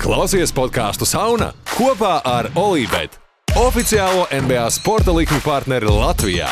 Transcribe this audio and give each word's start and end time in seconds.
Klausies 0.00 0.48
podkāstu 0.56 1.04
Sauna 1.04 1.50
kopā 1.74 2.22
ar 2.24 2.46
Olivetu, 2.56 3.18
oficiālo 3.60 4.24
NBA 4.32 4.64
sporta 4.72 5.12
likuma 5.12 5.44
partneri 5.44 5.92
Latvijā. 5.92 6.48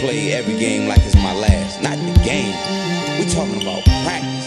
play 0.00 0.32
every 0.32 0.58
game 0.58 0.88
like 0.88 1.00
it's 1.04 1.14
my 1.16 1.32
last. 1.36 1.82
Not 1.82 1.96
the 1.96 2.16
game. 2.24 2.56
We 3.18 3.28
talking 3.28 3.60
about 3.60 3.84
practice, 4.04 4.39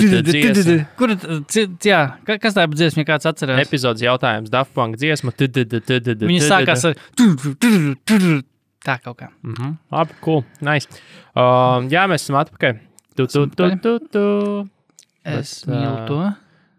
Tu, 0.00 0.08
dziesma. 0.54 0.74
Kur, 0.98 1.12
jā, 1.84 2.00
ka- 2.26 2.36
kas 2.42 2.54
tā 2.54 2.64
ir 2.68 2.76
dziesma, 2.78 3.02
ja 3.02 3.08
kāds 3.08 3.26
atcerās? 3.30 3.58
Epizodes 3.64 4.04
jautājums, 4.04 4.50
dziesma. 5.00 5.32
tu, 5.36 5.48
tu, 5.50 5.64
tu, 6.14 6.26
Viņa 6.30 6.44
sākās 6.46 6.84
ar 6.86 6.94
tā 8.86 8.94
kaut 9.02 9.18
kā. 9.18 9.28
Mhm. 9.44 9.74
Labi, 9.92 10.14
cool, 10.24 10.44
nice. 10.62 10.86
Um, 11.34 11.88
jā, 11.92 12.06
mēs 12.10 12.24
esam 12.26 12.38
atpakaļ. 12.44 12.78
Tu, 13.18 13.26
tu, 13.26 13.46
tu, 13.58 13.70
tu, 13.82 13.98
tu. 14.14 14.24
Es 15.26 15.64
mīlu 15.68 16.06
to. 16.08 16.20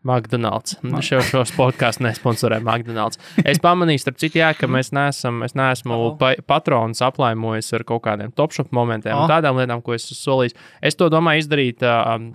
McDonald's. 0.04 0.78
Šo, 1.06 1.22
šos 1.22 1.52
podkāstus 1.58 2.02
nesponsorē 2.06 2.58
McDonald's. 2.64 3.20
Es 3.46 3.62
pamanīju, 3.62 4.02
starp 4.02 4.18
citu, 4.22 4.40
jā, 4.42 4.52
ka 4.58 4.70
mēs 4.72 4.92
neesam, 4.96 5.44
es 5.46 5.54
neesmu 5.58 5.94
Oh. 5.94 6.18
pa, 6.18 6.34
patrons 6.48 7.04
aplaimojis 7.06 7.74
ar 7.78 7.86
kaut 7.88 8.04
kādiem 8.08 8.34
top 8.34 8.52
shop 8.52 8.72
momentiem 8.72 9.14
Oh. 9.16 9.24
un 9.24 9.30
tādām 9.30 9.60
lietām, 9.62 9.84
ko 9.84 9.94
es 9.94 10.10
esmu 10.10 10.20
solījis. 10.22 10.58
Es 10.82 10.96
to 10.96 11.10
domāju 11.10 11.46
izdarīt. 11.46 11.86
Um, 11.86 12.34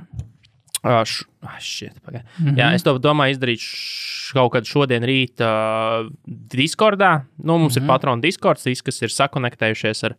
Uh, 0.86 1.03
š, 1.03 1.25
ah, 1.42 1.58
shit, 1.58 1.95
mm 2.06 2.20
-hmm. 2.39 2.56
Jā, 2.56 2.75
es 2.75 2.83
to 2.83 2.98
domāju 2.98 3.34
izdarīt 3.34 3.58
š, 3.58 4.33
kaut 4.34 4.53
kad 4.53 4.64
šodien, 4.64 5.03
rīt, 5.03 5.41
uh, 5.41 6.08
Discordā. 6.28 7.25
Nu, 7.42 7.58
mums 7.58 7.75
mm 7.75 7.80
-hmm. 7.80 7.83
ir 7.83 7.89
patronu 7.89 8.23
Discords, 8.23 8.83
kas 8.83 9.03
ir 9.03 9.08
sakonektējušies 9.08 10.05
ar 10.05 10.14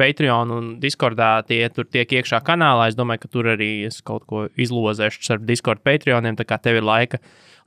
Patreon 0.00 0.52
un 0.54 0.68
Discordā, 0.80 1.34
tie 1.46 1.60
tur 1.74 1.86
tiek 1.90 2.10
iekšā 2.18 2.40
kanālā. 2.46 2.88
Es 2.90 2.98
domāju, 2.98 3.24
ka 3.24 3.32
tur 3.32 3.52
arī 3.54 3.70
es 3.88 4.00
kaut 4.04 4.24
ko 4.28 4.46
izlozēšu 4.56 5.34
ar 5.34 5.42
Discord 5.44 5.82
Patreoniem. 5.84 6.38
Tā 6.38 6.46
kā 6.48 6.58
tev 6.62 6.80
ir 6.80 6.86
laika, 6.86 7.20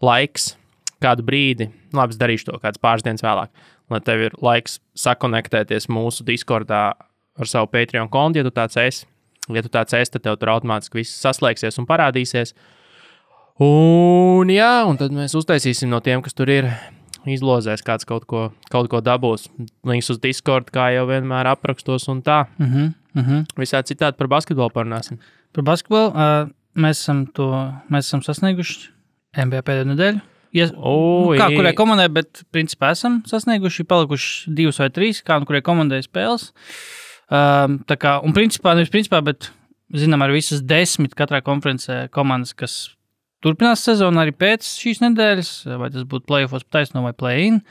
laiks 0.03 0.53
kādu 1.03 1.25
brīdi, 1.27 1.69
labi, 1.95 2.15
es 2.15 2.21
darīšu 2.21 2.49
to 2.49 2.59
kāds 2.63 2.81
pāris 2.81 3.03
dienas 3.05 3.23
vēlāk, 3.25 3.51
lai 3.93 3.99
tev 4.05 4.23
ir 4.27 4.37
laiks 4.41 4.79
sakonektēties 4.97 5.89
mūsu 5.91 6.25
Discordā 6.27 6.85
ar 7.35 7.51
savu 7.51 7.69
Patreon 7.71 8.09
kontu, 8.11 8.39
ja 8.39 8.47
tu 8.47 8.53
tāds 8.55 8.79
esi. 8.81 9.05
Ja 9.53 9.61
tu 9.61 9.69
tāds 9.69 9.93
esi, 9.93 10.15
tad 10.15 10.23
tev 10.25 10.39
tur 10.41 10.55
automātiski 10.55 11.03
viss 11.03 11.19
saslēgsies 11.21 11.77
un 11.77 11.85
parādīsies. 11.85 12.55
Un, 13.61 14.49
jā, 14.49 14.71
un 14.89 14.97
tad 14.99 15.13
mēs 15.15 15.35
uztaisīsim 15.37 15.91
no 15.91 16.01
tiem, 16.03 16.23
kas 16.25 16.33
tur 16.35 16.49
ir. 16.51 16.71
Izlozēs 17.25 17.83
kāds 17.85 18.05
kaut 18.07 18.27
ko, 18.29 18.49
kaut 18.71 18.89
ko 18.91 19.01
dabūs. 19.01 19.47
Links 19.87 20.11
uz 20.13 20.19
Discord, 20.21 20.69
kā 20.73 20.91
jau 20.95 21.07
vienmēr 21.09 21.49
aprakstos, 21.51 22.07
un 22.11 22.21
tā. 22.21 22.45
Uh 22.59 22.67
-huh, 22.67 22.93
uh 23.15 23.23
-huh. 23.23 23.45
Visā 23.57 23.81
citādi 23.83 24.17
par 24.17 24.27
basketbolu 24.27 24.69
parunāsim. 24.69 25.17
Par 25.53 25.63
basketbolu 25.63 26.07
uh, 26.09 26.49
mēs 26.75 27.01
esam 27.01 27.25
to 27.27 27.73
mēs 27.89 28.07
esam 28.07 28.21
sasnieguši 28.21 28.89
NBA 29.37 29.61
pēdējo 29.61 29.91
nedēļu. 29.91 30.21
Ja, 30.55 30.69
Oi. 30.87 31.35
kā 31.37 31.49
kurai 31.51 31.73
komandai, 31.73 32.07
bet 32.09 32.43
principā 32.51 32.91
esam 32.91 33.19
sasnieguši, 33.27 33.83
palikuši 33.83 34.53
divas 34.55 34.79
vai 34.79 34.89
trīs, 34.89 35.19
kā 35.25 35.39
nu 35.39 35.45
kurai 35.45 35.61
komandai 35.61 35.99
spēles. 36.05 36.53
Um, 37.25 37.79
tā 37.89 37.97
kā, 37.99 38.21
un 38.23 38.33
principā, 38.33 38.75
nevis 38.77 38.93
principā, 38.93 39.19
bet 39.25 39.49
zinām, 39.91 40.23
ar 40.23 40.31
visas 40.31 40.61
desmit 40.61 41.15
katrā 41.17 41.41
konferencē 41.43 42.05
komandas, 42.13 42.53
kas 42.53 42.95
turpinās 43.43 43.83
sezonu 43.85 44.21
arī 44.21 44.33
pēc 44.35 44.67
šīs 44.83 45.01
nedēļas, 45.03 45.51
vai 45.81 45.91
tas 45.93 46.07
būtu 46.09 46.27
playoffs 46.29 46.67
taisno 46.71 47.03
vai 47.05 47.13
play-in. 47.17 47.61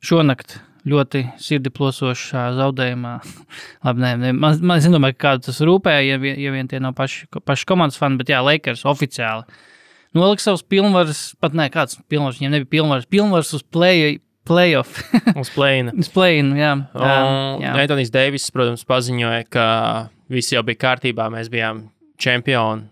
Šonakt 0.00 0.60
ļoti 0.88 1.26
sirdi 1.36 1.68
plosošā 1.76 2.46
zaudējumā. 2.56 3.16
Labi, 3.84 4.00
nē, 4.04 4.12
nē, 4.22 4.30
man, 4.36 4.56
man 4.64 4.80
es 4.80 4.88
nedomāju, 4.88 5.18
ka 5.18 5.26
kādu 5.26 5.50
tas 5.50 5.60
rūpēja, 5.68 6.14
ja, 6.16 6.36
ja 6.46 6.54
vien 6.54 6.70
tie 6.70 6.80
nav 6.80 6.94
paši, 6.96 7.26
paši 7.44 7.68
komandas 7.68 8.00
fani, 8.00 8.16
bet 8.20 8.32
jā, 8.32 8.40
Lakers 8.44 8.86
oficiāli 8.88 9.44
nolika 10.16 10.42
savus 10.42 10.64
pilnvarus, 10.66 11.20
pat 11.38 11.54
ne 11.54 11.68
kāds 11.70 12.00
pilnvars, 12.10 12.40
viņiem 12.40 12.56
nebija 12.56 12.70
pilnvars, 12.72 13.06
pilnvars 13.10 13.52
uz 13.54 13.62
play, 13.62 14.16
playoff, 14.48 14.96
Uz 15.40 15.52
plēna. 15.54 15.92
uz 16.00 16.08
play-in, 16.10 16.54
jā. 16.58 16.72
Un 16.96 17.62
jā. 17.62 17.74
Antonius 17.76 18.10
Deivis, 18.10 18.48
protams, 18.54 18.82
paziņoja, 18.88 19.44
ka 19.52 19.66
viss 20.32 20.50
jau 20.54 20.64
bija 20.66 20.80
kārtībā. 20.82 21.28
Mēs 21.30 21.50
bijām 21.52 21.84
čempioni 22.20 22.88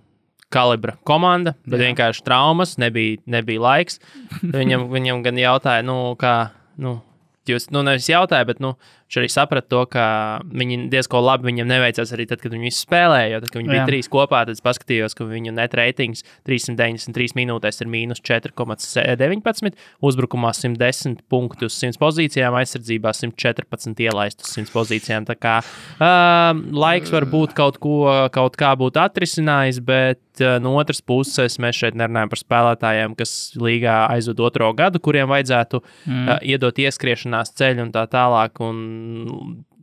kalibra 0.52 0.96
komanda, 1.08 1.54
bet 1.68 1.80
Jā. 1.80 1.88
vienkārši 1.90 2.24
traumas, 2.26 2.76
nebija, 2.80 3.20
nebija 3.28 3.64
laiks. 3.64 4.00
Viņam, 4.58 4.88
viņam 4.92 5.22
gan 5.26 5.40
jautāja, 5.40 5.84
nu, 5.86 6.00
kā. 6.20 6.38
Nu, 6.78 7.00
Jūs, 7.48 7.70
nu, 7.72 7.80
nevis 7.80 8.04
jautāja, 8.10 8.44
bet 8.44 8.58
nu, 8.60 8.74
viņš 9.08 9.18
arī 9.22 9.28
saprata 9.32 9.68
to, 9.72 9.82
ka 9.88 10.04
viņi 10.44 10.90
diezgan 10.92 11.24
labi 11.24 11.48
viņam 11.48 11.70
neveicās 11.70 12.12
arī 12.12 12.26
tad, 12.28 12.42
kad 12.42 12.52
viņi 12.52 12.72
spēlēja. 12.76 13.32
Jo 13.32 13.40
tad, 13.40 13.50
kad 13.52 13.62
viņi 13.62 13.72
bija 13.72 13.80
Jā. 13.80 13.88
trīs 13.88 14.10
kopā, 14.12 14.42
tad 14.44 14.58
es 14.58 14.64
paskatījos, 14.64 15.16
ka 15.16 15.24
viņu 15.28 15.54
net 15.56 15.76
ratings 15.78 16.24
393 16.48 17.36
minūtēs 17.38 17.80
ir 17.80 17.88
mīnus 17.88 18.20
4,19, 18.20 19.78
uzbrukumā 20.04 20.52
110 20.52 21.24
punktus 21.32 21.72
uz 21.72 21.80
100 21.80 22.00
pozīcijām, 22.02 22.56
aizsardzībā 22.60 23.14
114 23.16 24.04
ielaist 24.04 24.44
uz 24.44 24.52
100 24.58 24.74
pozīcijām. 24.76 25.28
Tā 25.28 25.38
kā 25.40 25.58
um, 25.96 26.64
laiks 26.76 27.12
varbūt 27.14 27.56
kaut 27.56 27.80
ko 27.80 28.28
kaut 28.34 28.56
kā 28.60 28.74
būtu 28.78 29.00
atrisinājis, 29.02 29.80
bet 29.84 30.20
no 30.62 30.74
otras 30.78 31.00
puses 31.02 31.58
mēs 31.62 31.78
šeit 31.80 31.96
nerunājam 31.98 32.30
par 32.32 32.40
spēlētājiem, 32.40 33.16
kas 33.18 33.32
līgā 33.58 33.96
aizved 34.12 34.40
otro 34.44 34.70
gadu, 34.76 35.00
kuriem 35.02 35.30
vajadzētu 35.32 35.80
mm. 35.80 36.28
uh, 36.28 36.36
iedot 36.46 36.78
ieskriešanās 36.78 37.54
ceļu 37.58 37.86
un 37.86 37.92
tā 37.94 38.04
tālāk. 38.10 38.60
Un, 38.64 38.78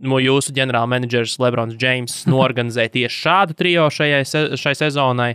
no 0.05 0.19
jūsu 0.21 0.53
ģenerālmenedžers 0.55 1.37
Lebrons 1.41 1.77
Džeims 1.79 2.23
norganizēja 2.29 2.93
tieši 2.97 3.21
šādu 3.25 3.57
trio 3.57 3.87
šajai, 3.93 4.23
se- 4.27 4.49
šai 4.61 4.75
sezonai. 4.77 5.33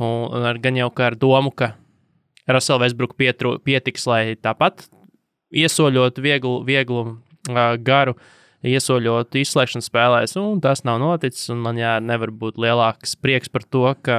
Un, 0.00 0.46
ar, 0.48 0.56
gan 0.62 0.78
jau 0.78 0.88
ar 1.10 1.16
domu, 1.20 1.50
ka 1.52 1.74
Russell 2.48 2.80
pietru, 3.18 3.58
pietiks, 3.60 4.06
lai 4.08 4.34
tāpat 4.40 4.86
iesoļot 5.52 6.20
vieglu, 6.22 6.60
vieglu 6.64 7.02
uh, 7.04 7.74
garu, 7.84 8.14
iesoļot 8.64 9.36
izslēgšanas 9.40 9.88
spēlēs. 9.90 10.34
Un 10.40 10.60
tas 10.64 10.82
nav 10.88 10.98
noticis. 11.02 11.50
Man 11.52 11.78
jā, 11.80 11.98
nevar 12.04 12.32
būt 12.32 12.58
lielāks 12.60 13.14
prieks 13.20 13.48
par 13.52 13.64
to, 13.68 13.84
ka 14.04 14.16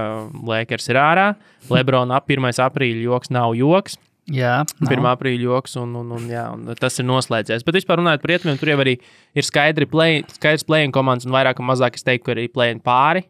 Lakers 0.48 0.90
ir 0.94 1.02
ārā. 1.02 1.28
Lebrona 1.70 2.18
ap 2.22 2.30
1. 2.30 2.52
aprīļa 2.66 3.06
joks 3.10 3.34
nav 3.34 3.56
joks. 3.58 3.98
Jā, 4.30 4.62
nav. 4.80 4.92
1. 4.92 5.08
aprīļa 5.16 5.48
joks, 5.48 5.76
un, 5.82 5.94
un, 6.02 6.14
un, 6.18 6.30
jā, 6.30 6.46
un 6.54 6.72
tas 6.80 7.00
ir 7.02 7.08
noslēdzies. 7.08 7.66
Bet 7.68 7.80
vispār 7.80 8.02
runājot 8.02 8.24
par 8.24 8.34
rietumiem, 8.34 8.60
tur 8.62 8.74
jau 8.74 8.80
arī 8.84 8.98
ir 9.34 9.48
skaidri 9.48 9.88
play, 9.90 10.22
skaidrs 10.38 10.68
play-in 10.68 10.94
komandas, 10.96 11.28
un 11.28 11.36
vairāk 11.36 11.62
vai 11.62 11.72
mazāk 11.74 12.00
es 12.00 12.08
teiktu, 12.08 12.28
ka 12.30 12.36
arī 12.36 12.48
play-in 12.52 12.82
pāri. 12.84 13.26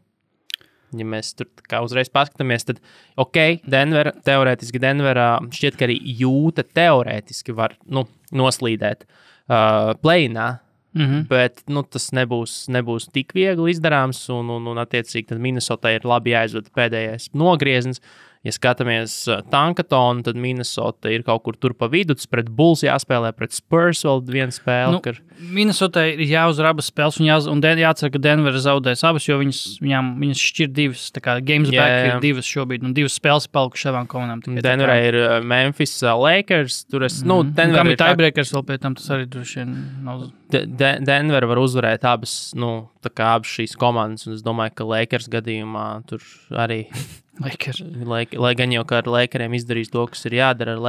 Ja 0.97 1.06
mēs 1.07 1.31
tur 1.40 1.47
kā 1.72 1.79
uzreiz 1.85 2.09
paskatāmies, 2.12 2.66
tad, 2.68 2.81
ok, 3.19 3.63
Denver, 3.72 4.12
teorētiski 4.28 4.81
Denverā 4.84 5.29
šķiet, 5.56 5.78
ka 5.79 5.88
arī 5.88 5.96
jūta 6.19 6.66
teorētiski 6.68 7.56
var 7.56 7.78
nu, 7.88 8.03
noslīdēt 8.35 9.08
uh, 9.08 9.94
play-inā. 10.03 10.50
Mm 10.91 11.02
-hmm. 11.02 11.28
Bet 11.28 11.63
nu, 11.68 11.84
tas 11.84 12.09
nebūs, 12.12 12.68
nebūs 12.68 13.08
tik 13.13 13.31
viegli 13.34 13.72
izdarāms, 13.72 14.29
un, 14.29 14.50
un, 14.50 14.68
un 14.68 14.78
attiecīgi, 14.78 15.28
tad 15.28 15.40
Minnesota 15.40 15.91
ir 15.91 16.03
labi 16.03 16.31
jāizvada 16.31 16.68
pēdējais 16.75 17.29
nogrieznis. 17.34 18.02
Ja 18.41 18.50
skatāmies 18.56 19.13
tankatonu, 19.53 20.24
tad 20.25 20.38
Minnesota 20.41 21.12
ir 21.13 21.22
kaut 21.28 21.44
kur 21.46 21.57
tur 21.62 21.76
pa 21.78 21.85
vidu. 21.91 22.16
Pret 22.32 22.47
Bulls 22.49 22.82
jāspēlē, 22.82 23.29
pret 23.38 23.53
Spurs 23.53 24.02
vēl 24.08 24.23
viena 24.34 24.53
spēle. 24.55 24.96
Nu, 24.96 25.02
kur... 25.05 25.20
Minnesota 25.53 26.08
ir 26.09 26.23
jāuzvar 26.26 26.72
abas 26.72 26.90
spēles, 26.90 27.20
un, 27.22 27.28
jāz, 27.29 27.46
un 27.52 27.61
jācer, 27.61 28.09
ka 28.14 28.22
Denver 28.22 28.58
zaudēs 28.58 29.05
abas, 29.05 29.28
jo 29.29 29.38
viņas, 29.38 29.61
viņām, 29.84 30.09
viņas 30.23 30.41
šķir 30.47 30.73
divas. 30.73 31.05
Tā 31.14 31.22
kā 31.22 31.38
games 31.46 31.70
Jā, 31.70 31.84
back 31.84 31.93
jā. 31.93 32.09
ir 32.16 32.26
divas 32.26 32.49
šobrīd, 32.49 32.85
un 32.88 32.97
divas 32.97 33.20
spēles 33.22 33.46
palikušas 33.53 33.91
abām 33.93 34.09
komandām. 34.09 34.41
tā 34.41 34.55
kā- 34.58 34.66
Denverā 34.66 34.97
ir 35.05 35.20
Memphis 35.46 35.96
Lakers. 36.02 36.84
Tur 36.90 37.05
es, 37.05 37.22
mm. 37.22 37.28
nu, 37.29 37.40
Un 37.46 37.53
Denver 37.53 37.94
ir 37.94 38.02
tiebreakers 38.02 38.53
vēl 38.58 38.66
pēc 38.66 38.82
tam, 38.82 38.97
tas 38.97 39.09
arī 39.14 39.29
droši 39.29 39.61
vien 39.61 39.76
nav. 40.02 40.29
De 40.49 40.66
De 40.66 40.96
Denver 41.05 41.46
var 41.46 41.61
uzvarēt 41.61 42.09
abas, 42.09 42.53
nu, 42.58 42.90
abas 43.05 43.53
šīs 43.53 43.78
komandas. 43.78 44.26
un 44.26 44.34
Es 44.34 44.41
domāju, 44.41 44.73
ka 44.82 44.84
Lakers 44.84 45.29
gadījumā 45.29 46.08
tur 46.09 46.26
arī 46.58 46.87
Lakers. 47.46 47.82
Lai, 48.08 48.23
lai 48.29 48.52
gan 48.58 48.73
jau 48.73 48.84
ar 48.97 49.09
Lakeriem 49.09 49.55
izdarīs 49.58 49.91
to, 49.91 50.03
kas 50.11 50.26
ir 50.29 50.38
jādara 50.40 50.76
ar 50.78 50.82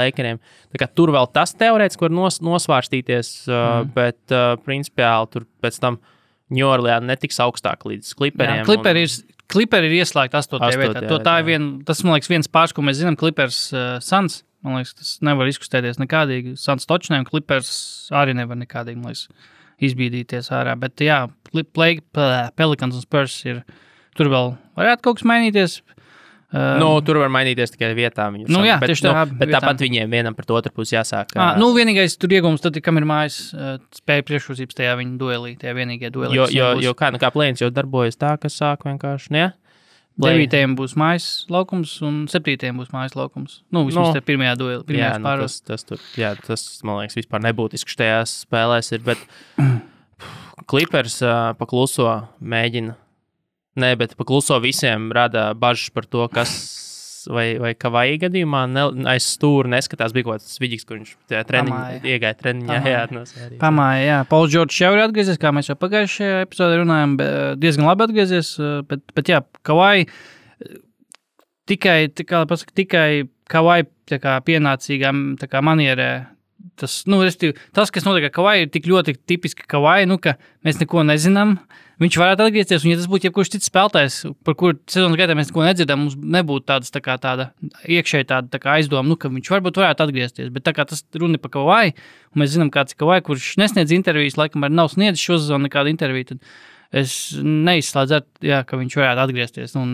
kā 0.82 0.88
Tur 0.90 1.12
vēl 1.14 1.28
tas 1.34 1.54
teorētiski 1.58 2.06
var 2.06 2.14
nos, 2.14 2.40
nosvārstīties, 2.44 3.30
mm. 3.48 3.92
bet 3.96 4.34
uh, 4.34 4.54
principiāli 4.64 5.30
tur 5.32 5.46
pēc 5.64 5.78
tam 5.82 6.00
Ņūorlijā 6.52 6.98
netiks 7.00 7.38
augstāk 7.40 7.86
līdz 7.88 8.10
kliperiem. 8.18 8.58
Jā, 8.60 8.64
Clipperi 8.68 9.06
ir, 9.06 9.12
Clippers 9.52 9.86
ir 9.88 9.94
ieslēgta 10.02 10.42
8. 10.42 10.42
Astotajā 10.42 10.80
vietā. 10.82 11.02
To, 11.08 11.16
tā 11.24 11.38
ir 11.40 11.46
vien, 11.46 11.68
tas, 11.88 12.02
man 12.04 12.18
liekas, 12.18 12.28
viens 12.28 12.50
pāris, 12.52 12.74
ko 12.76 12.84
mēs 12.84 12.98
zinām. 13.00 13.16
Clippers 13.20 13.62
uh, 13.72 13.94
Suns. 14.04 14.42
Man 14.62 14.76
liekas, 14.76 14.92
tas 14.98 15.14
nevar 15.24 15.48
izkustēties 15.48 15.96
nekādīgi. 16.02 16.52
Suns 16.60 16.84
točnēm, 16.90 17.24
Clippers 17.30 17.72
arī 18.14 18.36
nevar 18.36 18.60
nekādīgi 18.60 19.00
man 19.00 19.14
liekas, 19.14 19.48
izbīdīties 19.82 20.52
ārā. 20.54 20.76
Bet, 20.78 21.00
jā, 21.02 21.24
Pli- 21.48 21.64
Play- 21.64 22.04
Pel- 22.14 22.52
Pelicans 22.60 23.00
un 23.00 23.06
Spurs 23.06 23.40
ir. 23.48 23.64
Tur 24.12 24.28
vēl 24.28 24.52
varētu 24.76 25.06
kaut 25.06 25.22
kas 25.22 25.24
mainīties. 25.30 25.80
Uh, 25.80 26.01
Nu, 26.52 26.88
tur 27.00 27.16
var 27.22 27.30
mainīties 27.32 27.72
tikai 27.72 27.94
vietā. 27.96 28.26
Nu, 28.32 28.44
sam- 28.46 28.64
jā, 28.66 28.74
bet, 28.80 28.90
tieši 28.92 29.06
tā, 29.06 29.12
Nu, 29.14 29.36
bet 29.38 29.48
vietām. 29.48 29.60
tāpat 29.62 29.78
viņiem 29.86 30.10
vienam 30.12 30.34
par 30.36 30.44
to 30.44 30.54
otru 30.58 30.72
pusi 30.76 30.96
jāsāk. 30.96 31.32
À, 31.32 31.54
ā, 31.54 31.58
nu, 31.58 31.70
vienīgais 31.72 32.18
tur 32.20 32.28
iegūms, 32.28 32.60
tad, 32.60 32.76
kam 32.84 32.98
ir 33.00 33.06
mājas 33.08 33.38
spēja 33.96 34.22
priekšrocības 34.28 34.76
tajā 34.76 34.92
viņa 35.00 35.16
duelī, 35.18 35.54
tajā 35.58 35.72
vienīgajā 35.80 36.10
duelī. 36.12 36.34
jo, 36.36 36.46
jo, 36.52 36.68
jo 36.84 36.92
kā, 36.94 37.10
nu, 37.12 37.18
kā 37.22 37.30
plēns 37.32 37.62
jau 37.64 37.70
darbojas 37.72 38.16
tā, 38.20 38.34
ka 38.38 38.48
sāk 38.52 38.84
vienkārši. 38.84 39.30
Ne? 39.30 39.52
Play- 40.20 40.34
Devītajam 40.46 40.74
būs 40.76 40.92
mājas 40.92 41.46
laukums, 41.48 41.94
un 42.04 42.26
septītajam 42.28 42.76
būs 42.76 42.90
mājas 42.92 43.14
laukums. 43.16 43.62
Nu, 43.72 43.86
vismaz 43.88 44.08
Nu, 44.12 44.14
no, 44.14 44.20
pirmajā 44.20 44.56
duelī. 44.60 44.82
Jā, 44.82 44.84
Pirmajā 44.84 45.18
nu, 45.22 45.24
pāros. 45.24 45.54
tas, 45.64 45.82
tas, 45.82 45.84
tur, 45.88 45.98
jā, 46.20 46.34
tas, 46.46 46.82
man 46.84 46.98
liekas, 47.00 47.16
vispār 47.16 47.40
nebūtiski 47.40 47.96
šajās 47.96 48.44
spēlēs 48.44 48.92
ir. 48.92 49.00
Bet 49.00 49.16
Clippers 50.68 51.16
uh, 51.24 51.54
pakluso 51.58 52.28
mēģina. 52.44 52.94
Nē, 53.80 53.94
bet 53.96 54.16
pakluso 54.18 54.58
visiem 54.60 55.10
rada 55.16 55.52
bažas 55.56 55.92
par 55.94 56.04
to, 56.04 56.28
kas. 56.32 56.78
Vai, 57.30 57.52
vai 57.62 57.70
kā 57.78 57.86
vai 57.94 58.16
gadījumā 58.18 58.64
ne, 58.66 58.82
aiz 59.12 59.28
stūra 59.36 59.70
neskatās, 59.70 60.10
bija 60.10 60.26
kaut 60.26 60.40
kāds 60.42 60.58
vidīgs, 60.58 60.82
kur 60.82 60.96
viņš 60.98 61.12
treniņā 61.46 62.00
iegāja 62.02 62.34
treniņā. 62.40 62.66
Pamāja. 62.82 62.94
Jā, 62.96 63.02
no 63.14 63.22
sērijas. 63.30 63.60
Pamāja, 63.60 64.00
jā. 64.08 64.16
Pauls 64.26 64.50
Čorčs 64.50 64.80
jau 64.82 64.90
ir 64.96 65.04
atgriezies, 65.04 65.38
kā 65.38 65.52
mēs 65.54 65.70
jau 65.70 65.76
pagājušajā 65.78 66.40
epizodē 66.48 66.80
runājām, 66.80 67.14
diezgan 67.62 67.86
labi 67.86 68.08
atgriezies. 68.08 68.56
eh, 68.58 68.82
Bet, 68.90 69.04
bet 69.14 69.30
jā, 69.30 69.38
Kavai 69.62 70.08
tikai, 71.70 72.10
tā 72.10 72.26
kā 72.26 72.42
pasaka, 72.50 72.74
tikai 72.74 73.28
kā 74.18 74.36
pienācīgā 74.42 75.14
tā 75.38 75.46
kā 75.46 75.62
manierē. 75.62 76.10
Tas, 76.80 77.02
nu, 77.10 77.20
restīvi, 77.22 77.54
tas, 77.76 77.90
kas 77.92 78.06
notiek 78.06 78.26
ar 78.28 78.32
Kavai, 78.34 78.54
ir 78.62 78.70
tik 78.72 78.88
ļoti 78.90 79.14
tipiski 79.28 79.66
Kavai, 79.68 80.02
nu, 80.08 80.16
ka 80.22 80.36
mēs 80.66 80.80
neko 80.80 81.04
nezinām. 81.06 81.58
Viņš 82.02 82.16
varētu 82.18 82.42
atgriezties, 82.46 82.82
un, 82.82 82.90
ja 82.90 82.98
tas 82.98 83.06
būtu 83.10 83.28
jebkurš 83.28 83.52
cits 83.52 83.68
spēlētājs, 83.70 84.16
par 84.42 84.56
kuru 84.58 84.78
sezonas 84.90 85.18
gaitā 85.20 85.36
mēs 85.38 85.52
neko 85.52 85.66
nedzirdam, 85.66 86.00
mums 86.02 86.16
nebūtu 86.16 86.66
tādas, 86.66 86.90
tā 86.90 87.02
kā, 87.04 87.14
tāda 87.22 87.50
iekšēji 87.86 88.26
tāda 88.32 88.50
tā 88.50 88.58
kā 88.62 88.74
aizdoma, 88.80 89.04
nu, 89.06 89.18
ka 89.20 89.30
viņš 89.30 89.50
varbūt 89.52 89.78
varētu 89.78 90.06
atgriezties. 90.08 90.50
Bet 90.54 90.66
tā 90.66 90.74
kā 90.74 90.88
tas 90.88 91.04
runa 91.20 91.38
par 91.42 91.52
Kavai, 91.54 91.84
un 92.32 92.42
mēs 92.42 92.56
zinām, 92.56 92.72
kāds 92.74 92.96
ir 92.96 93.02
Kavai, 93.04 93.20
kurš 93.22 93.52
nesniedz 93.62 93.94
intervijas, 93.94 94.40
laikam 94.40 94.66
arī 94.66 94.80
nav 94.80 94.90
sniedzis 94.90 95.22
šo 95.22 95.38
sezonu 95.38 95.68
nekādu 95.68 95.92
interviju. 95.92 96.32
Tad 96.32 96.50
es 97.02 97.14
neizslēdzu, 97.42 98.20
jā, 98.44 98.62
ka 98.68 98.80
viņš 98.80 98.98
varētu 98.98 99.24
atgriezties 99.26 99.76
un, 99.80 99.92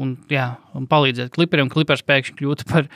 un, 0.00 0.14
jā, 0.32 0.52
un 0.78 0.86
palīdzēt 0.90 1.34
klipriem. 1.34 1.72
Klipers 1.72 2.04
pēkšņi 2.06 2.38
kļūtu 2.38 2.68
par 2.70 2.88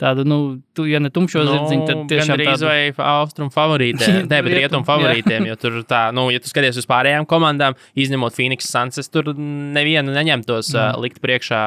tādu, 0.00 0.24
nu, 0.26 0.38
tu, 0.74 0.86
ja 0.90 0.98
ne 1.02 1.10
tumšo 1.14 1.44
zirdziņu, 1.46 1.84
tad 1.86 2.00
tiešām 2.10 2.34
arī 2.34 2.46
tādu. 2.48 2.66
vai 2.66 2.78
austrumu 3.14 3.52
favorītēm, 3.54 4.16
ne, 4.32 4.38
bet 4.42 4.50
Rietum, 4.50 4.58
rietumu 4.58 4.88
favorītiem. 4.88 5.46
Jo 5.50 5.56
tur 5.60 5.78
tā, 5.86 6.08
nu, 6.16 6.26
ja 6.34 6.42
tu 6.42 6.50
skaties 6.50 6.80
uz 6.80 6.88
pārējām 6.90 7.28
komandām, 7.30 7.76
izņemot 7.98 8.34
Phoenix 8.34 8.66
Suns, 8.70 8.98
es 8.98 9.10
tur 9.12 9.30
nevienu 9.38 10.14
neņemtos 10.14 10.72
uh, 10.74 10.88
likt 11.02 11.20
priekšā 11.24 11.60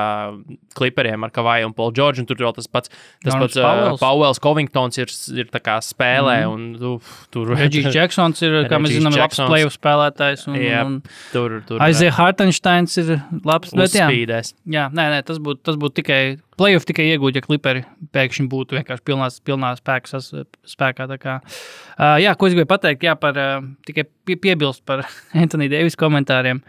kliperiem 0.78 1.24
ar 1.24 1.34
Kavaju 1.34 1.70
un 1.70 1.76
Paul 1.78 1.94
George. 1.96 2.22
Un 2.22 2.28
tur 2.30 2.40
vēl 2.42 2.56
tas 2.58 2.68
pats, 2.72 2.92
tas 3.24 3.34
Norms 3.34 3.46
pats 3.46 3.60
uh, 3.62 3.68
Powells. 3.68 4.02
Pauls 4.04 4.42
Covingtons 4.44 5.02
ir, 5.02 5.14
ir 5.38 5.52
tā 5.54 5.62
kā 5.64 5.78
spēlē. 5.84 6.40
Mm. 6.46 6.54
Un, 6.54 6.68
tu, 6.82 6.94
tur 7.34 7.54
Reģis 7.56 7.90
Džeksons 7.94 8.44
ir, 8.48 8.60
kā 8.72 8.82
mēs 8.84 8.98
zinām, 8.98 9.16
labs 9.18 9.40
playoff 9.40 9.78
spēlētājs. 9.78 10.48
Un, 10.52 10.60
Jā, 10.68 10.84
un 10.88 11.00
tur, 11.32 11.60
tur 11.68 11.84
Aizēja 11.86 12.18
Hartensteins 12.18 13.00
ir 13.02 13.16
labs. 13.48 13.72
Bet, 13.78 13.96
jā, 13.96 14.10
uzspīdēs. 14.10 14.54
jā, 14.74 14.88
nē, 14.92 15.08
nē, 15.16 15.24
tas 15.28 15.40
būtu 15.44 15.64
tas 15.68 15.80
būt 15.80 16.00
tikai 16.02 16.22
playoff, 16.58 16.88
tikai 16.90 17.06
iegūt, 17.14 17.38
ja 17.38 17.44
kliperi 17.46 17.84
pēkšņi 18.16 18.48
būtu 18.52 18.80
vienkārši 18.80 19.06
pilnā, 19.08 19.30
pilnā 19.48 19.72
spēka, 19.80 20.22
spēkā. 20.68 21.08
kā. 21.22 21.38
Uh, 21.98 22.18
jā, 22.24 22.34
ko 22.36 22.50
es 22.50 22.56
gribēju 22.56 22.72
pateikt, 22.74 23.06
jā, 23.08 23.16
par, 23.20 23.38
uh, 23.38 23.64
tikai 23.88 24.08
pie, 24.26 24.36
piebilst 24.36 24.84
par 24.86 25.06
Antoniu 25.38 25.70
Deivis 25.72 25.98
komentāriem. 26.00 26.62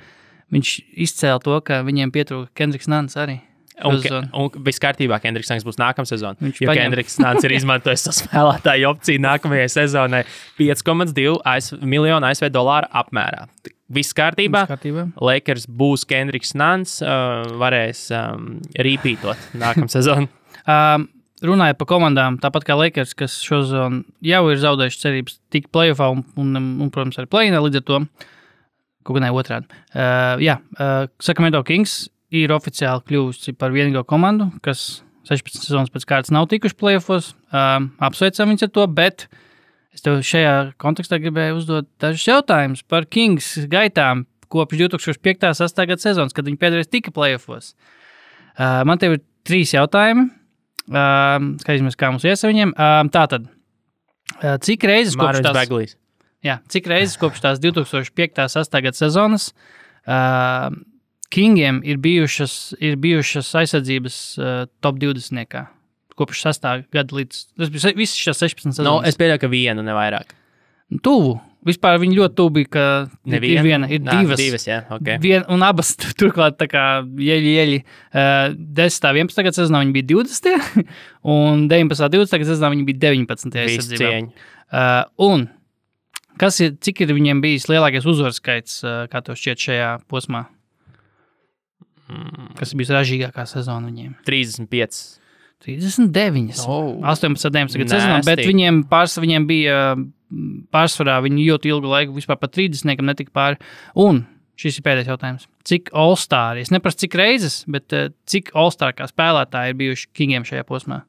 Viņš 0.54 0.74
izcēla 1.04 1.42
to, 1.44 1.58
ka 1.60 1.82
viņiem 1.84 2.12
pietrūka 2.14 2.48
Kendriks 2.56 2.88
Nants 2.88 3.18
arī. 3.20 3.40
Un, 3.86 4.00
un 4.34 4.48
viss 4.66 4.80
kārtībā, 4.82 5.20
Kendriks 5.22 5.52
Nāks 5.52 5.62
būs 5.66 5.76
nākamā 5.78 6.08
sezona. 6.08 6.34
Viņš 6.42 6.64
paņem- 6.64 6.80
Kendriks 6.80 7.18
Nāks 7.22 7.46
ir 7.46 7.54
izmantojis 7.60 8.08
savu 8.08 8.16
spēlētāju 8.24 8.88
opciju 8.90 9.22
nākamajai 9.22 9.68
sezonai 9.70 10.24
5,2 10.58 11.36
ASV 11.46 11.84
miljonu 11.86 12.26
ASV 12.26 12.50
dolāru 12.50 12.90
apmērā. 12.90 13.44
Viss 13.88 14.12
kārtībā. 14.16 14.64
Viss 14.66 14.74
kārtībā. 14.74 15.04
Lakers 15.24 15.64
būs 15.80 16.04
Kendriks 16.08 16.52
Nāns, 16.58 16.98
uh, 17.04 17.46
varēs 17.60 18.08
um, 18.12 18.58
rīpītot 18.76 19.54
nākamā 19.56 19.88
sezona. 19.96 20.28
Um, 20.68 21.08
runājot 21.44 21.78
par 21.80 21.88
komandām, 21.94 22.36
tāpat 22.42 22.66
kā 22.68 22.76
Lakers, 22.76 23.14
kas 23.16 23.38
šodien 23.44 24.02
jau 24.24 24.42
ir 24.52 24.60
zaudējuši 24.60 25.00
cerības 25.04 25.38
tikt 25.54 25.72
playoffā 25.74 26.10
un, 26.12 26.24
un, 26.36 26.60
un 26.84 26.92
protams, 26.92 27.20
arī 27.20 27.30
plēnā 27.32 27.62
līdz 27.64 27.80
ar 27.80 27.88
to. 27.88 28.02
Kaut 29.08 29.16
gan 29.16 29.24
ne 29.24 29.32
otrādi. 29.32 29.82
Uh, 29.94 30.36
jā, 30.44 30.58
uh, 30.76 31.08
Sacramento 31.24 31.62
Kings 31.64 32.06
ir 32.34 32.52
oficiāli 32.52 33.06
kļuvusi 33.08 33.56
par 33.56 33.72
vienīgo 33.72 34.04
komandu, 34.08 34.50
kas 34.64 35.00
16 35.28 35.64
sezonas 35.64 35.92
pēc 35.92 36.04
kārtas 36.08 36.32
nav 36.34 36.48
tikuši 36.52 36.76
playoffs. 36.76 37.32
Um, 37.52 37.92
apsveicam 38.04 38.52
viņus 38.52 38.68
ar 38.68 38.74
to, 38.74 38.84
bet 38.92 39.28
es 39.98 40.04
tev 40.04 40.20
šajā 40.22 40.54
kontekstā 40.80 41.18
gribēju 41.22 41.58
uzdot 41.58 41.88
dažus 42.02 42.26
jautājumus 42.30 42.84
par 42.86 43.06
Kings 43.10 43.56
gaitām 43.70 44.24
kopš 44.48 44.78
2005. 44.80 45.48
un 45.50 45.54
2008. 45.58 45.86
gada 45.90 46.02
sezonas, 46.02 46.34
kad 46.36 46.46
viņi 46.48 46.60
pēdējais 46.60 46.90
tika 46.92 47.12
playoffs. 47.14 47.74
Uh, 48.58 48.82
man 48.88 48.98
te 48.98 49.10
ir 49.10 49.22
trīs 49.46 49.74
jautājumi. 49.74 50.28
Uh, 50.88 51.52
Skatīsimies, 51.60 51.98
kā 52.00 52.12
mums 52.12 52.24
ies 52.24 52.44
ar 52.44 52.52
viņiem. 52.52 52.72
Uh, 52.72 53.00
Tātad, 53.12 53.48
uh, 54.38 54.54
cik 54.64 54.86
reizes 54.88 55.18
kopš 55.18 55.26
Mārcis 55.26 55.46
tās, 55.46 55.58
Beglīs. 55.58 55.96
jā, 56.46 56.60
cik 56.72 56.88
reizes 56.88 57.18
kopš 57.20 57.42
tās 57.44 57.60
2005. 57.60 58.38
un 58.38 58.54
2008. 58.54 58.84
gada 58.86 58.96
sezonas 58.96 59.50
uh, 60.08 60.70
Kingiem 61.28 61.82
ir 61.84 61.98
bijušas, 62.00 62.72
ir 62.80 62.96
bijušas 62.96 63.50
aizsardzības 63.60 64.16
uh, 64.40 64.62
top 64.80 64.96
20. 65.02 65.58
Kopš 66.18 66.40
6. 66.48 66.68
gada 66.94 67.14
līdz 67.20 67.42
tas 67.58 67.70
bija 67.70 67.92
visas 67.98 68.16
šīs 68.18 68.40
16 68.42 68.66
Nu, 68.66 68.72
sezonas. 68.80 69.06
es 69.12 69.16
pieļauju, 69.20 69.40
ka 69.44 69.50
vienu 69.52 69.84
nevairāk. 69.86 70.34
Tuvu. 71.04 71.36
Vispār 71.68 71.98
viņi 72.00 72.14
ļoti 72.16 72.34
tuvu 72.38 72.50
bija, 72.54 72.68
ka 72.70 72.82
ir 73.28 73.42
viena, 73.66 73.88
ir 73.90 73.98
Nā, 74.06 74.12
divas. 74.22 74.38
divas 74.40 74.64
jā, 74.64 74.76
okay. 74.94 75.18
Vien, 75.20 75.42
un 75.52 75.60
abas 75.66 75.90
tu- 75.98 76.12
turklāt 76.16 76.54
tā 76.56 76.68
kā 76.70 76.84
ieļi, 77.02 77.50
ieļi. 77.58 77.78
Uh, 78.14 78.54
10. 78.78 79.08
11. 79.10 79.42
gada 79.42 79.56
sezonā 79.58 79.80
viņi 79.82 79.92
bija 79.98 80.06
20. 80.14 80.86
un 81.34 81.66
19. 81.68 82.08
20. 82.14 82.38
gada 82.38 82.50
sezonā 82.54 82.70
viņi 82.72 82.86
bija 82.88 83.02
19. 83.10 83.58
Visu 83.58 83.82
aizsardzībā. 83.82 83.98
cieņu. 83.98 84.32
Uh, 84.72 85.02
un 85.28 85.48
kas 86.38 86.60
ir, 86.62 86.76
cik 86.80 87.02
ir 87.04 87.12
viņiem 87.18 87.42
bijis 87.44 87.66
lielākais 87.68 88.06
uzvaru 88.06 88.32
skaits, 88.38 88.78
uh, 88.86 89.04
kā 89.10 89.20
tev 89.26 89.36
šķiet 89.36 89.66
šajā 89.68 89.90
posmā? 90.08 90.46
Mm, 92.08 92.54
Kas 92.56 92.72
bijis 92.78 92.94
ražīgākā 92.94 93.44
sezona 93.50 93.90
viņiem? 93.90 94.14
35. 94.24 95.18
39. 95.64 96.62
Oh. 96.68 97.00
18. 97.02 97.50
19. 97.50 97.78
gada 97.82 97.96
sezonā, 97.98 98.18
bet 98.26 98.42
viņiem 98.46 98.84
pārs, 98.90 99.16
viņiem 99.18 99.46
bija 99.48 99.78
pārsvarā, 100.74 101.18
viņi 101.24 101.46
ļoti 101.50 101.70
ilgu 101.72 101.90
laiku 101.90 102.16
vispār 102.16 102.38
pat 102.40 102.54
30. 102.56 103.02
netika 103.08 103.32
pāri. 103.34 103.58
Un 103.98 104.22
šis 104.58 104.78
ir 104.80 104.86
pēdējais 104.86 105.10
jautājums. 105.12 105.46
Cik 105.68 105.90
All-Star, 105.96 106.58
es 106.60 106.70
neprasu 106.74 107.04
cik 107.04 107.14
reizes, 107.18 107.60
bet 107.70 107.94
uh, 107.96 108.08
cik 108.28 108.50
All-Star 108.58 108.94
kā 108.96 109.06
spēlētāji 109.10 109.74
ir 109.74 109.78
bijuši 109.82 110.10
Kingiem 110.16 110.46
šajā 110.48 110.66
posmā? 110.68 111.02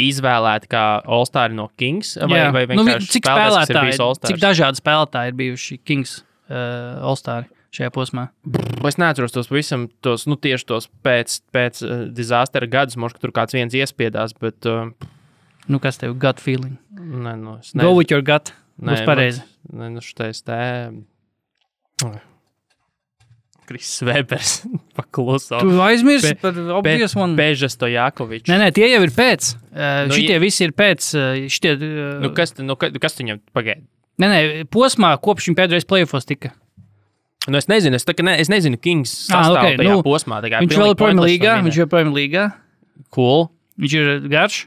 Izvēlēti 0.00 0.70
kā 0.72 0.82
All-Star 1.04 1.52
no 1.52 1.68
Kings? 1.76 2.14
Vai, 2.20 2.38
Jā. 2.40 2.50
vai 2.54 2.64
nu, 2.70 2.84
vi- 2.84 2.92
vienkārši 2.94 3.10
cik 3.18 3.26
kas 3.26 3.36
ir 3.36 3.74
spēlētāji, 3.76 4.28
cik 4.30 4.40
dažādi 4.40 4.80
spēlētāji 4.80 5.32
ir 5.32 5.36
bijuši 5.42 5.78
Kings 5.84 6.14
uh, 6.48 7.02
All-Star 7.04 7.48
šajā 7.72 7.90
posmā? 7.94 8.26
Es 8.86 8.98
neatceros 9.00 9.32
tos 9.32 9.48
pavisam, 9.48 9.88
tos, 10.04 10.26
nu, 10.28 10.36
tieši 10.36 10.66
tos 10.68 10.88
pēc, 11.06 11.38
pēc 11.54 11.82
uh, 11.86 11.94
disastera 12.12 12.66
gadus. 12.68 12.96
Možda 13.00 13.18
tur 13.22 13.32
kāds 13.32 13.54
viens 13.56 13.72
iespiedās, 13.74 14.34
bet. 14.38 14.64
Uh, 14.68 14.92
Nu, 15.70 15.78
kas 15.78 15.94
tev 16.00 16.16
gut 16.18 16.40
feeling? 16.42 16.74
ne, 16.98 17.36
nu, 17.38 17.52
es 17.62 17.70
Go 17.78 17.92
with 17.94 18.10
your 18.10 18.20
gut. 18.26 18.50
Nē, 18.82 18.96
Būs 18.96 19.04
pareizi. 19.06 19.44
man- 19.70 19.78
Nē, 19.78 19.90
nu, 19.94 20.00
šitais 20.02 20.40
te. 20.42 20.56
Kris 23.62 23.92
Vēbers 24.04 24.64
pakluso. 24.98 25.60
Tu 25.62 25.76
aizmirsti 25.84 26.34
par 26.42 26.56
obvious 26.80 27.14
one. 27.16 27.36
Bežas 27.38 27.76
to 27.78 27.86
Jākoviču. 27.86 28.50
Nē, 28.50 28.56
nē, 28.58 28.70
tie 28.74 28.88
jau 28.90 28.98
ir 29.06 29.12
pēc. 29.14 29.52
Uh, 29.70 30.08
Nu, 30.10 30.16
šitie 30.18 30.34
ja- 30.34 30.42
visi 30.42 30.66
ir 30.66 30.74
pēc. 30.76 31.06
Uh, 31.14 31.44
šitie, 31.52 31.76
uh, 31.78 32.18
Nu, 32.24 32.32
kas, 32.36 32.56
nu, 32.58 32.74
ka- 32.76 32.90
kas 32.98 33.14
tu 33.14 33.22
viņam 33.22 33.38
pagaidi? 33.54 33.86
Nē, 34.20 34.26
nē, 34.28 34.40
posmā, 34.68 35.14
kopš 35.22 35.46
viņa 35.48 35.60
pēdējais 35.62 35.86
playoffs 35.88 36.26
tika. 36.28 36.50
Nu, 37.50 37.58
es 37.58 37.66
nezinu, 37.66 37.98
es, 37.98 38.06
ne, 38.22 38.34
es 38.38 38.50
nezinu, 38.52 38.78
Kings 38.78 39.12
Ah, 39.32 39.48
sastāv 39.48 39.56
ok, 39.58 39.78
tajā 39.80 39.94
nu, 39.96 40.02
posmā. 40.06 40.38
Viņš 40.44 40.76
joprojām 40.78 41.18
ir 41.18 41.26
līgā. 41.26 41.56
Viņš 41.66 41.80
joprojām 41.82 42.12
ir 42.12 42.16
līgā. 42.20 42.44
cool. 43.10 43.48
Viņš 43.82 43.94
ir 43.98 44.28
garš, 44.30 44.66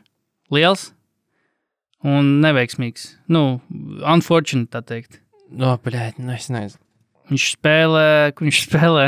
liels 0.51 0.89
un 2.03 2.41
neveiksmīgs. 2.43 3.13
Nu, 3.31 3.61
unfortunate, 4.03 4.71
tā 4.75 4.81
teikt. 4.83 5.21
No, 5.49 5.77
bļēt, 5.79 6.19
nu, 6.19 6.33
es 6.35 6.49
nezinu. 6.51 6.81
Viņš 7.31 7.45
spēlē, 7.55 8.07
kur 8.35 8.49
viņš 8.49 8.59
spēlē 8.67 9.05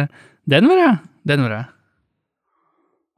Denverā 0.49 0.99
Denverā. 1.27 1.65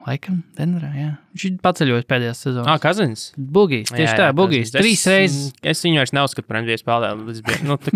Laikam, 0.08 0.38
Denverā, 0.56 0.90
jā. 0.96 1.08
Viņš 1.36 1.44
ir 1.50 1.56
paceļojis 1.60 2.06
pēdējās 2.08 2.40
sezonas. 2.46 2.70
Ah, 2.72 2.78
Kazins. 2.80 3.24
Bugijs, 3.36 3.90
tieši 3.92 4.14
tā, 4.16 4.30
Bugijs. 4.34 4.72
Trīs 4.72 5.02
reizes. 5.12 5.50
Es 5.62 5.82
viņu 5.84 6.00
vairs 6.00 6.14
neuzskatu 6.16 6.48
par 6.48 6.62
NBA 6.62 6.78
spēlētāju. 6.80 7.58
Nu, 7.68 7.76
tā- 7.84 7.92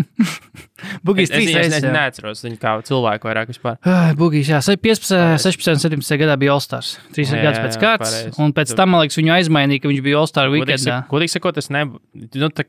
Bugijs 1.08 1.30
es 1.30 1.34
trīs 1.34 1.48
es 1.48 1.56
reizes. 1.62 1.86
jā. 1.88 1.92
neatceros 1.96 2.44
viņu 2.44 2.60
kā 2.60 2.74
cilvēku 2.84 3.30
vairāk 3.30 3.48
vispār. 3.54 3.78
Ai, 3.88 4.12
Bugijs, 4.20 4.50
jā, 4.52 4.60
Se- 4.66 4.76
15, 4.76 5.40
16, 5.40 5.80
17 5.80 6.20
gadā 6.20 6.36
bija 6.44 6.52
All-Stars. 6.58 6.92
Trīs 7.16 7.32
Jā, 7.32 7.40
gadus 7.40 7.58
jā, 7.62 7.64
pēc 7.64 7.78
jā, 7.78 7.82
kārtas. 7.86 8.38
Un 8.44 8.52
pēc 8.60 8.76
tam, 8.76 8.92
man 8.92 9.06
liekas, 9.06 9.18
viņu 9.22 9.34
aizmainīja, 9.40 9.82
ka 9.86 9.88
viņš 9.94 10.04
bija 10.04 10.20
All-Star 10.20 10.52
weekendā. 10.52 11.00
Godīgi 11.08 11.36
sakot, 11.38 11.56
es 11.64 11.72
nebūtu. 11.72 12.28
Nu, 12.44 12.52
tā, 12.52 12.68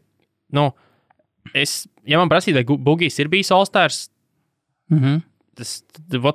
nu, 0.55 0.69
es, 1.53 1.81
ja 2.07 2.23
man 2.23 2.31
prasītu, 2.31 2.63
vai 2.63 2.79
Bugijs 2.87 3.19
ir 3.19 3.27
bijis 3.35 3.51
All-Stars, 3.51 4.05
Mhm. 4.89 5.19
Tas, 5.55 5.81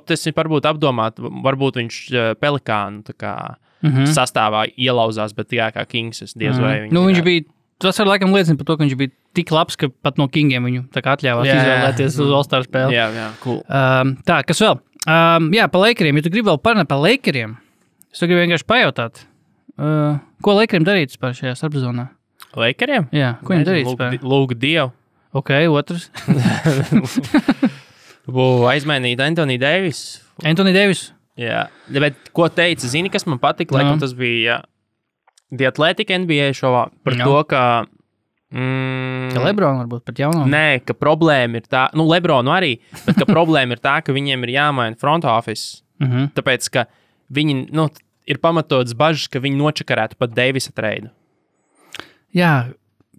tas 0.07 0.27
ir 0.27 0.33
varbūt 0.37 0.67
apdomāt, 0.69 1.17
varbūt 1.21 1.79
viņš 1.81 1.97
eh, 2.13 2.33
pelikānu 2.41 3.03
kā, 3.17 3.55
Mhm. 3.81 4.05
sastāvā 4.13 4.67
ielauzās, 4.77 5.33
bet 5.33 5.49
jā, 5.49 5.71
kā 5.73 5.87
Kings. 5.89 6.21
Es 6.21 6.33
diez 6.37 6.59
vai 6.59 6.81
Mhm. 6.85 6.91
Nu, 6.93 7.05
viņš 7.07 7.23
bija. 7.25 7.45
Tas 7.79 7.97
var 7.97 8.07
laikam 8.11 8.29
liecina 8.29 8.55
par 8.57 8.65
to, 8.65 8.77
ka 8.77 8.83
viņš 8.83 8.95
bija 8.95 9.09
tik 9.33 9.49
labs, 9.49 9.75
ka 9.75 9.87
pat 9.89 10.19
no 10.19 10.27
Kingiem 10.27 10.61
viņu 10.63 10.83
atļāvās 10.93 11.45
Jā, 11.49 11.55
jā. 11.55 11.63
izvēlēties 11.65 12.19
uz 12.21 12.29
All-Star 12.31 12.61
spēli. 12.61 12.93
Jā, 12.93 13.07
jā, 13.09 13.31
cool. 13.41 13.63
Um, 13.67 14.17
tā, 14.23 14.43
kas 14.45 14.59
vēl? 14.61 14.77
Um, 15.07 15.49
jā, 15.51 15.65
par 15.71 15.81
Lakeriem. 15.81 16.15
Ja 16.15 16.21
tu 16.21 16.29
gribi 16.29 16.45
vēl 16.51 16.61
parunāt 16.61 16.87
par 16.87 16.99
Lakeriem, 17.01 17.57
es 18.13 18.19
gribu 18.19 18.37
vienkārši 18.45 18.67
pajautāt, 18.69 19.23
uh, 19.79 20.19
ko 20.43 20.53
Lakeriem 20.53 20.85
darīt 20.85 21.09
vispār 21.17 21.33
šajā 21.33 21.57
starpzonā? 21.57 22.09
Lakeriem? 22.55 23.09
Jā, 23.11 23.39
ko 23.41 23.55
viņi 23.55 23.65
darīt? 23.65 23.85
Lūk, 23.89 24.21
Lūk, 24.21 24.53
Dievu. 24.59 24.91
Ok, 25.33 25.49
otrs. 25.73 26.11
Būtu 28.31 28.67
aizmainīt 28.71 29.21
Antoni 29.23 29.57
Deivis. 29.61 30.21
Antoni 30.47 30.73
Devis. 30.75 31.09
Jā, 31.39 31.65
bet 31.91 32.29
ko 32.35 32.47
teica? 32.51 32.87
Zini, 32.91 33.09
kas 33.11 33.25
man 33.27 33.39
patika? 33.41 33.77
Laikam 33.77 34.01
tas 34.01 34.13
bija 34.17 34.59
The 35.51 35.67
Athletic 35.67 36.11
NBA 36.11 36.51
šovā 36.55 36.85
par 37.03 37.17
Jā. 37.17 37.27
to, 37.27 37.39
ka. 37.51 37.63
Mm, 38.51 39.31
Ka 39.31 39.43
Lebrons 39.45 39.79
varbūt 39.79 40.03
pat 40.07 40.19
jauno. 40.19 40.43
Nē, 40.51 40.81
ka 40.83 40.95
problēma 40.97 41.61
ir 41.61 41.67
tā, 41.71 41.85
nu, 41.95 42.03
Lebronu 42.09 42.51
arī, 42.51 42.73
bet 43.05 43.19
ka 43.19 43.27
problēma 43.29 43.77
ir 43.77 43.83
tā, 43.83 43.97
ka 44.03 44.15
viņiem 44.15 44.43
ir 44.47 44.53
jāmaina 44.57 44.99
front 44.99 45.27
office. 45.27 45.81
Mhm. 46.03 46.33
Tāpēc, 46.35 46.67
ka 46.73 46.85
viņi, 47.31 47.69
nu, 47.71 47.87
ir 48.27 48.41
pamatots 48.43 48.95
bažas, 48.97 49.29
ka 49.31 49.39
viņi 49.43 49.59
nočakarētu 49.59 50.19
pat 50.19 50.35
Deivisa 50.35 50.75
treidu. 50.75 51.11
Jā, 52.35 52.71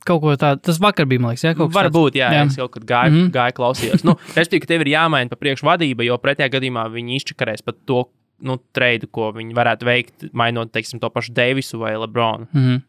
kaut 0.09 0.23
ko 0.23 0.35
tādu. 0.39 0.63
Tas 0.69 0.81
vakar 0.83 1.09
bija, 1.11 1.23
man 1.23 1.33
liekas, 1.33 1.47
jā, 1.47 1.55
kaut 1.59 1.73
kas 1.73 1.79
Varbūt, 1.79 2.19
jā, 2.19 2.31
Jā. 2.35 2.47
es 2.47 2.59
kaut 2.61 2.75
kad 2.77 2.87
gāju, 2.89 3.13
mm. 3.13 3.21
-hmm. 3.21 3.33
gāju 3.35 3.57
klausījos. 3.59 4.05
Nu, 4.07 4.17
Respektīvi, 4.39 4.65
ka 4.65 4.73
tev 4.75 4.87
ir 4.87 4.93
jāmaina 4.95 5.31
pa 5.31 5.41
priekšu 5.41 5.69
vadība, 5.69 6.07
jo 6.07 6.19
pretējā 6.19 6.51
gadījumā 6.57 6.89
viņi 6.93 7.21
izčakarēs 7.21 7.65
pat 7.65 7.81
to 7.87 8.07
nu, 8.43 8.59
treidu, 8.75 9.07
ko 9.07 9.31
viņi 9.33 9.55
varētu 9.55 9.87
veikt, 9.87 10.33
mainot, 10.33 10.73
teiksim, 10.73 11.01
to 11.01 11.11
pašu 11.11 11.35
Deivisu 11.37 11.79
vai 11.79 11.95
Lebronu. 11.97 12.49
Mhm. 12.53 12.83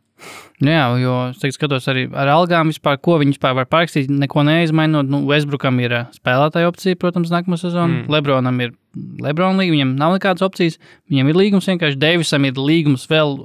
Jā, 0.64 0.86
jo 1.02 1.14
es 1.34 1.56
skatos 1.58 1.90
arī 1.92 2.06
ar 2.16 2.30
algām, 2.32 2.70
vispār, 2.72 3.00
ko 3.04 3.18
viņi 3.20 3.34
vispār 3.36 3.56
var 3.58 3.68
parakstīt. 3.68 4.08
Neko 4.08 4.46
neizmainot. 4.48 5.10
Nu, 5.12 5.24
Westbrookam 5.28 5.82
ir 5.84 5.96
ā, 5.98 6.02
spēlētāja 6.16 6.70
opcija, 6.70 7.00
protams, 7.00 7.34
nākamā 7.34 7.58
sezona. 7.60 7.90
Mm. 7.90 8.14
Lebronam 8.14 8.62
ir 8.64 8.72
Lebrona 9.24 9.60
līnija, 9.60 9.74
viņam 9.76 9.94
nav 10.00 10.16
nekādas 10.16 10.46
opcijas. 10.46 10.80
Viņam 11.12 11.32
ir 11.32 11.40
līgums 11.42 11.68
vienkārši. 11.68 12.00
Deivisam 12.00 12.48
ir 12.48 12.62
līgums 12.62 13.04
vēl 13.12 13.36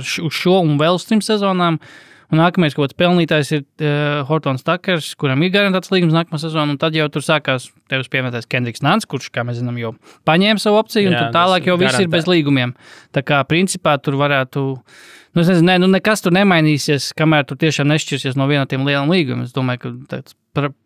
š, 0.00 0.24
uz 0.26 0.40
šo 0.40 0.56
un 0.64 0.80
vēl 0.80 0.98
uz 0.98 1.06
trim 1.06 1.22
sezonām. 1.22 1.78
Un 2.30 2.38
nākamais 2.38 2.76
kaut 2.76 2.86
kāds 2.86 2.98
pelnītājs 3.00 3.48
ir 3.56 3.62
uh, 3.82 4.20
Hortons 4.28 4.62
Takers, 4.66 5.12
kuram 5.18 5.42
ir 5.42 5.50
garantēts 5.54 5.90
līgums 5.90 6.14
nākamā 6.14 6.38
sezona. 6.38 6.76
Tad 6.78 6.94
jau 6.94 7.08
tur 7.10 7.24
sākās 7.26 7.70
tevis 7.90 8.10
pieminētais 8.12 8.46
Kendriks 8.50 8.84
Nants, 8.86 9.08
kurš, 9.10 9.32
kā 9.34 9.42
mēs 9.46 9.58
zinām, 9.58 9.78
jau 9.82 9.94
paņēma 10.28 10.62
savu 10.62 10.78
opciju. 10.78 11.10
Un 11.10 11.16
Jā, 11.18 11.24
tālāk 11.34 11.66
jau 11.66 11.78
viss 11.80 11.96
ir 11.98 12.06
garantē. 12.06 12.12
bez 12.14 12.28
līgumiem. 12.30 12.76
Tā 13.16 13.24
kā 13.26 13.42
principā 13.50 13.96
tur 13.98 14.20
varētu. 14.20 14.66
Nu, 15.30 15.42
nezinu, 15.42 15.62
ne, 15.62 15.76
nu 15.78 15.86
nekas 15.90 16.22
tur 16.24 16.34
nemainīsies, 16.34 17.12
kamēr 17.18 17.44
tur 17.46 17.58
tiešām 17.58 17.86
nešķirsies 17.90 18.38
no 18.38 18.48
viena 18.50 18.64
no 18.64 18.70
tiem 18.70 18.86
lieliem 18.86 19.10
līgumiem. 19.10 19.44
Es 19.46 19.54
domāju, 19.54 19.82
ka 19.82 19.92
tāds 20.14 20.34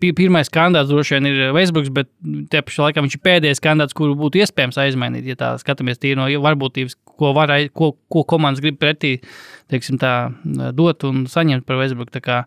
pirmais 0.00 0.50
kandidāts 0.52 0.90
droši 0.92 1.16
vien 1.16 1.28
ir 1.30 1.54
Veisbruks, 1.56 1.88
bet 1.92 2.10
te 2.52 2.60
pašā 2.60 2.88
laikā 2.88 3.04
viņš 3.04 3.16
ir 3.16 3.22
pēdējais 3.24 3.62
kandidāts, 3.64 3.96
kuru 3.96 4.16
būtu 4.20 4.42
iespējams 4.44 4.80
aizmainīt. 4.84 5.24
Ja 5.32 5.38
tā 5.40 5.54
skatāmies 5.62 6.00
tīri 6.00 6.18
no 6.20 6.28
varbūtības, 6.44 6.98
ko, 7.18 7.32
var, 7.36 7.52
ai- 7.54 7.68
ko, 7.72 7.92
ko 8.10 8.24
komandas 8.28 8.62
grib 8.64 8.78
pretī 8.80 9.18
teiksim, 9.72 9.98
tā, 10.00 10.32
dot 10.76 11.04
un 11.08 11.24
saņemt 11.30 11.66
par. 11.66 11.80
Tā 12.12 12.22
kā, 12.24 12.44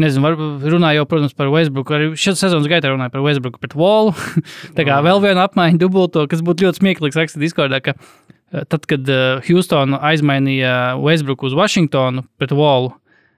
Nezinu, 0.00 0.24
var, 0.24 0.38
runāju, 0.72 1.02
jau, 1.02 1.08
protams, 1.10 1.34
par 1.36 1.50
Westbrook. 1.52 1.90
Arī 1.92 2.06
šī 2.16 2.32
sezonas 2.40 2.68
gaitā 2.70 2.88
runāju 2.88 3.12
par 3.12 3.24
Westbrook 3.26 3.58
pret 3.60 3.74
Wallu. 3.76 4.14
tā 4.78 4.86
kā 4.88 4.98
vēl 5.04 5.20
viena 5.24 5.44
apmaiņa 5.48 5.80
dubulto, 5.82 6.24
kas 6.30 6.40
būtu 6.44 6.66
ļoti 6.66 6.80
smieklīgs 6.80 7.18
rakstīt 7.20 7.44
Discordā, 7.44 7.82
ka 7.84 7.92
eh, 7.98 8.64
tad, 8.64 8.86
kad 8.88 9.12
uh, 9.12 9.42
Houston 9.50 9.98
aizmainīja 10.00 10.96
Westbrook 11.02 11.44
uz 11.44 11.56
Washingtonu 11.58 12.24
pret 12.40 12.56
Wallu, 12.56 12.94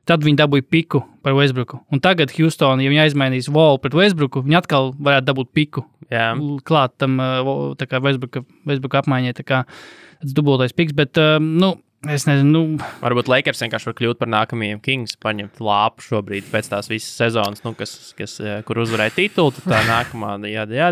tad 0.08 0.24
viņi 0.24 0.38
dabūja 0.40 0.66
piku 0.68 1.02
par 1.24 1.36
Westbrooku. 1.36 1.80
Un 1.92 2.02
tagad 2.04 2.32
Houston, 2.36 2.82
ja 2.84 2.92
viņi 2.92 3.06
aizmainīs 3.06 3.50
Wallu 3.52 3.80
pret 3.82 3.96
Westbrooku, 3.96 4.44
viņi 4.44 4.60
atkal 4.60 4.92
varētu 4.98 5.30
dabūt 5.30 5.52
piku 5.56 5.86
Jā, 6.12 6.34
klāt 6.66 6.94
tam 7.00 7.16
uh, 7.22 7.72
Westbrooka, 7.74 8.44
Westbrooka 8.68 9.02
apmaiņai. 9.02 9.34
Tas 9.44 10.36
dubultais 10.36 10.74
piks, 10.76 10.94
bet, 10.96 11.16
uh, 11.20 11.36
nu, 11.40 11.74
es 12.10 12.26
nezinu, 12.28 12.50
nu, 12.52 12.88
varbūt 13.00 13.30
Lakers 13.32 13.62
vienkārši 13.64 13.90
var 13.90 13.96
kļūt 13.98 14.20
par 14.20 14.30
nākamajiem 14.32 14.82
Kings, 14.84 15.16
paņemt 15.22 15.62
lāpu 15.64 16.04
šobrīd 16.04 16.50
pēc 16.52 16.70
tās 16.72 16.90
visas 16.92 17.14
sezonas, 17.16 17.64
nu, 17.64 17.72
kas, 17.78 17.96
kas, 18.18 18.36
eh, 18.42 18.60
kur 18.68 18.82
uzvarēja 18.84 19.16
titulu. 19.16 19.54
Tā 19.64 19.80
nākamā, 19.88 20.36
jā, 20.50 20.66
jā, 20.76 20.90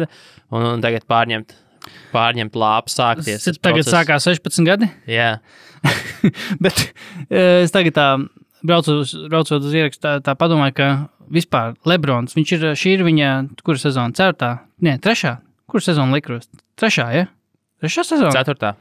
un, 0.51 0.73
un 0.77 0.85
tagad 0.85 1.07
pārņemt. 1.11 1.59
Pārņemt 2.13 2.55
lāpu, 2.55 2.93
sākties. 2.95 3.43
tagad 3.59 3.83
process. 3.83 3.91
sākās 3.91 4.27
16 4.29 4.69
gadi. 4.69 4.87
Jā, 5.11 5.33
Bet 6.63 6.79
eh, 7.27 7.65
es 7.65 7.75
tagad 7.75 7.97
tā, 7.97 8.07
braucot 8.67 9.03
uz, 9.03 9.15
braucot 9.29 9.65
uz 9.67 9.75
ierakstu, 9.75 10.03
tā, 10.05 10.13
tā 10.25 10.35
padomāju, 10.39 10.77
ka 10.79 10.89
vispār 11.33 11.75
Lebrons, 11.89 12.37
viņš 12.37 12.55
ir, 12.57 12.67
šī 12.79 12.95
ir 12.99 13.05
viņa, 13.07 13.33
kura 13.65 13.81
sezona, 13.81 14.15
ceturtā, 14.17 14.53
nē, 14.85 14.99
trešā, 15.03 15.37
kur 15.71 15.85
sezona 15.85 16.17
likros? 16.19 16.49
Trešā, 16.81 17.07
ja? 17.17 17.29
Trešā 17.83 18.07
sezona? 18.07 18.35
ceturtā. 18.37 18.75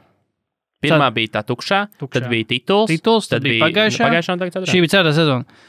Pirmā 0.82 1.12
bija 1.14 1.36
tā 1.38 1.44
tukšā, 1.46 1.84
Tukšā. 2.00 2.14
tad 2.16 2.24
bija 2.32 2.48
tituls. 2.50 2.90
Tituls, 2.90 3.28
tad 3.30 3.44
bija 3.46 3.62
pagājušā. 3.62 4.08
Pagājušā 4.08 4.34
un 4.34 4.40
tagad 4.40 4.56
ceturtā. 4.56 4.72
Šī 4.72 4.80
bija 4.82 4.92
ceturtā 4.96 5.12
sezona. 5.14 5.60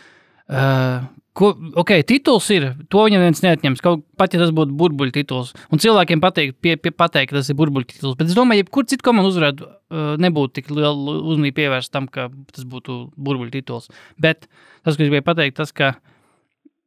Uh, 0.50 1.03
ko, 1.37 1.51
ok, 1.81 1.91
tituls 2.07 2.47
ir. 2.53 2.69
To 2.93 3.03
viņam 3.07 3.23
viens 3.25 3.41
neatņems. 3.43 3.81
Kaut, 3.83 4.03
pat 4.19 4.35
ja 4.35 4.41
tas 4.41 4.53
būtu 4.55 4.75
burbuļu 4.79 5.13
tituls. 5.15 5.53
Un 5.73 5.81
cilvēkiem 5.81 6.21
patīk, 6.23 6.55
pie, 6.63 6.75
pie, 6.81 6.93
pateikt, 6.95 7.31
ka 7.31 7.39
tas 7.39 7.49
ir 7.51 7.57
burbuļu 7.59 7.89
tituls. 7.89 8.17
Bet 8.19 8.29
es 8.29 8.37
domāju, 8.37 8.63
ka 8.63 8.69
jebkurā 8.69 8.91
citā 8.93 9.07
komandā 9.07 9.31
uzvarētu, 9.31 9.69
uh, 9.69 10.13
nebūtu 10.21 10.59
tik 10.59 10.71
liela 10.73 10.93
uzmanība 10.93 11.61
pievērsta 11.61 11.97
tam, 11.97 12.09
ka 12.11 12.29
tas 12.53 12.67
būtu 12.69 12.99
burbuļu 13.17 13.53
tituls. 13.57 13.89
Bet 14.21 14.45
tas, 14.45 14.93
ko 14.93 14.95
es 14.95 15.01
gribēju 15.01 15.25
pateikt, 15.29 15.57
tas, 15.61 15.73
ka 15.75 15.95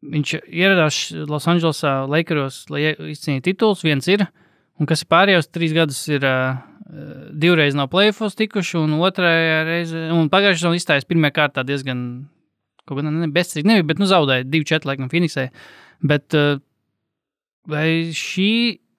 viņš 0.07 0.37
ieradās 0.45 1.01
Losandželosā, 1.27 1.99
Lakeros, 2.11 2.65
lai 2.71 2.93
izcīnītu 2.93 3.51
tituls. 3.51 3.83
Viens 3.87 4.07
ir, 4.11 4.27
un 4.79 4.89
kas 4.89 5.03
ir 5.03 5.11
pārējos 5.11 5.51
trīs 5.51 5.75
gadus, 5.75 6.05
ir 6.13 6.27
uh, 6.27 6.63
divreiz 7.35 7.75
nav 7.75 7.91
plēfos 7.91 8.39
tikuši, 8.39 8.79
un 8.85 8.99
otrajā 9.03 9.61
reizē, 9.67 10.07
un 10.15 10.31
pagājušajā 10.31 10.63
sezonā 10.63 10.79
izstājās 10.79 11.09
pirmā 11.09 11.33
kārtā 11.35 11.67
diezgan, 11.67 12.29
kaut 12.89 13.03
gan 13.03 13.13
ne 13.21 13.29
bezcerīgi, 13.35 13.69
nebija, 13.69 13.91
bet 13.91 14.01
nu 14.03 14.09
zaudēja 14.11 14.47
2-4 14.49 14.91
laikam 14.91 15.13
Phoenixē. 15.13 15.49
Bet 16.07 16.37
uh, 16.39 16.59
vai 17.71 17.89
šī. 18.15 18.51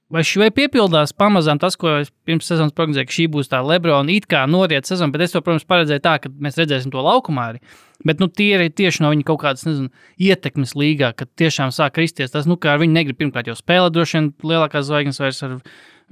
Vai 0.08 0.22
šī 0.24 0.39
vai 0.39 0.53
piepildās 0.56 1.12
pamazām 1.12 1.60
tas, 1.60 1.75
ko 1.75 1.98
es 2.00 2.13
pirms 2.24 2.48
sezonas 2.48 2.72
prognozēju, 2.72 3.08
ka 3.10 3.12
šī 3.12 3.25
būs 3.27 3.50
tā 3.51 3.58
Lebrona 3.60 4.13
it 4.13 4.24
kā 4.32 4.46
noriet 4.48 4.88
sezona, 4.88 5.12
bet 5.12 5.25
es 5.25 5.34
to, 5.34 5.41
protams, 5.44 5.65
paredzēju 5.67 6.00
tā, 6.06 6.13
ka 6.24 6.32
mēs 6.32 6.56
redzēsim 6.56 6.94
to 6.94 7.03
laukumā 7.03 7.50
arī. 7.51 7.60
Bet 8.08 8.22
nu, 8.24 8.29
tie 8.32 8.53
ir 8.56 8.63
tieši 8.72 9.03
no 9.03 9.12
viņa 9.12 9.25
kaut 9.27 9.41
kādas 9.41 9.65
nezinu, 9.67 9.91
ietekmes 10.24 10.77
līgā, 10.79 11.10
kad 11.12 11.27
tiešām 11.36 11.74
sāk 11.75 11.98
kristies. 11.98 12.32
Tas, 12.32 12.48
nu, 12.48 12.56
kā 12.56 12.77
ar 12.77 12.79
viņu 12.79 12.96
negrib 12.96 13.20
pirmkārt 13.20 13.51
jau 13.51 13.58
spēlēt, 13.60 13.98
droši 13.98 14.15
vien 14.15 14.29
lielākās 14.48 14.88
zvaigznes 14.88 15.20
vairs 15.20 15.44
ar 15.44 15.58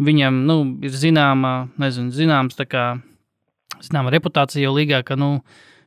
viņam 0.09 0.43
nu, 0.49 0.57
ir 0.83 0.99
zināma, 1.05 1.53
nezinu, 1.79 2.11
zināms, 2.11 2.59
kā, 2.67 2.85
zināma 3.79 4.11
reputācija 4.11 4.65
jau 4.65 4.75
līgā, 4.75 5.05
ka 5.07 5.15
nu, 5.19 5.37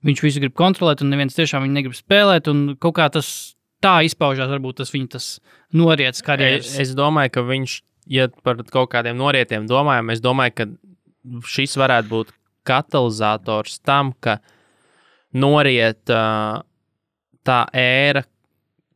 viņš 0.06 0.22
visu 0.24 0.42
grib 0.42 0.54
kontrolēt, 0.58 1.02
un 1.02 1.12
neviens 1.12 1.36
tiešām 1.36 1.64
viņu 1.64 1.76
negrib 1.76 1.96
spēlēt. 1.96 2.50
Kaut 2.82 2.96
kā 2.98 3.08
tas 3.12 3.30
tā 3.84 3.98
izpaužās, 4.06 4.50
varbūt 4.50 4.80
tas 4.82 4.92
viņa 4.94 5.12
tas 5.16 5.28
noriets 5.76 6.24
karjeras. 6.24 6.70
Es, 6.74 6.88
es 6.88 6.94
domāju, 6.98 7.34
ka 7.36 7.44
viņš, 7.48 7.78
ja 8.14 8.28
par 8.46 8.62
kaut 8.70 8.92
kādiem 8.94 9.18
norietiem 9.18 9.68
domājam, 9.70 10.14
es 10.14 10.22
domāju, 10.24 10.56
ka 10.58 10.68
šis 11.48 11.76
varētu 11.80 12.12
būt 12.12 12.32
katalizators 12.68 13.78
tam, 13.86 14.12
ka 14.20 14.38
noriet 15.36 16.10
uh, 16.12 16.60
tā 17.46 17.62
ēra, 17.76 18.24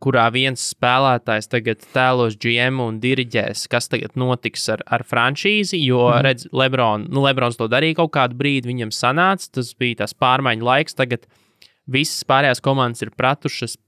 kurā 0.03 0.27
viens 0.35 0.65
spēlētājs 0.73 1.51
tagad 1.53 1.85
tēlos 1.95 2.37
GM 2.41 2.81
un 2.83 2.99
diriģēs, 3.03 3.67
kas 3.71 3.89
tagad 3.93 4.17
notiks 4.19 4.67
ar, 4.75 4.83
ar 4.87 5.05
franšīzi. 5.09 5.79
Jo, 5.83 6.09
mm. 6.09 6.25
redz, 6.27 6.49
Lebron, 6.57 7.07
nu, 7.13 7.23
Lebrons 7.27 7.59
to 7.61 7.69
darīja 7.71 8.01
kaut 8.03 8.15
kādu 8.17 8.39
brīdi, 8.41 8.71
viņam 8.73 8.93
sanāca, 8.95 9.51
tas 9.59 9.73
bija 9.79 10.03
tas 10.03 10.17
pārmaiņu 10.19 10.69
laiks. 10.69 10.99
Tagad 10.99 11.29
visas 11.91 12.27
pārējās 12.29 12.63
komandas 12.65 13.05
ir 13.07 13.15
pratušas 13.17 13.79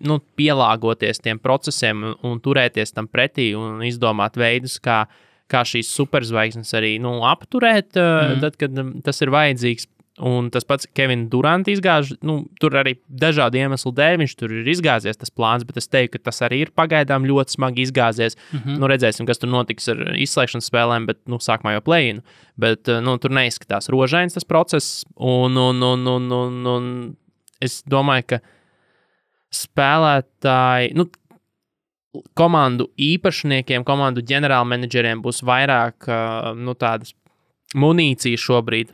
nu, 0.00 0.18
pielāgoties 0.38 1.20
tiem 1.22 1.40
procesiem 1.42 2.06
un, 2.06 2.16
un 2.26 2.40
turēties 2.42 2.94
tam 2.96 3.08
pretī 3.10 3.52
un 3.58 3.82
izdomāt 3.86 4.38
veidus, 4.40 4.78
kā, 4.82 5.04
kā 5.52 5.62
šīs 5.68 5.90
superzvaigznes 5.92 6.72
arī 6.78 6.94
nu, 7.02 7.18
apturēt, 7.28 7.92
mm. 7.98 8.40
tad, 8.44 8.56
kad 8.60 8.82
um, 8.82 8.94
tas 9.04 9.20
ir 9.24 9.32
vajadzīgs. 9.34 9.88
Un 10.20 10.50
tas 10.52 10.66
pats 10.68 10.84
Kevins 10.92 11.30
Durants 11.32 11.70
izgāž, 11.72 12.10
nu, 12.20 12.42
tur 12.60 12.74
arī 12.76 12.98
dažādu 13.08 13.56
iemeslu 13.56 13.94
dēļ 13.96 14.18
viņš 14.20 14.34
tur 14.36 14.52
ir 14.52 14.68
izgāzies 14.68 15.16
tas 15.16 15.32
plāns, 15.32 15.64
bet 15.64 15.80
es 15.80 15.88
teiktu, 15.88 16.18
ka 16.18 16.28
tas 16.28 16.42
arī 16.44 16.58
ir 16.66 16.72
pagaidām 16.76 17.24
ļoti 17.24 17.56
smagi 17.56 17.86
izgāzies. 17.86 18.36
Mm 18.36 18.58
-hmm. 18.58 18.76
nu, 18.82 18.90
redzēsim, 18.92 19.26
kas 19.26 19.40
tur 19.40 19.48
notiks 19.48 19.88
ar 19.88 20.12
izslēgšanas 20.12 20.68
spēlēm, 20.68 21.08
bet 21.08 21.22
nu, 21.24 21.40
sākumā 21.40 21.78
jau 21.78 21.84
plēnu. 21.88 22.20
Bet 22.60 22.92
nu, 23.00 23.16
tur 23.16 23.32
neizskatās 23.32 23.88
rožains 23.88 24.36
tas 24.36 24.44
process. 24.44 25.04
Un, 25.16 25.56
un, 25.56 25.82
un, 25.82 26.06
un, 26.06 26.30
un, 26.32 26.66
un 26.66 27.16
es 27.60 27.80
domāju, 27.88 28.36
ka 28.36 28.42
spēlētāji, 29.48 30.92
nu, 30.94 31.08
komandu 32.36 32.90
īpašniekiem, 33.00 33.84
komandu 33.84 34.20
ģenerālmenedžeriem 34.20 35.22
būs 35.24 35.40
vairāk 35.40 36.04
nu, 36.56 36.74
tādas 36.74 37.14
munīcijas 37.72 38.44
šobrīd 38.44 38.92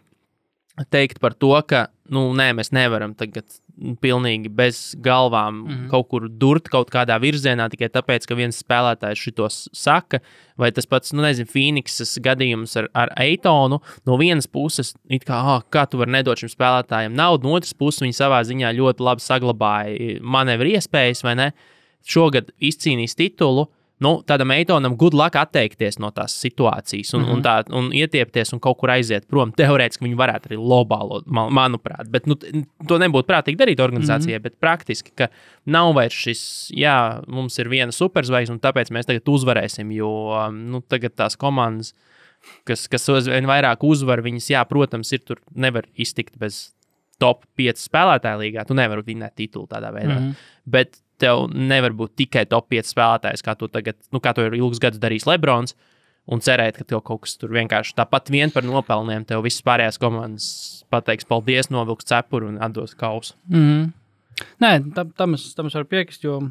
teikt 0.90 1.20
par 1.20 1.35
to, 1.35 1.54
ka 1.66 1.88
nu, 2.12 2.28
nē, 2.37 2.52
mēs 2.56 2.70
nevaram 2.75 3.14
tagad 3.18 3.58
pilnīgi 4.02 4.50
bez 4.50 4.97
galvām 5.04 5.54
mm 5.54 5.68
-hmm. 5.68 5.88
kaut 5.90 6.08
kur 6.08 6.28
durt 6.28 6.68
kaut 6.68 6.90
kādā 6.90 7.18
virzienā 7.20 7.68
tikai 7.70 7.88
tāpēc, 7.94 8.26
ka 8.26 8.35
viens 8.35 8.58
spēlētājs 8.62 9.23
šitos 9.23 9.68
saka. 9.73 10.20
Vai 10.58 10.70
tas 10.73 10.87
pats, 10.87 11.12
nu, 11.12 11.23
nezinu, 11.23 11.47
Phoenixas 11.47 12.18
gadījums 12.18 12.76
ar, 12.76 12.88
ar 12.94 13.08
Eitonu. 13.16 13.80
No 14.06 14.16
vienas 14.16 14.47
puses, 14.47 14.94
kā, 15.08 15.38
oh, 15.38 15.62
kā 15.70 15.87
tu 15.87 15.99
vari 15.99 16.11
nedot 16.11 16.38
šim 16.38 16.49
spēlētājam 16.49 17.14
naudu, 17.14 17.47
no 17.47 17.54
otras 17.54 17.75
puses, 17.75 18.02
viņi 18.02 18.12
savā 18.12 18.42
ziņā 18.42 18.75
ļoti 18.75 19.00
labi 19.02 19.20
saglabāja 19.20 20.20
manevru 20.20 20.75
iespējas, 20.75 21.23
vai 21.23 21.35
ne? 21.35 21.52
Šogad 22.02 22.50
izcīnīs 22.61 23.14
titulu 23.14 23.68
nu, 24.05 24.12
tādam 24.26 24.52
eitonam 24.55 24.95
good 24.99 25.14
luck 25.17 25.37
atteikties 25.38 25.99
no 26.02 26.11
tās 26.14 26.37
situācijas 26.38 27.14
un, 27.14 27.23
mm 27.23 27.26
-hmm. 27.26 27.33
un, 27.35 27.43
tā, 27.43 27.55
un 27.75 27.90
ietiepties 27.93 28.52
un 28.55 28.61
kaut 28.61 28.78
kur 28.78 28.90
aiziet 28.95 29.26
prom. 29.28 29.52
Teorētiski 29.52 30.05
viņi 30.07 30.19
varētu 30.19 30.50
arī 30.50 30.59
lobālo, 30.59 31.23
man, 31.26 31.52
manuprāt, 31.52 32.11
bet 32.11 32.26
nu, 32.26 32.37
to 32.88 32.99
nebūtu 32.99 33.26
prātīgi 33.26 33.59
darīt 33.59 33.81
organizācijai, 33.81 34.38
mm 34.38 34.38
-hmm. 34.38 34.43
bet 34.43 34.61
praktiski, 34.61 35.11
ka 35.14 35.28
nav 35.67 35.95
vairs 35.95 36.14
šis, 36.14 36.73
jā, 36.75 37.23
mums 37.26 37.59
ir 37.59 37.69
viena 37.69 37.93
superzvaigzne 37.93 38.55
un 38.55 38.61
tāpēc 38.61 38.90
mēs 38.90 39.07
tagad 39.07 39.28
uzvarēsim, 39.28 39.93
jo 39.93 40.49
nu, 40.52 40.81
tagad 40.81 41.14
tās 41.17 41.37
komandas. 41.37 41.95
Kas, 42.64 42.88
kas 42.88 43.09
vien 43.09 43.47
vairāk 43.47 43.83
uzvar, 43.83 44.23
viņas, 44.23 44.50
jā, 44.50 44.64
protams, 44.64 45.12
ir 45.12 45.19
tur, 45.19 45.38
nevar 45.55 45.85
iztikt 45.97 46.38
bez 46.38 46.73
top 47.19 47.45
5 47.59 47.83
spēlētāju 47.83 48.38
līgā. 48.38 48.64
Tu 48.64 48.75
nevari 48.75 49.02
vinēt 49.02 49.35
titulu 49.35 49.67
tādā 49.67 49.90
veidā. 49.93 50.21
Mm 50.21 50.28
-hmm. 50.28 50.35
Bet 50.64 51.00
tev 51.22 51.46
nevar 51.52 51.94
būt 51.96 52.16
tikai 52.22 52.44
top 52.48 52.68
5 52.72 52.92
spēlētājs, 52.92 53.44
kā 53.44 53.54
tu 53.58 53.68
tagad, 53.72 53.98
nu, 54.14 54.20
kā 54.25 54.34
to 54.37 54.46
ir 54.46 54.58
ilgus 54.58 54.82
gadus 54.82 55.02
darījis 55.02 55.28
Lebrons. 55.28 55.76
Un 56.28 56.42
cerēt, 56.44 56.76
ka 56.76 56.84
tev 56.84 57.00
kaut 57.06 57.22
kas 57.25 57.38
tur 57.40 57.54
vienkārši 57.56 57.94
tāpat 57.96 58.26
vien 58.28 58.50
par 58.52 58.66
nopelniem, 58.66 59.22
tev 59.25 59.40
visas 59.46 59.64
pārējās 59.64 59.96
komandas 60.00 60.48
pateiks 60.92 61.25
paldies, 61.25 61.70
novilks 61.72 62.04
cepuru 62.10 62.50
un 62.50 62.58
atdos 62.60 62.92
kausu. 62.94 63.32
Mm 63.48 63.64
-hmm. 63.64 63.87
Nē, 64.60 64.94
tam, 64.94 65.10
tam, 65.16 65.34
es, 65.34 65.54
tam 65.54 65.66
es 65.66 65.75
varu 65.75 65.88
piekrist, 65.88 66.25
jo 66.25 66.50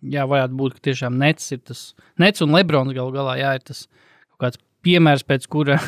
jā, 0.00 0.24
varētu 0.28 0.56
būt, 0.56 0.76
ka 0.76 0.90
tiešām 0.90 1.18
Nets 1.18 1.52
ir 1.52 1.58
tas, 1.58 1.94
Nets 2.18 2.40
un 2.40 2.54
Lebrons 2.54 2.94
galu 2.96 3.12
galā, 3.12 3.36
jā, 3.40 3.54
ir 3.58 3.66
tas 3.66 3.88
kaut 4.30 4.46
kāds 4.46 4.62
piemērs, 4.82 5.26
pēc 5.26 5.46
kura 5.48 5.78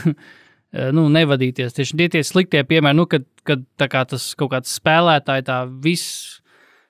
nu, 0.96 1.08
nevadīties. 1.08 1.76
Tieši 1.76 1.96
tie 1.96 2.08
tie 2.08 2.22
sliktie 2.26 2.64
piemēri, 2.64 2.96
nu, 2.96 3.06
kad, 3.06 3.24
kad 3.44 3.64
tas 3.78 4.34
kaut 4.34 4.52
kāds 4.52 4.78
spēlētājs, 4.80 5.46
tā 5.48 5.62
viss 5.84 6.41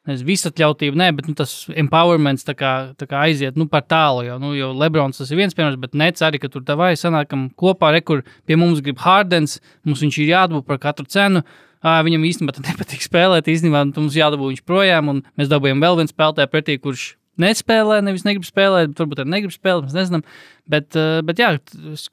nezinu, 0.08 0.28
visatļautība, 0.28 0.98
nē, 0.98 1.08
bet 1.18 1.28
nu, 1.30 1.34
tas 1.38 1.52
empowerments 1.78 2.46
tā 2.46 2.54
kā, 2.58 2.72
tā 2.98 3.06
kā 3.10 3.22
aiziet 3.28 3.58
nu, 3.58 3.68
par 3.70 3.84
tālu. 3.86 4.24
Jau, 4.26 4.38
nu, 4.42 4.52
jo 4.58 4.72
Lebrons 4.74 5.20
tas 5.20 5.30
ir 5.30 5.38
viens 5.38 5.54
piemērs, 5.56 5.78
bet 5.82 5.96
nec 5.98 6.22
arī, 6.24 6.40
ka 6.42 6.50
tur 6.52 6.64
tā 6.66 6.76
vai 6.78 6.92
sanākam 6.98 7.48
kopā, 7.58 7.92
re, 7.94 8.02
kur 8.04 8.24
pie 8.48 8.58
mums 8.58 8.82
grib 8.84 9.02
Hardens, 9.04 9.60
mums 9.86 10.02
viņš 10.02 10.20
ir 10.24 10.32
jādabū 10.34 10.64
par 10.66 10.82
katru 10.82 11.06
cenu. 11.10 11.44
Viņam 11.82 12.28
īstenībā 12.28 12.54
nepatīk 12.62 13.02
spēlēt, 13.02 13.50
īstenībā 13.50 13.82
nu, 13.88 13.96
mums 14.04 14.18
jādabū 14.18 14.52
viņš 14.52 14.62
projām, 14.66 15.10
un 15.10 15.24
mēs 15.38 15.50
dabūjām 15.50 15.82
vēl 15.82 15.98
vienu 15.98 16.12
spēlētāju 16.12 16.50
pretī, 16.50 16.78
kurš 16.82 17.12
nespēlē, 17.42 17.96
nevis 18.06 18.26
negrib 18.26 18.44
spēlēt, 18.46 18.92
bet 18.92 19.02
varbūt 19.02 19.22
arī 19.22 19.32
negrib 19.32 19.54
spēlēt. 19.54 19.88
Mēs 19.88 19.96
nezinām. 19.96 20.22
Bet, 20.70 20.94
bet 21.26 21.42
jā, 21.42 21.56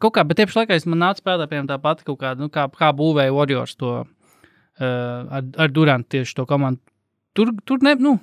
kaut 0.02 0.16
kā, 0.16 0.24
bet 0.26 0.40
tieši 0.40 0.62
laikā 0.62 0.80
man 0.90 1.04
nāca 1.04 1.22
spēlēt, 1.22 1.52
piemēram, 1.52 1.70
tā 1.70 1.78
pati 1.84 2.08
kaut 2.08 2.18
kāda, 2.24 2.42
nu, 2.42 2.50
kā, 2.54 2.66
kā 2.80 2.90
būvēja 2.98 3.36
Warriors 3.36 3.78
to 3.78 3.92
uh, 4.00 4.08
ar, 4.82 5.44
ar 5.46 5.76
Durantu 5.76 6.18
tieši 6.18 6.40
to 6.40 6.48
komandu 6.50 6.82
tur, 7.40 7.54
tur, 7.66 7.80
ne, 7.88 7.96
nu, 8.04 8.18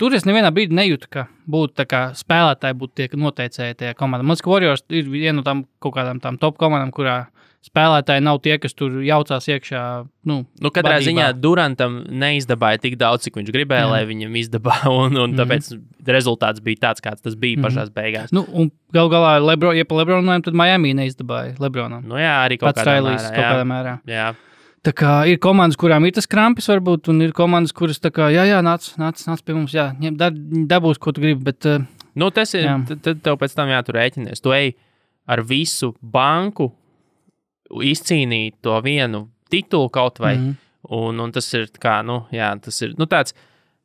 tur 0.00 0.14
es 0.14 0.26
nevienā 0.28 0.54
brīdī 0.54 0.78
nejūtu, 0.78 1.10
ka 1.10 1.26
būtu 1.50 1.86
spēlētāji, 2.22 2.78
būtu 2.80 2.98
tie 3.00 3.08
noteicēji 3.18 3.80
tajā 3.82 3.98
komandā. 3.98 4.26
Man 4.26 4.38
liekas, 4.38 4.50
Warriors 4.50 4.84
ir 4.94 5.10
viena 5.10 5.40
no 5.40 5.46
tām 5.46 5.64
kaut 5.82 5.96
kādām 5.98 6.22
tām 6.22 6.38
top 6.38 6.60
komandām, 6.60 6.94
kurā 6.94 7.24
spēlētāji 7.64 8.20
nav 8.24 8.40
tie, 8.44 8.58
kas 8.60 8.76
tur 8.76 8.98
jaucās 9.04 9.46
iekšā. 9.48 9.82
Nu, 10.28 10.36
nu, 10.60 10.70
katrā 10.74 10.98
badībā. 10.98 11.06
ziņā 11.08 11.28
Durantam 11.40 11.96
neizdabāja 12.12 12.82
tik 12.82 12.98
daudz, 13.00 13.24
cik 13.24 13.38
viņš 13.40 13.52
gribēja, 13.54 13.86
Jā. 13.86 13.92
lai 13.94 14.02
viņam 14.08 14.36
izdabāja. 14.40 14.92
Un, 15.04 15.16
un 15.20 15.36
tāpēc 15.38 15.70
mm 15.70 15.78
-hmm. 15.78 16.12
rezultāts 16.16 16.62
bija 16.64 16.82
tāds, 16.88 17.04
kāds 17.04 17.24
tas 17.24 17.34
bija 17.34 17.56
mm 17.56 17.64
-hmm. 17.64 17.76
pašā 17.80 17.94
beigās. 17.94 18.32
Nu, 18.32 18.44
Galu 18.92 19.10
galā, 19.10 19.40
Lebro, 19.40 19.72
ja 19.72 19.84
pa 19.84 19.94
Lebronam, 19.96 20.42
tad 20.42 20.54
Miami 20.54 20.94
neizdabāja 20.94 21.56
Lebronam. 21.58 22.04
Nu, 22.06 22.14
jā, 22.20 22.44
arī 22.44 22.58
kaut 22.58 22.76
kādā 22.76 23.00
mērā. 23.00 23.30
Kaut 23.34 23.44
kādā 23.44 23.64
mērā. 23.64 23.98
Jā. 24.06 24.34
Tā 24.84 24.92
kā 24.92 25.12
ir 25.30 25.38
komandas, 25.40 25.78
kurām 25.80 26.04
ir 26.04 26.12
tas 26.12 26.28
krampis, 26.28 26.68
varbūt, 26.68 27.08
un 27.08 27.22
ir 27.24 27.32
komandas, 27.36 27.72
kuras 27.72 28.02
tā 28.04 28.10
kā, 28.12 28.28
jā, 28.34 28.44
jā, 28.50 28.58
nāc, 28.64 28.90
nāc, 29.00 29.22
nāc 29.24 29.40
pie 29.40 29.56
mums, 29.56 29.72
jā, 29.72 29.86
dabūs, 30.68 31.00
ko 31.00 31.14
tu 31.16 31.24
gribi. 31.24 31.40
Bet, 31.46 31.64
uh, 31.70 31.86
nu, 32.20 32.28
tas 32.34 32.52
ir, 32.52 32.66
jā. 32.68 32.74
tad 33.06 33.22
tev 33.24 33.38
pēc 33.40 33.56
tam 33.56 33.72
jātur 33.72 33.96
rēķinies. 33.96 34.44
Tu 34.44 34.52
ej 34.52 34.74
ar 35.24 35.40
visu 35.48 35.94
banku 36.00 36.68
izcīnīt 37.80 38.58
to 38.64 38.76
vienu 38.84 39.24
titulu 39.50 39.88
kaut 39.88 40.20
vai, 40.20 40.36
mm 40.36 40.44
-hmm. 40.44 41.00
un, 41.00 41.20
un 41.20 41.32
tas 41.32 41.48
ir 41.54 41.70
kā, 41.80 42.02
nu, 42.04 42.26
jā, 42.32 42.52
tas 42.60 42.82
ir, 42.82 42.94
nu, 42.98 43.06
tāds 43.06 43.32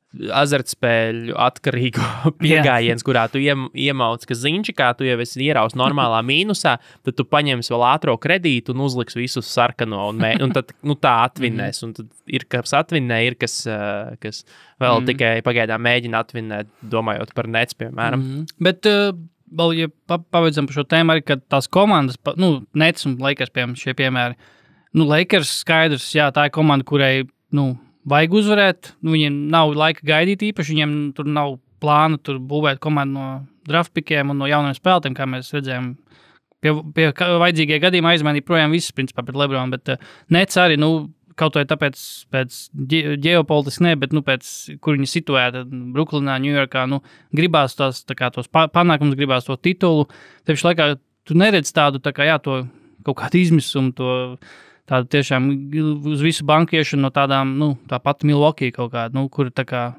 azartspēļu 0.10 1.36
atkarīgu 1.38 2.02
pieejams, 2.42 3.04
kurā 3.06 3.28
tu 3.30 3.42
iem, 3.42 3.68
iemauc, 3.78 4.24
ka 4.26 4.38
zinči, 4.38 4.74
kā 4.74 4.90
tu 4.98 5.06
jau 5.06 5.18
esi 5.22 5.44
ieraudzis 5.46 5.78
normālā 5.78 6.22
mīnusā, 6.30 6.78
tad 7.06 7.18
tu 7.18 7.26
paņemsi 7.30 7.74
vēl 7.74 7.86
ātrā 7.92 8.16
kredītu 8.22 8.74
un 8.74 8.86
uzliksi 8.88 9.20
visu 9.22 9.44
sarkano. 9.46 10.08
Un, 10.10 10.22
mē, 10.24 10.34
un 10.46 10.54
tad 10.56 10.74
nu, 10.82 10.98
tā 10.98 11.14
atvinnēs. 11.28 11.84
Un 11.86 11.94
tad 11.98 12.10
ir 12.26 12.48
kas 12.50 12.74
atvinnē, 12.80 13.22
ir 13.28 13.38
kas, 13.40 13.62
uh, 13.70 14.16
kas 14.24 14.42
vēl 14.82 15.04
mm. 15.04 15.10
tikai 15.12 15.34
pagaidām 15.46 15.84
mēģina 15.86 16.24
atvinnēt, 16.26 16.72
domājot 16.90 17.36
par 17.38 17.50
nec, 17.52 17.76
piemēram. 17.78 18.24
Mm. 18.26 18.64
Bet, 18.70 18.90
uh... 18.90 19.12
Vēl, 19.50 19.72
ja 19.74 19.88
pabeidzam 20.06 20.68
par 20.70 20.76
šo 20.76 20.84
tēmu, 20.86 21.10
arī 21.10 21.38
tās 21.50 21.66
komandas, 21.74 22.20
nu, 22.38 22.52
Nets 22.78 23.08
un 23.10 23.16
Lakers, 23.18 23.50
piemēram, 23.50 23.72
šie 23.82 23.96
piemēri. 23.98 24.36
Nu, 24.94 25.08
Lakers 25.10 25.56
skaidrs, 25.64 26.06
jā, 26.14 26.28
tā 26.36 26.44
ir 26.46 26.54
komanda, 26.54 26.86
kurai, 26.86 27.24
nu, 27.58 27.72
vajag 28.10 28.36
uzvarēt. 28.42 28.94
Nu, 29.04 29.14
viņiem 29.16 29.40
nav 29.54 29.74
laika 29.78 30.06
gaidīt 30.08 30.46
īpaši, 30.52 30.76
viņiem 30.76 30.96
tur 31.18 31.30
nav 31.30 31.58
plāna 31.84 32.20
tur 32.22 32.42
būvēt 32.44 32.82
komandu 32.84 33.16
no 33.20 33.28
draftpikiem 33.70 34.34
un 34.34 34.42
no 34.42 34.50
jauniem 34.50 34.76
spēlētājiem, 34.78 35.18
kā 35.18 35.28
mēs 35.30 35.54
redzējām. 35.56 35.94
Pie, 36.60 36.74
pie 36.96 37.06
vajadzīgie 37.16 37.78
gadījumi 37.80 38.10
aizmainīja 38.12 38.44
projām 38.44 38.74
visas, 38.76 38.92
principā, 38.92 39.24
pret 39.24 39.38
Lebronu. 39.40 39.72
Bet 39.72 39.94
uh, 39.94 40.10
Nets 40.36 40.60
arī, 40.60 40.76
nu, 40.82 41.08
kaut 41.40 41.56
vai 41.56 41.64
tāpēc, 41.68 42.00
pēc 42.34 42.58
ģeopolitiski, 43.24 43.86
ne, 43.86 43.94
bet, 44.00 44.16
nu, 44.16 44.24
pēc, 44.26 44.50
kur 44.84 44.98
viņi 44.98 45.08
situēta 45.08 45.64
Brooklynā, 45.70 46.36
Ņujorkā, 46.44 46.84
nu, 46.92 47.00
gribās 47.36 47.78
tās, 47.80 48.02
tā 48.08 48.18
kā, 48.20 48.32
tos 48.36 48.50
panākumus, 48.52 49.16
gribās 49.20 49.48
to 49.48 49.56
titulu. 49.56 50.10
Tieši 50.50 50.68
laikā 50.68 50.90
tu 51.30 51.38
neredz 51.40 51.72
tādu, 51.76 52.02
tā 52.04 52.14
kā, 52.16 52.28
jā, 52.28 52.36
to 52.44 52.64
kaut 53.08 53.22
kādu 53.22 53.40
izmisumu, 53.40 53.96
to 53.96 54.10
tāda 54.90 55.08
tiešām 55.18 55.50
uz 56.10 56.24
visu 56.26 56.46
bankiešanu 56.50 57.06
no 57.06 57.12
tādām, 57.14 57.56
nu, 57.62 57.74
tā 57.90 58.02
pati 58.04 58.30
Milwaukee 58.30 58.74
kaut 58.76 58.94
kāda, 58.96 59.14
nu, 59.18 59.28
kur 59.34 59.54
tā 59.54 59.68
kā. 59.70 59.90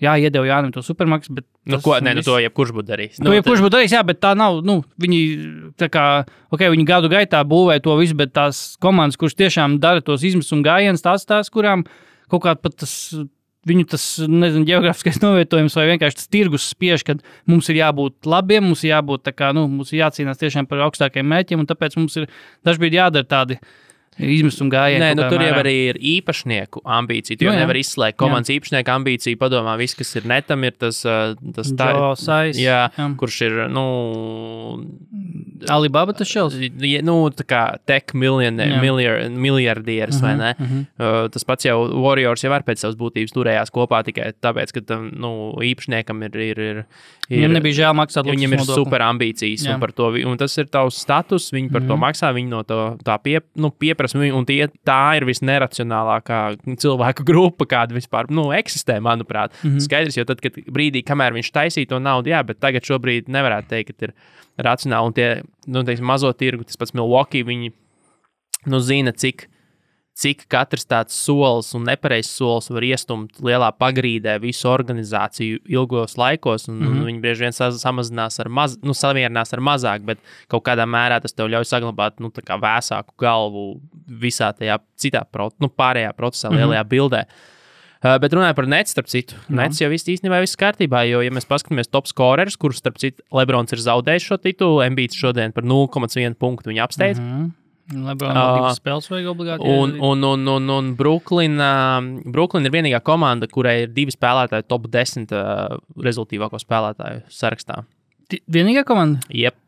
Jā, 0.00 0.14
iedeva 0.16 0.46
Jānis 0.48 0.72
to 0.72 0.80
supermaksu, 0.80 1.34
bet. 1.36 1.44
Nu, 1.68 1.76
ko, 1.84 1.98
ne, 2.00 2.14
nu, 2.16 2.22
to 2.24 2.38
jebkurš 2.40 2.70
būtu 2.72 2.88
darījis. 2.88 3.18
Nu, 3.20 3.34
jebkurš 3.36 3.60
būtu 3.60 3.74
darījis, 3.74 3.94
jā, 3.98 4.00
bet 4.08 4.16
tā 4.24 4.30
nav. 4.38 4.62
Nu, 4.64 4.78
viņi, 4.96 5.18
tā 5.76 5.90
kā, 5.92 6.04
ok, 6.48 6.64
viņi 6.72 6.86
gadu 6.88 7.10
gaitā 7.12 7.42
būvē 7.44 7.76
to 7.84 7.98
visu, 8.00 8.16
bet 8.16 8.32
tās 8.32 8.78
komandas, 8.80 9.20
kuras 9.20 9.36
tiešām 9.36 9.76
dara 9.82 10.00
tos 10.00 10.24
izmisuma 10.24 10.64
gājienus, 10.70 11.04
tās, 11.04 11.28
tās, 11.28 11.52
kurām 11.52 11.84
kaut 12.32 12.46
kādā 12.46 12.56
pat 12.64 12.80
tas 12.80 12.94
viņu 13.68 13.86
tas 13.92 14.04
nezinu, 14.24 14.64
geogrāfiskais 14.68 15.20
novietojums 15.24 15.76
vai 15.76 15.86
vienkārši 15.92 16.20
tas 16.20 16.32
tirgus 16.32 16.70
spiež, 16.72 17.04
ka 17.06 17.18
mums 17.50 17.68
ir 17.72 17.80
jābūt 17.80 18.28
labiem, 18.30 18.64
mums 18.70 18.84
ir 18.86 18.94
jābūt 18.94 19.26
tā 19.28 19.34
kā, 19.36 19.52
nu, 19.56 19.66
mums 19.68 19.92
ir 19.92 20.02
jācīnās 20.04 20.40
tiešām 20.40 20.68
par 20.70 20.86
augstākiem 20.86 21.28
mērķiem, 21.28 21.60
un 21.60 21.68
tāpēc 21.68 21.98
mums 22.00 22.16
ir 22.20 22.30
dažkārt 22.66 22.96
jādara 22.96 23.28
tādi 23.28 23.60
izmisuma 24.20 24.70
gājienu. 24.70 25.00
Nē, 25.04 25.14
nu, 25.16 25.22
tur 25.28 25.40
jau 25.40 25.52
mērā. 25.54 25.62
arī 25.64 25.74
ir 25.90 25.98
īpašnieku 26.16 26.82
ambīcija. 26.84 27.38
Tu 27.38 27.44
jau 27.44 27.52
Nu, 27.52 27.58
jā. 27.58 27.64
nevar 27.64 27.76
izslēgt 27.80 28.16
komandas 28.16 28.50
īpašnieku 28.54 28.92
ambīciju. 28.94 29.36
Padomā, 29.40 29.76
viss, 29.80 29.94
kas 29.94 30.14
ir 30.16 30.22
netam, 30.30 30.64
ir 30.64 30.72
tas, 30.78 31.04
uh, 31.04 31.34
tas 31.54 31.72
Joe 31.72 32.14
Sais, 32.16 32.56
jā, 32.58 32.90
jā. 32.96 33.16
kurš 33.16 33.40
ir, 33.48 33.68
nu, 33.68 33.84
Alibaba 35.68 36.12
tas 36.16 36.28
šels. 36.28 36.54
Nu, 37.04 37.16
tā 37.36 37.44
kā 37.44 37.62
tech 37.86 38.14
miljonē- 38.14 38.70
Jā. 38.70 38.80
miljar- 38.80 39.28
miljardieris, 39.30 40.16
uh 40.16 40.22
-huh, 40.22 40.26
vai 40.28 40.36
ne? 40.36 40.54
Uh 40.58 40.66
mhm. 40.66 40.80
-huh. 40.98 41.24
uh, 41.24 41.28
tas 41.28 41.44
pats 41.44 41.64
jau 41.64 42.02
Warriors 42.02 42.42
jau 42.42 42.50
var 42.50 42.62
pēc 42.62 42.76
savas 42.78 42.96
būtības 42.96 43.32
turējās 43.32 43.70
kopā 43.70 44.02
tikai 44.04 44.32
tāpēc, 44.40 44.72
ka 44.72 44.80
tam 44.80 45.10
nu, 45.14 45.52
īpašniekam 45.60 46.24
ir. 46.24 46.30
ir, 46.36 46.58
ir, 46.58 46.76
ir 47.28 47.38
Viņam 47.38 47.52
nebija 47.52 47.74
žēl 47.74 47.94
maksāt 47.94 48.24
Viņam 48.24 48.52
ir 48.52 48.58
nodokli. 48.58 48.74
super 48.74 49.00
ambīcijas, 49.00 49.66
Jā. 49.66 49.74
un, 49.74 49.80
par 49.80 49.92
to, 49.92 50.08
un 50.26 50.36
tas 50.38 50.58
ir 50.58 50.64
tavs 50.66 50.94
status. 50.96 51.50
Viņi 51.52 51.72
par 51.72 51.80
mm 51.80 51.84
-hmm. 51.84 51.88
to 51.88 51.96
maksā, 51.96 52.34
viņi 52.34 52.48
no 52.48 52.62
to, 52.62 52.96
tā 53.04 53.18
pie, 53.22 53.40
nu, 53.56 53.70
pieprasa. 53.70 54.09
Un- 54.14 54.32
Un 54.40 54.44
tie, 54.46 54.68
tā 54.86 55.16
ir 55.16 55.24
visneracionālākā 55.28 56.56
cilvēku 56.80 57.24
grupa, 57.26 57.66
kāda 57.66 57.92
vispār 57.96 58.30
nu, 58.30 58.48
eksistē, 58.56 58.98
manuprāt. 59.00 59.50
Mm 59.62 59.70
-hmm. 59.76 59.80
Skaidrs, 59.80 60.16
jo 60.16 60.24
tad, 60.24 60.40
kad 60.40 60.52
brīdī, 60.54 61.02
kamēr 61.04 61.32
viņš 61.32 61.50
taisīja 61.52 61.88
to 61.88 61.98
naudu, 61.98 62.30
jā, 62.30 62.42
bet 62.46 62.60
tagad 62.60 62.82
šobrīd 62.82 63.28
nevarētu 63.28 63.68
teikt, 63.68 63.98
ka 63.98 64.06
ir 64.06 64.12
racionāli. 64.58 65.06
Un 65.06 65.12
tie 65.12 65.42
nu, 65.66 65.82
teiksim, 65.82 66.04
mazo 66.06 66.32
tirgu, 66.32 66.64
tas 66.64 66.76
pats 66.76 66.92
Milwaukee, 66.94 67.42
viņi 67.44 67.72
nu, 68.66 68.78
zina, 68.80 69.12
cik. 69.12 69.46
Cik 70.20 70.42
katrs 70.50 70.84
tāds 70.84 71.14
solis 71.16 71.70
un 71.78 71.86
nepareizs 71.86 72.32
solis 72.36 72.66
var 72.68 72.84
iestumt 72.84 73.38
lielā 73.46 73.70
pagrīdē 73.78 74.34
visu 74.42 74.68
organizāciju 74.68 75.60
ilgos 75.70 76.18
laikos, 76.20 76.66
un, 76.68 76.80
mm 76.80 76.86
-hmm. 76.86 76.98
un 76.98 77.06
viņi 77.06 77.20
bieži 77.20 77.44
vien 77.46 77.52
sa- 77.52 77.70
samazinās 77.70 78.40
ar 78.40 78.48
maz, 78.48 78.76
nu, 78.82 78.92
samierinās 78.92 79.52
ar 79.52 79.60
mazāk, 79.60 80.04
bet 80.04 80.18
kaut 80.48 80.64
kādā 80.64 80.84
mērā 80.84 81.20
tas 81.22 81.32
tev 81.32 81.46
ļauj 81.48 81.64
saglabāt 81.64 82.20
nu, 82.20 82.28
vēsāku 82.28 83.14
galvu 83.18 83.80
visā 84.06 84.52
tajā 84.52 84.78
citā, 84.96 85.24
nu, 85.60 85.68
pārējā 85.68 86.12
procesā, 86.12 86.50
lielajā 86.50 86.84
bildē. 86.84 87.24
Uh, 88.00 88.16
bet 88.16 88.32
runājot 88.32 88.56
par 88.56 88.66
Nets, 88.66 88.90
starp 88.90 89.08
citu, 89.12 89.34
Nets 89.48 89.80
jau 89.80 89.90
viss 89.90 90.08
īstenībā 90.08 90.40
viss 90.40 90.56
kārtībā, 90.56 91.02
jo, 91.04 91.20
ja 91.20 91.30
mēs 91.30 91.44
paskatāmies 91.44 91.90
top 91.92 92.06
scorerus, 92.06 92.56
kurus, 92.56 92.78
starp 92.80 92.96
citu, 92.96 93.20
Lebrons 93.30 93.72
ir 93.72 93.78
zaudējis 93.78 94.24
šo 94.24 94.38
titulu, 94.40 94.80
Mbīts 94.94 95.18
šodien 95.20 95.52
par 95.52 95.62
0,1 95.62 96.34
punktu 96.40 96.70
viņa 96.70 96.82
apsteidz. 96.82 97.20
Mm 97.20 97.28
-hmm. 97.28 97.50
Lebron 97.90 98.36
Ā. 98.36 98.44
divas 98.56 98.78
spēles 98.80 99.08
vajag 99.10 99.30
obligāti. 99.32 99.66
Un, 99.66 99.96
un, 100.06 100.26
un, 100.26 100.50
un, 100.54 100.68
un 100.76 100.90
Brooklyn, 100.98 101.56
Brooklyn 102.30 102.68
ir 102.68 102.74
vienīgā 102.74 103.00
komanda, 103.06 103.48
kurai 103.50 103.80
ir 103.84 103.94
divi 103.96 104.14
spēlētāji 104.14 104.68
top 104.70 104.86
10 104.92 105.34
uh, 105.34 105.80
rezultātīvāko 106.06 106.60
spēlētāju 106.62 107.24
sarakstā. 107.34 107.82
Vienīgā 108.46 108.84
komanda? 108.86 109.24
Jep. 109.34 109.58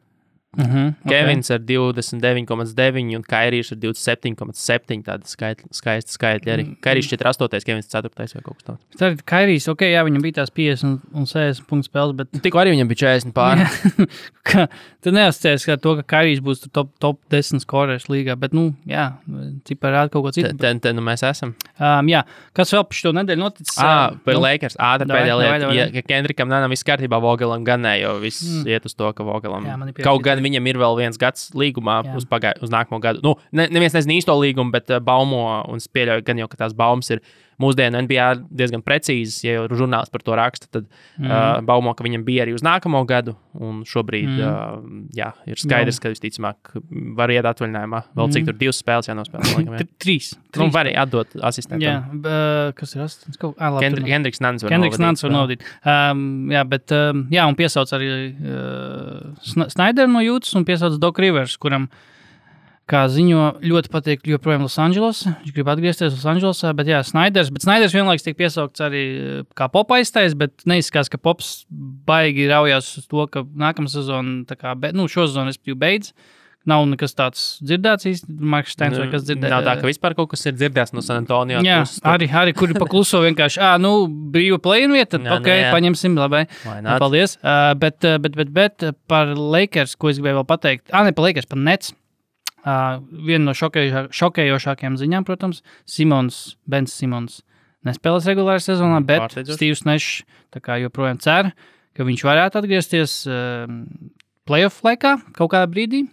Uh 0.58 0.64
-huh, 0.66 0.94
Kevins 1.08 1.50
ar 1.50 1.58
29,9 1.58 3.16
un 3.16 3.22
Kairijs 3.22 3.72
ar 3.72 3.78
27,7. 3.78 5.02
Tāda 5.02 5.24
skaitļa, 5.24 5.68
skaista 5.72 6.12
skaitļa 6.12 6.52
arī. 6.52 6.66
Kairijs 6.84 7.08
48, 7.08 7.64
Kevins 7.64 7.88
4 7.88 8.10
vai 8.16 8.42
kaut 8.42 8.56
kas 8.58 8.66
tāds. 8.66 8.82
Tā 9.00 9.10
ir 9.10 9.22
Kairijs, 9.24 9.68
ok, 9.72 9.80
jā, 9.80 10.02
viņam 10.04 10.22
bija 10.22 10.32
tās 10.42 10.52
50 10.52 10.84
un, 10.84 11.00
un 11.14 11.24
60 11.24 11.64
punktu 11.64 11.88
spēles, 11.88 12.16
bet 12.16 12.28
Tikko 12.42 12.60
arī 12.60 12.74
viņam 12.74 12.88
bija 12.90 13.00
40 13.00 13.32
pāri. 13.32 13.64
tu 15.02 15.10
neuzsties 15.10 15.68
ar 15.68 15.78
to, 15.78 15.96
ka 15.96 16.02
Kairijs 16.02 16.44
būs 16.44 16.68
top, 16.68 16.92
top 17.00 17.20
10 17.32 17.64
skorēs 17.64 18.10
līgā, 18.12 18.36
bet, 18.36 18.52
nu, 18.52 18.74
jā, 18.84 19.08
cipari 19.64 19.96
rāda 19.96 20.12
kaut 20.12 20.26
ko 20.26 20.34
citu. 20.36 20.52
te, 20.58 20.74
te 20.84 20.92
nu 20.92 21.00
mēs 21.00 21.24
esam. 21.24 21.54
Um, 21.80 22.12
jā, 22.12 22.26
kas 22.52 22.74
vēl 22.76 22.84
par 22.84 23.00
šo 23.00 23.14
nedēļu 23.16 23.40
noticis? 23.40 23.78
Ah, 23.80 24.12
par 24.24 24.36
nu, 24.36 24.44
Lakers. 24.44 24.76
Ātri 24.76 25.08
pēdējā 25.08 25.38
lieta. 25.40 25.88
ka 25.96 26.04
Kendrikam 26.12 26.52
nav 26.52 26.68
viss 26.68 26.84
kārtībā, 26.84 27.22
Vogelam 27.22 27.64
gan 27.64 27.80
ne, 27.86 27.96
jo 28.02 28.18
viss 28.20 28.44
mm. 28.44 28.68
iet 28.68 28.84
uz 28.84 28.94
to, 28.94 29.08
ka 29.16 29.24
Vogelam. 29.24 29.64
Jā, 29.64 29.78
Kaut 30.04 30.22
gan 30.26 30.41
arī. 30.42 30.50
viņam 30.50 30.68
ir 30.70 30.80
vēl 30.82 30.98
viens 30.98 31.20
gads 31.20 31.50
līgumā 31.54 32.00
Jā. 32.04 32.16
uz, 32.18 32.26
pagāj, 32.28 32.58
uz 32.64 32.72
nākamo 32.72 33.00
gadu. 33.02 33.22
Nu, 33.24 33.36
ne, 33.54 33.68
neviens 33.70 33.94
nezina 33.94 34.18
īsto 34.18 34.34
līgumu, 34.38 34.74
bet 34.74 34.90
uh, 34.90 35.00
baumo 35.02 35.62
un 35.70 35.80
es 35.80 35.88
pieļauju, 35.88 36.26
gan 36.26 36.42
jau, 36.42 36.50
ka 36.50 36.64
tās 36.64 36.76
baumas 36.76 37.10
ir 37.14 37.22
mūsdienu 37.62 38.02
NBA 38.06 38.28
diezgan 38.50 38.82
precīzas. 38.84 39.40
Ja 39.46 39.56
jau 39.60 39.68
žurnālists 39.70 40.12
par 40.12 40.24
to 40.26 40.36
raksta, 40.38 40.68
tad 40.72 40.88
mm. 40.88 41.28
uh, 41.28 41.60
baumo, 41.66 41.94
ka 41.96 42.06
viņam 42.06 42.26
bija 42.26 42.46
arī 42.46 42.56
uz 42.56 42.64
nākamo 42.66 43.02
gadu. 43.08 43.36
Un 43.52 43.82
šobrīd 43.88 44.30
mm. 44.30 44.42
uh, 44.42 45.08
jā, 45.16 45.28
ir 45.48 45.60
skaidrs, 45.60 46.00
ka 46.02 46.12
visticamāk 46.12 46.72
var 47.18 47.32
iet 47.34 47.46
atvaļinājumā. 47.48 48.02
Vēl 48.18 48.32
cik 48.36 48.48
tur 48.48 48.56
divas 48.60 48.80
spēles 48.82 49.10
jānospēlē. 49.10 49.64
jā. 49.66 49.88
Trīs. 50.02 50.32
Nu, 50.56 50.68
var 50.72 50.86
arī 50.86 50.94
atdot 51.00 51.36
asistentam. 51.48 51.82
Jā, 51.84 51.98
b- 52.12 52.72
kas 52.78 52.96
ir 52.96 53.04
asistents? 53.04 53.40
Tur 53.40 53.54
Kendri- 53.58 54.04
nav. 54.04 54.10
Kendriks 54.14 54.42
Nants 54.44 54.64
var 54.64 54.72
Kendriks 54.72 55.00
novadīt. 55.00 55.26
Var 55.26 55.34
novadīt. 55.36 55.66
Um, 55.84 56.24
jā, 56.52 56.64
bet, 56.68 56.94
um, 56.96 57.26
jā, 57.32 57.44
un 57.48 57.58
piesauc 57.58 57.92
arī 57.96 58.10
uh, 58.32 59.28
Sna- 59.52 59.68
Snaideru 59.72 60.12
no 60.12 60.24
Jūtas 60.24 60.56
un 60.58 60.66
piesauc 60.68 60.98
Doku 61.02 61.24
Rivers, 61.24 61.58
kuram, 61.60 61.88
kā 62.90 63.04
ziņo, 63.10 63.44
ļoti 63.62 63.90
patīk 63.92 64.26
joprojām 64.32 64.66
Losandželosā. 64.66 65.36
Viņš 65.44 65.54
grib 65.56 65.70
atgriezties 65.72 66.16
Losandželosā, 66.16 66.72
bet 66.76 66.90
jā, 66.90 67.00
Snaiders, 67.06 67.52
bet 67.54 67.64
Snaiders 67.64 67.94
vienlaikus 67.96 68.26
tiek 68.26 68.36
piesaukts 68.38 68.82
arī 68.84 69.04
uh, 69.14 69.40
kā 69.58 69.70
popa 69.72 70.00
aiztais, 70.00 70.36
bet 70.38 70.66
neizskatās, 70.68 71.12
ka 71.12 71.20
pops 71.22 71.54
baigi 71.70 72.50
raujās 72.50 72.92
uz 73.00 73.08
to, 73.08 73.26
ka 73.32 73.46
nākamā 73.46 73.92
sezona, 73.92 74.58
kā, 74.58 74.76
be, 74.78 74.92
nu, 74.96 75.08
šo 75.10 75.28
sezonu 75.30 75.54
es 75.54 75.60
biju 75.60 75.78
beidz. 75.78 76.14
Nav 76.68 76.84
nekas 76.86 77.16
tāds 77.18 77.40
dzirdēts 77.66 78.06
īsti, 78.06 78.34
Marks 78.52 78.76
Steins 78.76 78.94
vai 78.94 79.08
kas 79.10 79.24
dzirdēts. 79.26 79.50
Nav 79.50 79.64
tā, 79.66 79.72
ka 79.80 79.88
vispār 79.88 80.14
kaut 80.14 80.28
kas 80.30 80.46
ir 80.46 80.54
dzirdēts 80.54 80.92
no 80.94 81.02
San 81.02 81.18
Antonio. 81.24 81.58
Jā, 81.66 81.80
puses, 81.82 81.98
arī, 82.06 82.28
arī 82.38 82.52
kuri 82.54 82.76
pakluso 82.78 83.18
vienkārši, 83.24 83.58
ah, 83.66 83.72
nu, 83.82 84.04
brīva 84.06 84.60
plēna 84.62 84.94
vieta, 84.94 85.16
tad 85.16 85.26
Jā, 85.26 85.40
ok, 85.40 85.48
nu, 85.48 85.56
jā. 85.58 85.72
paņemsim, 85.74 86.20
labi. 86.22 86.44
Nu? 86.62 86.94
Paldies. 87.02 87.34
Uh, 87.40 87.72
bet, 87.82 87.98
bet, 87.98 88.38
bet, 88.38 88.54
bet 88.54 88.86
par 89.10 89.34
Lakers, 89.34 89.96
ko 89.98 90.12
es 90.12 90.22
gribēju 90.22 90.38
vēl 90.38 90.46
pateikt, 90.54 90.86
ah, 90.94 91.02
ne 91.02 91.16
par 91.16 91.26
Lakers, 91.26 91.50
par 91.50 91.58
Nets. 91.58 91.90
Uh, 92.62 93.00
viena 93.26 93.48
no 93.48 93.52
šokējošā, 93.58 94.04
šokējošākajām 94.14 94.94
ziņām, 95.00 95.24
protams, 95.26 95.64
Simons, 95.88 96.36
Bens 96.70 96.92
Simons 96.94 97.40
nespēlēs 97.86 98.28
regulārā 98.30 98.62
sezonā, 98.62 99.00
Mm, 99.00 99.06
bet 99.08 99.24
pārsteidzoši. 99.24 99.58
Steve's 99.58 99.82
Nešs 99.88 100.22
joprojām 100.84 101.18
cer, 101.18 101.50
ka 101.96 102.06
viņš 102.06 102.22
varētu 102.22 102.60
atgriezties 102.60 103.16
uh, 103.26 103.66
playoff 104.46 104.84
laikā 104.86 105.16
kaut 105.34 105.50
kādā 105.50 105.66
brīdī. 105.66 106.04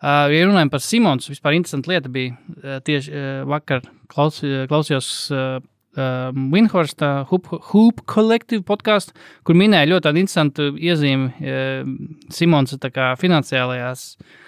Uh, 0.00 0.32
ja 0.32 0.46
runājam 0.48 0.72
par 0.72 0.80
Simons, 0.80 1.28
vispār 1.28 1.58
interesanta 1.58 1.92
lieta 1.92 2.08
bija 2.08 2.32
uh, 2.32 2.78
tieši 2.80 3.12
uh, 3.12 3.28
vakar 3.50 3.84
klaus, 4.08 4.40
uh, 4.40 4.64
klausījos 4.70 5.10
uh, 5.34 5.60
uh, 5.60 6.32
Winhorsta 6.32 7.26
Hoop, 7.28 7.52
Hoop 7.74 8.00
Collective 8.08 8.64
podkāstu, 8.64 9.12
kur 9.44 9.58
minēja 9.60 9.92
ļoti 9.92 10.14
interesantu 10.16 10.72
iezīmi 10.80 11.28
uh, 11.28 11.90
Simons 12.32 12.78
finansiālajās 13.20 14.14
tā 14.16 14.39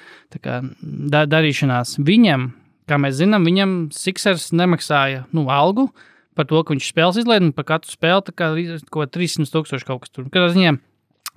kā, 0.43 0.61
da, 0.81 1.25
darīšanās. 1.29 1.99
Viņam, 2.01 2.51
kā 2.89 2.99
mēs 3.03 3.19
zinām, 3.21 3.45
viņam 3.49 3.75
Sixers 3.95 4.51
nemaksāja 4.57 5.27
nu, 5.37 5.49
algu 5.53 5.91
par 6.39 6.49
to, 6.49 6.63
ka 6.65 6.73
viņš 6.73 6.89
spēles 6.89 7.21
izlaiž, 7.21 7.45
un 7.45 7.53
par 7.53 7.67
katru 7.69 7.93
spēli 7.93 8.33
kā 8.33 8.55
kā 8.89 9.09
300 9.19 9.53
tūkstoši 9.53 9.89
kaut 9.89 10.07
kas 10.07 10.15
tur. 10.15 10.31
Katrā 10.33 10.49
ziņā 10.55 10.79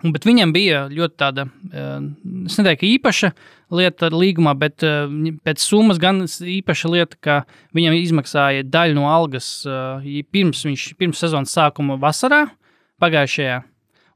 Un, 0.03 0.11
bet 0.11 0.25
viņam 0.27 0.51
bija 0.51 0.81
ļoti 0.91 1.15
tāda, 1.17 1.45
eh, 1.71 2.01
es 2.49 2.57
neteiktu, 2.59 2.87
īpaša 2.97 3.29
lieta 3.71 4.09
līgumā, 4.11 4.51
bet 4.59 4.83
eh, 4.83 5.07
pēc 5.45 5.63
summas 5.63 6.01
gan 6.01 6.25
īpaša 6.27 6.91
lieta, 6.91 7.15
ka 7.21 7.37
viņam 7.73 7.95
izmaksāja 8.01 8.65
daļu 8.67 8.97
no 8.97 9.07
algas 9.07 9.47
eh, 9.63 10.19
pirms, 10.27 10.65
viņš, 10.67 10.89
pirms 10.99 11.23
sezonas 11.23 11.55
sākuma 11.55 11.95
vasarā 12.01 12.43
pagājušajā. 12.99 13.61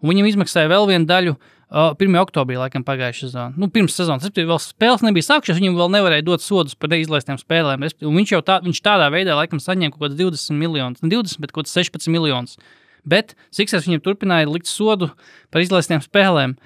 Un 0.04 0.12
viņam 0.12 0.28
izmaksāja 0.30 0.72
vēl 0.72 0.86
vienu 0.92 1.08
daļu. 1.08 1.36
Uh, 1.36 1.59
1. 1.70 2.16
oktobrī, 2.18 2.58
laikam, 2.58 2.82
pagājušā 2.82 3.28
sezonā. 3.28 3.54
Nu, 3.62 3.68
pirms 3.70 3.94
sezonas. 3.94 4.26
Vēl 4.34 4.58
spēles 4.64 5.04
nebija 5.06 5.28
sākušās, 5.28 5.60
viņam 5.60 5.78
vēl 5.78 5.92
nevarēja 5.94 6.26
dot 6.26 6.42
sodus 6.42 6.74
par 6.74 6.90
neizlaistām 6.90 7.38
spēlēm. 7.38 7.86
un 7.86 8.18
Viņš 8.18 8.34
jau 8.34 8.42
tā, 8.42 8.58
viņš 8.66 8.82
tādā 8.82 9.12
veidā, 9.14 9.38
laikam, 9.38 9.62
saņēma 9.62 9.94
kaut 9.94 10.08
kāds 10.08 10.18
20 10.18 10.58
miljonus, 10.58 11.04
ne 11.04 11.12
20, 11.14 11.38
bet 11.44 11.54
kaut 11.54 11.68
kāds 11.68 11.78
16 11.78 12.10
miljonus. 12.10 12.58
Bet 13.06 13.36
Siksers 13.54 13.86
viņam 13.86 14.02
turpināja 14.02 14.50
likt 14.50 14.68
sodu 14.68 15.12
par 15.54 15.62
izlaistām 15.62 16.02
spēlēm. 16.02 16.58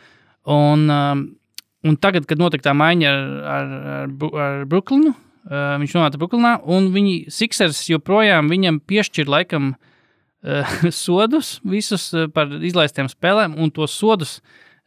Un, 0.47 0.87
um, 0.87 1.27
un 1.83 1.99
tagad, 1.99 2.25
kad 2.29 2.39
notika 2.39 2.69
tā 2.69 2.77
maiņa 2.77 3.11
ar, 3.11 3.29
ar, 3.43 3.77
ar, 3.99 4.17
ar 4.47 4.65
Brooklynu, 4.71 5.11
uh, 5.11 5.75
viņš 5.83 5.99
nonāca 5.99 6.19
Brooklynā, 6.19 6.57
un 6.63 6.93
viņi 6.95 7.25
Siksers 7.31 7.85
joprojām 7.91 8.47
viņam 8.51 8.79
piešķir 8.87 9.27
laikam 9.27 9.73
uh, 9.75 10.77
sodus 11.03 11.57
visus 11.67 12.13
uh, 12.15 12.29
par 12.31 12.55
izlaistām 12.63 13.11
spēlēm, 13.11 13.59
un 13.59 13.71
tos 13.75 13.99
sodus, 13.99 14.39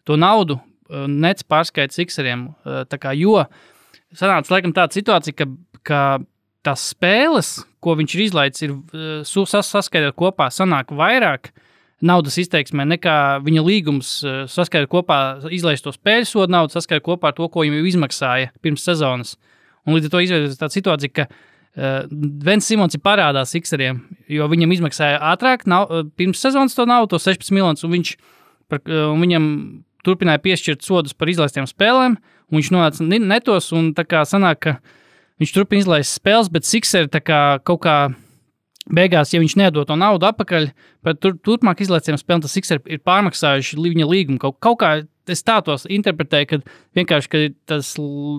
to 0.06 0.16
naudu 0.20 0.58
uh, 0.60 1.06
nec. 1.10 1.42
Uh, 1.46 2.82
tā 2.86 2.98
kā, 3.02 3.12
jo 3.18 3.36
sanāca 4.16 4.54
laikam 4.54 4.74
tāda 4.76 4.96
situācija, 4.96 5.36
ka, 5.36 5.48
ka 5.86 6.00
tās 6.66 6.88
spēles, 6.92 7.52
ko 7.82 7.94
viņš 7.98 8.16
ir 8.16 8.24
izlaidis, 8.26 8.66
ir 8.66 8.74
uh, 8.74 9.22
su- 9.26 9.46
sas- 9.50 9.70
saskaitot 9.74 10.16
kopā, 10.18 10.48
sanāk 10.54 10.94
vairāk 10.94 11.52
naudas 12.06 12.36
izteiksmē 12.42 12.84
nekā 12.84 13.40
viņa 13.40 13.62
līgums 13.64 14.08
saskaitot 14.52 14.90
kopā 14.92 15.18
izlaisto 15.54 15.94
spēļu 15.94 16.26
sodu 16.28 16.52
naudu, 16.52 16.74
saskaitot 16.76 17.06
kopā 17.06 17.30
ar 17.30 17.36
to, 17.38 17.46
ko 17.48 17.64
viņam 17.64 17.86
izmaksāja 17.88 18.50
pirms 18.60 18.84
sezonas. 18.84 19.36
Un 19.88 19.96
līdz 19.96 20.10
ar 20.10 20.12
to 20.12 20.20
izveidojas 20.26 20.58
tāda 20.60 20.76
situācija, 20.76 21.14
ka 21.16 21.24
uh, 21.30 21.56
Vens 22.44 22.68
Simons 22.68 22.96
ir 22.96 23.02
parādā 23.04 23.42
Sikseriem, 23.48 24.02
jo 24.32 24.46
viņam 24.48 24.72
izmaksāja 24.76 25.18
ātrāk, 25.32 25.66
nav, 25.68 25.90
pirms 26.16 26.40
sezonas 26.40 26.76
to 26.76 26.86
naudu, 26.88 27.14
to 27.14 27.22
16 27.22 27.52
miljonus, 27.52 27.84
un 27.84 27.92
viņš 27.92 28.12
par, 28.68 28.80
un 28.86 29.20
viņam 29.22 29.48
turpināja 30.06 30.42
piešķirt 30.44 30.86
sodus 30.86 31.16
par 31.16 31.30
izlaistiem 31.32 31.66
spēlēm, 31.68 32.16
un 32.16 32.58
viņš 32.58 32.70
nonāca 32.74 33.06
netos, 33.06 33.72
tā 33.96 34.06
kā 34.06 34.22
sanāk, 34.28 34.62
ka 34.62 34.76
viņš 35.42 35.56
turpina 35.56 35.84
izlaist 35.84 36.16
spēles, 36.16 36.52
bet 36.52 36.68
Sikseri 36.68 37.10
kaut 37.66 37.82
kā. 37.86 37.98
Beigās, 38.86 39.32
ja 39.34 39.40
viņš 39.42 39.56
nedod 39.58 39.88
to 39.88 39.96
naudu 39.98 40.28
atpakaļ, 40.28 40.68
tad 41.02 41.18
tur, 41.18 41.32
turpmāk 41.42 41.80
izlaicējiem 41.82 42.20
spēlēm, 42.20 42.42
tas 42.44 42.52
Sikseri 42.54 42.94
ir 42.94 43.00
pārmaksājuši 43.02 43.80
viņa 43.82 44.06
līgumu. 44.06 44.38
Kaut, 44.38 44.60
kaut 44.62 44.78
kā 44.78 44.90
es 45.32 45.42
tā 45.42 45.56
tos 45.66 45.86
interpretēju, 45.90 46.48
ka 46.50 46.58
vienkārši 46.94 47.30
ka 47.32 47.40
tas 47.72 47.92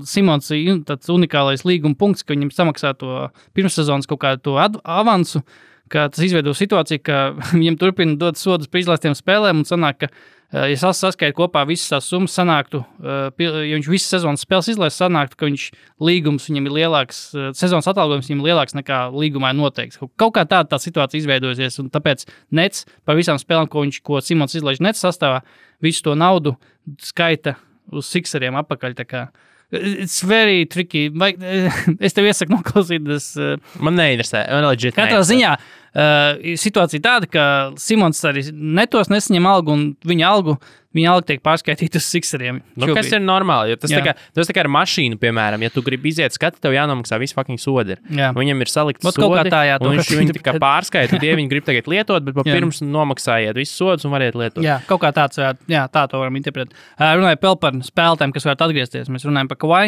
Simons 0.08 0.50
ir 0.56 0.82
tāds 0.88 1.12
unikālais 1.12 1.66
līguma 1.68 1.98
punkts, 2.00 2.24
ka 2.24 2.36
viņam 2.36 2.54
samaksā 2.56 2.94
to 3.00 3.28
pirmssezonas 3.58 4.08
kaut 4.10 4.22
kādu 4.24 4.56
avansu, 4.58 5.44
ka 5.92 6.08
tas 6.12 6.24
izveido 6.24 6.56
situāciju, 6.56 7.04
ka 7.04 7.20
viņam 7.60 7.80
turpina 7.82 8.18
dot 8.20 8.40
sodus 8.40 8.72
par 8.72 8.84
izlaistiem 8.84 9.16
spēlēm 9.18 9.64
un 9.64 9.68
sanāk, 9.68 10.06
ka, 10.06 10.12
ja 10.54 10.78
sas 10.80 11.02
saskait 11.04 11.36
kopā 11.36 11.66
visas 11.68 11.90
tās 11.92 12.06
summas, 12.08 12.36
sanāktu, 12.38 12.80
eh, 13.04 13.44
ja 13.68 13.76
viņš 13.76 13.90
visas 13.92 14.14
sezonas 14.16 14.46
spēles 14.46 14.70
izlaist, 14.72 15.02
sanāktu, 15.02 15.36
ka 15.36 15.46
viņš 15.50 15.66
līgums 16.00 16.48
viņam 16.48 16.70
ir 16.70 16.76
lielāks, 16.78 17.20
eh, 17.36 17.52
sezonas 17.58 17.90
atalgojums 17.92 18.30
viņam 18.30 18.44
ir 18.44 18.50
lielāks 18.54 18.78
nekā 18.78 19.00
līgumā 19.12 19.52
noteikts. 19.52 20.00
Kaut- 20.00 20.34
kā 20.34 20.46
tāda 20.46 20.70
tā 20.70 20.80
situācija 20.80 21.20
izveidojusies, 21.20 21.80
un 21.80 21.90
tāpēc 21.90 22.26
Nets 22.52 22.86
par 23.06 23.16
visām 23.16 23.36
spēlēm, 23.36 23.68
ko 23.70 23.84
viņš, 23.84 24.02
ko 24.02 24.22
Simons 24.22 24.56
izlaiž 24.56 24.80
Nets 24.80 25.04
sastāvā, 25.04 25.42
visu 25.82 26.02
to 26.04 26.16
naudu 26.16 26.56
skaita 26.98 27.58
uz 27.92 28.06
Sixeriem 28.06 28.56
apakaļ. 28.56 28.96
tā 28.96 29.06
kā. 29.06 29.30
It's 29.72 30.22
very 30.24 30.66
tricky. 30.66 31.10
Vai, 31.12 31.34
es 32.06 32.16
tev 32.16 32.30
iesaku 32.30 32.56
noklausīties. 32.56 33.28
Uh, 33.36 33.82
Man 33.84 33.98
neinteresē. 34.00 34.46
Man 34.54 34.70
leģit 34.70 34.96
Katrā 34.96 35.20
ziņā 35.28 35.54
uh, 35.58 36.56
situācija 36.62 37.04
tāda, 37.04 37.30
ka 37.32 37.46
Simons 37.82 38.24
arī 38.28 38.46
netos 38.54 39.12
nesaņem 39.12 39.50
algu, 39.50 39.76
un 39.76 39.88
viņa 40.08 40.30
algu, 40.30 40.56
viņa 40.98 41.14
alga 41.14 41.28
tiek 41.32 41.44
pārskaitīta 41.46 42.02
uz 42.02 42.08
Sixeriem. 42.12 42.60
Nu, 42.80 42.90
kas 42.98 43.12
ir 43.14 43.22
normāli? 43.24 43.78
Tas, 43.80 43.94
tā 43.94 44.02
kā, 44.06 44.16
tas 44.36 44.50
tā 44.50 44.56
kā 44.58 44.64
ar 44.66 44.70
mašīnu, 44.74 45.20
piemēram, 45.22 45.64
ja 45.66 45.72
tu 45.74 45.84
gribi 45.86 46.12
iziet 46.12 46.36
skati, 46.36 46.60
tev 46.64 46.76
jānomaksā 46.76 47.20
viss 47.22 47.38
fucking 47.38 47.62
sodi. 47.62 48.00
Viņam 48.10 48.66
ir 48.66 48.72
salikts 48.72 49.06
Vot 49.06 49.18
kaut 49.18 49.36
kā 49.36 49.46
sodi, 49.46 49.54
tā, 49.54 49.64
jā, 49.70 49.80
to 49.82 49.94
viņš 49.94 50.12
viņu 50.20 50.38
tikai 50.40 50.58
pārskaita. 50.66 51.22
Tie 51.22 51.34
viņi 51.40 51.52
grib 51.54 51.68
tagad 51.68 51.90
lietot, 51.92 52.28
bet 52.28 52.42
pirms 52.48 52.82
nomaksājiet 52.86 53.58
visus 53.58 53.78
sodus 53.80 54.08
un 54.08 54.16
variet 54.16 54.38
lietot. 54.38 54.64
Jā, 54.66 54.80
kaut 54.90 55.04
kā 55.06 55.14
tāds, 55.16 55.40
jā, 55.40 55.86
tā 55.94 56.08
to 56.12 56.22
varam 56.22 56.40
interpretēt. 56.40 56.76
Uh, 56.98 57.14
runājot 57.20 57.48
vēl 57.48 57.60
par 57.62 57.80
spēlētājiem, 57.88 58.36
kas 58.36 58.48
varētu 58.50 58.68
atgriezties. 58.68 59.14
Mēs 59.14 59.28
runājam 59.28 59.52
par 59.52 59.62
Kavai. 59.62 59.86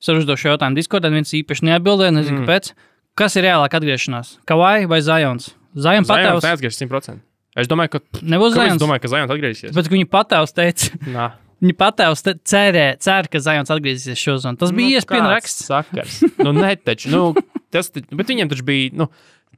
Es 0.00 0.10
arī 0.12 0.22
uzdošu 0.22 0.50
jautājumu 0.52 0.76
Discordā, 0.76 1.10
viens 1.12 1.32
īpaši 1.36 1.70
neatbildēja, 1.70 2.14
nezinu, 2.18 2.42
mm. 2.42 2.44
kāpēc. 2.44 2.74
Kas 3.16 3.38
ir 3.38 3.46
reālāk 3.48 3.78
atgriešanās? 3.78 4.34
Kavai 4.48 4.84
vai 4.90 5.00
Zajons? 5.04 5.54
Zajons 5.76 6.10
patēvs. 6.10 6.44
neatgriezīsies 6.44 6.84
100%. 6.84 7.35
Es 7.56 7.68
domāju, 7.70 7.96
ka. 7.96 8.00
Nebūs 8.20 8.54
Kāpēc 8.56 8.74
es 8.76 8.80
domāju, 8.82 9.02
ka 9.04 9.10
Zajons 9.14 9.32
atgriezīsies. 9.32 9.74
Bet 9.76 9.88
viņa 9.92 10.08
patēvs 10.12 10.52
teica, 10.56 10.90
Nā. 11.08 11.26
viņa 11.64 11.76
patēvs 11.80 12.22
te- 12.26 12.34
cerē, 12.44 12.86
cer, 13.00 13.28
ka 13.32 13.40
Zajons 13.40 13.72
atgriezīsies 13.72 14.20
šo 14.20 14.36
zonu. 14.42 14.60
Tas 14.60 14.74
bija 14.76 15.00
iespējams 15.00 15.24
kāds 15.24 15.34
raksts. 15.34 15.66
Sakars. 15.70 16.18
Nu, 16.44 16.52
ne, 16.56 16.74
taču, 16.76 17.08
nu, 17.14 17.22
tas, 17.72 17.88
bet 17.96 18.28
viņam 18.28 18.52
taču 18.52 18.66
bija, 18.68 18.92
nu, 19.00 19.08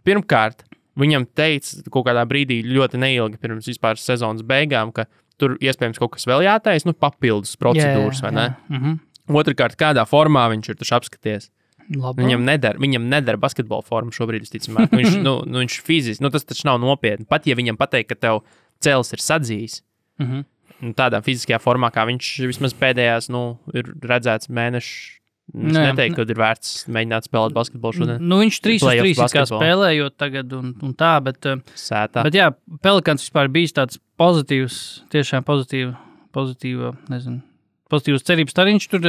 pirmkārt, 0.07 0.63
viņam 0.99 1.27
teica 1.39 1.83
kaut 1.91 2.07
kādā 2.07 2.23
brīdī 2.29 2.61
ļoti 2.67 3.01
neilgi 3.03 3.39
pirms 3.43 3.67
vispār 3.71 3.99
sezonas 3.99 4.47
beigām, 4.47 4.95
ka 4.95 5.07
tur 5.39 5.57
iespējams 5.63 5.99
kaut 5.99 6.15
kas 6.17 6.27
vēl 6.27 6.47
jātaisa, 6.47 6.87
nu, 6.89 6.95
papildus 6.99 7.55
procedūras, 7.59 8.23
vai 8.23 8.33
ne? 8.35 8.49
Mhm. 8.71 8.97
Otrakārt, 9.29 9.77
kādā 9.77 10.07
formā 10.09 10.47
viņš 10.55 10.71
ir 10.73 10.95
apskaties. 10.97 11.51
Labi. 11.97 12.21
Viņam 12.25 12.43
nedara, 12.45 12.77
viņam 12.79 13.07
nedara 13.09 13.39
basketbola 13.41 13.83
forma 13.87 14.11
šobrīd, 14.13 14.45
visticamāk. 14.45 14.91
Viņš, 14.93 15.15
nu, 15.25 15.39
nu, 15.49 15.63
viņš 15.63 15.79
fiziski, 15.87 16.21
nu, 16.25 16.29
tas 16.35 16.45
taču 16.45 16.67
nav 16.69 16.81
nopietni. 16.83 17.25
Pat 17.29 17.47
ja 17.49 17.55
viņam 17.57 17.79
pateikt, 17.81 18.11
ka 18.11 18.15
tev 18.21 18.43
cēlis 18.85 19.13
ir 19.17 19.23
sadzījis, 19.25 19.83
Mhm. 20.21 20.41
nu, 20.83 20.93
tādā 20.99 21.21
fiziskajā 21.25 21.61
formā, 21.63 21.89
kā 21.95 22.03
viņš 22.09 22.29
vismaz 22.51 22.75
pēdējās, 22.75 23.31
nu, 23.31 23.59
ir 23.73 23.85
redzēts 24.03 24.51
mēnešus. 24.51 25.15
Es 25.49 25.73
Nē, 25.73 25.95
neteiktu, 25.95 26.19
ka 26.19 26.25
ir 26.29 26.37
vērts 26.43 26.73
mēģināt 26.93 27.25
spēlēt 27.25 27.55
basketbolu 27.57 27.95
šodien. 27.97 28.19
Nu, 28.21 28.37
viņš 28.43 28.59
3 28.61 28.75
uz 28.77 28.83
Playoff 28.85 29.07
3 29.07 29.15
kā 29.15 29.23
basketbolu. 29.23 29.61
spēlējot 29.63 30.17
tagad 30.21 30.53
un, 30.53 30.75
un 30.85 30.93
tā, 30.93 31.15
bet, 31.25 31.47
eh, 31.49 31.57
Sētā. 31.73 32.21
bet 32.27 32.35
jā, 32.37 32.51
Pelikans 32.85 33.25
vispār 33.25 33.49
bijis 33.49 33.73
tāds 33.73 33.97
pozitīvs, 34.21 34.77
tiešām 35.09 35.47
pozitīvs, 35.49 35.97
pozitīva, 36.37 36.93
nezinu. 37.09 37.41
Pozitīvs 37.89 38.27
cerības 38.29 38.53
stariņš 38.53 38.87
tur, 38.93 39.07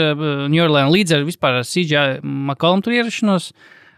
Ņūrlēna 0.53 0.91
līdz 0.93 1.17
ar 1.17 1.25
vispār 1.27 1.59
ar 1.59 1.65
CGI 1.67 2.21
Makalam 2.23 2.83
tur 2.85 2.95
ierašanos. 2.95 3.49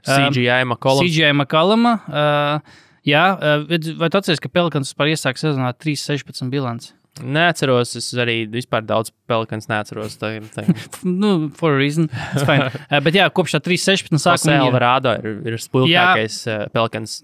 CGI 0.07 0.63
Makolam. 0.65 1.05
CGI 1.05 1.33
Makalama. 1.37 1.99
Uh, 2.09 2.79
jā, 3.05 3.25
uh, 3.37 3.67
vai 4.01 4.09
tu 4.09 4.17
atceries, 4.17 4.41
ka 4.41 4.49
Pelikans 4.49 4.89
vispār 4.89 5.13
iesāk 5.13 5.37
sezonā 5.37 5.69
3-16 5.77 6.49
bilants? 6.53 6.95
Neatceros, 7.21 7.91
es 7.99 8.07
arī 8.15 8.45
vispār 8.49 8.85
daudz 8.87 9.11
pelikans 9.27 9.67
neatceros. 9.69 10.15
Tā, 10.17 10.31
tā. 10.55 10.63
Nu, 11.05 11.49
for 11.53 11.75
a 11.75 11.77
reason. 11.77 12.07
Uh, 12.39 12.71
bet 13.05 13.17
jā, 13.19 13.27
kopš 13.35 13.57
tā 13.57 13.61
3-16 13.67 14.15
Sākumā 14.15 14.39
sākuma. 14.39 14.55
viņi 14.55 14.71
ir- 15.19 15.51
ir, 15.51 15.59
spilgtākais 15.61 16.39
uh, 16.47 16.65
pelikans 16.73 17.19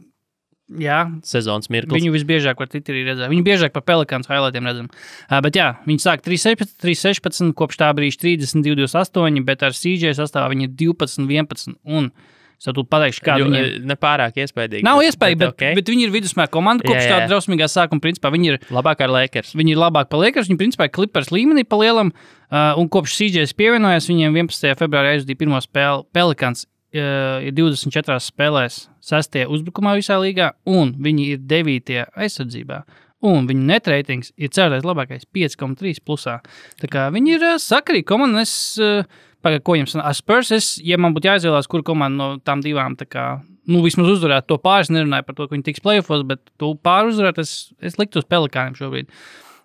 Jā, 0.68 1.06
sezonas 1.24 1.70
mirklis. 1.72 1.96
Viņu 2.02 2.12
visbiežāk 2.12 2.60
var 2.60 2.68
Twitterī 2.68 3.06
redzēt. 3.08 3.30
Viņu 3.32 3.44
biežāk 3.46 3.72
par 3.72 3.86
pelikānu 3.88 4.28
highlightiem 4.28 4.66
redzam. 4.68 4.90
Uh, 5.30 5.38
bet 5.46 5.56
jā, 5.56 5.70
viņi 5.88 6.04
sāk 6.04 6.26
3-16, 6.26 6.74
3-16, 6.84 7.54
kopš 7.56 7.80
tā 7.80 7.88
brīža 7.96 8.20
30, 8.26 8.66
28, 8.68 9.46
bet 9.48 9.64
ar 9.64 9.72
CJ 9.78 10.12
sastāvā 10.20 10.52
viņi 10.52 10.68
ir 10.68 10.74
12, 10.76 11.24
11. 11.24 11.78
Un 11.88 12.12
es 12.58 12.68
tev 12.68 12.84
pateikšu, 12.90 13.22
kāda 13.24 13.48
ir. 13.48 13.56
eh, 13.78 13.80
Nepārāk 13.86 14.42
iespējīgi. 14.44 14.84
Nav 14.84 15.00
iespēja, 15.06 15.38
bet, 15.40 15.54
okay. 15.54 15.72
okay. 15.72 15.78
bet 15.80 15.92
viņi 15.94 16.08
ir 16.08 16.14
vidusmēra 16.18 16.50
komanda 16.52 16.84
kopš 16.84 17.00
Jā, 17.00 17.06
jā. 17.06 17.12
tāda 17.14 17.32
drausmīgā 17.32 17.68
sākuma. 17.72 18.02
Principā 18.04 18.32
viņi 18.34 18.50
ir, 18.52 18.58
Labāk 18.74 19.04
ar 19.06 19.14
Lakers. 19.14 19.54
viņi 19.56 19.76
ir 19.76 19.80
labāk 19.80 20.10
par 20.12 20.20
Lakers, 20.26 20.50
viņi 20.50 20.60
principā 20.66 20.90
ir 20.90 20.96
klipers 20.98 21.30
līmenī 21.32 21.64
pa 21.70 21.78
lielam. 21.80 22.12
Uh, 22.52 22.74
un 22.82 22.90
kopš 22.90 23.14
CJ 23.22 23.54
pievienojās, 23.56 24.10
viņiem 24.10 24.36
11. 24.50 24.74
februārī 24.80 25.16
aizdīja 25.16 25.38
pirmo 25.38 25.62
spēli. 25.62 26.04
Pelikāns 26.18 26.66
uh, 26.66 27.46
ir 27.46 27.54
24 27.54 28.18
spēlēs, 28.26 28.88
6. 29.08 29.44
uzbrukumā 29.48 29.96
visā 29.98 30.18
līgā, 30.22 30.52
un 30.68 30.96
viņi 31.04 31.30
ir 31.34 31.44
9. 31.48 32.02
aizsardzībā. 32.16 32.82
Un 33.28 33.48
viņu 33.50 33.64
netreitings 33.66 34.30
ir 34.38 34.52
cerētais 34.54 34.86
labākais 34.86 35.26
5,3 35.34 36.04
plusā. 36.06 36.36
Tā 36.78 36.90
kā 36.92 37.08
viņi 37.14 37.34
ir 37.34 37.46
uh, 37.48 37.56
sakarīgi 37.62 38.06
komanda. 38.12 38.44
Es, 38.46 38.54
uh, 38.78 39.08
pagaid, 39.46 39.64
ko 39.66 39.78
jums 39.78 39.96
ar 39.98 40.16
Spurs, 40.18 40.52
es, 40.56 40.76
ja 40.84 41.00
man 41.02 41.16
būtu 41.16 41.30
jāizvēlās, 41.30 41.70
kur 41.72 41.84
komanda 41.88 42.18
no 42.18 42.28
tām 42.44 42.62
divām, 42.66 42.98
tā 43.00 43.08
kā, 43.10 43.26
nu, 43.70 43.82
vismaz 43.86 44.12
uzvarēt 44.16 44.48
to 44.50 44.58
pāris, 44.62 44.92
nerunāju 44.94 45.28
par 45.28 45.38
to, 45.38 45.48
ka 45.48 45.56
viņi 45.56 45.68
tiks 45.70 45.84
playoffs, 45.84 46.26
bet 46.28 46.44
to 46.62 46.74
pāri 46.84 47.14
uzvarēt, 47.14 47.42
es, 47.44 47.72
es 47.84 47.98
liktu 48.02 48.22
uz 48.22 48.28
pelikāniem 48.30 48.78
šobrīd. 48.78 49.12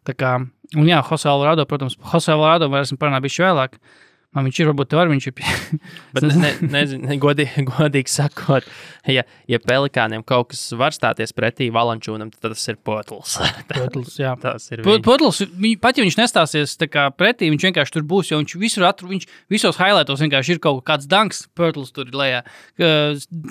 Tā 0.09 0.16
kā, 0.18 0.33
un 0.74 0.88
jā, 0.88 1.02
Jose 1.07 1.28
Alvarado, 1.31 1.66
protams, 1.70 1.98
Jose 2.12 2.33
Alvarado 2.35 2.68
varēsim 2.72 2.98
parunāt 3.00 3.24
bišķi 3.26 3.46
vēlāk. 3.46 3.78
Man 4.32 4.46
viņš 4.48 4.62
ir, 4.62 4.68
varbūt 4.70 4.94
var, 4.96 5.10
viņš 5.12 5.26
ir. 5.28 5.34
Bet 6.16 6.24
es 6.28 6.36
ne, 6.40 6.50
nezinu, 6.72 7.04
ne, 7.04 7.18
godīgi, 7.20 7.66
godīgi 7.72 8.08
sakot, 8.08 8.64
ja, 9.12 9.26
ja 9.50 9.58
pelikāniem 9.60 10.24
kaut 10.24 10.52
kas 10.54 10.62
var 10.78 10.96
stāties 10.96 11.34
pretī 11.36 11.68
Valančūnam, 11.74 12.30
tad 12.32 12.54
tas 12.54 12.64
ir 12.72 12.78
potls. 12.80 13.36
Potls, 13.72 14.16
jā. 14.20 14.32
tas 14.40 14.70
ir 14.72 14.80
viņš. 14.86 15.02
Potls, 15.04 15.42
viņ, 15.52 15.76
pat 15.82 16.00
ja 16.00 16.06
viņš 16.06 16.16
nestāsies 16.16 16.76
tā 16.80 16.88
kā 16.88 17.06
pretī, 17.12 17.50
viņš 17.52 17.66
vienkārši 17.68 17.96
tur 17.98 18.06
būs. 18.08 18.30
Jo 18.32 18.40
viņš 18.40 18.56
visur 18.62 18.86
atrod, 18.88 19.12
viņš 19.12 19.28
visos 19.52 19.80
highlightos 19.80 20.24
vienkārši 20.24 20.56
ir 20.56 20.62
kaut 20.64 20.80
kāds 20.88 21.08
danks, 21.10 21.44
Purtls 21.58 21.92
tur 21.92 22.08
ir 22.08 22.16
lejā. 22.16 22.40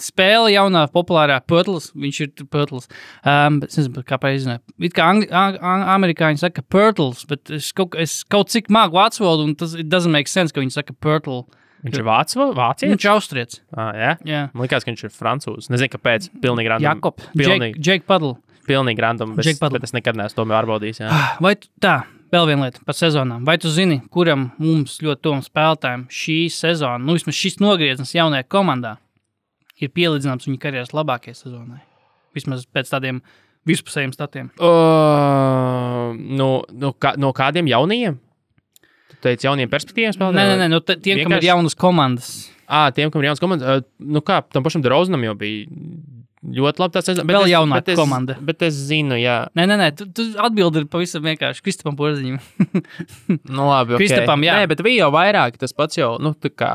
Spēle 0.02 0.50
jaunā, 0.56 0.88
populārā 0.94 1.38
Purtls, 1.46 1.92
viņš 1.94 2.22
ir 2.26 2.34
Purtls. 2.50 2.90
Um, 3.22 3.62
es 3.68 3.78
nezinu, 3.78 4.02
kā 4.08 4.18
pareizi 4.22 4.48
zināt. 4.48 4.66
It 4.82 4.98
kā 4.98 5.12
angli, 5.14 5.30
ang, 5.30 5.60
ang, 5.62 5.86
amerikāņi 5.98 6.42
saka 6.42 6.66
Purtls, 6.66 7.22
bet 7.30 7.54
es 7.54 7.70
kaut, 7.78 7.98
es 8.02 8.22
kaut 8.26 8.50
cik 8.54 8.72
māku 8.74 8.98
vācu 8.98 9.26
valodu, 9.26 9.50
un 9.52 9.56
tas 9.60 9.78
doesn't 9.78 10.14
make 10.14 10.32
sense, 10.32 10.54
ka 10.54 10.64
viņi 10.64 10.71
saka 10.74 10.96
Purtle. 10.98 11.44
Viņš 11.82 11.98
ir 11.98 12.06
vācu, 12.06 12.46
vācietis? 12.54 12.92
Viņš 12.94 13.06
ir 13.08 13.12
austrietis. 13.16 13.62
Ah, 13.74 13.92
jā? 13.98 14.12
Jā. 14.30 14.42
Man 14.54 14.68
liekas, 14.68 14.86
ka 14.86 14.92
viņš 14.92 15.04
ir 15.08 15.14
francūzs. 15.16 15.70
Nezinu, 15.74 15.90
kāpēc. 15.96 16.28
Pilnīgi 16.44 16.70
random. 16.70 16.86
Jakob, 16.86 17.24
Pilnīgi, 17.34 17.82
Jake 17.82 18.06
Puddle. 18.06 18.36
pilnīgi 18.68 19.02
random. 19.02 19.34
Bet, 19.40 19.58
bet 19.74 19.88
es 19.88 19.96
nekad 19.98 20.20
neesmu 20.20 20.38
to 20.38 20.46
pārbaudījis. 20.52 21.02
Jā. 21.02 21.22
Vai 21.42 21.56
tā, 21.82 21.96
vēl 22.32 22.48
viena 22.52 22.68
lieta 22.70 22.86
par 22.86 22.98
sezonām. 22.98 23.44
Vai 23.50 23.58
tu 23.62 23.72
zini, 23.74 23.98
kuram 24.14 24.52
mums 24.62 25.00
ļoti 25.02 25.26
tuvam 25.26 25.42
spēlētājiem 25.46 26.06
šī 26.14 26.38
sezona, 26.54 27.02
nu 27.02 27.18
vismaz 27.18 27.40
šis 27.40 27.58
nogrieznis 27.64 28.14
jaunajā 28.16 28.46
komandā, 28.52 28.96
ir 29.82 29.90
pielīdzināms 29.90 30.46
viņa 30.48 30.62
karjeras 30.62 30.94
labākajai 30.96 31.40
sezonai? 31.42 31.82
Vismaz 32.38 32.68
pēc 32.70 32.94
tādiem 32.94 33.24
vispusējiem 33.68 34.14
statiem. 34.16 34.52
Uh, 34.62 36.14
no, 36.18 36.52
no, 36.72 36.94
kā, 36.94 37.16
no 37.20 37.34
kādiem 37.36 37.68
jaunajiem? 37.74 38.22
Teici, 39.22 39.46
jauniem 39.48 39.70
perspektīviem 39.70 40.16
spēlētājiem? 40.16 40.56
Nē, 40.56 40.58
nē, 40.64 40.68
nē 40.74 40.80
te- 40.86 40.96
tiem, 40.98 41.22
kam 41.24 41.32
ir 41.34 41.40
Vienkārši- 41.40 41.50
jaunas 41.52 41.76
komandas. 41.78 42.32
À, 42.72 42.88
tiem, 42.96 43.12
kam 43.12 43.22
ir 43.22 43.30
jauns 43.32 43.40
komandas, 43.44 43.84
nu 44.00 44.22
kā 44.22 44.42
tam 44.50 44.64
pašam 44.64 44.82
Drauzanam 44.82 45.22
jau 45.28 45.36
bija 45.38 45.68
ļoti 46.42 46.80
labi. 46.82 46.94
Tas, 46.96 47.06
Vēl 47.22 47.46
jaunāka 47.52 47.94
komanda. 47.96 48.38
Bet 48.42 48.64
es 48.66 48.74
zinu, 48.88 49.14
jā, 49.20 49.48
Nē, 49.54 49.68
nē, 49.70 49.78
nē 49.78 49.90
tu, 50.00 50.06
tu 50.10 50.24
atbildi 50.42 50.82
ir 50.82 50.86
pavisam 50.90 51.22
vienkārši 51.22 51.62
Kristupam 51.62 51.96
Porziņam. 52.00 52.40
nu 53.56 53.68
labi. 53.70 53.94
Okay. 53.98 54.08
Kristapam, 54.08 54.42
jā. 54.48 54.56
Nē, 54.62 54.70
bet 54.72 54.82
bija 54.86 55.06
jau 55.06 55.12
vairāk. 55.14 55.58
Tas 55.62 55.74
pats 55.76 56.00
jau, 56.00 56.16
nu, 56.20 56.34
tā 56.34 56.50
kā. 56.50 56.72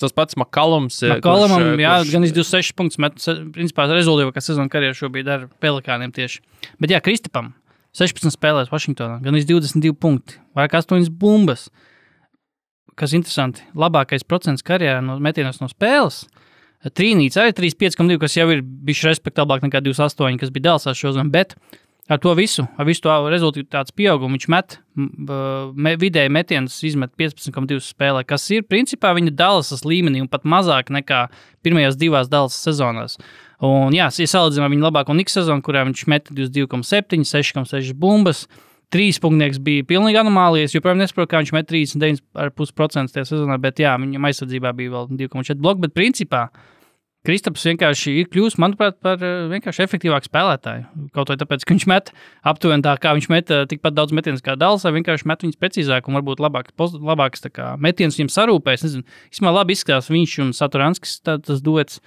Tas 0.00 0.14
pats 0.16 0.34
Makalums. 0.40 0.96
eh, 1.04 1.20
Kolamam, 1.20 1.60
kurš, 1.60 1.74
eh, 1.76 1.82
jā, 1.84 1.92
kurš- 2.00 2.12
gan 2.16 2.22
26 2.24 2.72
punktus 2.74 2.98
met. 2.98 3.14
Principā 3.52 3.84
rezultātīvākā 3.92 4.40
sezona 4.42 4.70
karjerā 4.72 4.96
šobrīd 4.96 5.28
ar 5.28 5.46
Pelikāniem 5.60 6.10
tieši. 6.10 6.40
Bet 6.80 6.88
jā, 6.90 7.02
Kristupam 7.04 7.52
16 7.96 8.36
spēlēs 8.36 8.70
Vašingtonā, 8.70 9.18
gan 9.24 9.34
22 9.34 9.94
punkti, 9.98 10.38
vairāk 10.56 10.78
8 10.82 11.10
bumbas. 11.10 11.70
kas 13.00 13.14
interesanti, 13.16 13.62
labākais 13.72 14.26
procents 14.28 14.62
karjerā 14.62 15.00
no 15.00 15.14
metienos 15.18 15.60
no 15.62 15.70
spēles. 15.70 16.26
Trīnīts 16.84 17.38
arī 17.40 17.54
3,5,2, 17.56 18.18
kas 18.20 18.36
jau 18.36 18.44
ir 18.52 18.60
bijis 18.60 19.06
respektablāk 19.08 19.64
nekā 19.64 19.80
2,8, 19.80 20.36
kas 20.40 20.52
bija 20.52 20.66
Dēlsā 20.66 20.92
šodien. 20.96 21.30
Bet 21.32 21.54
ar 22.08 22.18
to 22.22 22.32
visu, 22.38 22.64
ar 22.78 22.88
visu 22.88 23.04
to 23.04 23.16
rezultātu 23.32 23.94
pieaugumu, 23.96 24.38
viņš 24.38 24.48
met 24.52 24.78
me, 24.96 25.94
vidēji 26.00 26.32
metienus, 26.32 26.78
izmet 26.86 27.12
15,2 27.20 27.80
spēlē, 27.84 28.24
kas 28.28 28.48
ir 28.54 28.64
principā 28.68 29.12
viņa 29.16 29.34
Dēlsas 29.36 29.84
līmenī 29.86 30.22
un 30.24 30.30
pat 30.30 30.46
mazāk 30.48 30.90
nekā 30.94 31.26
pirmajās 31.64 31.98
divās 32.00 32.30
Dēlsas 32.32 32.64
sezonās. 32.70 33.18
Un, 33.60 33.92
jā, 33.92 34.08
ja 34.08 34.32
salīdzinām 34.32 34.66
ar 34.66 34.72
viņu 34.72 34.86
labāko 34.88 35.14
Niks 35.16 35.36
sezonu, 35.36 35.62
kurā 35.64 35.84
viņš 35.88 36.06
meta 36.08 36.34
22,7, 36.36 37.24
6,6 37.28 37.94
bumbas. 38.00 38.46
Trīs 38.90 39.20
punktnieks 39.22 39.60
bija 39.62 39.84
pilnīgi 39.86 40.18
anomālijas. 40.18 40.72
Joprojām 40.74 40.98
nesaprotu, 40.98 41.30
kā 41.30 41.42
viņš 41.44 41.52
met 41.54 41.68
39,5% 41.70 43.14
tajā 43.14 43.28
sezonā, 43.28 43.60
bet 43.62 43.78
jā, 43.78 43.92
viņam 44.00 44.26
aizsardzībā 44.26 44.72
bija 44.74 44.96
vēl 44.96 45.12
2,4 45.12 45.60
bloki. 45.62 45.84
Bet 45.84 45.94
principā 45.94 46.48
Kristaps 47.26 47.66
vienkārši 47.68 48.14
ir 48.22 48.28
kļuvis, 48.32 48.54
manuprāt, 48.62 48.94
par 49.04 49.20
eh, 49.20 49.42
vienkārši 49.50 49.82
efektīvāku 49.84 50.30
spēlētāju. 50.30 50.86
Kaut 51.12 51.28
arī 51.28 51.42
tāpēc, 51.42 51.66
ka 51.66 51.74
viņš 51.74 51.84
met 51.90 52.08
aptuveni 52.48 52.84
tā, 52.86 52.94
kā 53.02 53.12
viņš 53.16 53.28
met 53.28 53.52
eh, 53.52 53.66
tikpat 53.68 53.96
daudz 53.96 54.14
metienus 54.16 54.44
kā 54.46 54.54
Dāls, 54.56 54.86
vai 54.86 54.94
vienkārši 54.96 55.28
met 55.28 55.44
viņus 55.44 55.60
precīzāk 55.60 56.08
un 56.08 56.16
varbūt 56.16 56.40
labāk, 56.40 56.72
labāks 56.80 57.44
metiens 57.76 58.16
viņam 58.16 58.32
sarūpēs. 58.32 58.86
Nezinu, 58.86 59.04
īstenībā 59.28 59.52
labi 59.52 59.76
izskatās 59.76 60.08
viņš 60.08 60.38
un 60.46 60.54
Saturanskis, 60.56 61.18
tā, 61.20 61.36
tas 61.44 61.60
duets. 61.64 62.00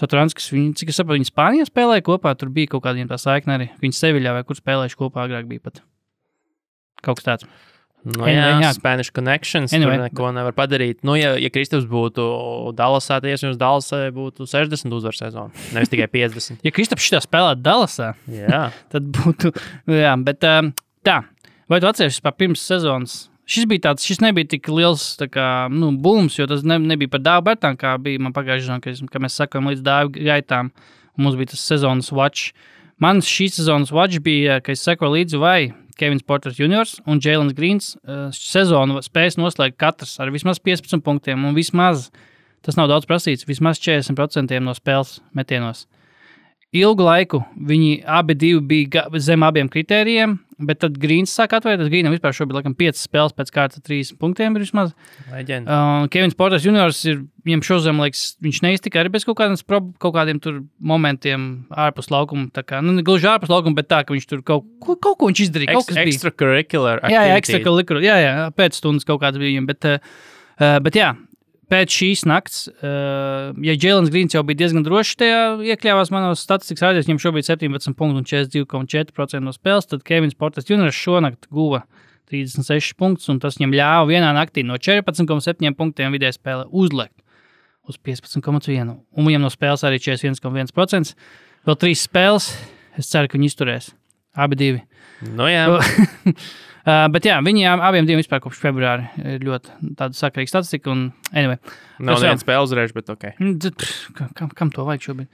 Saturanskis, 0.00 0.48
viņi, 0.50 0.72
cik 0.80 0.90
es 0.90 0.96
saprotu, 0.98 1.20
viņi 1.20 1.28
Spānijā 1.28 1.68
spēlēja 1.68 2.02
kopā, 2.08 2.32
tur 2.34 2.48
bija 2.50 2.72
kaut 2.72 2.82
kādiem 2.88 3.06
tā 3.10 3.20
saikne 3.20 3.58
arī. 3.58 3.68
Viņi 3.84 4.00
Seviļā 4.00 4.32
vai 4.34 4.42
kur 4.48 4.58
spēlējuši 4.58 4.98
kopā 4.98 5.28
agrāk 5.28 5.46
bija 5.46 5.68
pat. 5.68 5.84
Kaut 7.04 7.20
kas 7.20 7.28
tāds. 7.28 7.46
Nu, 8.04 8.20
Anyway, 8.20 8.36
jā, 8.36 8.48
jā. 8.60 8.70
Spanish 8.76 9.12
connections. 9.16 9.72
Anyway. 9.72 9.96
Tur 9.96 10.04
neko 10.04 10.30
nevar 10.36 10.52
padarīt. 10.56 10.98
Nu, 11.06 11.14
ja, 11.16 11.32
ja 11.40 11.48
Kristaps 11.52 11.86
būtu 11.88 12.24
Dallasā, 12.76 13.16
tad 13.16 13.30
iespējams 13.32 13.56
Dallasā 13.60 14.00
būtu 14.12 14.44
60 14.50 14.92
uzvaru 14.92 15.16
sezona. 15.16 15.64
Nevis 15.76 15.92
tikai 15.92 16.10
50. 16.12 16.60
Ja 16.66 16.72
Kristaps 16.74 17.06
šitā 17.06 17.22
spēlētu 17.24 17.64
Dallasā, 17.64 18.10
Jā, 18.28 18.66
tad 18.92 19.06
būtu. 19.08 19.54
Jā, 19.88 20.12
bet 20.24 20.44
um, 20.48 20.74
tā, 21.06 21.22
vai 21.70 21.80
tu 21.80 21.88
atceries 21.88 22.20
par 22.24 22.36
pirms 22.36 22.64
sezonas? 22.64 23.22
Šis 23.48 23.66
bija 23.68 23.90
tāds, 23.90 24.04
šis 24.08 24.22
nebija 24.24 24.48
tik 24.54 24.68
liels 24.72 25.02
kā, 25.32 25.48
nu, 25.72 25.90
booms, 26.00 26.38
jo 26.38 26.46
tas 26.48 26.62
ne, 26.64 26.78
nebija 26.80 27.12
par 27.12 27.20
dāvu 27.24 27.46
betām, 27.50 27.76
kā 27.80 27.92
bija 28.00 28.22
man 28.24 28.32
pagājušajā 28.36 28.80
sezonā, 28.84 29.08
kad, 29.12 29.24
mēs 29.24 29.36
sakām 29.40 29.68
līdz 29.68 29.84
dāvu 29.84 30.14
gaitām. 30.16 30.72
Mums 31.20 31.36
bija 31.40 31.52
tas 31.52 31.64
sezonas 31.64 32.08
watch. 32.12 32.54
Man 33.00 33.20
šīs 33.24 33.58
sezonas 33.60 33.92
watch 33.94 34.20
bija, 34.24 34.60
ka 34.64 34.72
es 34.72 34.84
sekoju 34.86 35.16
līdzi 35.18 35.40
vai 35.42 35.58
Kevins 35.98 36.24
Porters 36.26 36.58
Jr. 36.58 36.88
un 37.06 37.20
Jēlins 37.22 37.56
Grīns 37.56 37.90
uh, 37.96 38.28
sezonu 38.34 39.02
spējas 39.04 39.38
noslēgt 39.40 39.78
katrs 39.80 40.16
ar 40.22 40.32
vismaz 40.34 40.60
15 40.62 41.04
punktiem 41.04 41.44
un 41.46 41.56
vismaz, 41.56 42.10
tas 42.64 42.78
nav 42.80 42.90
daudz 42.90 43.08
prasīts, 43.10 43.46
vismaz 43.48 43.80
40% 43.82 44.60
no 44.64 44.74
spēles 44.76 45.18
metienos. 45.36 45.86
Ilgu 46.74 47.04
laiku 47.06 47.38
viņi 47.54 48.00
abi 48.10 48.34
bija 48.66 49.04
zem 49.22 49.44
abiem 49.46 49.68
kritērijiem, 49.70 50.32
bet 50.66 50.80
tad 50.82 50.96
Grīns 50.98 51.30
sāk 51.30 51.52
atvērties. 51.54 51.86
Grīnam 51.92 52.10
vispār 52.14 52.34
šobrīd 52.34 52.58
laikam 52.58 52.74
5 52.78 52.98
spēles 52.98 53.34
pēc 53.36 53.52
kārtas, 53.54 53.82
3 53.86 54.10
punktiem 54.18 54.56
ir 54.58 54.64
vismaz. 54.64 54.90
leģenda. 55.30 55.70
Uh, 55.70 56.08
Kevins 56.10 56.34
Porters 56.34 56.66
Juniors 56.66 56.98
ir 57.06 57.20
viņam 57.46 57.62
šodien, 57.68 58.00
liekas, 58.02 58.24
viņš 58.42 58.58
neiztika 58.66 59.02
arī 59.04 59.12
bez 59.14 59.26
kaut 59.28 59.38
prob- 59.62 59.92
kaut 60.02 60.14
kādiem 60.16 60.40
tur 60.42 60.64
momentiem 60.80 61.66
ārpus 61.70 62.10
laukuma. 62.10 62.50
Tā 62.50 62.64
kā, 62.66 62.82
nu, 62.82 62.96
gluži 63.06 63.30
ārpus 63.30 63.52
laukuma, 63.54 63.78
bet 63.78 63.88
tā, 63.92 64.02
ka 64.04 64.14
viņš 64.16 64.26
tur 64.30 64.42
kaut, 64.42 64.66
ko- 64.82 64.96
kaut 64.98 65.18
ko 65.18 65.30
viņš 65.30 65.44
izdarīja. 65.46 65.76
Kaut 65.78 65.86
kas 65.86 65.94
bija. 66.02 66.10
extracurricular. 66.10 67.04
Jā, 67.06 67.22
jā, 67.30 67.38
likuru. 67.78 68.02
Jā, 68.02 68.18
jā, 68.18 68.34
pēc 68.50 68.80
stundas 68.82 69.06
kaut 69.06 69.22
kāds 69.22 69.38
bija 69.38 69.54
viņam. 69.54 69.70
Bet, 69.70 69.84
uh, 69.84 69.98
uh, 70.58 70.78
bet 70.80 70.98
jā, 70.98 71.12
pēc 71.70 71.96
šīs 71.98 72.24
nakts, 72.28 72.66
uh, 72.68 73.52
ja 73.64 73.74
Jēlins 73.74 74.12
Grīns 74.12 74.36
jau 74.36 74.44
bija 74.46 74.62
diezgan 74.64 74.84
drošs 74.86 75.16
tajā 75.20 75.42
iekļāvās 75.74 76.12
manos 76.14 76.44
statistikas 76.44 76.84
rādījumos, 76.86 77.08
viņam 77.10 77.22
šobrīd 77.24 77.48
17 77.48 77.98
punktu 77.98 78.22
un 78.22 78.28
42,4% 78.28 79.44
no 79.44 79.54
spēles, 79.54 79.88
tad 79.90 80.04
Kevins 80.06 80.38
Portas 80.38 80.68
Juniors 80.70 80.98
šonakt 80.98 81.48
guva 81.52 81.84
36 82.32 82.96
punktus, 83.00 83.28
un 83.32 83.40
tas 83.42 83.58
viņam 83.58 83.76
ļāva 83.76 84.08
vienā 84.10 84.32
naktī 84.36 84.64
no 84.66 84.78
14,7 84.80 85.76
punktiem 85.78 86.14
vidēji 86.14 86.38
spēlē 86.38 86.68
uzlikt 86.72 87.16
uz 87.88 87.98
15,1. 88.00 88.94
Un 88.94 89.28
viņam 89.28 89.44
no 89.44 89.50
spēles 89.52 89.84
arī 89.86 90.00
41,1%. 90.00 91.14
Vēl 91.68 91.80
trīs 91.80 92.04
spēles. 92.08 92.50
Es 92.98 93.10
ceru, 93.10 93.28
ka 93.28 93.36
viņi 93.36 93.50
izturēs. 93.50 93.90
Abi 94.34 94.58
divi. 94.58 94.80
Nu, 95.34 95.46
jā, 95.50 95.66
Uh, 96.84 97.06
bet 97.08 97.24
jā, 97.24 97.38
viņi 97.40 97.62
ab- 97.70 97.80
abiem 97.88 98.04
diviem 98.04 98.20
vispār 98.20 98.42
kopš 98.44 98.58
februāra 98.60 99.06
ir 99.24 99.40
ļoti 99.46 99.72
tāda 99.96 100.12
sakarīga 100.18 100.50
statistika. 100.52 100.92
Un, 100.92 101.06
anyway, 101.32 101.56
nav 101.98 102.18
viens 102.20 102.42
spēles 102.44 102.68
uzreiz, 102.68 102.92
bet 102.92 103.08
ok. 103.08 103.30
D- 103.40 103.70
pff, 103.72 104.10
ka- 104.18 104.28
kam, 104.36 104.50
kam 104.52 104.72
to 104.74 104.84
vajag 104.84 105.06
šobrīd? 105.08 105.30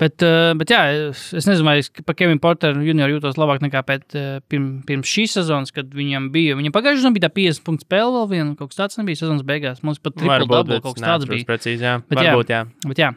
Bet, 0.00 0.22
uh, 0.24 0.54
bet 0.56 0.70
jā, 0.72 0.78
es 1.12 1.44
nezinu, 1.44 1.64
vai 1.66 1.74
es 1.82 1.90
par 2.04 2.14
Kevinu 2.16 2.40
Porteru 2.40 2.80
junioru 2.84 3.18
jūtos 3.18 3.36
labāk 3.40 3.60
nekā 3.64 3.82
pēc, 3.84 4.04
uh, 4.16 4.38
pirm, 4.48 4.68
pirms 4.88 5.08
šīs 5.12 5.34
sezonas, 5.40 5.72
kad 5.76 5.88
viņam 5.92 6.30
bija. 6.32 6.54
Viņam 6.56 6.72
pagājušajā 6.72 7.02
sezonā 7.02 7.16
bija 7.18 7.26
tā 7.28 7.32
50 7.36 7.64
punktu 7.66 7.84
spēle 7.88 8.14
vēl 8.14 8.30
viena, 8.30 8.54
kaut 8.56 8.72
kas 8.72 8.80
tāds 8.80 8.96
nebija 9.00 9.20
sezonas 9.20 9.44
beigās. 9.44 9.82
Mums 9.84 10.00
pat 10.00 10.16
triple 10.16 10.48
double 10.48 10.80
kaut 10.84 10.96
kas 10.96 11.04
tāds 11.04 11.28
bija. 11.28 11.44
Precīzi, 11.48 11.84
jā. 11.84 11.98
Bet 12.08 12.20
Varbūt, 12.20 12.52
jā. 12.56 12.62
Bet 12.88 13.02
jā, 13.04 13.10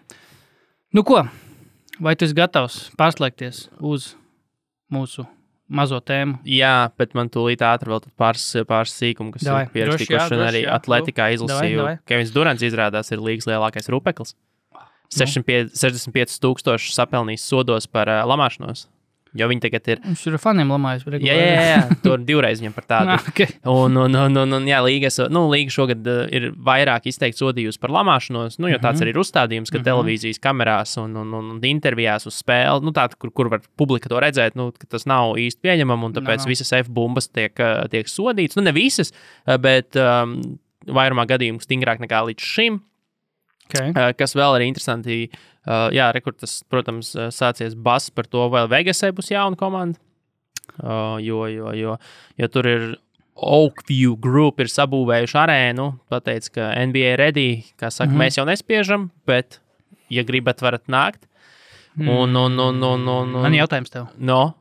nu 0.96 1.04
ko, 1.08 1.24
vai 2.04 2.16
tu 2.20 2.28
esi 2.28 2.36
gatavs 2.36 2.82
pārslēgties 3.00 3.66
uz 3.80 4.14
mūsu 4.92 5.24
mazo 5.76 6.00
tēmu? 6.06 6.38
Jā, 6.48 6.74
bet 7.00 7.14
man 7.18 7.30
tūlīt 7.34 7.64
ātri 7.66 7.92
vēl 7.94 8.02
pāris, 8.20 8.46
pāris 8.70 8.94
sīkumu, 9.00 9.34
kas 9.36 9.46
Davai, 9.48 9.66
ir 9.68 9.74
pierakstījuši. 9.76 10.10
droši, 10.10 10.16
jā, 10.16 10.26
Un 10.38 10.46
arī 10.48 10.62
droši, 10.62 10.70
jā. 10.70 10.78
atletikā 10.80 11.28
izlasīju. 11.36 11.78
davai. 11.82 11.96
Kevins 12.10 12.34
Durants 12.36 12.64
izrādās 12.70 13.12
ir 13.16 13.24
līgas 13.26 13.50
lielākais 13.50 13.90
rupeklis. 13.94 14.36
65 15.14 15.76
65 15.78 16.40
tūkstoši 16.42 16.94
sapelnījis 16.96 17.44
sodos 17.46 17.86
par 17.92 18.10
uh, 18.10 18.24
lamāšanos. 18.26 18.88
Jo 19.34 19.48
viņi 19.50 19.64
tagad 19.64 19.88
ir. 19.90 20.02
Viņš 20.06 20.24
ir 20.30 20.36
faniem 20.38 20.70
lamājis. 20.70 21.06
Jā, 21.26 21.34
jā, 21.34 21.62
jā, 21.72 21.78
tur 22.06 22.22
divreiz 22.22 22.60
viņam 22.62 22.76
par 22.76 22.86
tādu. 22.86 23.14
Ah, 23.18 23.24
okay. 23.30 23.48
Un, 23.66 23.98
un, 23.98 24.14
un, 24.16 24.38
un, 24.44 24.56
un 24.60 24.68
jā, 24.70 24.78
līgas, 24.86 25.18
nu, 25.34 25.42
līga 25.52 25.74
šogad 25.74 26.06
uh, 26.10 26.22
ir 26.34 26.52
vairāk 26.54 27.08
izteikti 27.10 27.42
sodījusi 27.42 27.82
par 27.82 27.94
lamāšanos, 27.96 28.60
nu, 28.62 28.70
jo 28.70 28.78
tāds 28.78 29.02
Mhm. 29.02 29.06
arī 29.08 29.14
ir 29.16 29.20
uzstādījums, 29.24 29.72
ka 29.74 29.82
televīzijas 29.86 30.40
kamerās 30.44 30.96
un, 31.02 31.16
un, 31.18 31.34
un, 31.34 31.50
un 31.56 31.66
intervijās 31.66 32.28
uz 32.30 32.38
spēli, 32.44 32.86
nu, 32.86 32.94
tā, 32.94 33.08
kur, 33.18 33.32
kur 33.34 33.50
var 33.50 33.62
publika 33.80 34.10
to 34.12 34.22
redzēt, 34.22 34.56
nu, 34.60 34.70
ka 34.78 34.86
tas 34.94 35.08
nav 35.10 35.34
īsti 35.42 35.62
pieņemami, 35.66 36.10
un 36.12 36.14
tāpēc 36.20 36.46
Nav. 36.46 36.52
visas 36.54 36.74
F-bumbas 36.84 37.30
tiek, 37.34 37.54
uh, 37.58 37.84
tiek 37.90 38.10
sodītas. 38.10 38.58
Nu, 38.60 38.64
ne 38.70 38.74
visas, 38.76 39.12
uh, 39.48 39.58
bet 39.58 39.98
um, 39.98 40.38
vairumā 40.86 41.26
gadījumu 41.30 41.62
stingrāk 41.64 42.02
nekā 42.04 42.22
līdz 42.30 42.44
šim. 42.54 42.82
Okay. 43.68 43.94
Uh, 43.94 44.12
Kas 44.18 44.36
vēl 44.38 44.58
ir 44.60 44.68
interesanti, 44.68 45.18
uh, 45.68 45.88
jā, 45.96 46.10
rekords, 46.16 46.62
protams, 46.72 47.14
uh, 47.18 47.30
sācies 47.34 47.76
bass 47.76 48.12
par 48.14 48.28
to, 48.30 48.48
vai 48.54 48.66
Vegasai 48.72 49.14
būs 49.16 49.32
jauna 49.34 49.60
komanda. 49.60 50.00
Uh, 50.80 51.18
jo, 51.22 51.44
jo, 51.52 51.74
jo, 51.76 51.98
jo 52.40 52.50
tur 52.52 52.70
ir 52.70 52.86
Oakview 53.34 54.16
Group 54.22 54.62
ir 54.62 54.70
sabūvējuši 54.70 55.38
arēnu. 55.42 55.88
Pateic, 56.12 56.52
ka 56.54 56.72
NBA 56.86 57.16
ready, 57.20 57.64
kā 57.80 57.90
saka, 57.90 58.12
mm. 58.12 58.16
-hmm. 58.16 58.26
mēs 58.26 58.38
jau 58.38 58.46
nespiežam, 58.46 59.10
bet, 59.28 59.60
ja 60.10 60.24
gribat, 60.24 60.62
varat 60.62 60.86
nākt. 60.88 61.26
Un, 61.98 62.08
un, 62.10 62.36
un, 62.38 62.60
un, 62.60 62.84
un, 62.84 63.08
un, 63.08 63.42
Man 63.42 63.54
ir 63.54 63.64
jautājums 63.64 63.92
tev. 63.94 64.08
no, 64.18 64.56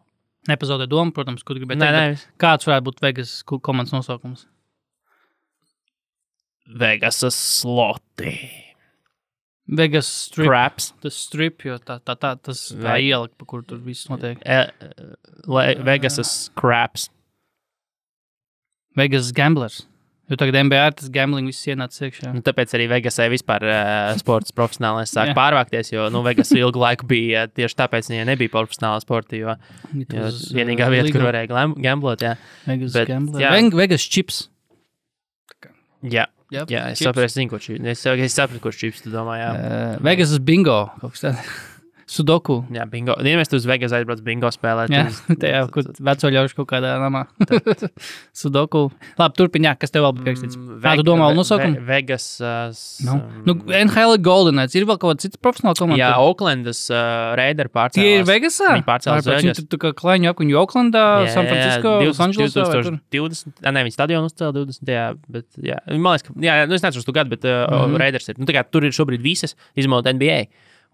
Nepazaudē 0.49 0.89
domu, 0.91 1.13
protams, 1.15 1.45
kur 1.47 1.55
gribētu 1.55 1.79
nē, 1.79 1.91
nē, 1.95 2.17
Kāds 2.43 2.67
varētu 2.67 2.89
būt 2.89 3.03
Vegas 3.05 3.37
komandas 3.47 3.93
nosaukums? 3.95 4.49
Vegasas 6.67 7.37
sloti. 7.61 8.35
Vegas 9.69 10.07
strip. 10.11 10.49
Craps. 10.51 10.91
Tas 11.01 11.15
strip, 11.15 11.63
jo 11.65 11.77
tā, 11.79 12.01
tā, 12.03 12.17
tā 12.19 12.33
tas 12.43 12.73
tā 12.75 12.83
Ve- 12.83 13.03
iela, 13.07 13.29
pa 13.39 13.47
kur 13.47 13.63
tur 13.63 13.79
viss 13.79 14.09
notiek. 14.11 14.41
E, 14.45 14.67
Le- 15.47 15.77
Vegasas 15.87 16.51
craps. 16.59 17.09
Vegas 18.97 19.31
gamblers. 19.33 19.87
Jo 20.31 20.37
tagad 20.39 20.55
ir 20.57 20.95
tas 20.97 21.09
gambling 21.13 21.47
viss 21.51 21.67
ienāca 21.69 22.07
iekšā. 22.07 22.31
Nu, 22.33 22.41
tāpēc 22.45 22.71
arī 22.77 22.87
Vegasai 22.89 23.27
vispār 23.33 23.65
uh, 23.69 24.13
sports 24.21 24.53
profesionālais 24.55 25.11
sāk 25.13 25.33
Jā. 25.33 25.35
pārvākties, 25.37 25.91
jo 25.93 26.07
nu, 26.15 26.23
Vegas 26.25 26.53
ilgu 26.57 26.81
laiku 26.81 27.07
bija 27.11 27.43
uh, 27.47 27.51
tieši 27.53 27.77
tāpēc, 27.77 28.09
ka 28.09 28.25
nebija 28.29 28.53
profesionāla 28.55 29.03
sporta. 29.03 29.37
Jo, 29.37 29.57
jo 29.93 30.29
vienīgā 30.57 30.89
vieta, 30.93 31.11
kur 31.11 31.21
legal. 31.21 31.27
varēja 31.29 31.51
glam- 31.51 31.75
gamblot, 31.85 32.25
jā. 32.25 32.37
Vegas 32.67 32.95
bet, 32.97 33.13
jā. 33.43 33.53
Vegas 33.83 34.07
chips. 34.09 34.49
Jā, 36.03 36.25
Yep, 36.53 36.73
jā 36.73 36.87
es 36.93 37.01
saprotu, 37.01 37.45
ko 37.49 37.61
šī. 37.63 37.79
Es, 37.95 38.05
es 38.05 38.37
saprotu, 38.37 38.61
ko 38.67 38.73
šī 38.75 38.93
tu 39.01 39.13
domā. 39.13 39.39
Jā. 39.41 39.53
Uh, 39.57 40.01
Vegas 40.05 40.35
bingo. 40.45 40.85
kaut 41.01 41.17
kas 41.17 41.29
tāds. 41.29 41.53
Sudoku. 42.13 42.59
Jā, 42.75 42.85
bingo. 42.91 43.15
Ja 43.25 43.39
mēs 43.41 43.49
tur 43.49 43.57
uz 43.57 43.67
Vegas 43.69 43.93
aizbrauc 43.97 44.21
bingo 44.25 44.51
spēlēt, 44.53 44.93
Jā, 44.93 45.07
tajā 45.41 45.63
kur 45.73 45.87
veco 46.09 46.31
ļaužu 46.35 46.59
kaut 46.59 46.69
kādā 46.75 46.91
namā. 47.01 47.23
Sudoku. 48.43 48.83
Labi, 49.21 49.37
turpiniet, 49.39 49.79
kas 49.81 49.93
tev 49.95 50.05
vēl 50.05 50.15
bija 50.19 50.27
pierakstīts. 50.29 50.59
Kā 50.83 50.95
tu 50.99 51.07
domā, 51.07 51.31
vēl 51.31 51.39
nosaukumu? 51.41 51.81
Ve 51.81 51.87
Vegas. 52.03 52.27
Uh, 52.43 52.69
s- 52.75 53.01
Nu, 53.07 53.17
um, 53.17 53.43
nu, 53.49 53.55
NHL 53.79 54.19
Goldenets. 54.23 54.77
Ir 54.77 54.85
vēl 54.89 54.99
kaut 55.01 55.15
kāda 55.15 55.25
cita 55.25 55.41
profesionāla 55.43 55.79
komanda? 55.79 56.01
Jā, 56.03 56.11
Oaklandas 56.23 56.83
uh, 56.93 57.33
Raiders 57.39 57.73
pārcēlās. 57.73 57.97
Tie 57.97 58.21
ir 58.21 58.27
Vegasā? 58.29 58.75
Viņi 58.77 58.87
pārcēlās 58.89 59.29
Vegas. 59.31 59.63
Viņi 59.63 59.69
tur 59.73 59.83
kā 59.83 59.93
klaiņu 60.03 60.33
apkuņu 60.33 60.59
Oklandā, 60.63 61.05
San 61.33 61.49
Francisco, 61.49 61.95
Losandželosā. 62.05 62.67
vai 62.69 62.83
tur? 62.83 62.99
2020. 63.17 63.65
Nē, 63.73 63.87
viņi 63.89 63.97
stadionu 63.97 64.31
uzcēla 64.31 64.53
20. 64.59 64.93
Jā, 64.93 65.07
bet, 65.33 65.49
jā, 65.65 65.79
man 65.97 66.13
liekas, 66.13 66.27
ka, 66.29 66.37
jā, 66.45 66.59
nu, 66.69 66.77
es 66.77 66.85
nezinu, 66.85 67.07
to 67.09 67.17
gadu, 67.17 67.33
bet 67.35 67.49
uh, 67.49 67.65
mm. 67.65 67.81
-hmm. 67.89 68.03
Raiders 68.05 68.29
ir. 68.29 68.39
Nu, 68.39 68.49
tā 68.49 68.57
kā 68.57 68.65
tur 68.69 68.85
ir 68.85 68.93
šobrīd 68.93 69.25
visas, 69.25 69.57
izņemot 69.77 70.13
NBA. 70.13 70.45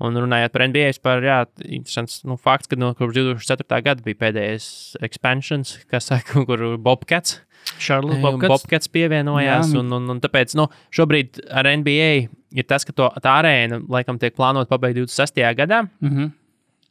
Un 0.01 0.15
runājot 0.15 0.53
par 0.55 0.63
NBA, 0.69 0.93
vispār, 0.93 1.25
jā, 1.27 1.37
interesants 1.67 2.21
nu, 2.29 2.37
fakts, 2.39 2.69
ka 2.71 2.77
no 2.79 2.93
kopš 2.95 3.17
2004. 3.17 3.81
gada 3.83 4.05
bija 4.05 4.15
pēdējais 4.21 4.69
expansions, 5.03 5.73
kas 5.91 6.07
saka, 6.13 6.43
kur 6.49 6.63
Bobcats. 6.79 7.41
Charles 7.83 8.21
Bobcats, 8.23 8.49
Bobcats. 8.49 8.89
Pievienojās. 8.95 9.73
Jā, 9.75 9.81
un, 9.81 9.91
un, 9.93 10.07
un 10.15 10.21
tāpēc 10.23 10.55
nu, 10.57 10.69
šobrīd 10.95 11.41
ar 11.51 11.67
NBA 11.83 12.11
ir 12.55 12.65
tas, 12.71 12.87
ka 12.87 12.95
to, 12.97 13.11
tā 13.21 13.35
arēna 13.43 13.81
laikam 13.91 14.21
tiek 14.23 14.37
plānota 14.39 14.71
pabeigt 14.71 15.01
26. 15.03 15.43
gadā. 15.59 15.83
Mhm. 16.01 16.31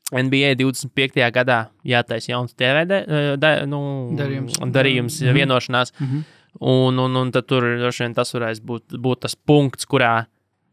NBA 0.07 0.53
25. 0.55 1.17
gadā 1.35 1.65
jātaisa 1.83 2.29
jauns 2.31 2.53
TV 2.55 2.85
da, 2.87 3.01
da, 3.35 3.49
nu, 3.67 3.79
Darījums. 4.15 4.55
darījums 4.71 5.17
Mhm. 5.23 5.33
vienošanās. 5.35 5.91
Mhm. 5.99 6.21
Un, 6.61 6.99
un, 6.99 7.15
un 7.23 7.31
tad 7.31 7.45
tur 7.47 7.61
droši 7.77 8.05
vien 8.05 8.13
tas 8.15 8.31
varēs 8.33 8.61
būt, 8.63 8.95
būt 8.97 9.19
tas 9.25 9.35
punkts, 9.35 9.85
kurā 9.85 10.25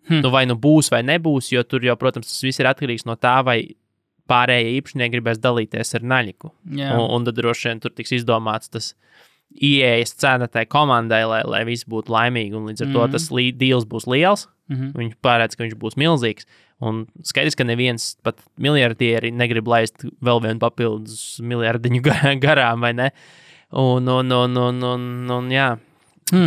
Hm. 0.09 0.21
nu, 0.21 0.31
vai 0.31 0.45
nu 0.47 0.55
būs 0.61 0.91
vai 0.93 1.03
nebūs. 1.03 1.53
Jo 1.55 1.63
tur 1.65 1.81
jau, 1.87 1.95
protams, 1.97 2.27
tas 2.29 2.43
viss 2.45 2.61
ir 2.61 2.67
atkarīgs 2.69 3.07
no 3.09 3.15
tā, 3.17 3.39
vai 3.45 3.75
pārējie 4.29 4.75
īpašnieki 4.81 5.13
gribēs 5.19 5.39
dalīties 5.41 5.95
ar 5.99 6.01
naļiku. 6.03 6.51
Jā. 6.77 6.91
Un, 6.97 7.07
un 7.19 7.25
tad 7.25 7.37
droši 7.37 7.69
vien 7.71 7.81
tur 7.81 7.91
tiks 7.97 8.13
izdomāts 8.17 8.69
tas 8.73 8.95
ieejas 9.55 10.15
cena 10.19 10.49
tai 10.51 10.65
komandai, 10.67 11.23
lai, 11.29 11.43
lai 11.47 11.63
viss 11.69 11.85
būtu 11.89 12.13
laimīgi. 12.13 12.55
Un 12.57 12.67
līdz 12.71 12.87
ar 12.87 12.93
to 12.93 13.03
Mhm. 13.07 13.13
tas 13.13 13.29
deals 13.59 13.85
būs 13.85 14.07
liels. 14.09 14.47
Mhm. 14.71 14.93
Viņš 14.97 15.15
pārēdz, 15.23 15.57
ka 15.57 15.65
viņš 15.65 15.75
būs 15.79 15.97
milzīgs. 16.01 16.45
Un 16.81 17.07
skaidrs, 17.23 17.55
ka 17.57 17.65
neviens 17.65 18.17
pat 18.23 18.37
miljardieri 18.59 19.31
negrib 19.33 19.67
laist 19.69 20.05
vēl 20.23 20.41
vienu 20.43 20.59
papildus 20.59 21.39
miljardiņu 21.41 22.03
ga- 22.03 22.35
garām, 22.45 22.81
vai 22.81 22.93
ne? 22.93 23.11
Un, 23.73 24.07
un, 24.09 24.33
un, 24.33 24.57
un, 24.57 24.83
un, 24.83 25.31
un 25.31 25.49
jā, 25.51 25.79
Hmm. 26.33 26.47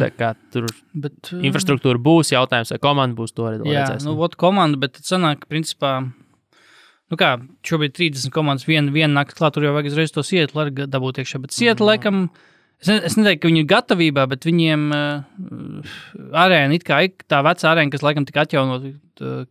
tur 0.51 0.65
Bet, 0.93 1.29
uh, 1.33 1.41
infrastruktūra 1.45 1.99
būs, 2.01 2.31
jautājums, 2.33 2.71
vai 2.73 2.79
komanda 2.81 3.15
būs 3.15 3.33
to 3.37 3.43
arī 3.45 3.61
Jā, 3.69 3.83
redzēsim. 3.85 4.05
nu, 4.09 4.15
vot 4.17 4.35
komanda, 4.35 4.77
bet 4.81 4.93
tad 4.97 5.03
sanāk, 5.05 5.45
principā, 5.47 5.91
nu 7.11 7.15
kā, 7.19 7.35
šobrīd 7.63 7.93
30 7.93 8.31
komandas 8.33 8.65
viena 8.65 8.91
vien 8.91 9.13
nakti 9.13 9.37
klāt, 9.37 9.53
tur 9.53 9.63
jau 9.63 9.73
vajag 9.77 9.91
uzreiz 9.93 10.11
to 10.11 10.23
Sietlu 10.25 10.63
arī 10.65 10.73
ga- 10.81 10.87
dabūt 10.89 11.21
iekšā, 11.21 11.39
bet 11.41 11.51
Sietla, 11.51 11.85
Mhm. 11.85 11.89
laikam, 11.93 12.29
es, 12.81 12.87
ne, 12.87 12.95
es 13.05 13.15
neteiktu, 13.15 13.41
ka 13.41 13.47
viņi 13.47 13.59
ir 13.61 13.69
gatavībā, 13.69 14.27
bet 14.27 14.39
viņiem 14.49 14.87
uh, 14.91 15.81
arēna, 16.33 16.79
kā 16.83 16.97
tā 17.29 17.43
vecā 17.45 17.69
arēna, 17.71 17.91
kas 17.93 18.01
laikam 18.01 18.25
tika 18.25 18.45
atjaunot, 18.45 18.87
tā, 19.17 19.45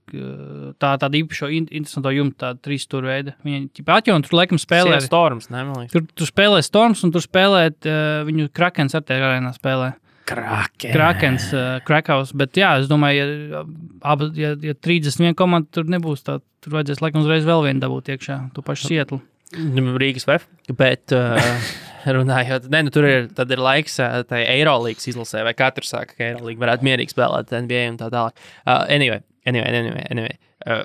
tā 0.82 0.90
tāda 0.98 1.14
īpaša, 1.22 1.52
in- 1.54 1.68
interesanta 1.70 2.10
jumta, 2.14 2.50
tāda 2.54 2.60
trīs 2.66 2.84
stūra 2.86 3.10
veida, 3.14 3.34
viņi 3.44 3.70
ķipa 3.78 4.00
atjaunot, 4.02 4.26
tur 4.28 4.38
laikam 4.40 4.58
spēlē. 4.58 5.00
Storms, 5.02 5.48
ne. 5.50 5.86
Tur, 5.92 6.02
tur 6.14 6.26
spēlē 6.26 6.62
Storms, 6.66 7.04
un 7.04 7.12
tur 7.14 7.20
spēlē 7.22 7.70
uh, 7.70 8.24
viņu 8.26 8.50
Krakens 8.52 8.94
ar 8.94 9.02
tajā 9.02 9.22
arēnā 9.22 9.54
spēlē. 9.56 9.94
Krāke. 10.26 10.90
Krakens, 10.90 11.46
uh, 11.54 11.78
Krakaus. 11.86 12.32
Bet, 12.36 12.56
jā, 12.58 12.72
es 12.80 12.90
domāju, 12.90 13.26
ja, 13.52 13.62
abas, 14.02 14.32
ja, 14.38 14.54
ja 14.58 14.74
31 14.74 15.36
komanda 15.38 15.70
tur 15.78 15.86
nebūs, 15.90 16.24
tad 16.26 16.42
tur 16.64 16.74
vajadzēs 16.74 17.02
laikam 17.04 17.22
uzreiz 17.22 17.46
vēl 17.46 17.62
vienu 17.68 17.82
dabūt 17.84 18.10
iekšā, 18.16 18.40
to 18.56 18.64
pašu 18.66 18.90
Sietlu. 18.90 19.20
Nu, 19.54 19.94
Rīgas 20.02 20.26
VF. 20.26 20.48
Bet, 20.74 21.14
uh, 21.14 21.38
runājot, 22.16 22.66
ne, 22.72 22.82
nu, 22.88 22.94
tur 22.94 23.06
ir, 23.06 23.30
ir 23.30 23.62
laiks 23.62 24.00
uh, 24.02 24.18
tai 24.26 24.42
Eirolandes 24.50 25.06
izlasē, 25.12 25.44
vai 25.46 25.54
katrs 25.58 25.94
saka, 25.94 26.16
ka 26.16 26.26
Eirolandā 26.32 26.64
varētu 26.64 26.88
mierīgi 26.90 27.14
spēlēt 27.14 27.54
NBA 27.54 27.84
un 27.92 28.00
tā 28.02 28.10
tālāk. 28.10 28.42
Uh, 28.66 28.82
anyway, 28.90 29.22
anyway, 29.46 29.70
anyway, 29.70 30.04
anyway. 30.10 30.36
Uh, 30.66 30.82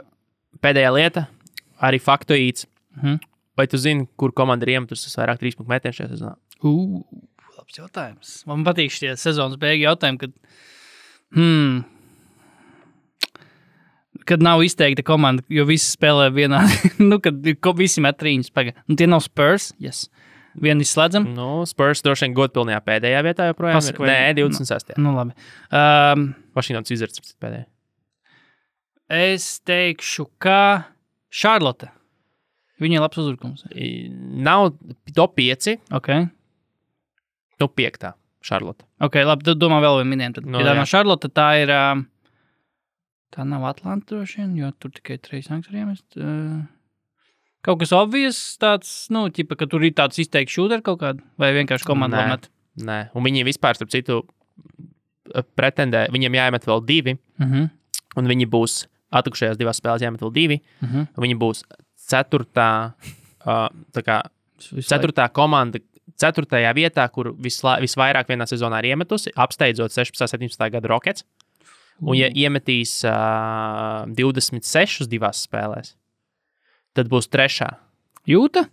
pēdējā 0.61 0.93
lieta, 0.99 1.25
arī 1.81 2.01
faktoīds. 2.03 2.69
Mhm. 3.01 3.19
Vai 3.59 3.65
tu 3.67 3.77
zini, 3.77 4.05
kur 4.17 4.31
komanda 4.33 4.63
ir 4.65 4.77
iemetusi 4.77 5.11
vairāk 5.17 5.41
trīspunktu 5.41 5.69
metienu 5.69 5.97
šajā 5.97 6.13
sezonā? 6.13 6.37
Uh, 6.61 7.01
labs 7.71 7.79
jautājums. 7.79 8.31
Man 8.47 8.63
patīk 8.65 8.91
šie 8.91 9.13
sezonas 9.17 9.57
beigu 9.59 9.85
jautājumi, 9.85 10.19
kad, 10.19 10.31
hmm, 11.35 11.83
kad 14.27 14.41
nav 14.43 14.61
izteikta 14.63 15.03
komanda, 15.07 15.43
jo 15.49 15.65
visi 15.65 15.91
spēlē 15.95 16.29
vienā, 16.35 16.61
nu, 17.09 17.19
kad 17.23 17.39
ir 17.47 17.57
visi 17.77 18.01
met 18.03 18.17
trīņus. 18.19 18.51
Nu, 18.87 18.95
tie 18.99 19.07
nav 19.07 19.21
Spurs, 19.23 19.71
yes. 19.79 20.09
Vienu 20.59 20.83
izslēdzam. 20.83 21.29
Nu, 21.31 21.61
Spurs 21.65 22.01
droši 22.03 22.25
vien 22.27 22.33
godpilnajā 22.35 22.81
pēdējā 22.83 23.21
vietā 23.23 23.45
joprojām 23.53 23.77
ir. 23.77 23.79
Pasaka, 23.79 24.03
vai- 24.03 24.09
Nē, 24.11 24.33
26. 24.41 24.97
Nu, 24.99 25.13
labi. 25.15 25.31
Um, 25.71 26.33
Vašingtons 26.57 26.91
Wizards 26.91 27.35
pēdējā. 27.39 27.65
es 29.11 29.61
teikšu, 29.63 30.27
ka 30.43 30.87
Šarlote. 31.31 31.87
Viņai 32.83 32.99
labs 32.99 33.19
uzbrukums. 33.21 33.63
Nav 34.43 34.73
top 35.15 35.37
5, 35.37 35.77
Okay. 36.01 36.27
Top 37.61 37.75
5. 37.79 38.11
Šarlote. 38.41 38.85
Ok, 39.05 39.19
labi, 39.21 39.45
tad 39.45 39.59
domā 39.61 39.77
vēl 39.83 39.99
vienu 40.01 40.15
minējumu. 40.15 40.43
Nu, 40.47 40.55
no, 40.57 40.61
ja 40.63 40.71
tā 40.71 40.77
nav 40.79 40.87
Šarlote, 40.89 41.29
tā 41.29 41.47
ir. 41.61 41.71
Tā 43.31 43.45
nav 43.47 43.63
Atlanta 43.69 44.15
droši 44.15 44.41
vien, 44.41 44.55
jo 44.59 44.71
tur 44.81 44.91
tikai 44.91 45.19
trīs 45.23 45.47
angļu 45.53 45.77
iemest. 45.77 46.07
ā, 46.17 46.65
Kaut 47.61 47.77
kas 47.83 47.91
obvious, 47.93 48.37
tāds, 48.57 48.89
nu, 49.13 49.27
ķipa, 49.29 49.53
ka 49.59 49.67
tur 49.69 49.83
ir 49.85 49.93
tāds 49.93 50.17
izteikts 50.17 50.55
šūderis 50.57 50.81
kaut 50.81 50.97
kāda, 51.03 51.21
vai 51.37 51.51
vienkārši 51.53 51.85
komanda 51.85 52.17
Nē. 52.17 52.21
vēl 52.23 52.31
met. 52.33 52.47
Nē, 52.89 52.95
un 53.13 53.27
viņi 53.27 53.43
vispār, 53.45 53.77
starp 53.77 53.91
citu, 53.93 54.23
pretendē, 55.59 56.07
viņiem 56.11 56.39
jāiemet 56.39 56.65
vēl 56.65 56.81
divi, 56.89 57.17
Uh 57.39 57.45
-huh. 57.47 57.69
un 58.17 58.27
viņi 58.27 58.47
būs 58.49 58.87
atlikušajās 59.11 59.57
divās 59.59 59.77
spēlēs 59.77 60.01
jāmet 60.01 60.21
vēl 60.25 60.33
divi. 60.33 60.61
Uh 60.81 60.89
-huh. 60.89 61.07
Viņi 61.21 61.37
būs 61.37 61.63
ceturtā, 62.09 62.93
uh, 63.45 63.69
kā, 63.93 64.21
ceturtā 64.59 65.29
komanda. 65.31 65.79
Ceturtajā 66.21 66.71
vietā, 66.77 67.05
kur 67.13 67.31
visla, 67.41 67.77
visvairāk 67.81 68.29
vienā 68.29 68.45
sezonā 68.49 68.81
ir 68.81 68.91
iemetusi, 68.91 69.31
apsteidzot 69.39 69.93
16, 69.93 70.27
17 70.33 70.73
gada 70.73 70.91
Rockets. 70.91 71.25
Un, 72.01 72.15
ja 72.17 72.31
iemetīs 72.33 72.95
uh, 73.05 74.07
26 74.17 75.05
divās 75.09 75.43
spēlēs, 75.45 75.93
tad 76.97 77.11
būs 77.11 77.29
trešā. 77.29 77.69
Jūta? 78.29 78.65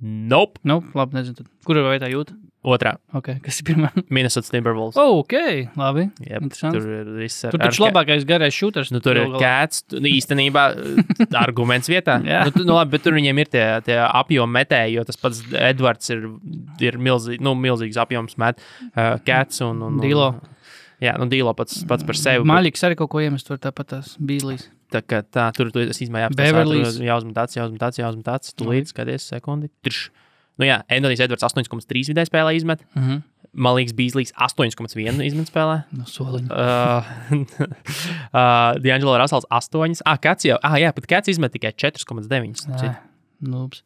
Nope. 0.00 0.60
Nu, 0.68 0.82
labi, 0.96 1.18
nezinu. 1.18 1.48
Kur 1.66 1.80
ir 1.80 1.88
vietā 1.88 2.10
jūta? 2.12 2.36
Otrā. 2.68 2.92
Okay. 3.16 3.38
Kas 3.44 3.60
ir 3.62 3.66
pirmā? 3.70 3.88
Minnesota 4.14 4.50
Timberwolves. 4.52 4.98
Oh, 5.00 5.22
ok, 5.22 5.34
labi. 5.78 6.04
Interesanti. 6.20 6.76
tur 6.76 6.88
ir 6.98 7.10
viss 7.22 7.46
ar 7.48 7.54
Tur 7.54 7.62
taču 7.62 7.84
ar- 7.86 7.88
labākais 7.88 8.26
garais 8.28 8.56
šūderis. 8.56 8.92
Nu, 8.92 9.00
tur 9.04 9.20
ir 9.22 9.32
kāds 9.40 9.84
īstenībā 9.96 10.64
uh, 10.74 11.00
arguments 11.44 11.88
vietā. 11.90 12.18
Jā. 12.26 12.42
nu, 12.50 12.66
nu, 12.66 12.76
labi, 12.76 12.96
bet 12.96 13.06
tur 13.06 13.16
viņiem 13.16 13.42
ir 13.44 13.50
tie, 13.54 13.64
tie 13.88 13.98
apjomi 14.04 14.58
metēji, 14.60 14.98
jo 14.98 15.06
tas 15.08 15.20
pats 15.20 15.40
Edvards 15.70 16.12
ir, 16.14 16.28
ir 16.84 17.00
milzī, 17.00 17.40
nu, 17.42 17.56
milzīgs 17.58 17.98
apjoms 18.04 18.36
met. 18.42 18.60
Uh, 18.92 19.16
Cats 19.26 19.64
un, 19.64 19.80
un, 19.80 19.96
un 19.96 20.04
Dilo. 20.04 20.32
Jā, 21.02 21.14
nu, 21.20 21.28
Dilo 21.30 21.52
pats, 21.54 21.84
pats 21.88 22.04
par 22.06 22.18
sevi. 22.18 22.44
Maļiks 22.48 22.82
arī 22.88 22.96
kaut 22.98 23.12
ko 23.12 23.22
iemest, 23.22 23.46
tur 23.46 23.60
tāpat 23.62 23.92
tās 23.94 24.16
bīlīs. 24.18 24.66
Tā, 24.92 25.02
kā 25.04 25.20
tā 25.22 25.50
tur 25.56 25.68
tu 25.72 25.82
esi 25.84 26.06
izmējās. 26.06 26.32
Beverlijs. 26.36 26.96
Jāuzmet 27.04 27.36
tāds, 27.36 27.56
jāuzmet 27.58 27.80
tāds, 27.82 28.00
jāuzmet 28.00 28.24
tāds. 28.26 28.54
Tu 28.56 28.66
līdzi 28.66 28.94
skaties 28.94 29.26
sekundi. 29.34 29.68
Trš. 29.84 30.08
Nu 30.58 30.66
jā, 30.66 30.80
Endonijs 30.90 31.22
Edvards 31.22 31.46
8,3 31.46 32.10
vidē 32.10 32.24
spēlē 32.26 32.54
izmet. 32.58 32.82
Uh 32.94 33.02
-huh. 33.02 33.20
Malīgs 33.58 33.94
Bīslīs 33.96 34.32
8,1 34.34 35.22
izmet 35.24 35.48
spēlē. 35.50 35.82
No 35.92 36.04
soliņa. 36.04 36.48
Uh, 36.58 37.04
uh, 38.32 38.78
D'Angelo 38.82 39.18
Russells 39.18 39.46
8. 39.50 40.02
Ah, 40.04 40.18
kāds 40.18 40.44
jau, 40.44 40.58
ah, 40.62 40.76
jā, 40.78 40.92
pat 40.92 41.06
kāds 41.06 41.28
izmet 41.28 41.52
tikai 41.52 41.72
4,9. 41.72 42.68
Nē, 42.68 42.96
Nūps. 43.42 43.82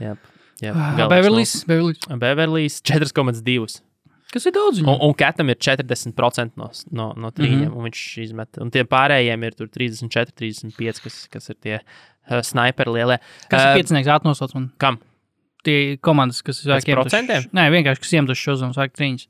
Jā, 0.00 0.16
jā. 0.62 0.72
Beverlijs. 1.08 1.64
Beverlijs. 1.68 2.08
Beverlijs 2.08 2.80
4,2. 2.82 3.82
Kas 4.28 4.44
ir 4.44 4.52
daudz? 4.52 4.82
Un, 4.84 4.98
un 5.00 5.14
Katam 5.16 5.48
ir 5.48 5.56
40% 5.56 6.58
no, 6.60 6.68
no, 6.92 7.06
no 7.16 7.30
trījiem, 7.32 7.62
mm 7.62 7.70
-hmm. 7.70 7.76
un 7.78 7.88
viņš 7.88 8.02
izmet. 8.26 8.58
Un 8.60 8.70
tiem 8.70 8.88
pārējiem 8.88 9.44
ir 9.44 9.54
tur 9.56 9.70
34, 9.72 10.34
35, 10.36 11.00
kas, 11.04 11.16
kas 11.32 11.48
ir 11.48 11.56
tie 11.56 11.76
uh, 11.78 12.42
sniperi 12.44 12.92
lielie. 12.92 13.18
Kas 13.48 13.62
Uh, 13.62 13.70
ir 13.70 13.80
piecinieks 13.80 14.10
atnosauc 14.12 14.52
man? 14.54 14.70
Kam? 14.76 15.00
Tie 15.68 15.78
komandas, 16.00 16.40
kas 16.46 16.62
ir 16.64 16.72
Pēc 16.72 16.88
procentiem? 16.96 17.46
Nē, 17.52 17.68
vienkārši, 17.76 18.04
kas 18.06 18.16
iemetuši 18.18 18.48
šo 18.48 18.56
zonu, 18.64 18.76
sāk 18.76 18.96
piecinieks. 18.96 19.28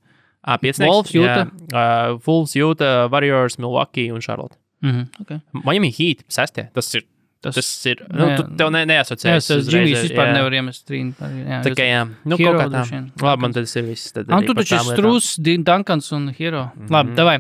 Wolves, 0.87 1.13
Utah. 1.19 1.45
Jā, 1.51 1.85
uh, 2.15 2.19
Wolves, 2.25 2.55
Utah, 2.57 3.09
Warriors, 3.13 3.59
Milwaukee 3.59 4.13
un 4.15 4.23
Charlotte. 4.25 4.57
Mhm. 4.83 5.09
Okay. 5.25 5.41
Miami 5.67 5.91
Heat, 5.91 6.23
sestie. 6.31 6.69
Tas 6.73 6.95
ir. 6.95 7.03
Tas, 7.41 7.55
Tas 7.55 7.87
ir. 7.87 8.01
Nu, 8.11 8.27
jā. 8.33 8.37
tu 8.37 8.57
tev 8.59 8.71
ne, 8.75 8.81
Jā, 8.83 8.89
neasociējas. 8.91 9.47
tas 9.47 9.69
Džimijs 9.71 10.01
vispār 10.09 10.27
jā. 10.27 10.33
nevar 10.35 10.55
iemest 10.59 10.83
trīņu. 10.89 11.13
Jā, 11.47 11.61
Tā 11.63 11.71
kā 11.79 11.85
jā, 11.87 12.01
nu, 12.27 12.39
kaut 12.41 12.57
kā 12.59 12.67
tā. 12.73 13.03
Labi, 13.23 13.43
man 13.45 13.53
tas 13.55 13.77
ir 13.79 13.85
viss. 13.87 14.11
Tad 14.13 14.27
arī 14.27 14.49
tu 14.49 14.57
taču 14.59 14.75
lietām. 14.75 14.97
Strūs, 14.97 15.29
Dunkans 15.63 16.11
un 16.19 16.29
Hero. 16.35 16.65
Mhm. 16.75 16.89
Labi, 16.91 17.15
davai. 17.15 17.37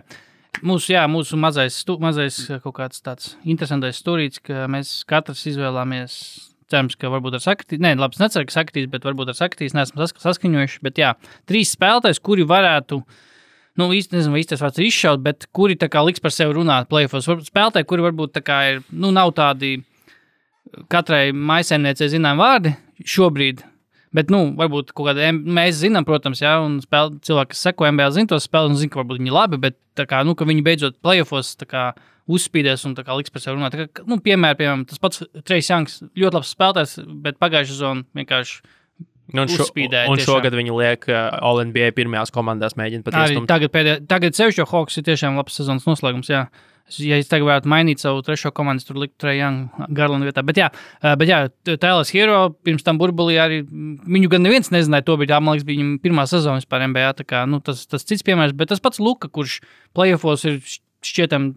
mūsu, 0.62 0.92
jā, 0.94 1.02
mūsu 1.10 1.38
mazais, 1.38 1.74
stu, 1.82 1.98
mazais 1.98 2.38
kaut 2.62 2.74
kāds 2.78 3.02
tāds 3.02 3.34
interesants 3.44 3.98
stūrīts, 3.98 4.38
ka 4.42 4.66
mēs 4.70 5.04
katrs 5.04 5.42
izvēlāmies. 5.50 6.47
Cerams, 6.68 6.98
ka 7.00 7.08
varbūt 7.08 7.38
ar 7.38 7.40
sakritību, 7.40 7.80
nē, 7.80 7.94
labi, 7.96 8.18
neceru, 8.20 8.44
ka 8.48 8.52
sakritīs, 8.58 8.90
bet 8.92 9.06
varbūt 9.06 9.32
ar 9.32 9.36
sakritīs 9.38 9.76
neesam 9.76 10.02
sask 10.02 10.18
saskaņojuši. 10.20 10.82
Bet 10.84 11.00
jā, 11.00 11.14
trīs 11.48 11.72
spēlētājs, 11.72 12.20
kuri 12.20 12.44
varētu, 12.48 12.98
nu, 13.80 13.86
īsti 13.96 14.18
nezinu, 14.18 14.34
vai 14.34 14.42
īsti 14.42 14.52
tas 14.52 14.64
vārds 14.66 14.82
ir 14.82 14.88
izšaut, 14.90 15.22
bet 15.24 15.48
kuri 15.56 15.78
tā 15.80 15.88
kā 15.88 16.02
liks 16.04 16.20
par 16.20 16.34
sevi 16.34 16.58
runāt 16.58 16.90
plēfos. 16.92 17.30
Spēlētāji, 17.48 17.88
kuri 17.88 18.04
varbūt 18.10 18.36
tā 18.36 18.44
kā 18.44 18.58
ir, 18.74 18.82
nu, 18.92 19.14
nav 19.16 19.32
tādi 19.38 19.78
katrai 20.92 21.30
maisēmniecei 21.32 22.10
zinām 22.12 22.40
vārdi 22.42 22.74
šobrīd. 23.00 23.64
Bet, 24.16 24.30
nu, 24.32 24.54
varbūt 24.56 24.94
kaut 24.96 25.10
kāda 25.10 25.32
mēs 25.36 25.82
zinām, 25.82 26.06
protams, 26.08 26.40
jā, 26.40 26.54
un 26.64 26.78
spēl, 26.80 27.14
cilvēki, 27.24 27.52
kas 27.52 27.64
seko 27.66 27.88
MBA, 27.92 28.12
zina 28.16 28.32
tos 28.32 28.46
spēlus, 28.48 28.72
un 28.72 28.80
zina, 28.80 28.92
ka 28.94 29.02
varbūt 29.02 29.20
viņi 29.20 29.34
labi, 29.34 29.58
bet 29.60 29.76
tā 30.00 30.06
kā, 30.08 30.22
nu, 30.24 30.32
ka 30.36 30.48
viņi 30.48 30.64
beidzot 30.64 30.96
playoffs 31.04 31.56
tā 31.60 31.68
kā 31.68 31.82
uzspīdēs 32.28 32.84
un 32.88 32.96
liks 32.96 33.32
par 33.32 33.44
sevi 33.44 33.56
runāt. 33.56 33.76
Kā, 33.92 34.04
nu, 34.08 34.20
piemēr, 34.24 34.56
piemēram, 34.58 34.84
tas 34.88 35.00
pats 35.02 35.24
Trejs 35.48 35.70
Janks, 35.72 36.00
ļoti 36.18 36.38
labs 36.38 36.52
spēlētājs, 36.56 36.98
bet 37.24 37.40
pagājušā 37.40 37.74
sezonā 37.74 38.04
vienkārši 38.18 38.76
Nu, 39.28 39.44
un, 39.44 39.50
šo, 39.52 39.66
uzspīdēja 39.66 40.08
un 40.08 40.20
šogad 40.24 40.54
viņi 40.56 40.72
liek 40.72 41.02
uh, 41.10 41.26
All-NBA 41.44 41.90
pirmajās 41.98 42.32
komandās, 42.32 42.78
mēģina 42.80 43.04
pat 43.04 43.18
Arī 43.18 43.34
iestumt. 43.34 43.50
tagad, 43.50 43.72
pēdējā, 43.74 44.00
tagad 44.08 44.38
sevišķi 44.38 44.64
Hawks 44.70 44.96
ir 44.96 45.04
tiešām 45.04 45.36
labs 45.36 45.58
sezonas 45.60 45.84
noslēgums. 45.88 46.30
Jā. 46.32 46.46
Ja 47.04 47.18
es 47.20 47.28
tagad 47.28 47.44
varētu 47.44 47.68
mainīt 47.68 48.00
savu 48.00 48.22
trešo 48.24 48.48
komandu, 48.56 48.86
tur 48.88 48.96
liktu 49.02 49.26
Trejānu 49.26 49.90
Garlandu 49.92 50.24
vietā. 50.24 50.40
Bet, 50.48 50.56
jā, 50.56 50.70
eh, 51.02 51.16
bet 51.20 51.28
jā, 51.28 51.42
Tēlers 51.68 52.14
Hero 52.16 52.38
pirms 52.64 52.86
tam 52.86 52.96
burbulī 52.96 53.36
arī 53.36 53.58
mm, 53.60 54.08
viņu 54.08 54.30
gan 54.32 54.46
neviens 54.46 54.72
nezināja. 54.72 55.04
To 55.10 55.18
bija, 55.20 55.36
man 55.44 55.58
liekas, 55.58 55.68
bija 55.68 55.82
viņa 55.82 56.00
pirmā 56.06 56.24
sezona 56.30 56.62
vispār 56.62 56.86
NBA. 56.88 57.26
Kā, 57.28 57.44
nu, 57.44 57.60
tas, 57.60 57.84
tas 57.92 58.08
cits 58.08 58.24
piemērs, 58.24 58.56
bet 58.56 58.72
tas 58.72 58.80
pats 58.80 59.04
Luka, 59.04 59.28
kurš 59.28 59.58
playoffs 59.92 60.48
ir 60.48 60.62
šķietam 61.04 61.52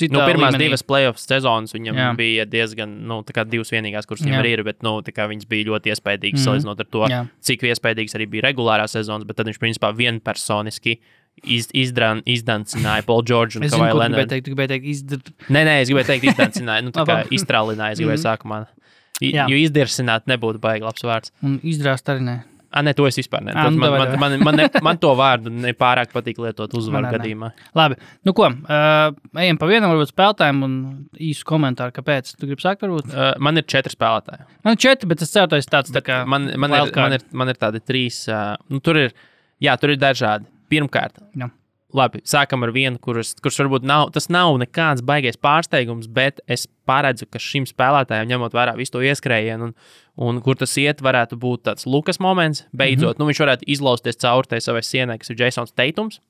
citā 0.00 0.16
Nu, 0.16 0.24
pirmās 0.26 0.54
līmenī. 0.56 0.66
divas 0.66 0.82
playoff 0.88 1.20
sezonas 1.22 1.72
viņam 1.76 2.00
Jā. 2.00 2.08
bija 2.18 2.44
diezgan, 2.48 2.96
nu, 3.06 3.20
tā 3.28 3.36
kā 3.36 3.44
divas 3.48 3.70
vienīgās, 3.72 4.08
kuras 4.08 4.24
viņam 4.26 4.48
ir, 4.50 4.62
bet, 4.66 4.80
nu, 4.86 4.96
tā 5.06 5.12
kā 5.14 5.28
viņas 5.30 5.46
bija 5.50 5.68
ļoti 5.70 5.92
iespaidīgas, 5.94 6.40
mm 6.40 6.42
-hmm. 6.42 6.48
salīdzinot 6.48 6.80
ar 6.80 6.90
to, 6.96 7.04
Jā. 7.12 7.22
cik 7.40 7.62
iespaidīgas 7.70 8.16
arī 8.18 8.26
bija 8.32 8.48
regulārā 8.50 8.88
sezonas, 8.88 9.24
bet 9.28 9.36
tad 9.36 9.46
viņš, 9.46 9.60
principā, 9.62 9.92
vienpersoniski 9.96 10.98
iz, 11.44 11.68
izdran, 11.72 12.22
izdancināja 12.26 13.02
Paul 13.06 13.22
George 13.22 13.56
un 13.58 13.64
Es 13.64 13.72
ko 13.72 13.78
tu 13.78 13.82
gribēji 13.84 13.98
Leonard. 14.00 14.28
teikt. 14.28 14.44
Tu 14.44 14.50
gribēji 14.50 14.68
teikt, 14.74 14.84
izdar... 14.86 15.18
Nē, 15.48 15.62
nē, 15.64 15.80
es 15.80 15.88
gribēju 15.88 16.06
teikt, 16.10 16.24
izdancināja, 16.34 16.82
nu, 16.84 16.90
tā 16.90 17.04
kā 17.08 17.22
iztrālināja, 17.30 17.92
es 17.92 17.98
gribēju 18.02 18.24
sākumā. 18.26 18.66
I-. 19.20 19.32
Jo 19.36 19.56
izdirsināt 19.56 20.26
nebūtu 20.26 20.58
baigi 20.60 20.84
labs 20.84 21.02
vārds. 21.04 21.32
un 21.42 21.58
izdrāst 21.62 22.08
arī 22.08 22.20
nē. 22.24 22.36
Ah, 22.70 22.84
nē, 22.86 22.92
to 22.94 23.02
es 23.08 23.16
vispār 23.18 23.42
nedomāju. 23.42 23.74
Nu, 23.74 23.80
Man, 23.82 23.98
man, 23.98 24.12
man, 24.22 24.34
man, 24.46 24.58
ne, 24.60 24.66
man 24.86 24.98
to 25.02 25.10
vārdu 25.18 25.50
nepārāk 25.50 26.12
patīk 26.14 26.38
lietot 26.38 26.70
uzvaru 26.78 27.08
arī 27.08 27.10
ne. 27.10 27.18
gadījumā. 27.18 27.48
Labi, 27.78 27.98
nu 28.28 28.34
ko, 28.38 28.46
uh, 28.46 29.16
ejam 29.42 29.58
pa 29.58 29.68
vienam 29.70 29.90
varbūt 29.90 30.12
spēlētājiem 30.12 30.62
un 30.66 30.76
īsu 31.30 31.46
komentāru, 31.48 31.94
kāpēc. 31.96 32.30
Tu 32.38 32.46
gribi 32.46 32.62
sākt 32.62 32.86
varbūt? 32.86 33.10
Uh, 33.10 33.32
man 33.42 33.58
ir 33.58 33.66
četri 33.66 33.90
spēlētāji. 33.96 34.46
Man 34.66 34.78
ir 34.78 34.82
četri, 34.86 35.10
bet 35.10 35.26
es 35.26 35.34
ceru, 35.34 35.50
tas 35.50 35.66
tāds 35.70 35.90
tā 35.94 36.04
kā 36.06 36.22
Man, 36.30 36.46
man, 36.54 36.76
ir, 36.78 36.94
man, 36.94 37.18
ir, 37.18 37.26
man 37.42 37.50
ir 37.50 37.58
tādi 37.58 37.82
trīs. 37.82 38.22
Uh, 38.30 38.54
nu, 38.70 38.78
tur, 38.84 39.02
ir, 39.08 39.16
jā, 39.62 39.74
tur 39.80 39.96
ir 39.96 39.98
dažādi. 40.02 40.46
Pirmkārt, 40.70 41.18
Jā. 41.34 41.50
Labi, 41.96 42.22
sākam 42.28 42.64
ar 42.66 42.72
vienu, 42.74 42.98
kurš, 43.02 43.34
kurš 43.42 43.60
varbūt 43.62 43.86
nav, 43.86 44.10
tas 44.14 44.28
nav 44.32 44.54
nekāds 44.62 45.04
baigais 45.06 45.38
pārsteigums, 45.40 46.08
bet 46.10 46.40
es 46.50 46.66
paredzu, 46.88 47.28
ka 47.30 47.42
šim 47.42 47.66
spēlētājam, 47.68 48.28
ņemot 48.30 48.56
vērā 48.56 48.76
visu 48.78 48.96
to 48.96 49.04
ieskrējienu, 49.06 49.70
un, 49.70 49.76
un 50.26 50.40
kur 50.44 50.58
tas 50.60 50.76
iet, 50.80 51.02
varētu 51.04 51.38
būt 51.40 51.66
tāds 51.68 51.86
Lukas 51.86 52.20
moments. 52.20 52.66
Beidzot, 52.72 53.02
mm 53.02 53.12
-hmm. 53.12 53.18
nu, 53.18 53.30
viņš 53.30 53.44
varētu 53.44 53.70
izlausties 53.76 54.20
cauri 54.20 54.48
tai 54.48 54.60
savai 54.60 54.82
sienai, 54.82 55.18
kas 55.18 55.30
ir 55.30 55.40
Jasons 55.40 55.72
Teitums. 55.72 56.20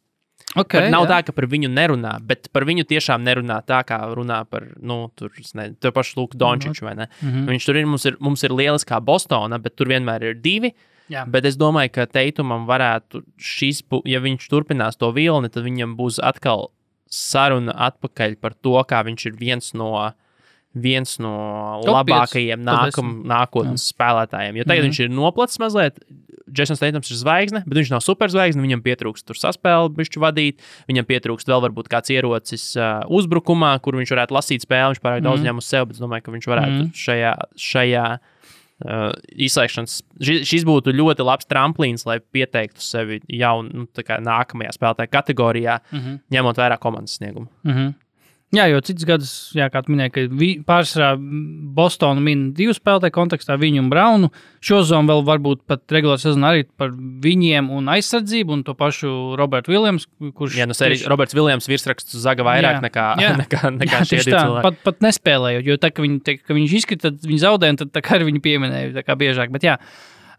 Okay, 0.57 0.81
Bet 0.81 0.91
nav 0.91 1.05
jā. 1.07 1.11
tā, 1.13 1.19
ka 1.29 1.33
par 1.33 1.47
viņu 1.47 1.69
nerunā, 1.71 2.17
bet 2.27 2.49
par 2.51 2.65
viņu 2.67 2.83
tiešām 2.91 3.23
nerunā 3.23 3.61
tā, 3.63 3.85
kā 3.87 4.01
runā 4.17 4.41
par 4.51 4.67
nu, 4.83 5.05
tur, 5.15 5.31
ne, 5.55 5.69
to 5.79 5.93
pašu 5.95 6.19
Luku 6.19 6.39
Dončiču. 6.39 6.85
Mm. 6.85 7.07
-hmm. 7.23 7.47
Viņš 7.53 7.67
tur 7.67 7.77
ir 7.77 7.87
mums, 7.87 8.05
ir, 8.05 8.17
mums 8.19 8.43
ir 8.43 8.51
lieliskā 8.51 9.01
Bostona, 9.01 9.59
bet 9.59 9.77
tur 9.77 9.87
vienmēr 9.87 10.23
ir 10.23 10.35
divi. 10.35 10.73
Jā. 11.11 11.25
Bet 11.27 11.45
es 11.49 11.57
domāju, 11.59 11.91
ka 11.97 12.07
Teitumam 12.07 12.69
varētu 12.71 13.25
šis, 13.37 13.83
ja 14.07 14.21
viņš 14.23 14.47
turpinās 14.53 14.97
to 15.01 15.11
vilni, 15.17 15.51
tad 15.51 15.67
viņam 15.67 15.97
būs 15.99 16.21
atkal 16.23 16.69
saruna 17.11 17.75
atpakaļ 17.91 18.37
par 18.41 18.55
to, 18.55 18.77
kā 18.87 19.03
viņš 19.07 19.27
ir 19.33 19.39
viens 19.41 19.73
no. 19.75 19.93
Viens 20.71 21.17
no 21.19 21.81
Top 21.83 21.97
labākajiem 21.97 22.61
nākam, 22.63 23.09
nākotnes 23.27 23.89
spēlētājiem. 23.91 24.61
Jo 24.61 24.63
tagad 24.69 24.85
mm 24.85 24.87
-hmm. 24.87 24.93
viņš 24.93 25.01
ir 25.03 25.09
noplacis 25.11 25.59
mazliet. 25.59 25.99
Jasons 26.57 26.79
Teitams 26.79 27.11
ir 27.11 27.17
zvaigzne, 27.19 27.65
bet 27.67 27.79
viņš 27.79 27.91
nav 27.91 28.01
superzvaigzne. 28.07 28.63
Viņam 28.63 28.83
pietrūkst 28.83 29.27
tur 29.27 29.35
saspēli, 29.35 29.91
bišķi 29.97 30.23
vadīt. 30.23 30.63
Viņam 30.87 31.05
pietrūkst 31.11 31.51
vēl 31.51 31.61
varbūt 31.67 31.91
kāds 31.91 32.11
ierocis 32.15 32.77
uh, 32.77 33.03
uzbrukumā, 33.11 33.81
kur 33.83 33.99
viņš 33.99 34.15
varētu 34.15 34.31
lasīt 34.31 34.63
spēli. 34.63 34.95
Viņš 34.95 35.03
pārāk 35.03 35.23
daudz 35.27 35.41
Mhm. 35.43 35.47
ņem 35.49 35.59
uz 35.59 35.65
sevi, 35.67 35.87
bet 35.87 35.95
es 35.97 36.03
domāju, 36.03 36.23
ka 36.23 36.31
viņš 36.31 36.47
varētu 36.47 36.79
Mhm. 36.79 36.91
šajā, 36.95 37.35
šajā 37.59 38.07
uh, 38.15 38.19
izslēgšanas. 38.81 39.99
Šis, 40.25 40.45
šis 40.49 40.67
būtu 40.69 40.95
ļoti 40.97 41.27
labs 41.27 41.49
tramplīns, 41.51 42.07
lai 42.09 42.19
pieteiktu 42.21 42.83
sevi 42.85 43.21
jau 43.29 43.61
nu, 43.67 43.87
nākamajā 44.31 44.73
spēlētāja 44.77 45.13
kategorijā, 45.13 45.81
mm. 45.91 45.99
-hmm. 45.99 46.21
ņemot 46.37 46.63
vērā 46.63 46.79
komandas 46.81 47.19
sniegumu. 47.21 47.51
Mm 47.65 47.73
-hmm. 47.73 47.93
Jā, 48.51 48.65
jo 48.67 48.81
cits 48.83 49.07
gads, 49.07 49.29
jā, 49.55 49.69
kā 49.71 49.79
tu 49.87 49.93
minēji, 49.95 50.11
ka 50.11 50.23
pārsvarā 50.67 51.13
Bostonu 51.77 52.19
min 52.25 52.49
divu 52.59 52.73
spēlētāju 52.75 53.15
kontekstā, 53.15 53.55
viņu 53.61 53.85
un 53.85 53.91
Braunu. 53.93 54.31
Šo 54.67 54.81
zonu 54.89 55.07
vēl 55.07 55.23
varbūt 55.29 55.61
pat 55.71 55.95
regulāri 55.95 56.19
sezonā 56.25 56.51
arī 56.51 56.65
par 56.81 56.91
viņiem 56.91 57.69
un 57.77 57.87
aizsardzību, 57.95 58.57
un 58.57 58.65
to 58.67 58.75
pašu 58.75 59.13
Robertu 59.39 59.71
Viljams, 59.71 60.09
kurš 60.35 60.59
Jā, 60.59 60.67
nu, 60.67 60.75
sērijas 60.75 61.07
Roberts 61.13 61.39
Viljams 61.39 61.71
virsraksts 61.71 62.19
zaga 62.25 62.43
vairāk 62.49 62.81
Jā. 62.81 62.83
nekā, 62.89 63.07
Jā. 63.23 63.31
nekā, 63.39 63.63
nekā 63.85 64.01
Jā, 64.01 64.11
šie 64.11 64.19
tieši 64.19 64.35
tā, 64.35 64.43
cilvēki. 64.43 64.67
pat, 64.67 64.83
pat 64.89 65.07
nespēlējot, 65.07 65.71
jo 65.71 65.79
tā, 65.87 65.93
ka 65.95 66.09
viņi, 66.09 66.21
te, 66.27 66.37
ka 66.43 66.59
viņš 66.59 66.77
izkrita, 66.83 67.07
tad 67.07 67.31
viņi 67.31 67.41
zaudēja, 67.47 67.79
tad 67.85 67.95
tā 67.95 68.03
kā 68.03 68.19
arī 68.19 68.33
viņi 68.33 68.45
pieminēja 68.51 68.93
tā 68.99 69.07
kā 69.07 69.19
biežāk. 69.23 69.55
Bet 69.55 69.71
jā, 69.71 69.79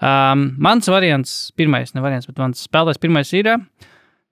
um, 0.04 0.50
mans 0.60 0.92
variants, 0.92 1.40
pirmais, 1.56 1.96
ne 1.96 2.04
variants, 2.04 2.28
bet 2.28 2.44
mans 2.44 2.68
spēlētājs 2.68 3.06
pirmais 3.08 3.32
ir 3.40 3.56
uh, 3.56 3.68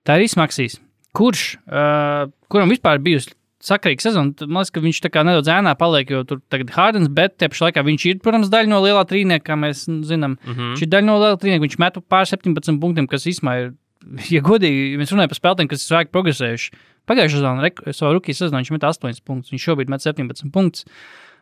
Tārīs 0.04 0.36
Maksīs, 0.36 0.82
kurš, 1.16 1.54
uh, 1.72 2.28
kuram 2.52 2.76
vispār 2.76 3.00
bijusi 3.00 3.39
sakrīga 3.64 4.06
sezona. 4.06 4.48
Man 4.48 4.62
liekas, 4.62 4.72
ka 4.74 4.84
viņš 4.84 5.02
tā 5.04 5.12
kā 5.14 5.24
nedaudz 5.28 5.52
ēnā 5.52 5.74
paliek, 5.80 6.12
jo 6.14 6.24
tur 6.28 6.42
tagad 6.52 6.72
Hārdens, 6.76 7.12
bet 7.12 7.36
te 7.42 7.50
pašā 7.52 7.70
laikā 7.70 7.84
viņš 7.86 8.06
ir, 8.10 8.20
protams, 8.24 8.52
daļa 8.52 8.72
no 8.72 8.80
lielā 8.86 9.04
trīnieka, 9.08 9.46
kā 9.52 9.58
mēs 9.60 9.86
zinām. 9.86 10.38
Mm. 10.40 10.56
-hmm. 10.56 10.76
Šī 10.80 10.90
daļa 10.94 11.08
no 11.08 11.18
lielā 11.20 11.40
trīnieka, 11.42 11.66
viņš 11.68 11.80
met 11.84 12.00
pār 12.08 12.28
17 12.30 12.80
punktiem, 12.80 13.08
kas 13.08 13.28
īstenībā 13.28 13.56
ir, 13.60 13.72
ja 14.36 14.44
godīgi, 14.46 14.94
ja 14.94 15.02
mēs 15.02 15.14
runājam 15.14 15.34
par 15.34 15.42
spēlētājiem, 15.42 15.72
kas 15.72 15.84
ir 15.84 15.92
svaigi 15.92 16.14
progresējuši. 16.16 16.72
Pagājušajā 17.10 17.42
sezonā, 17.42 17.96
savā 17.98 18.14
rookie 18.14 18.36
sezonā, 18.38 18.62
viņš 18.62 18.72
met 18.76 18.86
8 18.86 19.26
punktus, 19.26 19.52
viņš 19.52 19.66
šobrīd 19.66 19.90
met 19.90 20.06
17 20.06 20.54
punktus. 20.54 20.86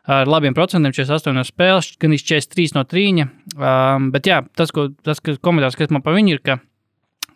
Ar 0.07 0.23
labiem 0.23 0.55
procentiem, 0.55 0.93
48 0.95 1.35
no 1.35 1.43
spēles, 1.43 1.97
gan 1.99 2.13
43 2.15 2.77
no 2.77 2.85
trīņa. 2.87 3.25
Um, 3.59 4.05
bet 4.13 4.29
jā, 4.29 4.37
tas, 4.55 4.71
ko, 4.71 4.87
tas 5.03 5.19
ka 5.19 5.35
komentārs, 5.43 5.75
kas 5.75 5.91
man 5.91 5.99
par 6.01 6.15
viņu 6.15 6.37
ir, 6.37 6.39
ka 6.39 6.55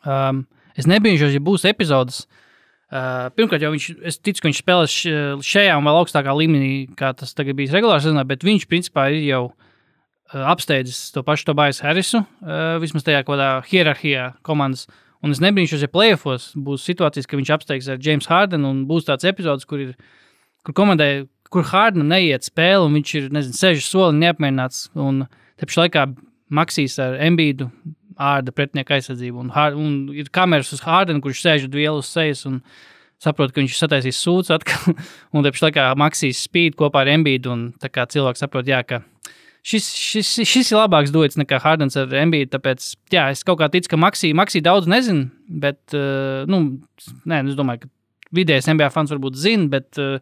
um, 0.08 0.46
es 0.80 0.88
nebiju, 0.88 1.28
ja 1.28 1.44
būs 1.44 1.68
epizodes, 1.68 2.24
Uh, 2.24 2.51
pirmkārt, 2.92 3.64
jau 3.64 3.72
viņš, 3.72 3.88
es 4.04 4.18
ticu, 4.20 4.42
ka 4.42 4.50
viņš 4.50 4.60
spēlēs 4.60 4.96
šajā 5.48 5.76
un 5.80 5.88
vēl 5.88 6.00
augstākā 6.02 6.34
līmenī, 6.36 6.72
kā 7.00 7.14
tas 7.16 7.32
tagad 7.38 7.56
bija 7.56 7.72
regulārs 7.78 8.04
sezonā, 8.04 8.26
bet 8.28 8.44
viņš 8.44 8.66
principā 8.68 9.06
ir 9.14 9.22
jau 9.30 9.44
uh, 9.48 10.42
apsteidzis 10.52 11.14
to 11.16 11.24
pašu 11.24 11.48
Tobais 11.48 11.80
Harrisu, 11.86 12.24
uh, 12.24 12.76
vismaz 12.84 13.08
tajā 13.08 13.24
kādā 13.28 13.54
hierarhijā 13.70 14.34
komandas. 14.48 14.90
Un 15.24 15.32
es 15.32 15.40
nebrīnīšos, 15.44 15.86
ja 15.86 15.92
plēsofos 15.92 16.50
būs 16.58 16.84
situācijas, 16.90 17.30
ka 17.30 17.38
viņš 17.38 17.54
apsteigs 17.56 17.88
ar 17.94 18.02
James 18.02 18.28
Hardenu 18.28 18.74
un 18.74 18.84
būs 18.90 19.08
tāds 19.08 19.28
epizodes, 19.30 19.68
kur 19.70 19.84
ir, 19.84 19.96
kur 20.66 20.76
komandai, 20.76 21.30
kur 21.54 21.68
Hardenam 21.70 22.10
neiet 22.12 22.48
spēle, 22.48 22.88
un 22.90 22.98
viņš 22.98 23.16
ir, 23.20 23.32
nezinu, 23.38 23.56
seši 23.60 23.86
soli 23.86 24.18
neapmierināts, 24.20 24.90
un 24.98 25.28
te 25.56 25.70
pašā 25.70 25.86
laikā 25.86 26.10
Maksīs 26.52 26.98
ar 27.00 27.16
Embīdu 27.24 27.70
ārda 28.22 28.54
pretinieku 28.56 28.96
aizsardzību. 28.98 29.46
Un, 29.46 29.52
un 29.82 29.94
ir 30.16 30.32
kameras 30.34 30.72
uz 30.76 30.84
Hārdenu, 30.86 31.24
kurš 31.24 31.44
sēž 31.46 31.70
uz 31.70 32.10
sejas 32.10 32.46
un 32.50 32.62
saprot, 33.22 33.54
ka 33.54 33.62
viņš 33.62 33.76
ir 33.76 33.82
sataisījis 33.84 34.22
sūdzību 34.26 34.58
atkal. 34.58 34.98
un 35.34 35.46
tāpēc 35.46 35.64
laikā 35.68 35.88
Maksīs 36.00 36.44
spīd 36.48 36.78
kopā 36.80 37.06
ar 37.06 37.14
Embīdu. 37.16 37.54
Un 37.54 37.66
tā 37.82 37.92
kā 37.94 38.06
cilvēks 38.10 38.44
saprot, 38.46 38.70
jā, 38.70 38.82
ka 38.88 39.02
šis, 39.62 39.90
šis, 39.94 40.34
šis 40.48 40.74
ir 40.74 40.80
labāks 40.80 41.14
dots 41.14 41.40
nekā 41.40 41.62
Hārdens 41.64 41.98
ar 42.00 42.14
Embīdu. 42.24 42.54
Tāpēc 42.56 42.92
jā, 43.14 43.30
es 43.34 43.46
kaut 43.48 43.62
kā 43.62 43.70
ticu, 43.74 43.94
ka 43.94 44.02
Maksī, 44.02 44.34
Maksī 44.38 44.64
daudz 44.66 44.90
nezinu, 44.92 45.30
bet 45.62 45.98
uh, 45.98 46.46
nu, 46.50 46.64
nē, 47.26 47.44
nu, 47.46 47.54
es 47.54 47.60
domāju, 47.60 47.86
ka 47.86 47.94
vidējais 48.38 48.72
NBA 48.72 48.90
fans 48.94 49.12
varbūt 49.14 49.40
zina, 49.40 49.68
bet 49.72 50.00
uh, 50.02 50.18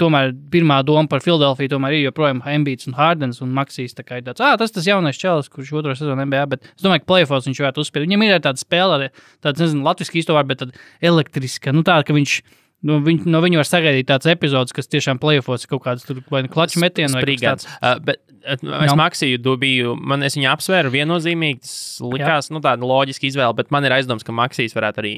tomēr 0.00 0.32
pirmā 0.52 0.78
doma 0.86 1.08
par 1.10 1.22
Filadelfiju 1.24 1.72
tomēr 1.72 1.96
ir 1.96 2.04
joprojām 2.06 2.42
Embīds 2.50 2.88
un 2.90 2.96
Hārdens 2.98 3.40
un 3.44 3.54
Maksīs. 3.56 3.96
Tā 3.96 4.04
kā 4.06 4.20
ir 4.20 4.26
tāds, 4.26 4.42
ah, 4.44 4.54
tas 4.60 4.74
tas 4.74 4.86
jaunais 4.86 5.18
čels, 5.18 5.50
kurš 5.52 5.72
otro 5.80 5.96
sezonu 5.98 6.26
NBA, 6.26 6.44
bet 6.52 6.68
es 6.68 6.84
domāju, 6.84 7.04
ka 7.04 7.10
plēfos 7.12 7.48
viņš 7.48 7.62
varētu 7.64 7.82
uzspēlēt. 7.82 8.10
Viņam 8.10 8.26
ir 8.26 8.44
tāda 8.44 8.62
spēle, 8.62 9.10
tāds, 9.44 9.64
nezinu, 9.64 9.82
latviešu 9.86 10.20
īsto 10.22 10.36
vārdu, 10.36 10.52
bet 10.52 10.62
tāda 10.62 10.86
elektriska, 11.10 11.74
nu 11.76 11.84
tāda, 11.86 12.06
ka 12.06 12.16
viņš. 12.16 12.38
Nu, 12.86 12.98
viņ, 13.02 13.22
no 13.32 13.40
viņa 13.40 13.56
var 13.58 13.66
sagaidīt 13.66 14.06
tādas 14.06 14.28
epizodes, 14.30 14.74
kas 14.76 14.86
tiešām 14.92 15.18
plēfos 15.18 15.64
kaut 15.66 15.80
kādas 15.86 16.04
nu 16.12 16.50
klaču 16.52 16.78
metienu 16.78 17.16
vai 17.16 17.34
tāds. 17.40 17.64
Uh, 17.80 17.96
bet 18.04 18.20
uh, 18.20 18.52
es 18.84 18.92
Jā. 18.92 18.96
Maksiju 19.00 19.40
to 19.42 19.56
biju, 19.58 19.94
man 19.96 20.22
es 20.22 20.36
viņu 20.36 20.50
apsvēru 20.52 20.92
viennozīmīgi. 20.92 21.64
Tas 21.64 21.78
likās, 22.04 22.52
nu, 22.52 22.60
tāda 22.62 22.86
loģiska 22.86 23.26
izvēle, 23.30 23.56
bet 23.58 23.72
man 23.74 23.88
ir 23.88 23.96
aizdoms, 23.96 24.22
ka 24.28 24.36
Maksīs 24.36 24.76
varētu 24.76 25.02
arī 25.02 25.14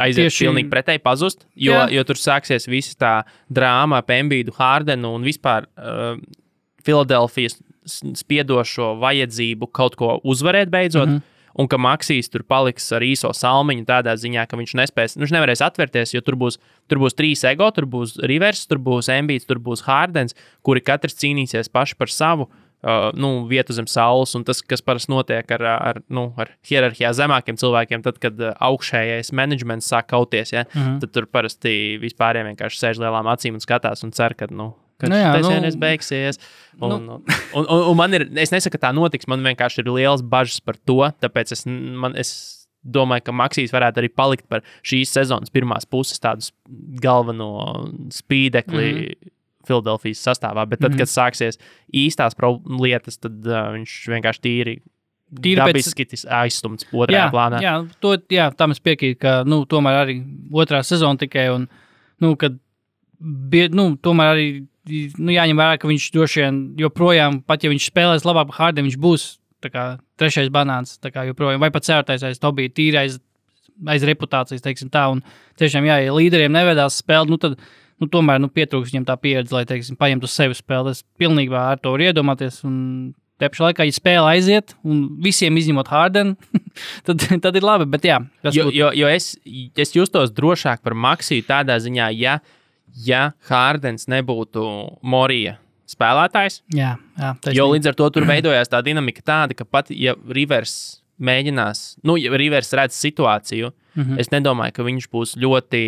aiziet 0.00 0.30
Tieši- 0.30 0.46
pilnīgi 0.46 0.70
pretēji 0.72 1.02
pazust, 1.02 1.46
jo, 1.54 1.72
Jā. 1.72 1.88
jo 1.92 2.04
tur 2.04 2.16
sāksies 2.16 2.68
visa 2.68 2.94
tā 2.96 3.24
drāma 3.52 3.98
ap 3.98 4.08
Embīdu, 4.08 4.54
Hārdenu 4.56 5.14
un 5.14 5.22
vispār 5.22 5.66
uh, 5.76 6.16
Filadelfijas 6.82 7.60
spiedošo 7.86 8.94
vajadzību 9.02 9.68
kaut 9.72 9.96
ko 9.96 10.20
uzvarēt 10.24 10.70
beidzot. 10.70 11.08
Mm 11.08 11.18
-hmm. 11.18 11.28
Un 11.54 11.68
ka 11.68 11.76
Maksīs 11.76 12.30
tur 12.32 12.42
paliks 12.42 12.92
ar 12.92 13.02
īso 13.02 13.28
salmiņu 13.28 13.84
tādā 13.84 14.14
ziņā, 14.16 14.48
ka 14.48 14.56
viņš 14.56 14.72
nespēs, 14.72 15.18
viņš 15.20 15.32
nevarēs 15.36 15.60
atvērties, 15.60 16.14
jo 16.14 16.20
tur 16.20 16.34
būs, 16.34 16.56
tur 16.88 16.98
būs 16.98 17.12
trīs 17.12 17.44
ego, 17.44 17.70
tur 17.70 17.84
būs 17.84 18.16
Rivers, 18.24 18.66
tur 18.66 18.78
būs 18.78 19.08
Embīds, 19.12 19.44
tur 19.44 19.58
būs 19.58 19.82
Hārdens, 19.84 20.34
kuri 20.62 20.80
katrs 20.80 21.14
cīnīsies 21.14 21.68
paši 21.68 21.94
par 21.94 22.08
savu 22.08 22.42
uh, 22.42 22.61
nu, 23.14 23.30
vietu 23.50 23.74
zem 23.76 23.86
saules. 23.90 24.34
Un 24.38 24.44
tas, 24.46 24.62
kas 24.66 24.82
parasti 24.84 25.12
notiek 25.12 25.50
ar, 25.56 25.64
ar, 25.72 26.00
nu, 26.12 26.28
ar 26.40 26.50
hierarhijā 26.68 27.12
zemākiem 27.16 27.58
cilvēkiem, 27.60 28.04
tad, 28.04 28.18
kad 28.22 28.40
uh, 28.42 28.54
augšējais 28.70 29.32
menedžments 29.38 29.90
sāk 29.92 30.10
kauties, 30.12 30.52
ja, 30.52 30.64
mm 30.66 30.80
-hmm. 30.80 31.00
tad 31.04 31.12
tur 31.14 31.26
parasti 31.26 31.98
vispārējie 32.02 32.48
vienkārši 32.50 32.80
sēž 32.84 33.02
lielām 33.02 33.30
acīm 33.30 33.58
un 33.58 33.64
skatās 33.64 34.04
un 34.04 34.12
cer, 34.12 34.34
ka 34.34 34.46
nu, 34.50 34.72
ka 34.98 35.08
Nu 35.08 35.16
tas 35.16 35.46
nu, 35.46 35.52
vienreiz 35.54 35.76
beigsies. 35.76 36.38
Un, 36.78 36.88
nu. 36.88 36.96
un, 36.96 37.22
un, 37.54 37.66
un, 37.66 37.86
un 37.90 37.96
man 37.96 38.14
ir, 38.14 38.28
es 38.36 38.50
nesaku, 38.50 38.78
ka 38.78 38.88
tā 38.88 38.94
notiks, 38.94 39.26
man 39.26 39.42
vienkārši 39.42 39.82
ir 39.82 39.92
liels 39.92 40.22
bažas 40.22 40.60
par 40.60 40.76
to, 40.76 41.02
tāpēc 41.20 41.52
es, 41.52 41.66
man, 41.66 42.16
es 42.16 42.62
domāju, 42.82 43.26
ka 43.28 43.32
Maksīs 43.32 43.74
varētu 43.74 44.02
arī 44.02 44.10
palikt 44.10 44.48
par 44.50 44.64
šīs 44.82 45.12
sezonas 45.14 45.50
pirmās 45.54 45.86
puses 45.86 46.18
tādu 46.22 46.50
galveno 47.02 47.52
spīdekli. 48.10 48.90
Mm 48.90 49.06
-hmm. 49.06 49.30
Filadelfijas 49.68 50.24
sastāvā, 50.26 50.66
bet 50.68 50.80
tad, 50.80 50.92
mm 50.92 50.96
-hmm. 50.96 50.98
kad 50.98 51.08
sāksies 51.08 51.60
īstās 51.92 52.36
lietas, 52.80 53.18
tad 53.18 53.46
uh, 53.46 53.72
viņš 53.76 53.98
vienkārši 54.14 54.44
tīri, 54.48 54.80
Tīri 55.32 55.56
pēc- 55.56 55.72
dabiski 55.72 56.04
tis 56.04 56.26
aizstumts 56.28 56.84
otrajā 56.92 57.24
Jā, 57.24 57.30
plānā. 57.32 57.60
jā, 57.64 57.74
to, 58.00 58.16
jā, 58.28 58.50
tam 58.56 58.70
es 58.74 58.80
piekrītu, 58.80 59.18
ka 59.18 59.44
nu, 59.48 59.64
tomēr 59.64 60.02
arī 60.02 60.18
otrā 60.52 60.82
sezona 60.84 61.16
tikai. 61.16 61.46
Un, 61.54 61.68
nu, 62.20 62.36
kad, 62.36 62.58
bie, 63.18 63.68
nu, 63.72 63.96
tomēr 63.96 64.34
arī 64.34 64.46
nu, 65.16 65.32
jāņem 65.32 65.56
vērā, 65.56 65.78
ka 65.80 65.88
viņš 65.88 66.10
droši 66.12 66.42
vien 66.42 66.60
joprojām, 66.82 67.40
pat 67.46 67.64
ja 67.64 67.70
viņš 67.72 67.88
spēlēs 67.88 68.26
labāk 68.28 68.50
par 68.50 68.58
Hārdenu, 68.58 68.90
viņš 68.90 68.98
būs 69.00 69.26
kā, 69.72 69.86
trešais 70.20 70.50
banāns. 70.52 70.98
Kā, 71.00 71.24
joprojām, 71.28 71.62
vai 71.62 71.70
pat 71.74 71.86
ceturtais 71.86 72.24
aiz 72.26 72.40
Tobija, 72.42 72.68
tīri 72.68 73.00
aiz, 73.04 73.20
aiz 73.88 74.04
reputācijas. 74.04 74.64
teiksim 74.64 74.90
Tā, 74.92 75.06
un, 75.14 75.22
tiešām, 75.60 75.86
jā, 75.88 76.00
ja 76.04 76.12
līderiem 76.16 76.52
nevedās 76.52 77.00
spēle, 77.00 77.30
nu, 77.30 77.38
tad 77.40 77.56
nu, 78.02 78.08
tomēr 78.10 78.40
nu, 78.42 78.50
pietrūks 78.50 78.90
viņam 78.92 79.06
tā 79.08 79.14
pieredze, 79.22 79.54
lai 79.54 79.64
teiksim, 79.68 79.96
paņemtu 80.00 80.28
sevi 80.30 80.56
spēli. 80.58 80.90
Es 80.96 81.04
pilnībā 81.22 81.60
ar 81.72 81.78
to 81.82 81.94
varu 81.94 82.10
iedomāties. 82.10 82.62
Un, 82.68 83.12
Te 83.40 83.48
pašā 83.50 83.64
laikā, 83.72 83.82
ja 83.88 83.92
spēle 83.96 84.28
aiziet, 84.36 84.74
un 84.86 84.98
visiem 85.24 85.56
izņemot 85.58 85.88
Hārdenu, 85.90 86.36
tad, 87.08 87.24
tad 87.42 87.56
ir 87.58 87.64
labi. 87.66 87.88
Bet, 87.90 88.04
jā, 88.06 88.20
Jo, 88.44 88.68
būtu- 88.68 88.74
jo, 88.76 88.90
jo 88.94 89.08
es, 89.10 89.32
es 89.82 89.90
justos 89.96 90.30
drošāk 90.30 90.78
par 90.84 90.94
Maksiju 90.94 91.42
tādā 91.48 91.74
ziņā, 91.82 92.12
ja, 92.14 92.36
ja 93.02 93.32
Hārdens 93.48 94.06
nebūtu 94.06 94.62
Morija 95.02 95.56
spēlētājs. 95.90 96.60
jā, 96.70 96.92
jā. 97.18 97.32
Jo 97.56 97.66
līdz 97.72 97.90
ar 97.90 97.98
to 97.98 98.10
tur 98.14 98.28
veidojās 98.28 98.70
tā 98.70 98.78
dinamika, 98.84 99.24
tāda, 99.26 99.56
ka 99.58 99.64
pat 99.66 99.90
ja 99.90 100.14
Rivers 100.28 101.00
mēģinās, 101.18 101.82
nu, 102.06 102.14
ja 102.20 102.30
Rivers 102.38 102.70
redz 102.78 102.94
situāciju, 102.94 103.72
mm 103.96 104.02
-hmm. 104.04 104.20
es 104.20 104.30
nedomāju, 104.30 104.72
ka 104.72 104.82
viņš 104.86 105.08
būs 105.10 105.34
ļoti 105.36 105.82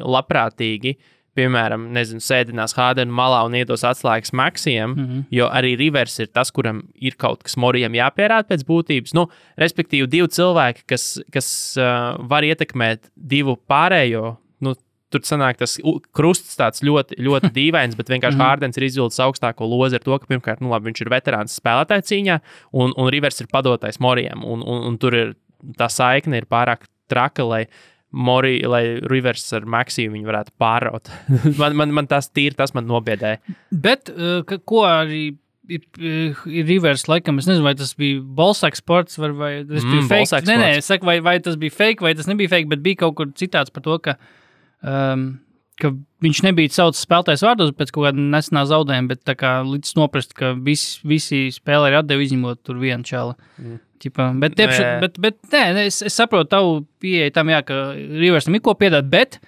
labprātīgi. 0.00 0.96
Piemēram, 1.32 1.86
nezinu, 1.94 2.20
sēdinās 2.20 2.74
Hādena 2.76 3.14
malā 3.16 3.38
un 3.46 3.54
iedos 3.56 3.86
atslēgas 3.88 4.34
Maksijam, 4.36 4.92
mm 4.92 5.04
-hmm. 5.04 5.24
jo 5.32 5.46
arī 5.48 5.72
Rivers 5.80 6.18
ir 6.20 6.28
tas, 6.28 6.50
kuram 6.52 6.82
ir 6.94 7.16
kaut 7.16 7.42
kas 7.42 7.56
Morijam 7.56 7.92
jāpierāda 7.96 8.44
pēc 8.50 8.66
būtības. 8.68 9.14
Nu, 9.14 9.28
respektīvi, 9.56 10.06
divi 10.12 10.28
cilvēki, 10.28 10.84
kas, 10.86 11.22
kas 11.32 11.48
uh, 11.80 12.20
var 12.28 12.44
ietekmēt 12.44 13.08
divu 13.16 13.56
pārējo. 13.68 14.36
Nu, 14.60 14.74
Tur 15.12 15.20
sanāk 15.20 15.58
tas 15.60 15.76
krusts 16.12 16.56
tāds 16.56 16.80
ļoti, 16.80 17.18
ļoti 17.20 17.50
dīvains, 17.58 17.96
bet 17.96 18.08
vienkārši 18.08 18.38
Hārdens 18.38 18.76
ir 18.76 18.84
izvilcis 18.86 19.20
augstāko 19.20 19.68
lozi 19.68 19.96
ar 19.96 20.00
to, 20.00 20.18
ka 20.18 20.26
pirmkārt, 20.26 20.60
nu, 20.60 20.70
labi, 20.72 20.88
viņš 20.88 21.00
ir 21.00 21.10
veterāns 21.12 21.58
spēlētāju 21.60 22.02
cīņā, 22.08 22.40
un, 22.72 22.94
un 22.96 23.10
Rivers 23.12 23.40
ir 23.40 23.48
padotais 23.52 24.00
Morijam. 24.00 24.44
Un, 24.44 24.62
un, 24.64 24.86
un 24.88 24.96
tur 24.98 25.14
ir 25.14 25.34
tā 25.76 25.88
saikne 25.92 26.40
ir 26.40 26.48
pārāk 26.48 26.88
traka, 27.12 27.44
lai, 27.44 27.66
Mori, 28.12 28.58
lai 28.68 28.82
Rivers 29.08 29.46
ar 29.56 29.64
Maksiju 29.64 30.12
viņu 30.12 30.28
varētu 30.28 30.52
pāraut. 30.60 31.08
man, 31.60 31.76
man, 31.78 31.94
man 31.96 32.08
tas 32.10 32.28
tīri 32.28 32.56
tas 32.58 32.74
man 32.76 32.84
nobiedēja. 32.90 33.40
Bet, 33.72 34.12
uh, 34.12 34.42
ka, 34.48 34.58
ko 34.68 34.82
arī 34.88 35.22
ir, 35.72 35.84
uh, 36.00 36.42
ir 36.50 36.66
Rivers, 36.68 37.06
laikam, 37.08 37.38
es 37.40 37.48
nezinu, 37.48 37.64
vai 37.66 37.74
tas 37.78 37.94
bija 37.98 38.20
Bolsaks 38.20 38.82
sports 38.82 39.20
vai, 39.20 39.30
vai 39.36 39.52
tas 39.64 39.86
bija 39.86 40.02
Mm, 40.02 40.10
fake. 40.10 40.26
Balzac 40.26 40.50
Nē, 40.50 40.58
nē, 40.60 40.70
es 40.80 40.90
saku, 40.90 41.08
vai, 41.08 41.20
vai 41.24 41.38
tas 41.44 41.56
bija 41.60 41.74
fake, 41.74 42.04
vai 42.04 42.14
tas 42.18 42.28
nebija 42.28 42.52
fake, 42.52 42.68
bet 42.72 42.84
bija 42.84 43.04
kaut 43.04 43.16
kur 43.20 43.32
citāts 43.38 43.72
par 43.72 43.84
to, 43.86 43.96
ka, 44.04 44.16
um, 44.82 45.24
ka 45.80 45.92
viņš 46.22 46.42
nebija 46.46 46.72
saucis 46.74 47.06
spēlētājs 47.06 47.44
vārdos 47.46 47.72
pēc 47.78 47.94
kaut 47.94 48.10
kāda 48.10 48.26
nesenā 48.34 48.66
zaudējuma, 48.70 49.14
bet 49.14 49.24
tā 49.26 49.36
kā 49.38 49.54
līdz 49.66 49.96
noprast, 49.98 50.36
ka 50.38 50.52
visi, 50.58 51.00
visi 51.08 51.46
spēlēji 51.54 52.02
atdeva 52.02 52.26
izņemot 52.26 52.62
tur 52.66 52.78
vienu 52.82 53.06
čalu. 53.08 53.38
Mm. 53.58 53.80
Ķipa, 54.02 54.24
bet, 54.42 54.56
tiepš, 54.58 54.80
Nē. 54.82 54.90
bet, 55.04 55.18
bet 55.22 55.36
nē, 55.52 55.62
es, 55.86 56.00
es 56.02 56.16
saprotu 56.18 56.50
tavu 56.50 56.72
pieeju 57.02 57.30
tam, 57.36 57.52
jā, 57.52 57.60
ka 57.66 57.76
Riversam 57.94 58.56
ir 58.58 58.62
ko 58.66 58.74
piedāt, 58.78 59.06
bet 59.12 59.38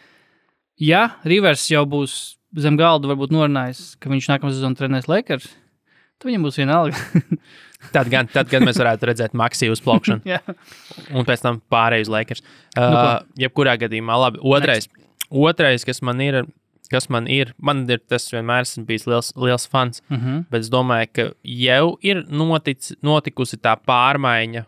ja 0.78 1.09
Rivers 1.26 1.64
jau 1.72 1.82
būs 1.90 2.14
zem 2.62 2.76
galda, 2.78 3.11
varbūt 3.11 3.34
norunājis, 3.34 3.96
ka 3.98 4.12
viņš 4.12 4.28
nākamā 4.30 4.52
sezonā 4.55 4.78
trenēs 4.78 5.09
Lakers, 5.11 5.48
tad 6.20 6.28
viņam 6.30 6.46
būs 6.46 6.61
vienalga. 6.62 6.98
Tad 7.92 8.09
gan, 8.09 8.24
tad, 8.32 8.48
gan 8.48 8.62
mēs 8.64 8.78
varētu 8.80 9.05
redzēt 9.11 9.34
Maksiju 9.36 9.74
uzplaukšanu, 9.74 10.22
jā. 10.32 10.38
un 11.12 11.26
pēc 11.28 11.42
tam 11.44 11.59
pārēju 11.68 12.07
uz 12.07 12.11
Lakers. 12.14 12.40
Nu, 12.40 12.80
Uh, 12.80 12.94
ko? 12.94 13.34
jebkurā 13.42 13.74
gadījumā, 13.82 14.16
labi. 14.22 14.40
Otrais, 14.40 14.86
otrais 15.28 15.84
kas 15.84 16.00
man 16.00 16.22
ir. 16.24 16.38
Kas 16.93 17.09
man 17.09 17.26
ir, 17.32 17.55
man 17.57 17.85
ir 17.91 18.03
tas 18.09 18.26
vienmēr 18.32 18.66
esmu 18.66 18.85
bijis 18.89 19.07
liels, 19.09 19.32
liels 19.41 19.66
fans. 19.70 20.03
Uh 20.11 20.18
-huh. 20.18 20.45
Bet 20.51 20.66
es 20.66 20.70
domāju, 20.70 21.09
ka 21.12 21.28
jau 21.43 21.99
ir 22.03 22.24
notic, 22.28 22.93
notikusi 23.03 23.57
tā 23.57 23.76
pārmaiņa. 23.76 24.64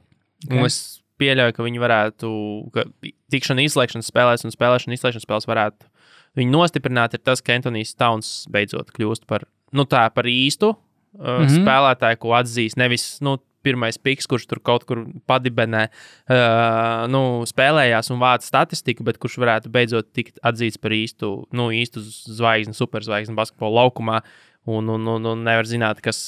Okay. 0.46 0.64
Es 0.66 1.02
pieļauju, 1.20 1.52
ka 1.56 1.66
viņi 1.66 1.82
varētu, 1.82 2.30
ka 2.74 2.84
tikšana 3.32 3.64
izslēgšanas 3.66 4.10
spēlēs 4.12 4.44
un 4.44 4.54
spēlēšana 4.54 4.96
izslēgšanas 4.96 5.26
spēlēs 5.26 5.48
varētu 5.48 5.88
viņu 6.36 6.52
nostiprināt. 6.52 7.14
Ir 7.14 7.24
tas, 7.24 7.42
ka 7.44 7.56
Antonius 7.56 7.94
Tauns 7.94 8.46
beidzot 8.52 8.92
kļūst 8.96 9.26
par, 9.26 9.46
nu, 9.72 9.84
tā, 9.84 10.06
par 10.14 10.28
īstu 10.30 10.72
uh, 10.72 10.76
mm. 11.20 11.46
-hmm. 11.46 11.56
spēlētāju, 11.60 12.20
ko 12.22 12.36
atzīst. 12.38 12.76
Nevis 12.76 13.20
nu, 13.20 13.38
pirmais 13.66 13.98
piks, 13.98 14.28
kurš 14.30 14.46
tur 14.50 14.62
kaut 14.64 14.86
kur 14.88 15.04
padibenē, 15.28 15.86
uh, 15.90 17.04
nu, 17.12 17.22
spēlējās 17.50 18.12
un 18.14 18.22
vāca 18.22 18.46
statistiku, 18.46 19.06
bet 19.06 19.20
kurš 19.22 19.40
varētu 19.42 19.72
beidzot 19.74 20.12
tikt 20.16 20.40
atzīts 20.46 20.80
par 20.82 20.94
īstu, 20.96 21.32
nu, 21.56 21.68
īstu 21.74 22.02
zvaigzni, 22.06 22.76
superzvaigzni 22.78 23.36
basketbola 23.38 23.82
laukumā. 23.82 24.20
Un, 24.66 24.88
un, 24.90 25.04
un, 25.06 25.26
un 25.30 25.42
nevar 25.46 25.66
zināt, 25.68 26.00
kas 26.02 26.18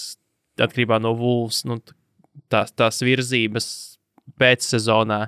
atkarībā 0.62 1.00
no 1.02 1.10
Wolves, 1.18 1.64
nu, 1.66 1.80
tās, 2.52 2.70
tās 2.76 3.02
virzības 3.02 3.66
pēcsezonā, 4.38 5.24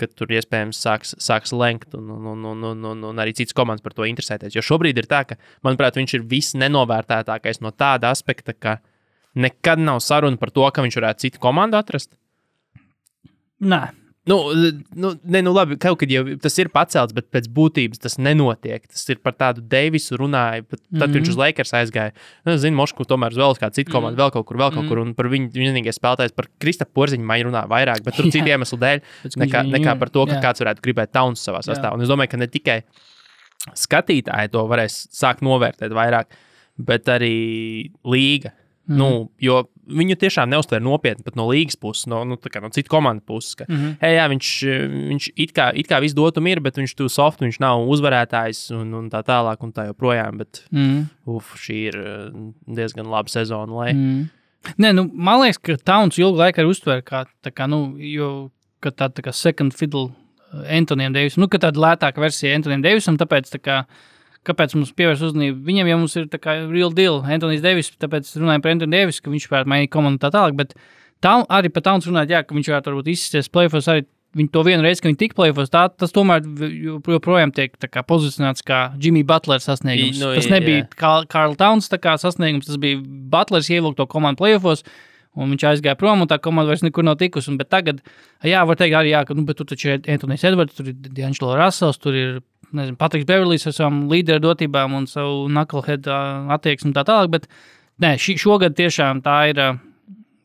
kad 0.00 0.14
tur 0.18 0.32
iespējams 0.34 0.78
sāks, 0.82 1.14
sāks 1.22 1.52
lenkt, 1.54 1.94
un, 1.96 2.08
un, 2.10 2.44
un, 2.48 2.64
un, 2.72 2.86
un, 2.92 3.04
un, 3.10 3.20
arī 3.22 3.34
citas 3.38 3.56
komandas 3.56 3.84
par 3.84 3.94
to 3.96 4.06
interesēties. 4.08 4.56
Jo 4.56 4.64
šobrīd 4.66 4.98
ir 4.98 5.08
tā, 5.10 5.22
ka, 5.28 5.38
manuprāt, 5.64 5.98
viņš 6.00 6.16
ir 6.18 6.26
visnenovērtētākais 6.32 7.62
no 7.62 7.72
tāda 7.76 8.10
aspekta, 8.12 8.56
ka 8.56 8.78
nekad 9.34 9.80
nav 9.80 10.02
saruna 10.04 10.40
par 10.40 10.50
to, 10.50 10.66
ka 10.70 10.84
viņš 10.84 11.00
varētu 11.00 11.26
citu 11.26 11.42
komandu 11.42 11.78
atrast. 11.80 12.12
Nē, 13.62 13.88
Nu, 14.24 14.52
nu, 14.94 15.20
ne, 15.22 15.40
nu 15.40 15.50
labi, 15.50 15.74
kaut 15.82 15.98
kad 15.98 16.10
jau 16.14 16.22
tas 16.38 16.54
ir 16.62 16.68
pacelts, 16.70 17.10
bet 17.14 17.26
pēc 17.34 17.48
būtības 17.50 17.98
tas 18.04 18.14
nenotiek. 18.22 18.84
Tas 18.86 19.02
ir 19.10 19.18
par 19.18 19.34
tādu 19.34 19.64
Deivisu 19.66 20.14
runāju, 20.20 20.62
bet 20.68 20.78
tad 20.78 20.92
mm 20.92 21.00
-hmm. 21.00 21.16
viņš 21.16 21.30
uz 21.32 21.38
Lakers 21.40 21.74
aizgāja. 21.74 22.12
Nu, 22.46 22.54
Zinu, 22.56 22.76
Mošku 22.78 23.02
tomēr 23.02 23.34
uz 23.34 23.40
vēl 23.42 23.58
kādu 23.58 23.74
citu 23.74 23.90
komandu, 23.90 24.14
mm 24.14 24.20
-hmm. 24.20 24.22
vēl 24.22 24.32
kaut 24.32 24.46
kur, 24.46 24.56
vēl 24.56 24.74
kaut 24.74 24.88
kur. 24.88 24.98
Un 24.98 25.14
par 25.14 25.26
viņu 25.26 25.50
vienīgais 25.50 25.98
spēlētājs, 25.98 26.36
par 26.36 26.46
Krista 26.58 26.84
Porziņu, 26.84 27.24
man 27.24 27.42
runā 27.42 27.66
vairāk, 27.66 28.04
bet 28.04 28.14
tur 28.14 28.30
citu 28.34 28.46
iemeslu 28.46 28.78
dēļ, 28.78 29.00
nekā, 29.36 29.62
nekā 29.66 29.98
par 29.98 30.08
to, 30.08 30.26
ka 30.26 30.34
jā. 30.34 30.42
kāds 30.42 30.60
varētu 30.62 30.82
gribēt 30.82 31.10
tauns 31.10 31.42
savā 31.42 31.58
sastāvā. 31.58 31.94
Un 31.94 32.02
es 32.02 32.08
domāju, 32.08 32.30
ka 32.30 32.36
ne 32.36 32.46
tikai 32.46 32.82
skatītāji 33.74 34.52
to 34.52 34.66
varēs 34.68 35.08
sākt 35.10 35.42
novērtēt 35.42 35.90
vairāk, 35.90 36.26
bet 36.78 37.08
arī 37.08 37.90
līga. 38.04 38.52
Mm. 38.90 38.98
Nu, 38.98 39.08
jo 39.38 39.60
viņu 39.92 40.16
tiešām 40.18 40.50
neuztver 40.50 40.82
nopietni 40.82 41.22
pat 41.26 41.36
no 41.38 41.44
līgas 41.48 41.76
puses, 41.78 42.06
no, 42.10 42.22
nu, 42.26 42.36
kā 42.36 42.62
no 42.62 42.70
citu 42.74 42.90
komandu 42.90 43.22
puses. 43.26 43.54
Ka, 43.58 43.66
mm 43.68 43.76
-hmm. 43.76 43.96
hei, 44.02 44.14
jā, 44.16 44.26
viņš, 44.32 44.50
viņš 45.12 45.28
it 45.36 45.52
kā, 45.54 45.70
it 45.74 45.88
kā 45.88 46.00
visu 46.02 46.16
dotu 46.18 46.42
ir, 46.46 46.60
bet 46.60 46.78
viņš 46.78 46.94
tur 46.96 47.10
soft, 47.10 47.40
viņš 47.40 47.60
nav 47.60 47.86
uzvarētājs 47.88 48.70
un, 48.74 48.94
un 48.94 49.10
tā 49.10 49.22
tālāk 49.22 49.62
un 49.62 49.72
tā 49.72 49.86
joprojām. 49.86 50.38
Bet, 50.38 50.64
mm. 50.70 51.06
uf, 51.26 51.54
šī 51.56 51.76
ir 51.88 51.96
eh, 51.96 52.30
diezgan 52.66 53.06
laba 53.06 53.28
sezona. 53.28 53.72
Lai... 53.72 53.92
Mm. 53.92 54.28
Nē, 54.78 54.92
nu, 54.94 55.10
man 55.12 55.42
liekas, 55.42 55.58
ka 55.58 55.76
Tauns 55.84 56.18
ilgu 56.18 56.38
laiku 56.38 56.60
ir 56.60 56.70
uztverts 56.70 57.06
kā, 57.06 57.26
tā 57.42 57.50
kā, 57.50 57.66
nu, 57.66 57.96
jo, 57.98 58.50
ka 58.80 58.90
tā, 58.90 59.10
tā 59.10 59.24
kā 59.26 59.32
second 59.34 59.74
fiddle 59.74 60.10
uh, 60.10 60.62
Antonijam 60.70 61.14
Deivisam, 61.14 61.42
nu, 61.42 61.48
ka 61.50 61.58
tāda 61.58 61.82
lētāka 61.82 62.22
versija 62.22 62.54
Antonijam 62.54 62.84
Deivisam, 62.84 63.18
tāpēc, 63.18 63.50
tā 63.50 63.58
kā, 63.58 63.80
kāpēc 64.48 64.74
mums 64.78 64.92
pievērst 64.98 65.22
uzmanību? 65.28 65.60
Viņam 65.68 65.90
jau 65.92 65.98
mums 66.02 66.16
ir 66.18 66.26
tā 66.32 66.40
kā 66.42 66.56
real 66.70 66.90
deal, 66.94 67.20
Antonijs 67.22 67.62
Deivis, 67.64 67.92
tāpēc 68.02 68.32
runājam 68.40 68.64
par 68.64 68.74
Antoniju 68.74 68.96
Deivisu, 68.96 69.22
ka 69.22 69.30
viņš 69.34 69.48
varētu 69.52 69.72
mainīt 69.72 69.92
komandu 69.94 70.22
tā 70.24 70.32
tālāk, 70.34 70.56
bet 70.58 70.74
tā, 71.22 71.36
arī 71.46 71.70
par 71.72 71.82
Tauns 71.86 72.08
runāt, 72.10 72.32
jā, 72.32 72.42
ka 72.42 72.54
viņš 72.56 72.72
varētu 72.72 72.92
varbūt 72.92 73.12
izsisties 73.14 73.48
playoffs 73.52 73.88
arī 73.92 74.06
viņi 74.36 74.48
to 74.52 74.62
vienu 74.64 74.84
reizi, 74.84 75.02
ka 75.04 75.10
viņi 75.10 75.18
tika 75.20 75.36
plēfos, 75.36 75.68
tā, 75.72 75.84
tas 75.92 76.14
tomēr 76.14 76.40
joprojām 77.12 77.52
tiek 77.52 77.74
kā 77.76 78.02
pozicionēts 78.08 78.64
kā 78.64 78.78
Jimmy 78.96 79.22
Butlers 79.28 79.66
sasniegums. 79.68 80.16
I- 80.16 80.24
nu, 80.24 80.34
tas 80.38 80.48
nebija 80.48 80.86
Karl 81.28 81.54
Towns 81.60 81.90
sasniegums, 81.92 82.66
tas 82.66 82.78
bija 82.80 83.00
Butlers 83.04 83.68
ievilkt 83.68 83.96
to 84.00 84.06
komandu 84.06 84.40
plēfos. 84.40 84.82
Un 85.32 85.52
viņš 85.54 85.62
aizgāja 85.70 85.96
prom, 85.96 86.24
un 86.24 86.28
tā 86.28 86.36
komanda 86.42 86.68
vairs 86.68 86.82
nekur 86.84 87.06
nav 87.06 87.16
tikusi. 87.20 87.48
Un, 87.52 87.60
tagad, 87.64 88.02
jā, 88.44 88.60
var 88.68 88.76
teikt, 88.76 88.96
arī, 88.98 89.14
jā, 89.14 89.22
ka 89.24 89.36
nu, 89.36 89.46
tur 89.48 89.68
taču 89.68 89.94
ir 89.94 90.02
Antonius 90.12 90.44
Edvards, 90.44 90.76
tur 90.76 90.90
ir 90.92 90.98
D'Angelo 91.06 91.54
Russells, 91.56 92.00
tur 92.02 92.18
ir 92.18 92.34
nezinu, 92.76 92.98
Patriks 93.00 93.28
Beverlijs 93.28 93.64
ar 93.68 93.76
savām 93.76 94.02
līderu 94.10 94.44
dotībām 94.44 94.98
un 94.98 95.08
savu 95.08 95.46
knucklehead 95.48 96.10
attieksmi 96.56 96.92
tā 96.96 97.06
tālāk. 97.08 97.32
Bet 97.32 97.48
nē, 98.04 98.14
šī, 98.20 98.36
šogad 98.44 98.76
tiešām 98.76 99.24
tā 99.24 99.38
ir. 99.54 99.64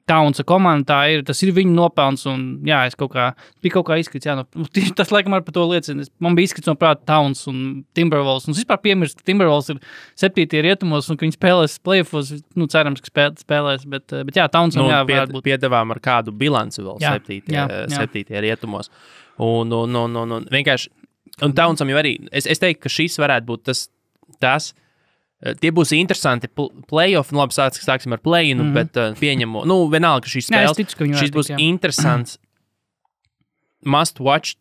Taunsa 0.07 0.45
komanda, 0.47 0.85
tā 0.87 0.97
ir, 1.11 1.21
tas 1.27 1.41
ir 1.43 1.49
viņa 1.51 1.73
nopelns. 1.75 2.21
Un, 2.31 2.43
jā, 2.67 2.77
es 2.87 2.95
kaut 2.95 3.11
kā, 3.11 3.25
bija 3.61 3.73
kaut 3.75 3.89
kā 3.89 3.97
izkrits. 3.99 4.23
Jā, 4.29 4.37
no, 4.39 4.45
nu, 4.55 4.63
tieši 4.75 4.93
tas, 4.95 5.11
laikam, 5.11 5.35
par 5.43 5.51
to 5.55 5.65
liecina. 5.67 6.05
Es- 6.05 6.11
Man 6.23 6.37
bija 6.37 6.47
izkrits 6.47 6.69
no 6.71 6.75
prāta 6.79 7.03
Tauns 7.11 7.41
un 7.51 7.83
Timberwolves. 7.97 8.47
Un 8.47 8.55
es 8.55 8.61
vispār 8.63 8.79
piemirstu, 8.85 9.19
ka 9.19 9.27
Timberwolves 9.27 9.73
ir 9.75 9.81
septītie 10.17 10.63
rietumos 10.63 11.09
un 11.11 11.19
ka 11.19 11.27
viņi 11.27 11.35
spēlēs 11.35 11.75
playoffs. 11.83 12.31
Nu, 12.55 12.69
cerams, 12.71 13.03
ka 13.03 13.11
spēl, 13.11 13.35
spēlēs. 13.43 13.83
Bet, 13.91 14.07
eh, 14.15 14.23
bet 14.27 14.39
jā, 14.39 14.47
Taunsam 14.49 14.85
Nu, 14.85 14.89
jā, 14.95 15.03
pied, 15.11 15.35
būt. 15.35 15.43
piedāvām 15.51 15.91
ar 15.91 15.99
kādu 15.99 16.31
bilanci 16.31 16.81
vēl 16.81 16.97
Jā, 17.03 17.17
septītie, 17.19 17.51
jā, 17.59 17.67
jā, 17.67 17.83
jā. 17.91 17.99
septītie 18.01 18.41
rietumos. 18.47 18.89
Un, 19.43 19.69
un, 19.75 19.95
un, 20.07 20.15
un, 20.23 20.31
un 20.39 20.47
vienkārši, 20.49 20.89
un 21.45 21.51
Taunsam 21.53 21.91
jau 21.91 21.99
arī, 21.99 22.15
es, 22.31 22.47
es 22.49 22.63
teiktu, 22.63 22.87
ka 22.87 22.89
šis 22.95 23.19
varētu 23.21 23.45
būt 23.51 23.67
tas, 23.69 23.83
tas 24.41 24.71
eh, 24.71 24.83
Tie 25.37 25.69
būs 25.69 25.91
interesanti 25.93 26.49
pl- 26.49 26.71
playoff. 26.89 27.29
Nu, 27.31 27.43
labi, 27.43 27.53
sāks, 27.53 27.83
sāksim 27.85 28.15
ar 28.15 28.21
play-in, 28.25 28.57
mm 28.57 28.63
-hmm. 28.65 28.73
bet 28.73 28.97
uh, 28.97 29.17
pieņemu, 29.19 29.65
nu, 29.69 29.83
vienalga, 29.93 30.25
ka 30.25 30.33
šīs 30.33 30.49
spēles, 30.49 30.77
ticu, 30.79 30.97
ka 30.97 31.09
šis 31.21 31.33
būs 31.35 31.51
tikt, 31.51 31.59
jā. 31.59 31.67
interesants. 31.67 32.39
Must 33.93 34.19
watch 34.19 34.57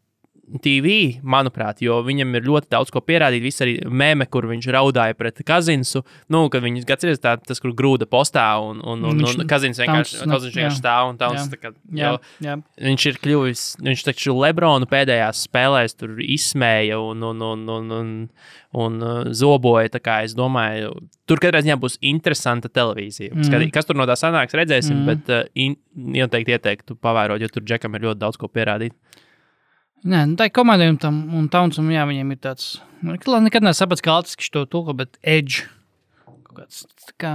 TV, 0.62 1.18
manuprāt, 1.26 1.80
jo 1.82 1.98
viņam 2.06 2.36
ir 2.38 2.44
ļoti 2.46 2.70
daudz 2.70 2.92
ko 2.94 3.00
pierādīt. 3.02 3.42
Viss 3.42 3.62
arī 3.64 3.76
meme, 3.90 4.28
kur 4.30 4.46
viņš 4.46 4.68
raudāja 4.76 5.16
pret 5.18 5.40
Kazinsu. 5.46 6.04
Nu, 6.32 6.44
kad 6.52 6.62
viņš 6.62 6.86
atceries 6.94 7.22
tā, 7.22 7.34
tas, 7.42 7.58
kur 7.62 7.74
grūda 7.76 8.06
postā 8.10 8.44
un, 8.62 8.78
un, 8.84 9.02
un, 9.10 9.22
Viņš- 9.24 9.40
un 9.42 9.50
Kazins 9.50 9.80
vienkārši, 9.82 10.20
Towns, 10.20 10.32
Kazins 10.32 10.52
jā. 10.54 10.60
vienkārši 10.60 10.80
stāv 10.82 11.10
un 11.10 11.18
tāds. 11.20 11.40
Jā. 11.42 11.48
tā 11.50 11.58
kā, 11.60 11.72
Jā, 11.96 12.12
jā. 12.44 12.54
Viņš 12.86 13.06
ir 13.10 13.18
kļuvis, 13.24 13.64
viņš 13.82 14.04
taču 14.06 14.36
Lebronu 14.38 14.86
pēdējās 14.90 15.42
spēlēs 15.48 15.98
tur 15.98 16.14
izsmēja 16.22 17.00
un, 17.02 17.26
un, 17.26 17.42
un, 17.42 17.66
un, 17.76 17.90
un, 17.98 18.14
un 18.86 19.02
uh, 19.02 19.20
zoboja. 19.34 19.90
tā 19.96 20.02
kā 20.04 20.20
Es 20.26 20.34
domāju, 20.38 20.94
tur 21.26 21.42
katrā 21.42 21.60
ziņā 21.66 21.76
būs 21.82 21.98
interesanta 22.06 22.70
televīzija. 22.72 23.34
Mm. 23.34 23.46
Skatī, 23.50 23.70
kas 23.74 23.86
tur 23.88 23.98
no 23.98 24.06
tā 24.08 24.14
sanāks, 24.18 24.54
redzēsim, 24.56 25.02
mm. 25.02 25.06
bet 25.10 25.34
uh, 25.34 25.44
in, 25.54 25.76
noteikti 25.96 26.54
ieteiktu 26.54 26.96
pavērot, 27.02 27.42
jo 27.42 27.50
tur 27.52 27.66
Džekam 27.66 27.98
ir 27.98 28.06
ļoti 28.08 28.22
daudz 28.22 28.38
ko 28.40 28.48
pierādīt. 28.52 28.94
Nē, 30.04 30.22
nu, 30.30 30.36
tā 30.38 30.48
ir 30.48 30.54
komandai 30.54 30.90
un, 30.92 30.98
tam, 31.00 31.22
un 31.34 31.46
Taunsam, 31.50 31.88
jā, 31.90 32.04
viņiem 32.08 32.34
ir 32.34 32.40
tāds. 32.44 32.76
Nu, 33.04 33.16
ka 33.20 33.40
Nekad 33.42 33.64
nesapratu, 33.64 34.04
kā 34.04 34.18
Latvijas 34.18 34.52
to 34.52 34.64
tulko, 34.70 34.94
bet 34.98 35.16
edge. 35.22 35.64
Kaut 36.26 36.58
kāds, 36.60 36.84
kā, 37.18 37.32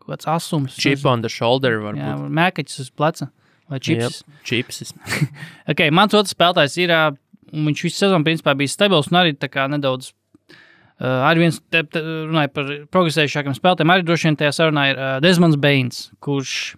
kaut 0.00 0.14
kāds 0.14 0.28
asums. 0.30 0.78
Chip 0.80 1.04
on 1.08 1.24
the 1.24 1.32
shoulder 1.32 1.80
Jā, 1.80 2.14
varbūt. 2.14 2.32
mēkaķis 2.38 2.84
uz 2.86 2.92
pleca. 2.94 3.30
Vai 3.70 3.80
čips. 3.80 4.20
Jep, 4.22 4.40
Čipsis. 4.44 4.92
Okay, 5.72 5.92
mans 5.94 6.14
otrs 6.16 6.34
spēlētājs 6.36 6.76
ir, 6.84 6.92
un 7.54 7.70
viņš 7.70 7.86
visu 7.86 8.02
sezonu 8.02 8.26
principā 8.26 8.52
bija 8.58 8.72
stabils 8.72 9.08
un 9.10 9.20
arī 9.22 9.34
nedaudz. 9.34 10.12
Uh, 10.94 11.24
arī 11.26 11.42
viens 11.42 11.56
te, 11.74 11.80
te, 11.90 11.98
runāja 11.98 12.52
par 12.54 12.68
progresējušākiem 12.94 13.56
spēlētājiem. 13.56 13.90
Arī 13.90 14.04
droši 14.06 14.28
vien 14.28 14.36
tajā 14.38 14.52
sarunā 14.54 14.84
ir 14.92 15.00
uh, 15.00 15.14
Desmonds 15.24 15.58
Bains, 15.58 16.04
kurš, 16.22 16.76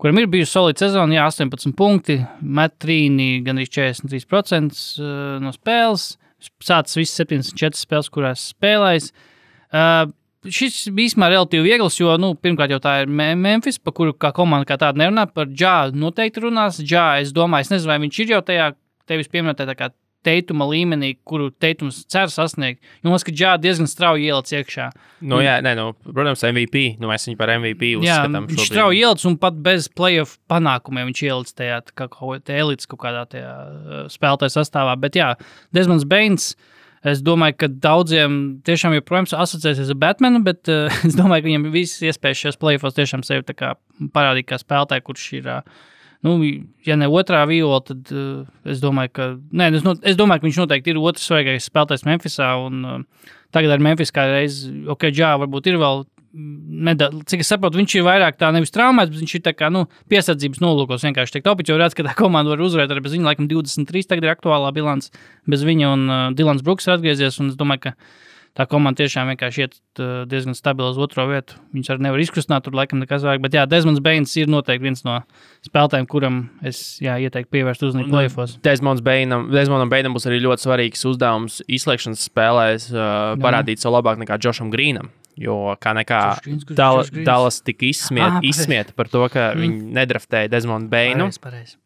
kuram 0.00 0.18
ir 0.20 0.28
bijusi 0.32 0.54
solīta 0.54 0.86
sezona, 0.86 1.18
jā, 1.18 1.26
18 1.28 1.74
punkti, 1.76 2.18
met 2.40 2.78
trīni 2.82 3.42
gan 3.44 3.60
arī 3.60 3.68
43% 3.68 4.78
uh, 5.00 5.36
no 5.44 5.52
spēles. 5.56 6.14
Sācis 6.64 6.96
visas 6.96 7.20
74 7.20 7.76
spēles, 7.76 8.08
kurās 8.12 8.46
spēlējis. 8.54 9.10
Uh, 9.70 10.08
Šis 10.40 10.86
bija 10.96 11.10
īstenībā 11.10 11.26
relatīvi 11.34 11.66
viegls, 11.68 11.98
jo, 12.00 12.14
nu, 12.16 12.30
pirmkārt, 12.32 12.72
jau 12.72 12.78
tā 12.80 12.94
ir 13.02 13.10
Me- 13.12 13.34
Memphis, 13.36 13.76
par 13.76 13.92
kuru 13.92 14.14
kā 14.16 14.30
komanda 14.32 14.64
kā 14.64 14.78
tāda 14.80 14.96
nerunā. 15.02 15.26
Par 15.28 15.50
Džādu 15.52 16.00
noteikti 16.00 16.40
runās. 16.46 16.78
Džā, 16.80 17.20
es 17.20 17.34
domāju, 17.36 17.66
es 17.66 17.72
nezinu, 17.74 17.90
vai 17.92 17.98
viņš 18.06 18.20
ir 18.24 18.32
jau 18.32 18.38
tajā 18.48 18.70
tevis 19.10 19.28
pieminētajā 19.28 19.90
teituma 20.26 20.66
līmenī, 20.68 21.14
kuru 21.24 21.48
teitums 21.62 22.02
cer 22.10 22.30
sasniegt. 22.32 22.80
Jo 23.00 23.08
man 23.08 23.14
liekas, 23.14 23.26
ka 23.28 23.34
Džāda 23.34 23.62
diezgan 23.64 23.88
strauji 23.88 24.28
ielicis 24.28 24.56
iekšā. 24.58 24.88
nu, 25.24 25.40
jā, 25.44 25.58
nē, 25.64 25.74
nu, 25.78 25.86
protams, 26.04 26.42
MVP. 26.44 26.82
Nu, 27.00 27.08
mēs 27.10 27.28
viņu 27.28 27.38
par 27.40 27.52
MVP 27.56 27.92
Jā, 27.94 28.00
uzskatām. 28.00 28.48
viņš 28.50 28.58
šobrīd. 28.58 28.72
strauji 28.72 29.00
ielicis 29.04 29.28
un 29.30 29.38
pat 29.40 29.60
bez 29.64 29.88
playoff 29.88 30.36
panākumiem 30.50 31.08
viņš 31.10 31.22
ielicis 31.28 31.56
tajā 31.56 31.80
elites 32.60 32.90
kaut 32.90 33.00
kādā 33.04 33.24
uh, 33.40 34.04
spēlētāja 34.12 34.56
sastāvā. 34.58 34.98
Bet 35.00 35.16
jā, 35.16 35.34
Desmonds 35.72 36.04
Bains. 36.04 36.54
Es 37.00 37.22
domāju, 37.24 37.54
ka 37.62 37.68
daudziem 37.80 38.60
tiešām 38.60 38.92
joprojām 38.92 39.24
asociēsies 39.24 39.88
ar 39.88 39.96
Batmanu, 39.96 40.42
bet 40.44 40.68
uh, 40.68 40.92
es 41.08 41.16
domāju, 41.16 41.46
ka 41.46 41.48
viņam 41.48 41.70
visas 41.72 42.02
iespējas 42.10 42.42
šajos 42.44 42.60
playoffs 42.60 42.98
tiešām 42.98 43.24
sevi 43.24 43.40
parādīt 44.12 44.50
kā 44.50 44.60
spēlētāju, 44.60 45.06
kurš 45.08 45.32
ir. 45.40 45.48
Uh, 45.48 45.88
Nu, 46.26 46.36
ja 46.84 46.98
ne 47.00 47.08
otrā 47.08 47.40
viola, 47.48 47.80
tad 47.84 48.10
uh, 48.12 48.44
es 48.68 48.82
domāju, 48.82 49.12
ka, 49.16 49.28
nē, 49.56 49.70
es, 49.78 49.84
no, 49.86 49.94
es 50.04 50.18
domāju, 50.20 50.42
ka 50.42 50.48
viņš 50.50 50.58
noteikti 50.60 50.92
ir 50.92 51.00
otrs 51.00 51.24
svarīgākais 51.24 51.68
spēlētājs 51.70 52.04
Memphisā. 52.04 52.50
Un, 52.60 52.82
uh, 52.84 53.36
tagad 53.56 53.72
ar 53.72 53.84
Memphis 53.84 54.12
kā 54.12 54.26
reiz, 54.28 54.62
ok, 54.68 55.08
jā, 55.16 55.34
varbūt 55.40 55.70
ir 55.70 55.80
vēl. 55.80 56.04
Nedaudz, 56.30 57.24
cik 57.26 57.40
es 57.42 57.48
saprotu, 57.50 57.80
viņš 57.80 57.96
ir 57.96 58.04
vairāk 58.06 58.36
tā 58.38 58.52
nevis 58.54 58.70
traumēts, 58.70 59.10
bet 59.10 59.18
viņš 59.24 59.32
ir 59.34 59.54
kā 59.58 59.66
nu, 59.74 59.80
piesardzības 60.12 60.60
nolūkos 60.62 61.02
vienkārši 61.08 61.34
tiek 61.34 61.46
taupīts. 61.48 61.72
Jo 61.72 61.78
redz, 61.80 61.96
ka 61.98 62.04
tā 62.06 62.12
komanda 62.14 62.52
var 62.52 62.62
uzvarēt 62.62 62.92
arī 62.94 63.02
bez 63.02 63.16
viņa, 63.16 63.26
laikam 63.32 63.48
23 63.50 64.06
tagad 64.12 64.28
ir 64.28 64.34
aktuālā 64.36 64.70
bilants 64.76 65.10
bez 65.50 65.64
viņa, 65.66 65.88
un 65.90 66.04
uh, 66.06 66.20
Dilans 66.38 66.62
Brooks 66.62 66.86
ir 66.86 66.94
atgriezies. 66.94 67.40
Es 67.42 67.58
domāju, 67.58 67.88
ka 67.88 67.96
tā 68.58 68.66
komanda 68.70 69.00
tiešām 69.02 69.30
vienkārši 69.32 69.62
iet 69.62 69.76
uh, 70.02 70.22
diezgan 70.28 70.56
stabili 70.58 70.90
uz 70.90 70.98
otro 71.00 71.26
vietu. 71.30 71.58
Viņus 71.74 71.92
arī 71.94 72.04
nevar 72.06 72.22
izkustināt, 72.22 72.64
tur 72.66 72.76
laikam 72.76 73.00
nekas 73.02 73.24
vairāk. 73.26 73.42
Bet 73.44 73.56
jā, 73.56 73.66
Desmonds 73.70 74.02
Bains 74.04 74.34
ir 74.40 74.50
noteikti 74.50 74.86
viens 74.88 75.04
no 75.06 75.20
spēlētājiem, 75.66 76.08
kuram 76.10 76.40
es 76.66 76.98
jā, 77.02 77.16
ieteiktu 77.22 77.52
pievērst 77.56 77.86
uzmanību 77.88 78.14
plēfos. 78.14 78.56
Desmonds 78.66 79.04
Beinam, 79.06 79.48
Desmondam 79.54 79.92
Beinam 79.92 80.16
būs 80.16 80.28
arī 80.30 80.42
ļoti 80.44 80.66
svarīgs 80.66 81.06
uzdevums 81.12 81.60
izslēgšanas 81.70 82.26
spēlēs 82.30 82.90
uh, 82.94 83.36
parādīt 83.42 83.82
sev 83.82 83.94
labāk 83.96 84.20
nekā 84.24 84.40
Džošam 84.40 84.72
Grīnam. 84.74 85.12
Jo 85.40 85.76
kā 85.80 85.94
nekā? 85.96 86.20
Dallas 86.76 87.62
tika 87.64 87.86
izsmiet, 87.88 88.40
Ah, 88.40 88.40
izsmieta 88.44 88.92
par 88.96 89.08
to, 89.08 89.22
ka 89.32 89.52
mm. 89.54 89.62
viņi 89.62 89.94
nedraftēja 89.96 90.50
Desmondu 90.52 90.90
Beinu. 90.92 91.30
Pareizi, 91.30 91.40
pareizi. 91.46 91.78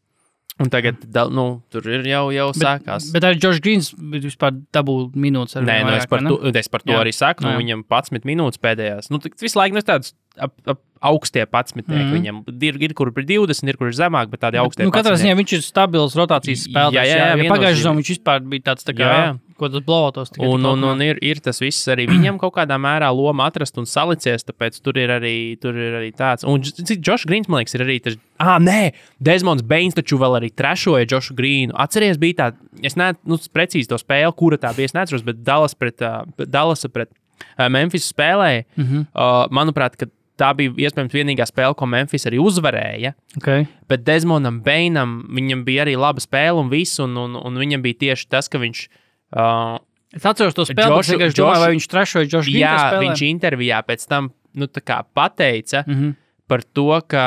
Un 0.63 0.69
tagad 0.71 1.01
nu, 1.35 1.45
tur 1.67 1.83
ir 1.91 2.05
jau, 2.07 2.29
jau 2.31 2.47
sākās. 2.55 3.09
Bet 3.11 3.25
arī 3.27 3.41
Džordžs 3.43 3.63
Grīns 3.65 3.89
vispār 4.23 4.55
dabūja 4.75 5.11
minūtes. 5.19 5.59
Nē, 5.59 5.81
nu, 5.83 5.95
es, 5.97 6.05
vairāk, 6.05 6.11
par 6.13 6.21
vai 6.23 6.31
to, 6.31 6.37
ne? 6.47 6.61
es 6.61 6.71
par 6.71 6.85
to 6.85 6.95
Jā. 6.95 7.01
arī 7.03 7.13
saku. 7.17 7.43
Nu, 7.43 7.51
Jā. 7.51 7.59
viņam 7.59 7.83
11 7.91 8.29
minūtes 8.29 8.63
pēdējās. 8.63 9.11
Nu, 9.11 9.19
visu 9.19 9.59
laiku 9.59 9.81
ir 9.81 9.87
tāds 9.89 10.15
ap, 10.39 10.55
ap 10.71 10.79
augstie 11.05 11.43
11. 11.43 11.83
Mm. 11.83 11.95
-hmm. 11.95 12.13
Viņam 12.15 12.37
ir, 12.63 12.79
ir, 12.87 12.95
kur 12.95 13.11
ir 13.11 13.27
20, 13.27 13.69
ir, 13.69 13.77
kur 13.77 13.91
ir 13.91 13.97
zemāk, 13.99 14.31
bet 14.31 14.41
tādi 14.41 14.63
augstie 14.63 14.87
Nu, 14.87 14.95
katrā 14.95 15.13
11. 15.13 15.25
ziņā 15.25 15.35
viņš 15.43 15.53
ir 15.59 15.63
stabils 15.67 16.15
rotācijas 16.17 16.63
Jā, 16.63 16.71
spēlētājs. 16.71 17.11
jā, 17.11 17.19
jā, 17.19 17.45
ja 17.45 17.51
Pagājušajā 17.51 17.83
sezonā 17.83 17.99
viņš 18.01 18.11
vispār 18.15 18.41
bija 18.41 18.63
tāds, 18.71 18.87
tā 18.87 18.95
kā, 18.95 19.11
Jā, 19.11 19.19
jā. 19.27 19.39
Ko 19.59 19.69
tas 20.15 20.33
tikai 20.33 20.47
Un, 20.47 20.59
un, 20.59 20.67
laukumā. 20.67 20.93
un 20.93 21.03
ir, 21.05 21.19
ir 21.25 21.41
tas 21.45 21.61
viss 21.63 21.89
arī 21.93 22.07
viņam 22.11 22.39
kaut 22.43 22.55
kādā 22.57 22.79
mērā 22.81 23.11
loma 23.15 23.49
atrast 23.51 23.79
un 23.81 23.87
salicies, 23.89 24.45
tāpēc 24.45 24.81
tur 24.85 24.99
ir 25.01 25.13
arī, 25.15 25.35
tur 25.61 25.77
ir 25.79 25.99
arī 26.01 26.11
tāds. 26.17 26.47
Un 26.49 26.63
cik 26.63 27.01
Džošs 27.01 27.27
Grīns, 27.31 27.49
man 27.49 27.63
liekas, 27.63 27.77
ir 27.79 27.85
arī 27.87 27.99
tas. 28.05 28.19
Ah, 28.43 28.59
nē, 28.63 28.93
Desmonds 29.23 29.63
Beins 29.63 29.95
taču 29.95 30.19
vēl 30.21 30.39
arī 30.41 30.51
trešoja 30.51 31.07
Džošu 31.11 31.37
Grīnu. 31.39 31.77
Atceries, 31.85 32.19
bija 32.21 32.41
tā, 32.41 32.51
es 32.83 32.99
nezinu 32.99 33.35
nu, 33.35 33.39
precīzi 33.55 33.91
to 33.91 34.01
spēli, 34.01 34.33
kura 34.37 34.59
tā 34.61 34.75
bija, 34.77 34.91
es 34.91 34.97
neatceros, 34.97 35.25
bet 35.27 35.45
Dallas 35.47 35.75
pret, 35.79 36.03
uh, 36.03 36.25
Dallas 36.45 36.87
pret 36.93 37.11
uh, 37.11 37.69
Memphis 37.69 38.11
spēlēja. 38.13 38.65
Mm 38.77 38.85
-hmm. 38.85 39.07
uh, 39.15 39.47
manuprāt, 39.55 39.97
tā 40.41 40.51
bija 40.57 40.75
iespējams 40.87 41.15
vienīgā 41.15 41.47
spēle, 41.47 41.75
ko 41.79 41.87
Memphis 41.87 42.27
arī 42.27 42.41
uzvarēja. 42.43 43.15
Okay. 43.39 43.67
Bet 43.89 44.05
Desmondam 44.07 44.61
Beinam 44.65 45.23
viņam 45.35 45.65
bija 45.65 45.85
arī 45.87 45.97
laba 45.99 46.23
spēle 46.23 46.61
un 46.61 46.71
viss, 46.73 46.99
un, 47.03 47.17
un, 47.17 47.37
un 47.39 47.61
viņam 47.61 47.83
bija 47.83 48.01
tieši 48.07 48.29
tas, 48.29 48.49
ka 48.49 48.59
viņš. 48.63 48.89
Uh, 49.35 49.79
Es 50.15 50.23
atceros 50.23 50.55
to 50.55 50.63
spēli, 50.63 50.95
Jošu- 50.95 51.19
bet 51.19 51.27
es 51.27 51.35
domāju, 51.35 51.55
Jošu- 51.57 51.63
vai 51.65 51.71
viņš 51.75 51.87
trešoja 51.91 52.27
Džordžs 52.31 52.51
Grīns. 52.53 52.63
Jā, 52.63 52.99
viņš 53.03 53.23
intervijā 53.27 53.81
pēc 53.83 54.05
tam 54.07 54.29
nu, 54.55 54.69
pateica 55.15 55.83
mm. 55.87 55.95
-hmm. 55.95 56.13
par 56.47 56.63
to, 56.63 57.01
ka 57.09 57.25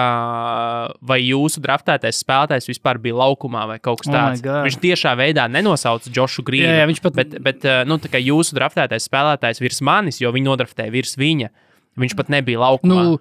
vai 1.01 1.19
jūsu 1.19 1.59
draftētais 1.59 2.23
spēlētājs 2.23 2.69
vispār 2.71 2.97
bija 3.01 3.15
laukumā 3.19 3.65
vai 3.67 3.79
kaut 3.79 3.99
kas 3.99 4.07
Oh 4.07 4.13
tāds. 4.15 4.41
God. 4.41 4.63
viņš 4.67 4.77
tiešā 4.79 5.15
veidā 5.19 5.49
nenosauca 5.51 6.09
Džošu 6.09 6.43
Grīnu. 6.47 6.63
Jā, 6.69 6.79
jā, 6.79 6.87
viņš 6.87 7.01
pat- 7.01 7.15
Bet, 7.15 7.41
bet 7.43 7.65
uh, 7.65 7.83
nu, 7.83 7.97
jūsu 7.97 8.55
draftētais 8.55 9.03
spēlētājs 9.09 9.59
virs 9.59 9.81
manis, 9.81 10.21
jo 10.21 10.31
viņi 10.31 10.47
nodraftēja 10.47 10.91
virs 10.91 11.17
viņa, 11.17 11.49
viņš 11.97 12.15
pat 12.15 12.29
nebija 12.29 12.59
laukumā. 12.59 13.03
Nu, 13.03 13.19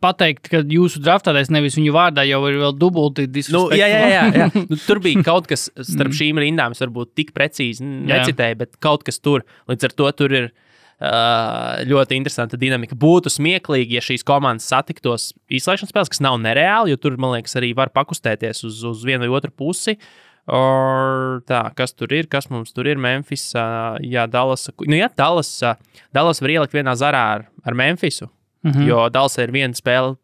pateikt, 0.00 0.48
ka 0.48 0.62
jūsu 0.64 1.02
draftētais 1.04 1.50
nevis 1.52 1.76
viņu 1.76 1.92
vārdā 1.92 2.22
jau 2.24 2.38
ir 2.48 2.56
vēl 2.62 2.72
dubulti 2.80 3.26
Nu, 3.26 3.32
disrespektful. 3.34 3.76
jā, 3.76 3.88
jā, 3.92 4.04
jā, 4.08 4.22
jā. 4.40 4.46
Nu, 4.70 4.78
tur 4.86 5.00
bija 5.04 5.24
kaut 5.26 5.48
kas 5.50 5.66
starp 5.84 6.14
šīm 6.16 6.40
rindām. 6.40 6.72
Es 6.72 6.80
varbūt 6.80 7.12
tik 7.18 7.34
precīzi 7.36 7.84
necitēju, 7.84 8.60
bet 8.62 8.78
kaut 8.80 9.04
kas 9.06 9.20
tur. 9.20 9.44
Līdz 9.68 9.90
ar 9.90 9.96
to 10.00 10.10
tur 10.16 10.32
ir 10.38 10.46
uh, 10.48 11.82
ļoti 11.88 12.16
interesanta 12.16 12.56
dinamika. 12.60 12.96
Būtu 12.96 13.32
smieklīgi, 13.32 13.98
ja 13.98 14.04
šīs 14.04 14.24
komandas 14.26 14.68
satiktos 14.72 15.34
izslēgšanas 15.52 15.92
spēlēs, 15.92 16.12
kas 16.14 16.24
nav 16.24 16.38
nereāli, 16.40 16.94
jo 16.94 17.00
tur, 17.02 17.18
man 17.20 17.36
liekas, 17.36 17.58
arī 17.60 17.74
var 17.76 17.92
pakustēties 17.92 18.64
uz, 18.68 18.80
uz 18.88 19.04
vienu 19.04 19.26
vai 19.26 19.36
otru 19.36 19.52
pusi. 19.52 19.98
Or, 20.46 21.40
tā, 21.42 21.64
kas 21.74 21.90
tur 21.92 22.12
ir? 22.14 22.28
Kas 22.30 22.46
mums 22.54 22.70
tur 22.72 22.86
ir? 22.86 23.00
Memphis. 23.02 23.48
Uh, 23.58 23.98
jā, 24.06 24.28
Dallas. 24.30 24.68
Nu, 24.86 24.94
jā, 24.94 25.08
Dallas, 25.18 25.50
uh, 25.66 25.74
Dallas 26.14 26.40
var 26.40 26.52
ielikt 26.54 26.76
vienā 26.76 26.94
zarā 26.96 27.22
ar, 27.34 27.46
ar 27.66 27.76
Memphisu. 27.76 28.30
Mm 28.66 28.72
-hmm. 28.72 28.86
Jo 28.90 29.08
Dallas 29.08 29.38
ir 29.38 29.52
viena 29.54 29.74
spēle 29.74 30.16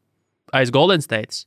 aiz 0.53 0.70
Golden 0.70 1.03
State. 1.03 1.47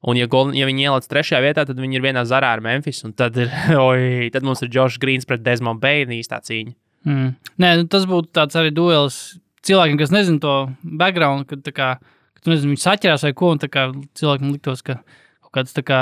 Un, 0.00 0.16
ja, 0.16 0.26
Golden, 0.26 0.54
ja 0.56 0.64
viņi 0.64 0.86
ieliec 0.88 1.08
trešajā 1.10 1.42
vietā, 1.44 1.66
tad 1.68 1.76
viņi 1.76 1.98
ir 1.98 2.02
vienā 2.02 2.24
zarā 2.24 2.54
ar 2.54 2.62
Memphis. 2.64 3.02
Tad, 3.16 3.36
ir, 3.36 3.50
oi, 3.90 4.30
tad 4.32 4.46
mums 4.46 4.62
ir 4.62 4.70
Josh 4.72 4.98
Greens 4.98 5.28
pret 5.28 5.42
Desmondu 5.44 5.80
Beinu 5.80 6.16
īstā 6.16 6.40
cīņa. 6.40 6.72
Mm. 7.04 7.34
Nē, 7.60 7.76
nu, 7.80 7.86
tas 7.88 8.06
būtu 8.08 8.32
tāds 8.32 8.56
arī 8.56 8.72
duels 8.72 9.38
cilvēkiem, 9.66 9.98
kas 10.00 10.12
nezina 10.14 10.40
to 10.40 10.54
background, 10.82 11.46
kad, 11.48 11.64
kā, 11.76 11.90
kad 12.00 12.44
tu 12.44 12.52
nezini, 12.52 12.74
viņi 12.74 12.84
saķerās 12.84 13.26
vai 13.28 13.32
ko, 13.36 13.52
cilvēkiem 13.60 14.52
liktos, 14.52 14.82
ka 14.82 15.02
kaut 15.44 15.52
kāds 15.52 15.76
tā 15.76 15.84
kā 15.84 16.00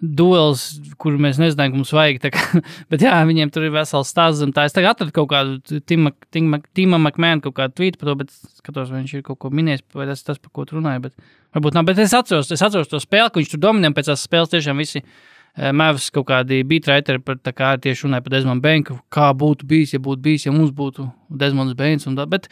duels, 0.00 0.64
kur 1.00 1.16
mēs 1.20 1.38
nezinājām, 1.40 1.74
ka 1.74 1.78
mums 1.78 1.92
vajag. 1.94 2.20
Kā, 2.32 2.60
bet 2.92 3.04
jā, 3.04 3.14
viņiem 3.28 3.52
tur 3.52 3.66
ir 3.66 3.74
vesels 3.74 4.12
stāsts. 4.12 4.42
es 4.42 4.76
tagad 4.76 4.94
atradu 4.94 5.14
kaut 5.16 5.28
kādu 5.32 5.80
Tima, 5.86 6.12
Tima, 6.32 6.60
Tima 6.74 6.98
McMahon, 6.98 7.42
kaut 7.44 7.56
kādu 7.58 7.76
tvītu 7.80 8.00
par 8.00 8.10
to, 8.10 8.16
bet 8.22 8.32
skatos, 8.32 8.88
vai 8.90 9.02
viņš 9.02 9.14
ir 9.18 9.26
kaut 9.26 9.40
ko 9.42 9.52
minējis, 9.52 9.84
vai 9.94 10.08
tas 10.08 10.22
ir 10.22 10.30
tas, 10.30 10.40
par 10.40 10.54
ko 10.56 10.64
tu 10.64 10.78
runāji. 10.78 11.04
Bet, 11.08 11.28
varbūt 11.56 11.76
nav, 11.76 11.86
bet 11.90 12.00
es 12.00 12.16
atceros, 12.16 12.50
es 12.50 12.64
atceros 12.64 12.90
to 12.90 13.02
spēli, 13.02 13.28
ka 13.28 13.42
viņš 13.42 13.52
tur 13.54 13.62
dominē 13.68 13.92
pēc 13.96 14.12
tās 14.12 14.24
spēles 14.28 14.52
tiešām 14.56 14.80
visi. 14.80 15.04
Mēvs 15.50 16.12
kaut 16.14 16.28
kādi 16.28 16.60
beatwriteri 16.62 17.18
par 17.26 17.40
tā 17.42 17.50
kā 17.50 17.72
tieši 17.82 18.06
runāja 18.06 18.22
par 18.22 18.32
Desmondu 18.36 18.62
Banku, 18.62 19.00
kā 19.10 19.32
būtu 19.34 19.66
bijis, 19.66 19.96
ja 19.96 19.98
būtu 20.00 20.22
bijis, 20.22 20.44
ja 20.46 20.52
mums 20.54 20.70
būtu 20.70 21.08
Desmonds 21.26 21.74
tā, 21.74 22.26
Bet 22.30 22.46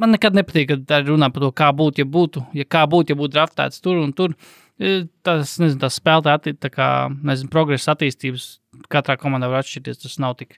man 0.00 0.14
nekad 0.14 0.36
nepatīk, 0.36 0.70
kad 0.72 0.82
tā 0.88 0.98
runā 1.06 1.28
par 1.32 1.44
to, 1.44 1.52
kā 1.56 1.70
būtu, 1.76 2.02
ja 2.02 2.08
būtu, 2.08 2.42
ja 2.56 2.66
kā 2.66 2.86
būtu, 2.90 3.14
ja 3.14 3.20
būtu 3.20 3.36
draftēts 3.36 3.84
tur 3.84 4.00
un 4.02 4.12
tur. 4.16 4.34
E, 4.34 4.59
Tas, 4.80 5.58
nezinu, 5.60 5.76
tas 5.82 5.98
spēlētāji, 6.00 6.56
tā 6.56 6.70
kā, 6.72 6.86
nezinu, 7.26 7.50
progresa 7.52 7.92
attīstības 7.92 8.54
katrā 8.92 9.18
komandā 9.20 9.50
var 9.52 9.60
atšķirties. 9.60 10.00
Tas 10.06 10.16
nav 10.22 10.38
tik 10.40 10.56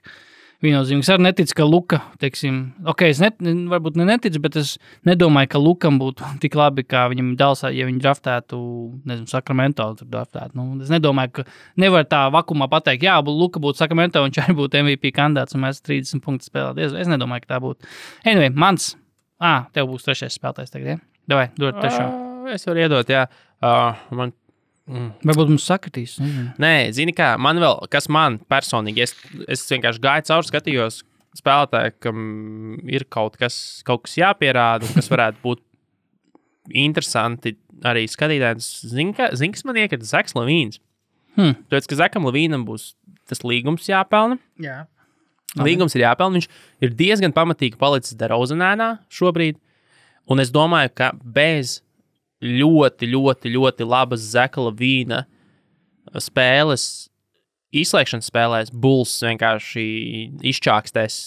viennozīmīgs. 0.63 1.09
Es 1.09 1.11
arī 1.11 1.25
neticu, 1.25 1.55
ka 1.57 1.65
Luka, 1.67 1.99
teiksim, 2.21 2.61
ok, 2.87 3.03
es 3.09 3.19
net, 3.19 3.41
varbūt 3.43 3.99
ne 3.99 4.07
neticu, 4.07 4.39
bet 4.45 4.55
es 4.61 4.77
nedomāju, 5.07 5.51
ka 5.51 5.61
Lukam 5.61 5.99
būtu 5.99 6.29
tik 6.43 6.55
labi, 6.55 6.85
kā 6.87 7.05
viņam 7.11 7.33
dāsā, 7.39 7.73
ja 7.75 7.89
viņi 7.89 7.99
draftētu, 8.05 8.61
nezinu, 9.11 9.27
Sakramento 9.31 9.89
draftētu. 9.99 10.55
Nu, 10.55 10.69
es 10.85 10.91
nedomāju, 10.93 11.41
ka 11.41 11.47
nevar 11.83 12.07
tā 12.07 12.23
vakumā 12.33 12.69
pateikt, 12.71 13.03
jā, 13.09 13.19
Luka 13.27 13.59
būtu 13.63 13.83
Sakramento, 13.83 14.23
viņš 14.23 14.39
arī 14.45 14.59
būtu 14.63 14.83
MVP 14.85 15.11
kandidāts 15.19 15.57
un 15.57 15.65
mēs 15.67 15.83
30 15.83 16.23
punktus 16.23 16.51
spēlētu. 16.51 16.87
Es 17.03 17.11
nedomāju, 17.11 17.43
ka 17.43 17.57
tā 17.57 17.63
būtu. 17.63 17.95
Anyway, 18.23 18.53
mans, 18.55 18.93
ah, 19.43 19.65
tev 19.75 19.91
būs 19.91 20.07
trešais 20.07 20.39
spēlētājs 20.39 20.71
tagad, 20.71 20.95
ja? 20.95 21.01
Davai, 21.27 21.49
dod 21.59 21.75
trešo. 21.79 22.07
Es 22.51 22.65
varu 22.67 22.83
iedot, 22.83 23.07
jā. 23.07 23.23
Uh, 23.23 23.52
man 24.11 24.33
Varbūt 25.23 25.47
mums 25.53 25.63
sakritīs. 25.63 26.17
nezinu. 26.19 26.49
Nē, 26.59 26.71
zini, 26.91 27.13
kā 27.15 27.37
man 27.39 27.55
vēl, 27.63 27.85
kas 27.93 28.09
man 28.11 28.35
personīgi, 28.51 29.05
es, 29.05 29.13
es 29.47 29.61
vienkārši 29.71 30.01
gāju 30.03 30.25
cauri, 30.27 30.49
skatījos 30.49 30.97
spēlētāju, 31.39 31.93
kam 32.03 32.17
ir 32.91 33.05
kaut 33.09 33.37
kas, 33.39 33.55
kaut 33.87 34.03
kas 34.03 34.17
jāpierāda, 34.19 34.89
kas 34.97 35.07
varētu 35.09 35.39
būt 35.45 35.61
interesanti 36.75 37.55
arī 37.83 38.03
skatītājiem. 38.11 38.59
Zini, 38.63 39.13
ka- 39.17 39.31
zini, 39.35 39.53
kas 39.55 39.65
man 39.67 39.79
iekrita 39.79 40.05
Zaks 40.07 40.35
Lavīns. 40.37 40.79
Hmm. 41.35 41.55
Tāpēc, 41.71 41.87
ka 41.89 41.95
Zakam 42.03 42.27
Lavīnam 42.27 42.65
būs 42.67 42.93
tas 43.27 43.41
līgums 43.43 43.87
jāpelna. 43.89 44.37
Jā. 44.61 44.83
Līgums 45.57 45.95
ir 45.95 46.03
jāpelna. 46.05 46.37
Viņš 46.39 46.47
ir 46.81 46.93
diezgan 46.99 47.33
pamatīgi 47.33 47.77
palicis 47.79 48.15
Darauzenēnā 48.19 48.99
šobrīd. 49.09 49.57
Un 50.29 50.39
es 50.39 50.51
domāju, 50.51 50.91
ka 50.95 51.11
bez 51.23 51.81
ļoti, 52.43 53.09
ļoti, 53.09 53.53
ļoti 53.55 53.87
labas 53.87 54.25
Zekala 54.33 54.73
vīna 54.75 55.23
spēles, 56.19 56.87
izslēgšanas 57.73 58.27
spēlēs, 58.29 58.73
Bulls 58.73 59.15
vienkārši 59.23 59.85
izčākstēs 60.51 61.21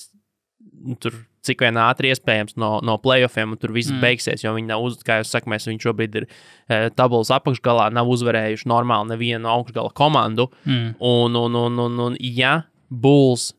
nu, 0.84 0.96
tur, 1.00 1.16
cik 1.46 1.62
vien 1.62 1.78
ātri 1.80 2.10
iespējams 2.12 2.56
no, 2.60 2.76
no 2.84 2.96
playoffiem, 3.02 3.54
un 3.54 3.60
tur 3.60 3.72
viss 3.74 3.92
mm. 3.92 4.02
beigsies. 4.02 4.44
Jo 4.44 4.54
viņi 4.56 4.70
nav, 4.70 4.84
uz, 4.86 4.98
kā 5.06 5.20
jau 5.20 5.28
sakām, 5.28 5.54
viņi 5.56 5.84
šobrīd 5.84 6.18
ir 6.20 6.26
e, 6.26 6.80
tabulas 6.96 7.30
apakšgalā, 7.34 7.88
nav 7.94 8.10
uzvarējuši 8.12 8.68
normāli 8.70 9.14
nevienu 9.14 9.50
augšgala 9.52 9.94
komandu. 9.96 10.48
Mm. 10.66 10.96
Un, 10.98 11.38
un, 11.42 11.60
un, 11.62 11.78
un, 11.86 12.02
un 12.08 12.18
ja 12.20 12.58
Bulls 12.90 13.52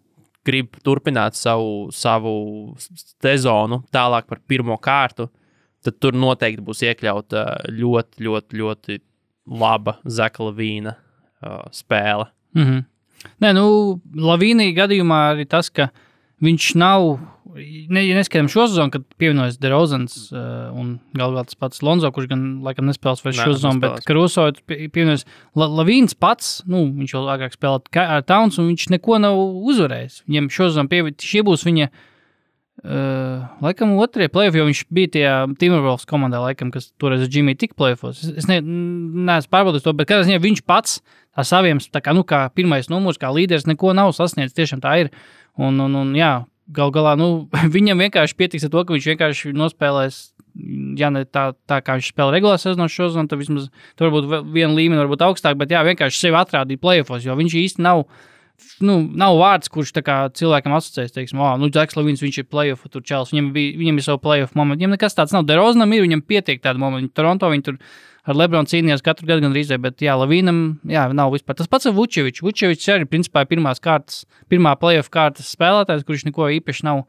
grib 0.47 0.77
turpināt 0.83 1.35
savu, 1.35 1.89
savu 1.91 2.33
sezonu 2.79 3.81
tālāk 3.91 4.29
par 4.29 4.39
pirmo 4.47 4.77
kārtu, 4.79 5.27
tad 5.87 5.99
tur 6.03 6.17
noteikti 6.17 6.65
būs 6.65 6.83
iekļauta 6.87 7.45
ļoti, 7.71 8.25
ļoti, 8.27 8.59
ļoti 8.61 8.99
laba 9.61 9.97
Zekla 10.03 10.51
vīna 10.57 10.97
uh, 10.97 11.63
spēle. 11.75 12.27
Mm 12.57 12.67
-hmm. 12.67 12.85
Nē, 13.43 13.53
nu, 13.57 13.65
Lavīnija 14.13 14.75
gadījumā 14.83 15.23
arī 15.33 15.47
tas, 15.49 15.71
ka 15.73 15.89
viņš 16.43 16.75
nav. 16.77 17.17
Ne, 17.57 18.03
ja 18.05 18.13
neskatām 18.13 18.49
šo 18.51 18.67
sezonu, 18.67 18.91
kad 18.93 19.05
pievienojas 19.17 19.55
Derozans 19.57 20.27
uh, 20.29 20.67
un 20.77 20.99
galvā 21.17 21.41
tas 21.47 21.57
pats 21.57 21.81
Lonzo, 21.81 22.11
kurš 22.13 22.27
gan 22.29 22.43
laikam 22.61 22.85
nespēlēs 22.85 23.23
vairs 23.25 23.39
šo 23.39 23.55
sezonu, 23.55 23.81
bet. 23.81 24.03
Karuso 24.05 24.45
ir 24.51 24.59
pie- 24.67 24.89
pievienojas. 24.93 25.25
La, 25.57 25.65
Lavīns 25.79 26.13
pats, 26.13 26.59
nu, 26.69 26.83
viņš 26.99 27.15
jau 27.15 27.23
agrāk 27.33 27.57
spēlēja 27.57 28.05
ar 28.19 28.27
Towns, 28.27 28.59
un 28.61 28.69
viņš 28.69 28.89
neko 28.93 29.17
nav 29.23 29.39
uzvarējis. 29.39 30.21
Viņam 30.27 30.51
šo 30.53 30.69
sezonu 30.69 30.93
pievienojas, 30.93 31.31
šie 31.31 31.41
būs 31.47 31.65
viņa. 31.65 31.89
Uh, 31.89 32.05
laikam 32.85 33.95
otrie 33.97 34.27
plēsoņi, 34.29 34.59
jo 34.59 34.65
viņš 34.67 34.81
bija 34.93 35.11
tajā 35.15 35.35
Timberwolves 35.57 36.05
komandā, 36.09 36.41
laikam, 36.43 36.69
kas 36.73 36.91
toreiz 37.01 37.23
ar 37.25 37.31
Džimiju 37.31 37.57
tika 37.57 37.77
plēsos. 37.77 38.21
Es, 38.21 38.43
es 38.43 38.49
ne, 38.49 38.59
neesmu 38.61 39.53
pārbaudījis 39.53 39.87
to, 39.87 39.95
bet 39.97 40.09
kādā 40.11 40.27
ziņā 40.27 40.41
viņš 40.43 40.61
pats 40.67 40.99
ar 41.37 41.47
saviem, 41.47 41.81
tā 41.81 42.01
kā, 42.05 42.13
nu, 42.17 42.25
kā 42.27 42.45
pirmais 42.53 42.89
numurs, 42.93 43.19
kā 43.21 43.31
līderis, 43.33 43.67
neko 43.69 43.95
nav 43.97 44.13
sasniedzis. 44.17 44.55
Tiešām 44.57 44.83
tā 44.83 44.93
ir. 45.03 45.11
Un, 45.57 45.79
un, 45.81 45.97
un 45.97 46.13
jā, 46.17 46.31
gal 46.73 46.93
galā 46.93 47.15
nu, 47.17 47.47
viņam 47.75 48.05
vienkārši 48.05 48.37
pietiks 48.37 48.67
ar 48.67 48.73
to, 48.73 48.85
ka 48.85 48.95
viņš 48.95 49.11
vienkārši 49.13 49.53
nospēlēs. 49.57 50.21
Ja 50.97 51.11
ne 51.13 51.21
tā, 51.29 51.51
tā 51.69 51.83
kā 51.85 51.99
viņš 51.99 52.07
spēlē 52.15 52.33
regulārā 52.33 52.57
sezonā 52.57 52.87
šo 52.89 53.11
sezonu, 53.11 53.29
tad 53.29 53.37
vismaz 53.37 53.67
tur 53.97 54.09
varbūt 54.09 54.47
viena 54.55 54.73
līmeņa, 54.73 55.03
varbūt 55.03 55.25
augstāk, 55.27 55.57
bet 55.59 55.69
jā, 55.69 55.83
vienkārši 55.85 56.23
sevi 56.23 56.39
atrādīja 56.39 56.81
plēsos, 56.81 57.27
jo 57.27 57.35
viņš 57.37 57.57
īsti 57.61 57.85
nav. 57.85 58.07
Nu, 58.81 58.97
nav 59.17 59.37
vārds, 59.37 59.69
kurš 59.73 59.91
kā 60.05 60.17
cilvēkam 60.37 60.73
asociēts, 60.77 61.13
teiksim, 61.13 61.41
oh, 61.41 61.55
nu, 61.61 61.69
Džeks 61.73 61.97
Lavins, 61.97 62.21
viņš 62.25 62.39
ir 62.41 62.47
playoff, 62.49 62.87
tur 62.93 63.03
čels, 63.05 63.31
viņam, 63.33 63.51
bija, 63.53 63.75
viņam 63.77 63.99
ir 63.99 64.05
savu 64.05 64.21
playoff 64.23 64.57
momentu. 64.57 64.81
Viņam 64.81 64.95
nekas 64.95 65.17
tāds 65.17 65.33
nav. 65.35 65.45
Derozanam 65.49 65.93
ir, 65.93 66.05
viņam 66.05 66.23
pietiek 66.25 66.61
tādu 66.63 66.81
momentu. 66.81 67.13
Toronto 67.17 67.49
viņi 67.53 67.65
tur 67.67 67.77
ar 68.27 68.35
Lebronu 68.35 68.67
cīnījās 68.67 69.01
katru 69.05 69.25
gadu 69.29 69.41
gandrīz, 69.47 69.71
bet 69.79 69.97
jā, 70.03 70.13
Lavīnam, 70.19 70.79
jā, 70.85 71.07
nav 71.15 71.31
vispār. 71.31 71.55
Tas 71.55 71.67
pats 71.71 71.87
ar 71.87 71.93
Vučeviču. 71.97 72.43
Vučevičs 72.45 72.87
arī, 72.93 73.05
principā, 73.07 73.45
ir 73.45 73.51
pirmās 73.55 73.79
kārtas, 73.79 74.25
pirmā 74.51 74.75
playoff 74.79 75.09
kārtas 75.09 75.49
spēlētājs, 75.55 76.03
kurš 76.07 76.25
neko 76.27 76.49
īpaši 76.59 76.83
nav 76.83 77.05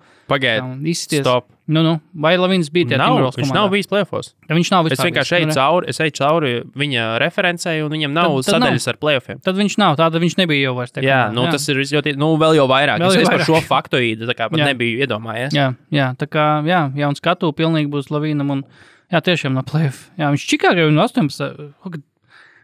izsties. 0.87 1.21
stop. 1.27 1.49
Nu, 1.69 1.83
nu, 1.85 1.99
vai 2.17 2.31
Lavins 2.41 2.71
bija 2.73 2.87
tajā 2.89 2.97
Nav, 2.97 3.19
viņš 3.19 3.35
komandā? 3.37 3.55
nav 3.59 3.67
bijis 3.75 3.89
plēfos. 3.91 4.31
Viņš 4.49 4.71
nav 4.73 4.87
Es 4.87 4.93
vispār 4.95 5.11
vienkārši 5.11 5.35
bijis. 5.35 5.43
eju 5.43 5.47
Nu, 5.51 5.53
cauri, 5.59 5.89
es 5.93 5.99
eju 6.01 6.15
cauri 6.17 6.53
viņa 6.81 7.03
referencei, 7.21 7.83
un 7.85 7.91
viņam 7.93 8.15
nav 8.17 8.25
Tad- 8.39 8.47
tad 8.47 8.55
sadaļas 8.63 8.87
ar 8.89 8.97
plēfiem. 8.97 9.43
Tad 9.45 9.55
viņš 9.61 9.77
nav, 9.79 9.97
tāda 10.01 10.17
viņš 10.23 10.37
nebija 10.39 10.63
jau 10.71 10.75
vairs. 10.79 10.93
Jā, 10.97 11.31
nu, 11.31 11.45
tas 11.53 11.69
ir 11.69 11.77
ļoti, 11.77 12.17
nu, 12.17 12.39
vēl 12.41 12.57
jau 12.57 12.67
vairāk. 12.73 12.99
Vēl 13.05 13.09
Es, 13.13 13.15
jau 13.17 13.21
es 13.21 13.29
par 13.29 13.39
vairāk. 13.41 13.45
šo 13.45 13.61
faktoīdu 13.69 14.25
Jā. 14.57 14.65
nebiju 14.73 15.05
iedomājies. 15.05 15.53
Jā, 15.53 15.77
jā, 15.93 16.17
tā 16.17 16.27
kā 16.27 16.65
jā, 16.65 16.81
jā 16.97 17.07
un 17.07 17.15
skatu 17.15 17.53
pilnīgi 17.53 17.91
būs 17.93 18.09
Lavīnam. 18.09 18.51
Un, 18.51 18.65
jā, 19.13 19.21
tiešām 19.25 19.55
no 19.57 19.63
plēf. 19.67 20.09
Jā, 20.21 20.31
viņš 20.35 20.47
Čikāgā 20.53 20.83
jau 20.85 20.89
ir 20.91 20.95
no 20.97 21.03
18. 21.07 21.73
o, 21.85 21.91
kad- 21.91 22.07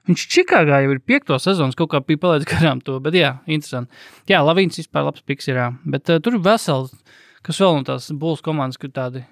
Viņš 0.04 0.22
Čikāgā 0.28 0.82
jau 0.84 0.90
ir 0.92 0.98
piekto 1.00 1.38
sezonas, 1.40 1.72
kaut 1.74 1.88
kā 1.88 1.96
bija 2.04 2.18
palaidis 2.20 2.44
garām 2.50 2.82
to. 2.84 2.98
Bet, 3.00 3.14
jā, 3.16 3.38
interesanti. 3.48 3.88
Jā, 4.28 4.42
Lavīns 4.44 4.76
vispār 4.76 5.06
labs 5.06 5.22
piks 5.24 5.48
ir. 5.48 5.56
Jā. 5.56 5.70
Bet 5.88 6.10
uh, 6.12 6.18
tur 6.20 6.34
ir 6.36 6.42
vesels, 6.44 6.90
kas 7.42 7.56
vēl 7.62 7.78
no 7.78 7.86
tās 7.88 8.10
būs 8.12 8.42
komandas, 8.44 8.76
kur 8.76 8.90
tādi. 8.92 9.22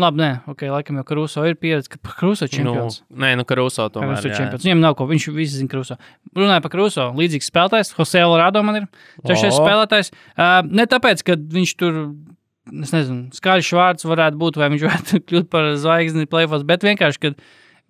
Labi, 0.00 0.20
nē, 0.20 0.28
ok, 0.52 0.66
laikam 0.70 0.98
jau 1.00 1.04
Kruso 1.08 1.42
ir 1.48 1.56
pieredze, 1.60 1.88
ka 1.88 1.96
Kruso 2.20 2.44
ir 2.44 2.52
Nu, 2.52 2.74
čempions. 2.74 2.98
nē, 3.10 3.32
nu, 3.40 3.44
Karuso 3.48 3.88
tomēr. 3.92 4.12
Kruso 4.20 4.28
ir 4.28 4.36
čempions. 4.36 4.64
Viņam 4.68 4.80
nav 4.84 4.94
ko, 5.00 5.06
viņš 5.08 5.26
visi 5.34 5.56
zina 5.62 5.72
Kruso. 5.72 5.96
Runāja 6.36 6.62
par 6.68 6.72
Kruso, 6.76 7.08
līdzīgs 7.16 7.48
spēlētājs, 7.50 7.94
Jose 7.96 8.20
Alvarado 8.20 8.62
man 8.62 8.76
ir 8.82 8.86
trešais 9.24 9.56
O. 9.56 9.64
spēlētājs. 9.64 10.12
Uh, 10.36 10.60
ne 10.68 10.84
tāpēc, 10.84 11.24
ka 11.24 11.36
viņš 11.40 11.74
tur. 11.80 11.98
Es 12.68 12.92
nezinu, 12.94 13.30
skaļš 13.34 13.70
vārds 13.74 14.06
varētu 14.06 14.38
būt, 14.40 14.58
vai 14.60 14.68
viņš 14.74 14.84
varētu 14.86 15.20
kļūt 15.28 15.48
par 15.52 15.72
zvaigzni 15.80 16.28
plēfos, 16.30 16.66
bet 16.68 16.84
vienkārši, 16.86 17.22
kad 17.22 17.40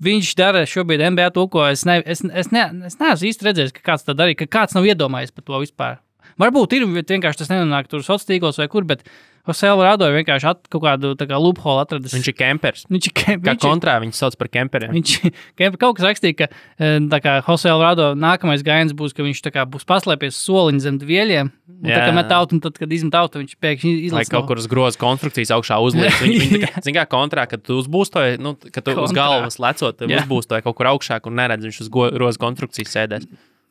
viņš 0.04 0.34
dara 0.38 0.62
šobrīd 0.68 1.02
NBA 1.10 1.32
to, 1.36 1.46
ko 1.52 1.66
es, 1.68 1.82
ne, 1.88 1.98
es, 2.06 2.22
es, 2.24 2.52
ne, 2.54 2.68
es 2.88 2.96
neesmu 3.00 3.32
īsti 3.32 3.48
redzējis, 3.48 3.74
ka 3.76 3.84
kāds 3.92 4.06
tā 4.06 4.16
darīja, 4.16 4.42
ka 4.44 4.52
kāds 4.60 4.76
nav 4.78 4.88
iedomājies 4.88 5.34
par 5.34 5.46
to 5.46 5.60
vispār. 5.64 5.98
Varbūt 6.40 6.78
ir, 6.78 6.86
vienkārši 6.88 7.42
tas 7.44 7.50
nenonāk 7.52 7.90
tur 7.90 8.00
sociālos 8.06 8.28
tīklos 8.28 8.60
vai 8.62 8.68
kur, 8.72 8.86
bet 8.88 9.04
Jose 9.48 9.66
Alvarado 9.70 10.04
ir 10.06 10.18
vienkārši 10.18 10.46
at, 10.50 10.58
kaut 10.70 10.82
kādu 10.84 11.14
kā 11.16 11.38
loophole 11.40 11.80
atradis. 11.82 12.12
Viņš 12.12 12.26
ir 12.28 12.34
kempers. 12.36 12.82
viņš 12.92 13.06
ir, 13.08 13.12
ke- 13.16 13.36
Kā 13.40 13.54
viņš 13.54 13.62
kontrā 13.64 13.94
viņu 14.02 14.14
sauc 14.18 14.36
par 14.36 14.50
kemperiem. 14.52 14.92
Viņš 14.92 15.14
ka 15.56 15.70
kaut 15.82 15.96
kas 15.96 16.06
rakstīja, 16.10 16.36
ka 16.42 16.48
e, 16.76 17.20
kā 17.24 17.34
Jose 17.48 17.70
Alvarado 17.72 18.10
nākamais 18.20 18.62
gājiens 18.66 18.92
būs, 18.96 19.14
ka 19.16 19.24
viņš 19.24 19.40
kā 19.48 19.64
būs 19.64 19.88
paslēpies 19.88 20.36
soliņa 20.44 20.84
zem 20.84 21.00
dvieļiem. 21.00 21.50
Un 21.80 21.88
tā 21.88 22.00
kā 22.04 22.12
met 22.12 22.32
auto, 22.36 22.52
un 22.58 22.60
tad, 22.60 22.76
kad 22.76 22.92
izmet 22.92 23.16
auto, 23.16 23.40
viņš 23.40 23.56
pēkšņi 23.64 23.92
Lai 23.96 24.06
izlaiž 24.10 24.28
kaut 24.34 24.46
kur 24.50 24.60
uz 24.60 24.68
groza 24.68 25.00
konstrukcijas 25.00 25.54
augšā 25.56 25.80
uzliek. 25.80 26.12
Viņi, 26.20 26.40
viņi, 26.44 26.60
tā 26.60 26.68
kā- 26.76 26.82
zini, 26.84 26.96
kā 27.00 27.06
kontrā, 27.08 27.46
kad 27.48 27.64
tu 27.64 27.80
uzbūstoji, 27.80 28.36
nu, 28.44 28.52
kad 28.68 28.84
tu 28.84 28.92
uz 28.92 29.08
Kontrā. 29.08 29.16
galvas 29.24 29.56
lecot, 29.62 30.04
uzbūstoji 30.04 30.66
kaut 30.68 30.76
kur 30.76 30.92
augšā, 30.92 31.16
kur 31.24 31.32
neredz 31.32 31.64
viņš 31.64 31.80
uz 31.86 31.88
groza 31.96 32.36
konstrukcijas 32.44 32.92
sēdēs. 32.92 33.24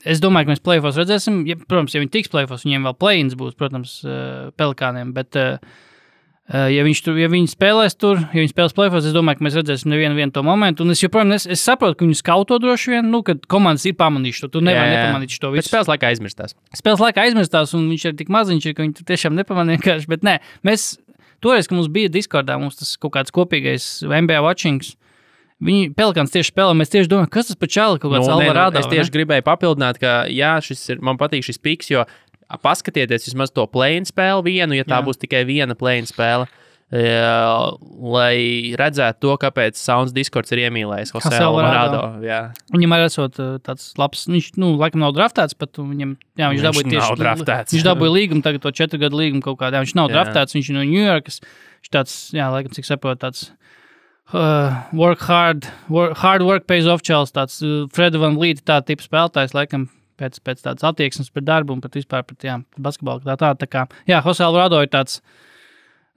Es 0.05 0.21
domāju, 0.23 0.47
ka 0.47 0.55
mēs 0.55 0.63
plēfos 0.65 0.97
redzēsim. 0.99 1.43
Ja, 1.49 1.59
protams, 1.59 1.95
ja 1.95 2.03
viņi 2.03 2.13
tiks 2.15 2.31
plēfos, 2.31 2.65
viņiem 2.67 2.87
vēl 2.89 2.97
plēns 2.99 3.37
būs, 3.39 3.55
protams, 3.59 3.99
uh, 4.07 4.49
pelikāniem. 4.59 5.13
Bet, 5.15 5.35
uh, 5.39 5.85
Uh, 6.49 6.65
ja, 6.73 6.81
tur, 7.05 7.13
ja 7.21 7.27
viņi 7.29 7.51
spēlēs 7.51 7.93
tur, 8.01 8.17
ja 8.33 8.41
viņi 8.41 8.49
spēlēs 8.49 8.73
plēfos, 8.73 9.05
es 9.05 9.13
domāju, 9.13 9.37
ka 9.37 9.45
mēs 9.45 9.57
redzēsim 9.59 9.91
nevienu 9.93 10.17
vienu 10.17 10.33
to 10.33 10.41
momentu. 10.41 10.81
Un 10.81 10.95
es 10.95 11.03
joprojām 11.03 11.35
es, 11.35 11.43
es 11.45 11.61
saprotu, 11.61 11.99
ka 11.99 12.07
viņi 12.07 12.17
skauto 12.17 12.57
droši 12.57 12.95
vien, 12.95 13.11
nu, 13.13 13.19
kad 13.27 13.43
komandas 13.45 13.85
ir 13.85 13.93
pamanījušas 13.99 14.47
to. 14.47 14.49
Tu 14.55 14.63
nevari 14.65 14.95
nepamanīt 14.95 15.35
to 15.37 15.51
Bet 15.53 15.59
visu. 15.61 15.69
spēles 15.69 15.91
laikā 15.91 16.09
aizmirstās. 16.09 16.55
spēles 16.73 17.03
laikā 17.05 17.27
aizmirstās, 17.27 17.75
un 17.77 17.85
viņš 17.93 18.07
ir 18.09 18.17
tik 18.17 18.33
maziņš, 18.33 18.65
ka 18.73 18.81
viņi 18.81 19.05
tiešām 19.11 19.37
nepamanīja. 19.37 19.77
vienkārši, 19.77 20.09
Bet 20.09 20.25
nē, 20.25 20.39
mēs 20.65 20.87
toreiz, 21.45 21.69
kad 21.69 21.77
mums 21.77 21.91
bija 21.93 22.09
Discordā, 22.17 22.57
mums 22.57 22.81
tas 22.81 22.95
kaut 22.97 23.13
kāds 23.19 23.35
kopīgais 23.35 23.85
NBA 24.09 24.41
watchings. 24.41 24.95
Viņi 25.59 25.89
pelikāns 25.97 26.31
tieši 26.31 26.53
spēlē, 26.53 26.75
mēs 26.79 26.91
tieši 26.93 27.09
domājam, 27.11 27.31
kas 27.35 27.49
tas 27.49 27.57
par 27.59 27.67
čāli 27.67 27.99
kaut 27.99 28.13
kāds 28.13 28.29
Nu, 28.29 28.37
nē, 28.39 28.45
nu, 28.45 28.47
Alvarado. 28.47 28.79
es 28.79 28.87
tieši 28.87 29.11
gribēju 29.11 29.43
papildināt, 29.43 29.99
ka 29.99 30.21
jā, 30.31 30.53
šis 30.63 30.85
ir, 30.93 31.01
man 31.03 31.19
patīk 31.19 31.43
šis 31.43 31.59
piks, 31.59 31.89
jo 31.91 32.05
paskatieties 32.63 33.27
vismaz 33.27 33.51
to 33.51 33.65
plēnu 33.67 34.07
spēli 34.07 34.45
vienu, 34.47 34.77
ja 34.79 34.87
tā 34.87 35.01
Jā. 35.01 35.05
būs 35.05 35.19
tikai 35.19 35.43
viena 35.49 35.75
plēnu 35.75 36.07
spēle. 36.09 36.47
Jā, 36.89 37.75
lai 38.01 38.73
redzētu 38.79 39.21
to, 39.21 39.35
kāpēc 39.37 39.77
Sounds 39.77 40.09
Discords 40.15 40.49
ir 40.55 40.63
iemīlējis 40.63 41.11
Jose 41.13 41.37
Alvarado. 41.37 41.99
Alvarado. 42.17 42.63
Viņam 42.73 42.95
arī 42.95 43.05
esot 43.05 43.37
uh, 43.37 43.51
tāds 43.61 43.91
labs, 43.99 44.23
viņš, 44.31 44.47
nu, 44.57 44.71
laikam 44.79 45.03
nav 45.03 45.13
draftēts, 45.13 45.53
bet 45.59 45.77
viņam, 45.77 46.15
jā, 46.33 46.49
viņš, 46.49 46.63
Viņš 46.63 46.65
dabūja 46.65 46.87
tieši 46.89 47.03
nav 47.03 47.19
draftēts. 47.21 47.75
Viņš 47.75 47.85
dabūja 47.85 48.15
līgumu, 48.15 48.41
tagad 48.47 48.65
to 48.65 48.73
četru 48.73 49.03
gadu 49.03 49.21
līgumu 49.21 49.45
kaut 49.45 49.59
kādā. 49.61 49.83
Viņš 49.85 49.93
nav 49.99 50.09
Jā. 50.09 50.15
draftēts, 50.17 50.57
viņš 50.57 50.71
ir 50.71 50.79
no 50.79 50.87
Ņujorkas. 50.89 51.39
Viņš 51.83 51.93
tāds, 51.93 52.17
jā, 52.33 52.49
laikam, 52.49 52.73
cik 52.73 52.89
saprotu, 52.89 53.21
tāds. 53.27 53.45
Uh, 54.29 54.83
work 54.93 55.23
hard, 55.25 55.65
work, 55.89 56.17
hard 56.21 56.43
work 56.45 56.67
pays 56.69 56.85
off 56.85 57.01
čels, 57.01 57.31
tāds 57.33 57.63
uh, 57.65 57.87
Freda 57.89 58.19
Van 58.21 58.35
Līta 58.37 58.61
tā 58.61 58.75
tipa 58.85 59.01
spēlētājs, 59.01 59.55
laikam, 59.57 59.87
pēc, 60.21 60.37
pēc 60.45 60.61
tādas 60.65 60.85
attieksmes 60.85 61.31
pret 61.33 61.47
darbu 61.47 61.73
un 61.73 61.81
pat 61.81 61.95
vispār 61.97 62.25
pret, 62.27 62.45
jā, 62.45 62.59
basketbolu. 62.77 63.23
Tā, 63.25 63.37
tā, 63.41 63.53
tā 63.57 63.69
kā, 63.69 63.85
jā, 64.09 64.19
Jose 64.25 64.43
Alvarado 64.45 64.81
ir 64.83 64.91
tāds, 64.93 65.17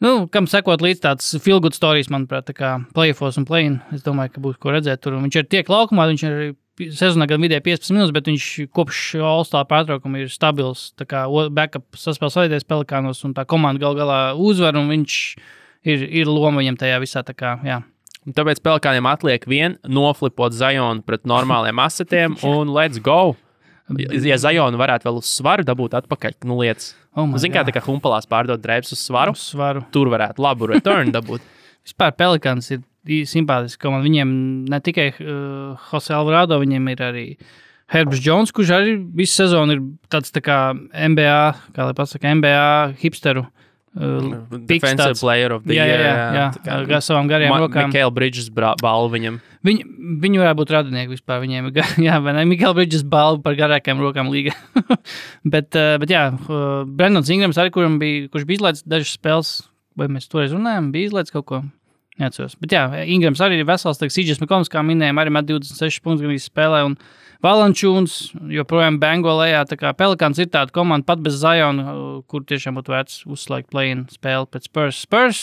nu, 0.05 0.27
kam 0.33 0.49
sekot 0.51 0.85
līdz 0.85 1.01
tāds 1.07 1.31
good 1.49 1.79
stories, 1.79 2.11
manuprāt, 2.13 2.51
tā 2.51 2.57
kā 2.59 2.75
playoffs 2.93 3.39
un 3.41 3.47
play-in. 3.49 3.79
Es 3.97 4.05
domāju, 4.05 4.35
ka 4.35 4.45
būs 4.45 4.59
ko 4.61 4.75
redzēt 4.75 5.01
tur. 5.01 5.17
Un 5.17 5.25
Viņš 5.25 5.39
ir 5.41 5.49
tiek 5.49 5.73
laukumā, 5.73 6.09
viņš 6.11 6.27
ir 6.29 6.93
sezonā 6.93 7.29
gan 7.31 7.41
vidēji 7.41 7.65
15 7.65 7.97
minūtes, 7.97 8.13
bet 8.13 8.29
viņš 8.29 8.51
kopš 8.77 9.01
All-Star 9.23 9.65
pārtraukuma 9.71 10.21
ir 10.21 10.33
stabils. 10.33 10.91
Tā 11.01 11.07
kā 11.09 11.25
backup 11.49 11.97
saspēles 11.97 12.37
vadītājs 12.37 12.69
Pelikānos 12.69 13.25
un 13.25 13.33
tā 13.37 13.47
komanda 13.49 13.81
gal 13.81 13.97
galā 13.97 14.21
uzvar, 14.37 14.77
un 14.77 14.93
viņš 14.93 15.17
ir, 15.89 16.07
ir 16.09 16.29
loma 16.29 16.61
viņam 16.61 16.81
tajā 16.81 17.01
visā. 17.03 17.25
Tā 17.25 17.37
kā, 17.37 17.57
jā. 17.65 17.83
Tāpēc 18.23 18.61
Pelkāniem 18.63 19.07
atliek 19.11 19.47
vien 19.51 19.79
noflipot 19.83 20.55
Zajonu 20.55 21.03
pret 21.07 21.25
normāliem 21.27 21.81
asetiem 21.87 22.37
un 22.47 22.71
let's 22.71 23.01
go. 23.03 23.35
Ja, 23.99 24.39
Zajonu 24.39 24.79
varētu 24.79 25.09
vēl 25.09 25.19
uz 25.19 25.29
svaru 25.29 25.67
dabūt 25.67 25.97
atpakaļ, 25.99 26.37
nu 26.49 26.61
lietas. 26.61 26.93
Oh 27.19 27.27
my 27.29 27.41
Ziniet, 27.43 27.59
kā 27.59 27.65
tā 27.67 27.75
kā 27.75 27.83
humpalās 27.85 28.29
pārdot 28.31 28.63
drēbes 28.63 28.95
uz 28.95 29.03
svaru, 29.03 29.35
Uz 29.35 29.43
svaru. 29.53 29.83
tur 29.93 30.09
varētu 30.13 30.41
labu 30.41 30.71
return 30.71 31.11
dabūt. 31.13 31.43
Vispār 31.87 32.15
Pelikāns 32.17 32.71
ir 32.73 32.85
simpātisks 33.29 33.81
komanda. 33.83 34.07
Viņiem 34.07 34.31
ne 34.71 34.79
tikai 34.81 35.09
uh, 35.19 35.91
Jose 35.91 36.15
Alvarado, 36.15 36.61
viņiem 36.63 36.87
ir 36.95 37.03
arī 37.05 37.27
Herbs 37.93 38.23
Jones, 38.25 38.55
kurš 38.55 38.71
arī 38.79 38.95
visu 39.19 39.43
sezonu 39.43 39.75
ir 39.75 39.83
tāds 40.09 40.31
tā 40.33 40.41
kā 40.47 40.61
MBA, 40.79 41.43
kā 41.75 41.91
lai 41.91 41.99
pasaka, 41.99 42.31
MBA 42.39 42.63
hipsteru. 43.03 43.43
Uh, 43.51 43.59
piks 43.93 44.67
Defensive 44.83 45.21
player 45.21 45.53
of 45.53 45.65
the 45.65 45.75
Jā, 45.77 45.85
jā, 45.85 45.97
year. 45.97 46.01
jā, 46.01 46.29
jā. 46.37 46.47
tā 46.57 46.63
kā- 46.65 46.97
Ar 46.97 47.03
savām 47.05 47.29
garajām 47.29 47.51
Ma- 47.53 47.59
rokām. 47.61 47.91
Mikaela 47.93 48.15
Bridges 48.15 48.49
balvu 48.51 49.11
viņam. 49.13 49.41
Viņi, 49.63 49.85
viņi 50.23 50.41
varētu 50.41 50.59
būt 50.59 50.73
radinieki 50.75 51.13
vispār. 51.13 51.43
Viņiem 51.45 51.69
ir, 51.71 51.83
jā, 52.09 52.17
vai 52.25 52.33
ne? 52.33 52.45
Mikls 52.49 52.75
Brīsīs 52.75 53.05
balva 53.05 53.43
par 53.43 53.55
garākajām 53.55 54.01
rokām 54.01 54.31
līga. 54.33 54.55
bet, 55.45 55.77
uh, 55.77 55.99
bet, 56.03 56.09
jā, 56.11 56.25
uh, 56.33 56.83
Brendons 56.89 57.29
Ingrams 57.31 57.61
arī, 57.61 57.71
kuram 57.75 57.99
bija, 58.01 58.29
kurš 58.33 58.49
bija 58.49 58.59
izlaists 58.63 58.89
dažas 58.89 59.13
spēles, 59.19 59.53
vai 59.97 60.09
mēs 60.09 60.27
toreiz 60.33 60.53
runājām, 60.57 60.91
bija 60.95 61.13
izlaists 61.13 61.31
kaut 61.37 61.47
ko. 61.47 61.63
Neatceros. 62.21 62.59
Bet, 62.61 62.75
jā, 62.77 62.83
Ingrams 63.09 63.41
arī 63.41 63.63
ir 63.63 63.69
vesels, 63.69 64.01
Sīdžers 64.03 64.43
Mikls, 64.43 64.69
kā 64.73 64.83
minējām, 64.85 65.21
arī 65.23 65.33
met 65.33 65.47
26 65.49 66.03
punktus 66.05 66.27
gan 66.29 66.43
spēlē. 66.45 66.83
Un 66.91 66.97
Valančūns 67.43 68.17
joprojām 68.53 69.01
bango 69.03 69.33
lejā. 69.41 69.65
Tā 69.67 69.79
kā 69.81 69.95
Pelikāns 69.99 70.39
ir 70.43 70.51
tāda 70.53 70.75
komanda 70.75 71.09
pat 71.09 71.23
bez 71.25 71.41
Zajona, 71.41 71.97
kur 72.31 72.45
tiešām 72.47 72.77
būtu 72.79 72.93
vērts 72.95 73.23
uzslēgt 73.33 73.73
play-in 73.73 74.05
spēli 74.13 74.51
pēc 74.53 74.69
Spurs. 74.69 75.01
Spurs 75.07 75.41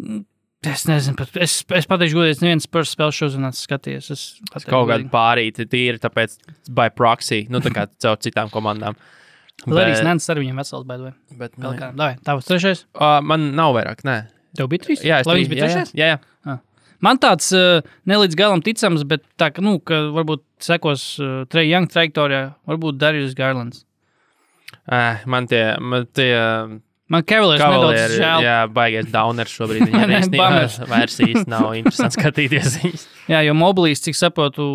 mm, 0.00 0.22
Es 0.64 0.86
nezinu, 0.88 1.12
pat, 1.18 1.34
es, 1.44 1.58
es 1.76 1.84
pateikšu, 1.90 2.16
godīgi, 2.16 2.38
es 2.38 2.40
nevienas 2.40 2.64
spēles 2.64 2.92
spēles 2.94 3.18
šodien 3.18 3.48
esmu 3.50 3.66
skatījies. 3.66 4.06
Es 4.14 4.22
pateikšu 4.48 4.70
Kaut 4.70 4.86
kāda 4.88 4.94
godīgi. 4.94 5.10
pārīta 5.12 5.66
tīri, 5.68 6.00
tāpēc 6.00 6.38
by 6.72 6.88
proxy, 6.96 7.42
nu 7.52 7.60
tā 7.64 7.72
kā 7.74 7.84
caur 8.04 8.16
citām 8.24 8.48
komandām. 8.52 8.96
Larijas 9.68 10.00
Nants 10.04 10.30
arī 10.32 10.46
viņam 10.46 10.62
vesels, 10.62 10.86
bet 10.88 11.02
vai? 11.04 11.12
bet, 11.36 11.58
nu, 11.58 11.66
Pelikāns. 11.68 11.98
Davai, 12.00 12.16
tavs 12.24 12.48
trešais? 12.48 12.86
uh, 12.96 13.18
man 13.24 13.50
nav 13.58 13.76
vairāk, 13.76 14.00
nē. 14.08 14.16
Tev 14.54 14.70
bija 14.72 14.84
trīs? 14.86 15.02
Jā, 15.04 15.20
Lai 15.26 15.38
trīs- 15.38 15.50
bija 15.50 15.66
jā, 15.68 15.82
jā, 15.82 16.08
jā, 16.14 16.20
jā. 16.48 16.58
Man 17.04 17.18
tāds 17.20 17.50
uh, 17.52 17.82
nelīdz 18.08 18.36
galam 18.38 18.62
ticams, 18.64 19.02
bet 19.08 19.24
tā, 19.40 19.50
nu, 19.60 19.76
ka 19.84 20.06
varbūt 20.14 20.44
sekos 20.64 21.04
uh, 21.20 21.42
Treja 21.50 21.74
Young 21.76 21.90
trajektorijā, 21.92 22.54
varbūt 22.70 22.96
Darījus 23.02 23.36
Garlands. 23.36 23.84
Uh, 24.84 25.20
man 25.28 25.48
tie, 25.50 25.66
man 25.80 26.08
tie 26.16 26.32
Man 27.12 27.24
Cavaliers 27.28 27.60
nedaudz 27.60 28.14
žēl. 28.16 28.20
Jā. 28.24 28.36
jā, 28.42 28.58
baigies 28.72 29.08
downers 29.12 29.52
šobrīd. 29.52 29.84
Viņam 29.90 30.12
īstenībā 30.18 30.46
vairs 30.88 31.18
īsti 31.20 31.50
nav 31.52 31.74
interesanti 31.76 32.16
skatīties 32.16 32.78
viņus. 32.80 33.04
jā, 33.32 33.42
jo 33.44 33.56
mobilīs, 33.58 34.00
cik 34.06 34.16
saprotu, 34.16 34.68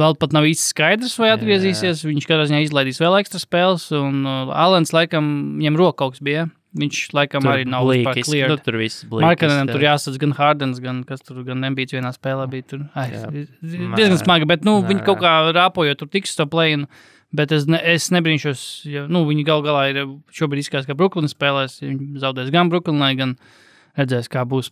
vēl 0.00 0.16
pat 0.20 0.32
nav 0.36 0.48
īsti 0.48 0.72
skaidrs, 0.72 1.18
vai 1.20 1.34
atgriezīsies. 1.34 2.06
Viņš 2.08 2.28
katrā 2.30 2.48
ziņā 2.48 2.62
izlaidīs 2.64 3.02
vēl 3.02 3.18
ekstra 3.20 3.42
spēles, 3.42 3.90
un 3.96 4.24
uh, 4.24 4.54
Alans 4.56 4.94
laikam 4.96 5.28
viņam 5.60 5.78
roka 5.82 5.98
kaut 6.00 6.16
kas 6.16 6.24
bija. 6.24 6.46
Viņš 6.70 6.98
laikam 7.18 7.46
arī 7.50 7.64
nav 7.66 7.88
cleared. 8.14 8.52
Nu, 8.52 8.56
tur 8.62 8.76
viss 8.78 9.02
blīkis. 9.02 9.24
Markanam 9.26 9.70
tur 9.72 9.82
jāsadz 9.82 10.18
gan 10.22 10.34
Hardens, 10.38 10.78
gan 10.82 11.00
kas 11.06 11.24
tur, 11.26 11.40
gan 11.46 11.66
Embīts 11.66 11.96
vienā 11.96 12.12
spēlē 12.14 12.44
bija. 12.52 12.66
Tur 12.70 12.84
Ai, 12.94 13.08
diezgan 13.60 14.20
smagi, 14.20 14.46
bet 14.46 14.62
nu, 14.66 14.76
viņi 14.86 15.00
Nē. 15.00 15.06
kaut 15.08 15.18
kā 15.24 15.32
rāpojot, 15.56 15.98
tur 15.98 16.10
tiks 16.12 16.36
to 16.38 16.46
plēnu. 16.50 16.86
Bet 17.34 17.52
es, 17.54 17.66
ne, 17.70 17.78
es 17.86 18.08
nebrīnšos, 18.14 18.62
ja 18.90 19.04
nu, 19.10 19.22
viņi 19.26 19.44
gal 19.46 19.62
galā 19.66 19.84
ir 19.90 20.00
šobrīd 20.34 20.64
izskatās, 20.64 20.86
ka 20.86 20.96
Brooklynas 20.98 21.34
spēlēs. 21.34 21.76
Viņi 21.82 22.22
zaudēs 22.22 22.50
gan 22.54 22.70
Brooklynai, 22.70 23.12
gan 23.18 23.36
redzēs, 23.98 24.30
kā 24.30 24.42
būs 24.46 24.70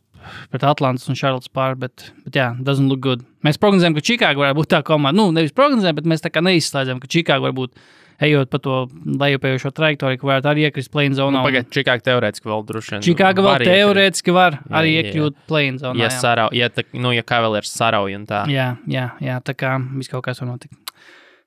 pret 0.51 0.67
Atlantas 0.67 1.07
un 1.11 1.19
Charlotte 1.19 1.51
pāri. 1.55 1.79
Bet, 1.83 2.09
bet 2.27 2.39
jā, 2.39 2.49
doesn't 2.63 2.91
look 2.91 3.03
good. 3.03 3.27
Mēs 3.47 3.59
prognozējam, 3.63 3.99
ka 3.99 4.07
Čikāga 4.07 4.43
varētu 4.43 4.59
būt 4.59 4.71
tā 4.75 4.83
komanda. 4.87 5.19
Nu, 5.19 5.31
nevis 5.35 5.55
prognozējam, 5.55 5.99
bet 5.99 6.11
mēs 6.15 6.23
tā 6.23 6.31
kā 6.35 6.43
neizslēdzam, 6.47 7.03
ka 7.03 7.11
Čikāga 7.11 7.47
varbūt 7.47 7.75
ejot 8.21 8.51
pa 8.51 8.59
to 8.63 8.77
lejupējošo 9.21 9.71
trajektoriju, 9.77 10.21
varētu 10.27 10.51
arī 10.51 10.65
iekrist 10.69 10.91
Nu, 10.95 11.15
zonā. 11.15 11.43
Pagaidiet, 11.47 11.71
Čikāga 11.75 12.05
teorētiski 12.09 12.51
vēl 12.51 12.65
droši 12.67 12.95
vien. 12.95 13.05
Čikāga 13.07 13.45
vēl 13.47 13.65
teorētiski 13.69 14.35
var 14.35 14.59
Jā, 14.59 14.73
arī 14.81 14.91
jā, 14.95 15.03
jā. 15.03 15.07
iekļūt 15.13 15.37
plēnu 15.49 15.79
zonā. 15.85 15.99
Ja, 16.03 16.09
jā. 16.11 16.19
sarau, 16.19 16.49
ja, 16.53 16.69
tā, 16.69 16.83
nu, 16.95 17.13
ja 17.15 17.23
Cavaliers 17.23 17.71
sarauj 17.71 18.17
un 18.19 18.27
tā. 18.27 18.43
Jā, 18.51 18.77
jā, 18.91 19.07
jā, 19.23 19.39
tā 19.45 19.55
kā 19.55 19.77
viss 19.95 20.11
kaut 20.11 20.25
kas 20.27 20.41
var 20.43 20.51
notikt. 20.51 20.75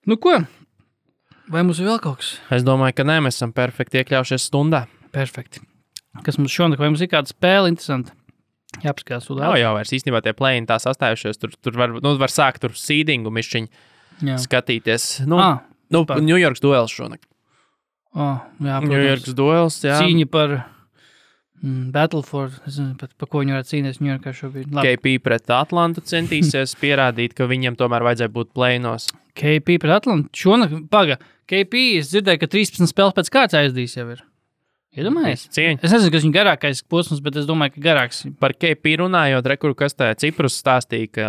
Nu, 0.07 0.15
ko? 0.17 0.37
Vai 1.51 1.63
mums 1.67 1.79
ir 1.83 1.89
vēl 1.89 1.99
kaut 1.99 2.21
kas? 2.21 2.37
Es 2.55 2.63
domāju, 2.63 2.95
ka 2.95 3.03
nē, 3.03 3.19
mēs 3.27 3.35
esam 3.41 3.51
perfekti 3.51 3.99
iekļaujušies 3.99 4.47
stundā. 4.47 4.85
Perfekti. 5.11 5.59
Kas 6.23 6.37
mums 6.39 6.51
šonakt, 6.55 6.79
vai 6.79 6.87
mums 6.91 7.01
ir 7.03 7.11
kāda 7.11 7.27
spēle 7.31 7.71
interesanta? 7.71 8.15
Jāpaskatās, 8.79 9.27
uz 9.27 9.35
Nav 9.41 9.57
jau 9.59 9.73
vairs 9.75 9.91
īstenībā 9.91 10.21
tie 10.23 10.31
plēni 10.37 10.67
tā 10.69 10.77
sastājušies. 10.79 11.39
Tur, 11.41 11.51
tur 11.59 11.75
var, 11.75 11.91
nu, 11.99 12.13
var 12.21 12.31
sākt 12.31 12.63
tur 12.63 12.71
sīdingu 12.79 13.27
mišķiņu 13.35 13.67
Jā. 14.29 14.37
skatīties. 14.39 15.25
Nu, 15.27 15.39
Ah, 15.43 15.59
nu. 15.93 16.03
New 16.23 16.39
York 16.39 16.59
duels 16.63 16.93
šonakt. 16.93 17.27
oh, 18.15 18.39
jā, 18.59 18.77
protams. 18.83 19.33
duels, 19.37 19.77
jā. 19.85 19.97
Cīņa 20.01 20.27
par 20.31 20.55
mm, 21.61 21.91
Battleford. 21.95 22.57
Es 22.65 22.75
nezinu, 22.75 22.95
pat, 22.99 23.13
par 23.19 23.31
ko 23.31 23.43
viņi 23.43 23.55
varētu 23.55 23.71
cīnīties 23.73 24.01
New 24.01 24.11
Yorkā 24.11 24.33
šobrīd. 24.35 24.71
Labi. 24.75 24.95
KP 24.97 25.13
pret 25.23 25.53
Atlantu 25.55 26.03
centīsies 26.07 26.75
pierādīt, 26.81 27.35
ka 27.37 27.47
viņam 27.51 27.79
tomēr 27.79 28.07
vajadzēja 28.09 28.33
būt 28.35 28.51
plēnos. 28.57 29.07
KP 29.37 29.77
pret 29.83 30.01
Atlantu. 30.01 30.31
Šonakt, 30.35 30.75
paga, 30.91 31.21
KP, 31.51 31.85
es 31.99 32.11
dzirdēju, 32.11 32.43
ka 32.43 32.51
13 32.51 32.91
spēles 32.91 33.15
pēc 33.17 33.31
kārtas 33.31 33.59
aizdīs 33.61 33.95
jau 33.97 34.09
ir. 34.13 34.23
Iedomājies? 34.91 35.45
Cieņa. 35.55 35.79
Es 35.87 35.93
nezinu, 35.95 36.11
kas 36.11 36.23
viņa 36.25 36.35
garākais 36.35 36.81
posms, 36.91 37.21
bet 37.23 37.37
es 37.39 37.45
domāju, 37.47 37.77
ka 37.77 37.83
garāks. 37.85 38.25
Par 38.43 38.51
KP 38.51 38.97
runājot, 38.99 39.45
rekur, 39.47 39.71
kas 39.79 39.95
tā 39.95 40.09
Ciprus 40.19 40.57
stāstīja, 40.59 41.07
ka 41.15 41.27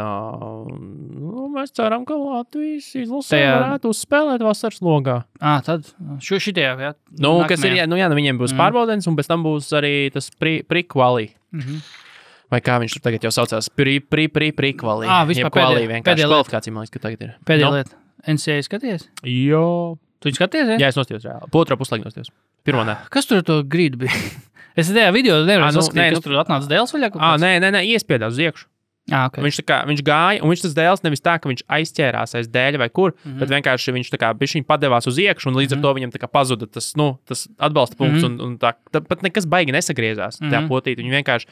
nu, 0.67 1.47
mēs 1.55 1.71
ceram, 1.77 2.03
ka 2.09 2.17
Latvijas 2.19 2.89
izlasē 2.99 3.39
Tajā- 3.39 3.53
varētu 3.61 3.93
uzspēlēt 3.95 4.43
vasaras 4.43 4.81
logā. 4.83 5.21
Ah, 5.41 5.61
tad 5.63 5.87
šo 6.19 6.41
šitajā, 6.43 6.73
jā. 6.75 6.91
Nu, 7.23 7.37
kas 7.47 7.63
ir, 7.63 7.71
Nākamajā. 7.71 7.79
jā, 7.79 7.87
nu, 7.89 7.97
jā, 8.03 8.09
nu, 8.11 8.19
viņiem 8.19 8.39
būs 8.43 8.51
Mm. 8.51 8.59
mm. 8.59 8.63
pārbaudījums, 8.65 9.07
un 9.07 9.17
pēc 9.17 9.27
tam 9.31 9.45
būs 9.47 9.71
arī 9.79 9.95
tas 10.13 10.31
prikvali. 10.35 11.31
Mhm. 11.55 11.79
Vai 12.51 12.61
kā 12.61 12.81
viņš 12.83 12.99
tur 12.99 13.01
tagad 13.07 13.23
jau 13.23 13.31
saucās? 13.31 13.71
Prikvali. 13.73 15.07
Ā, 15.07 15.23
vispār 15.25 15.51
pēdējā- 15.55 15.89
vienkārši 15.89 16.05
pēdējā 16.05 16.29
lieta. 16.29 16.45
kvalifikācija, 16.45 16.73
man 16.73 16.83
liekas, 16.85 16.91
ka 16.91 16.99
tagad 16.99 17.23
ir. 17.23 17.35
Pēdējā 17.47 17.71
Nu, 17.71 17.77
lieta. 17.79 17.95
NCA 18.27 18.59
skaties? 18.63 19.09
Jo. 19.25 19.99
Tu 20.23 20.31
viņu 20.31 20.39
skaties? 20.39 20.73
Ja? 20.75 20.79
Jā, 20.85 20.93
es 20.93 20.99
nostājos 20.99 21.27
reāli. 21.27 21.51
Otru 21.63 21.79
puslaiku 21.81 22.07
nostājos. 22.09 22.31
Pirmā 22.67 22.87
nē. 22.87 22.97
Kas 23.13 23.27
tur 23.27 23.43
to 23.47 23.61
grīdu 23.67 23.99
bija? 24.05 24.19
es 24.79 24.91
tajā 24.93 25.11
video 25.15 25.41
nevaru 25.45 25.69
Ā, 25.69 25.73
nu, 25.75 25.83
nē, 25.99 26.11
kas 26.13 26.21
nu- 26.21 26.27
tur 26.29 26.39
atnāca 26.43 26.71
dēls 26.71 26.95
vaļā. 26.95 27.11
kaut 27.13 27.23
Ah, 27.23 27.35
kāds? 27.35 27.43
nē, 27.45 27.57
nē, 27.65 27.73
nē, 27.77 27.83
iespiedās 27.97 28.39
uz 28.39 28.45
iekšu. 28.47 28.69
Ah, 29.11 29.27
okay. 29.27 29.43
Viņš, 29.43 29.57
kā, 29.67 29.81
viņš 29.89 30.01
gāja, 30.07 30.43
un 30.45 30.53
viņš 30.53 30.61
tas 30.63 30.75
dēls 30.77 31.01
nevis 31.03 31.23
tā, 31.25 31.35
ka 31.43 31.51
viņš 31.51 31.65
aizķērās 31.75 32.37
aiz 32.39 32.47
dēļa 32.55 32.79
vai 32.79 32.87
kur, 32.87 33.11
mm 33.11 33.33
-hmm. 33.33 33.39
bet 33.41 33.51
vienkārši 33.51 33.95
viņš 33.97 34.11
kā 34.15 34.31
padevās 34.69 35.09
uz 35.11 35.19
iekšā, 35.19 35.51
un 35.51 35.59
līdz 35.59 35.75
mm 35.75 35.81
-hmm. 35.81 35.83
ar 35.83 35.83
to 35.83 35.95
viņam 35.99 36.13
kā 36.23 36.29
pazuda 36.31 36.67
tas, 36.71 36.95
nu, 36.95 37.19
tas 37.27 37.49
atbalsta 37.59 37.97
punkts, 37.97 38.23
mm 38.23 38.29
-hmm. 38.29 38.41
un, 38.41 38.53
un 38.53 38.59
tā, 38.59 38.75
tā 38.93 39.03
pat 39.03 39.23
nekas 39.23 39.47
baigi 39.47 39.73
nesagriezās. 39.73 40.41
Mm 40.41 40.47
-hmm. 40.47 40.53
Tā 40.53 40.69
potīt, 40.69 41.03
viņi 41.03 41.11
vienkārši, 41.19 41.47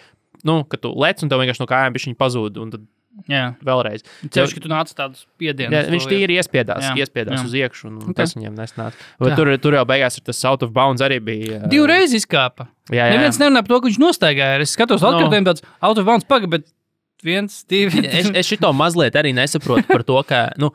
nu, 0.44 0.64
kad 0.64 0.80
tu 0.80 0.94
lec, 0.94 1.22
un 1.22 1.28
tev 1.28 1.40
vienkārši 1.42 1.60
no 1.60 1.66
kājām 1.66 2.16
pazūd, 2.16 2.62
un 2.62 2.70
tad 2.70 2.80
Jā, 3.28 3.54
vēlreiz. 3.66 4.04
ceļš, 4.32 4.52
ka 4.56 4.60
tu 4.64 4.70
nāc 4.70 4.90
tādus 4.96 5.24
spiedienus. 5.26 5.74
Jā, 5.74 5.90
viņš 5.92 6.06
tīri 6.08 6.36
iespiedās, 6.40 6.84
Jā, 6.86 6.92
iespiedās 7.02 7.40
jā. 7.40 7.44
uz 7.44 7.54
iekšā, 7.58 7.88
un 7.90 7.96
Ok. 7.98 8.04
okay. 8.04 8.14
tas 8.20 8.34
viņam 8.38 8.54
nesnāca. 8.56 9.06
Tur, 9.36 9.50
tur 9.60 9.76
jau 9.76 9.84
beigās 9.90 10.16
ir 10.20 10.24
tas 10.30 10.44
out 10.48 10.62
of 10.62 10.70
bounds 10.72 11.02
arī 11.02 11.18
bija. 11.20 11.58
Divreiz 11.68 12.14
izkāpa. 12.16 12.68
Jā, 12.88 13.08
jā. 13.10 13.16
Neviens 13.18 13.38
nerunā 13.42 13.64
par 13.66 13.74
to, 13.74 13.80
ka 13.82 13.90
viņš 13.90 13.98
nostaigāja. 14.00 14.60
Es 14.62 14.76
skatos, 14.78 15.02
No. 15.02 15.10
atkārtojam 15.10 15.44
tāds 15.50 15.62
out 15.82 15.98
of 15.98 16.06
bounds 16.06 16.24
paga, 16.24 16.46
bet 16.46 16.64
viens, 17.22 17.64
divi. 17.68 18.06
es, 18.06 18.30
es 18.30 18.46
šito 18.46 18.70
mazliet 18.72 19.18
arī 19.18 19.34
nesaprotu 19.36 19.84
par 19.90 20.02
to, 20.06 20.22
ka, 20.24 20.52
nu, 20.56 20.70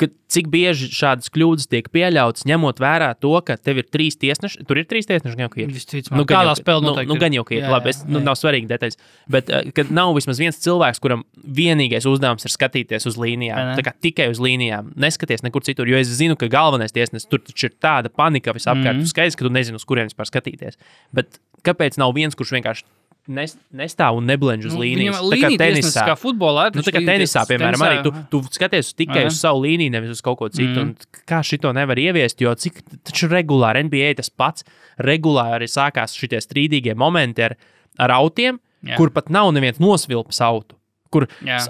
ka 0.00 0.08
cik 0.34 0.48
bieži 0.50 0.88
šādas 0.90 1.30
kļūdas 1.30 1.68
tiek 1.70 1.86
pieļautas, 1.94 2.42
ņemot 2.50 2.80
vērā 2.82 3.12
to, 3.22 3.30
ka 3.46 3.54
tev 3.54 3.78
ir 3.78 3.86
trīs 3.86 4.16
tiesneši. 4.18 4.64
Tur 4.66 4.80
ir 4.80 4.88
trīs 4.90 5.06
tiesneši, 5.06 5.38
gan 5.38 5.46
jau 5.46 5.62
ir. 5.62 5.70
Visticamāk, 5.70 6.18
Nu, 6.18 6.24
kādā 6.26 6.56
spēlē 6.58 6.82
nu, 6.82 6.94
nu, 7.12 7.18
gan 7.20 7.36
jau 7.36 7.44
ir. 7.54 7.60
Jā, 7.62 7.70
Labi, 7.70 7.92
jā, 7.92 7.94
es, 7.94 8.00
nu, 8.08 8.18
jā. 8.18 8.24
nav 8.26 8.38
svarīgi 8.40 8.66
detaļas. 8.72 8.98
Bet 9.30 9.52
uh, 9.54 9.62
kad 9.76 9.92
nav 9.94 10.10
vismaz 10.18 10.42
viens 10.42 10.58
cilvēks, 10.64 10.98
kuram 11.04 11.22
vienīgais 11.60 12.08
uzdevums 12.10 12.46
ir 12.48 12.54
skatīties 12.54 13.06
uz 13.10 13.20
līnijām, 13.22 13.78
kā 13.86 13.94
tikai 14.08 14.26
uz 14.34 14.42
līnijām, 14.42 14.90
neskaties 14.98 15.46
nekur 15.46 15.62
citur. 15.66 15.90
Jo 15.90 16.02
es 16.02 16.10
zinu, 16.10 16.34
ka 16.40 16.50
galvenais 16.50 16.94
tiesnesis 16.94 17.30
tur 17.30 17.44
taču 17.46 17.70
ir 17.70 17.78
tāda 17.78 18.10
panika 18.10 18.56
visapkārt. 18.56 18.98
Mm. 18.98 19.04
-hmm. 19.04 19.14
Skaidrs, 19.14 19.38
ka 19.38 19.46
tu 19.46 19.54
nezini, 19.54 19.78
uz 19.78 19.86
kuriem 19.86 20.10
vispār 20.10 20.26
skatīties. 20.26 20.80
Bet 21.14 21.38
kāpēc 21.62 22.02
nav 22.02 22.16
viens, 22.18 22.34
kurš 22.34 22.56
vienkārši 22.58 22.84
nestāv 23.28 24.18
un 24.18 24.26
neblenž 24.28 24.66
uz 24.68 24.74
Nu, 24.74 24.82
līnijas? 24.82 25.20
Tā 25.32 25.38
kā 25.40 25.50
tenisā. 25.60 26.04
Kā 26.10 26.16
futbolā. 26.18 26.66
Nu, 26.74 26.84
tā 26.84 26.92
kā 26.92 27.02
tenisā, 27.04 27.44
piemēram, 27.48 27.84
arī 27.86 28.02
tu, 28.04 28.12
tu 28.32 28.42
skaties 28.52 28.92
tikai 28.98 29.22
Aha. 29.24 29.32
uz 29.32 29.40
savu 29.40 29.64
līniju, 29.64 29.94
nevis 29.94 30.12
uz 30.16 30.20
kaut 30.24 30.38
ko 30.42 30.50
citu. 30.52 30.84
Mm. 30.84 31.22
Kā 31.28 31.40
šito 31.46 31.72
nevar 31.76 32.00
ieviest, 32.00 32.42
jo 32.44 32.52
cik 32.52 32.82
taču 33.06 33.30
regulāri 33.32 33.86
NBA 33.88 34.14
tas 34.20 34.28
pats, 34.28 34.66
regulāri 35.00 35.70
sākās 35.70 36.16
šie 36.18 36.40
strīdīgie 36.44 36.96
momenti 36.98 37.48
ar, 37.48 37.56
ar 37.98 38.18
autiem. 38.20 38.60
Jā. 38.84 38.98
kur 39.00 39.08
pat 39.08 39.30
nav 39.32 39.48
neviens 39.56 39.78
nosvilpis 39.80 40.42
autu. 40.44 40.76
Kur 41.14 41.26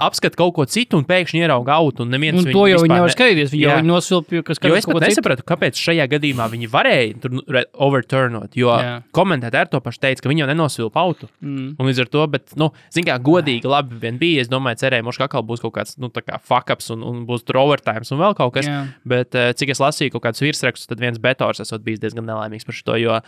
apskata 0.09 0.39
kaut 0.41 0.55
ko 0.59 0.67
citu 0.69 0.99
un 1.01 1.07
pēkšņi 1.09 1.45
ierauga 1.45 1.79
autu. 1.79 2.05
Un, 2.05 2.13
Un 2.15 2.21
viņu 2.21 2.45
to 2.53 2.67
jau 2.71 2.83
viņi 2.83 2.95
nevar 2.95 3.11
ne- 3.11 3.17
skatīties. 3.17 3.53
Viņi 3.55 3.65
jau 3.65 3.79
nosilpja, 3.89 4.45
kas 4.47 4.61
skatās 4.61 4.83
es 4.83 4.89
pat 4.91 5.07
nesapratu, 5.09 5.47
kāpēc 5.49 5.81
šajā 5.81 6.09
gadījumā 6.13 6.49
viņi 6.53 6.71
varēja 6.73 7.21
tur 7.23 7.37
nu, 7.39 7.45
overturnot. 7.75 8.57
Jo 8.59 8.75
Jā. 8.81 8.95
komentētāji 9.17 9.71
to 9.75 9.81
pašu 9.85 10.03
teica, 10.05 10.25
ka 10.25 10.33
viņi 10.33 10.45
jau 10.45 10.51
nenosvilpa 10.51 11.03
autu. 11.03 11.29
Mm. 11.45 11.75
Un 11.79 11.91
līdz 11.91 12.05
ar 12.05 12.11
to, 12.13 12.27
bet, 12.35 12.57
nu, 12.61 12.71
zināmā 12.95 13.15
mērā, 13.15 13.23
godīgi, 13.25 13.69
labi 13.69 13.99
vien 14.01 14.19
bija. 14.19 14.43
Es 14.45 14.49
domāju, 14.49 14.81
cerēju, 14.83 15.15
ka 15.17 15.29
atkal 15.29 15.45
būs 15.47 15.63
kaut 15.63 15.75
kāds, 15.75 15.97
nu, 15.99 16.11
tā 16.11 16.23
kā 16.25 16.39
fuck-ups 16.41 16.91
un, 16.95 17.03
un 17.03 17.25
būs 17.27 17.45
tur 17.45 17.61
overtime 17.63 18.05
un 18.11 18.21
vēl 18.21 18.37
kaut 18.37 18.55
kas. 18.55 18.67
Jā. 18.67 18.87
Bet, 19.05 19.35
eh, 19.35 19.53
cik 19.53 19.71
es 19.71 19.81
lasīju 19.83 20.15
kaut 20.15 20.25
kādus 20.27 20.43
virsrakstus, 20.45 20.89
tad 20.89 21.01
viens 21.01 21.19
betors 21.19 21.61
esot 21.61 21.85
bijis 21.85 22.01
diezgan 22.01 22.27
nelaimīgs 22.27 22.67
par 22.67 22.75
šo, 22.75 22.97
jo, 22.99 23.21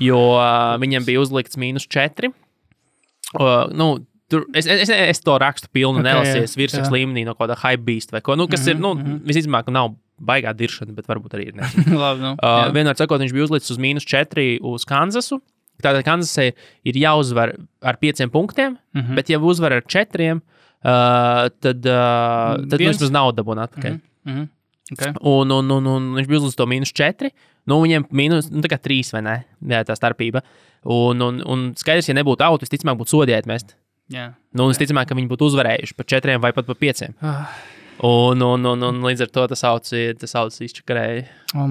jo 0.00 0.20
eh, 0.38 0.78
viņam 0.78 1.06
bija 1.08 1.20
uzlikts 1.20 1.56
mīnus 1.56 1.88
4. 1.88 2.32
Uh, 3.36 3.68
nu, 3.76 4.06
Tur, 4.28 4.44
es, 4.52 4.66
es, 4.68 4.90
es, 4.92 5.20
to 5.24 5.38
rakstu 5.40 5.70
pilnu 5.72 6.02
Ok, 6.02 6.08
okay, 6.20 6.44
virsrakstu 6.60 6.92
jā. 6.92 6.98
līmenī 7.00 7.24
no 7.24 7.32
kāda 7.34 7.56
hype 7.56 7.84
beast 7.86 8.10
vai 8.12 8.20
ko. 8.20 8.36
Nu, 8.36 8.46
kas 8.46 8.66
mm 8.66 8.72
-hmm, 8.72 8.98
ir, 9.00 9.14
nu, 9.16 9.20
visticamāk, 9.24 9.64
ka 9.64 9.72
nav 9.72 9.94
baigā 10.20 10.52
diršana, 10.56 10.92
bet 10.94 11.06
varbūt 11.08 11.34
arī 11.34 11.46
ir. 11.48 11.54
Labi, 12.02 12.20
nu, 12.20 12.34
Uh, 12.42 12.68
vienmēr 12.74 12.96
sakot, 12.96 13.20
viņš 13.20 13.32
bija 13.32 13.44
uzlicis 13.44 13.70
uz 13.70 13.78
mīnus 13.78 14.04
4 14.04 14.58
uz 14.60 14.84
Kansasu. 14.84 15.40
Tātad 15.82 16.04
Kansasai 16.04 16.52
ir 16.84 16.94
jāuzvar 16.94 17.54
ar 17.82 17.96
5 17.96 18.28
punktiem, 18.30 18.72
mm 18.72 19.00
Mhm. 19.00 19.06
-hmm. 19.10 19.14
bet 19.14 19.30
ja 19.30 19.38
uzvar 19.38 19.72
ar 19.72 19.82
4, 19.82 20.32
uh, 20.32 21.48
tad, 21.60 21.78
uh, 21.86 22.56
tad 22.68 22.70
nu, 22.70 22.76
Viens. 22.78 22.98
vismaz 22.98 23.10
naudu 23.10 23.42
dabūna 23.42 23.66
atpakaļ. 23.68 23.92
Mm 23.92 24.00
-hmm. 24.24 24.32
Mhm. 24.34 24.48
Okay. 24.92 25.12
un, 25.20 25.50
un, 25.50 25.70
un, 25.70 25.86
un 25.86 26.14
viņš 26.16 26.26
bija 26.26 26.38
uzlicis 26.38 26.56
to 26.56 26.64
mīnus 26.66 26.92
4. 26.92 27.30
Nu, 27.66 27.82
viņiem 27.82 28.06
mīnus 28.10 28.50
nu, 28.50 28.60
tā 28.64 28.68
kā 28.72 28.78
3 28.80 29.12
vai 29.12 29.22
ne? 29.22 29.44
Jā, 29.68 29.84
tā 29.84 29.94
starpība. 29.96 30.40
Un, 30.84 31.20
un, 31.20 31.42
un 31.44 31.74
skaidrs, 31.76 32.08
ja 32.08 32.14
nebūtu 32.14 32.40
auto, 32.46 32.64
visticamāk, 32.64 32.96
būtu 32.96 33.12
sodiet 33.12 33.46
mest. 33.46 33.76
Jā. 34.12 34.30
Nu, 34.56 34.68
visticamāk, 34.70 35.10
ka 35.10 35.16
viņi 35.18 35.28
būtu 35.30 35.50
uzvarējuši 35.50 35.96
par 35.98 36.08
4 36.08 36.38
vai 36.40 36.52
pat 36.56 36.68
par 36.68 36.78
5. 36.80 37.02
Un, 38.08 38.42
un, 38.46 38.66
un, 38.70 38.84
un 38.86 39.00
līdz 39.02 39.24
ar 39.26 39.30
to 39.34 39.44
tas 39.50 39.64
auts 39.66 40.60
izčakarēja. 40.62 41.24
Oh, 41.58 41.66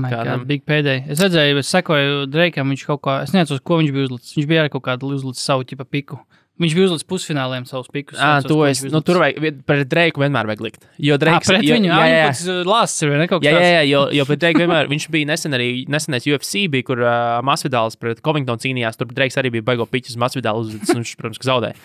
pēdējais. 0.68 1.06
Es 1.16 1.22
redzēju, 1.24 1.62
es 1.64 1.72
sekoju 1.72 2.26
Dreikam, 2.28 2.74
viņš 2.74 2.84
kaut 2.90 3.02
kā, 3.08 3.22
es 3.24 3.32
nezinu, 3.32 3.56
uz 3.58 3.64
ko 3.64 3.80
viņš 3.80 3.94
bija 3.96 4.10
uzlicis. 4.10 4.36
Viņš 4.36 4.50
bija 4.50 4.66
arī 4.66 4.74
kaut 4.74 4.84
kādu 4.90 5.14
uzlicis 5.16 5.48
savu 5.48 5.64
tipu 5.70 5.88
piku. 5.88 6.20
Viņš 6.58 6.74
bija 6.74 6.88
uzlicis 6.88 7.06
pusfināliem 7.06 7.68
savus 7.70 7.90
pikus. 7.94 8.18
Neatceros, 8.18 8.50
to 8.50 8.66
es. 8.66 8.80
Nu, 8.90 9.02
tur 9.06 9.20
vajag, 9.22 9.60
pret 9.70 9.90
Dreiku 9.92 10.24
vienmēr 10.24 10.48
vajag 10.50 10.64
likt. 10.66 10.88
Jo 11.06 11.20
Dreiks 11.22 11.52
jo, 11.54 11.60
viņu, 11.62 11.92
jā, 11.92 12.00
jā, 12.02 12.08
jā, 12.10 12.24
jā. 12.24 12.32
jā. 12.34 12.56
Lāsts 12.66 13.04
ir, 13.06 13.12
vai? 13.14 13.28
Kaut 13.30 13.46
Jā, 13.46 13.52
kas 13.54 13.62
jā, 13.62 13.68
tāds. 13.68 13.76
jā, 13.76 13.84
jo, 13.92 14.02
jo 14.18 14.26
pret 14.30 14.42
Dreiku 14.42 14.64
vienmēr 14.64 14.90
viņš 14.94 15.06
bija 15.14 15.30
nesen 15.30 15.58
arī 15.58 15.70
nesenais 15.94 16.26
UFC, 16.26 16.64
bija, 16.74 16.88
kur 16.90 17.04
uh, 17.06 17.38
Masvidāls 17.46 18.00
pret 18.02 18.24
Covingtonu 18.26 18.64
cīnījās. 18.66 18.98
Tur 18.98 19.12
Dreiks 19.14 19.38
arī 19.38 19.54
bija 19.54 19.68
baigo 19.70 19.86
piķis 19.86 20.16
uz 20.16 20.22
Masvidālu 20.26 20.66
uzlicis, 20.66 20.96
un 20.96 21.04
viņš, 21.06 21.14
protams, 21.22 21.46
zaudēja. 21.46 21.78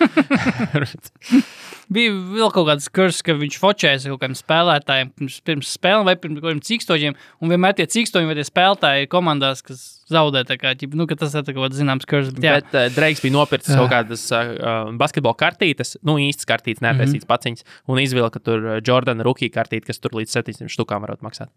Bija 1.92 2.12
vēl 2.14 2.52
kaut 2.54 2.68
kāds 2.70 2.88
kurs, 2.94 3.20
ka 3.26 3.34
viņš 3.36 3.58
focējas 3.60 4.06
ar 4.06 4.14
kaut 4.14 4.22
kādiem 4.22 4.36
spēlētājiem 4.38 5.10
pirms, 5.18 5.38
pirms 5.44 5.72
spēlēm 5.76 6.06
vai 6.08 6.14
pirms 6.16 6.38
kaut 6.38 6.48
kādiem 6.48 6.62
cīkstoņiem. 6.68 7.16
Un 7.42 7.52
vienmēr 7.52 7.76
tie 7.76 7.88
cīkstoņi 7.92 8.30
vai 8.30 8.36
tie 8.38 8.46
spēlētāji 8.48 9.04
ir 9.04 9.10
komandās, 9.12 9.60
kas 9.66 9.82
zaudē. 10.12 10.44
Kā, 10.60 10.72
ķip, 10.78 10.96
nu, 10.98 11.06
ka 11.10 11.16
tas 11.18 11.34
ir 11.34 11.42
tā 11.42 11.52
kā 11.52 11.58
kaut 11.58 11.68
kāds 11.68 11.80
zināms 11.80 12.08
kurs. 12.08 12.30
Bet, 12.36 12.44
jā, 12.44 12.56
Bet 12.60 12.76
uh, 12.76 12.88
Dreiks 12.94 13.22
bija 13.24 13.34
nopircis 13.36 13.74
kaut 13.76 13.90
kādas 13.92 14.24
uh, 14.36 14.92
basketbola 15.00 15.38
kartītes, 15.40 15.96
nu 16.06 16.18
īstas 16.22 16.48
kartītes, 16.48 16.84
neataisītas 16.84 17.24
mm 17.24 17.28
-hmm. 17.28 17.32
paciņas, 17.34 17.64
un 17.88 18.02
izvilka 18.02 18.40
tur 18.40 18.58
uh, 18.64 18.80
Jordana 18.84 19.26
Rukija 19.26 19.50
kartīti, 19.54 19.86
kas 19.90 19.98
tur 19.98 20.14
līdz 20.18 20.36
700 20.38 20.68
štukām 20.72 21.02
varot 21.02 21.22
maksāt. 21.22 21.50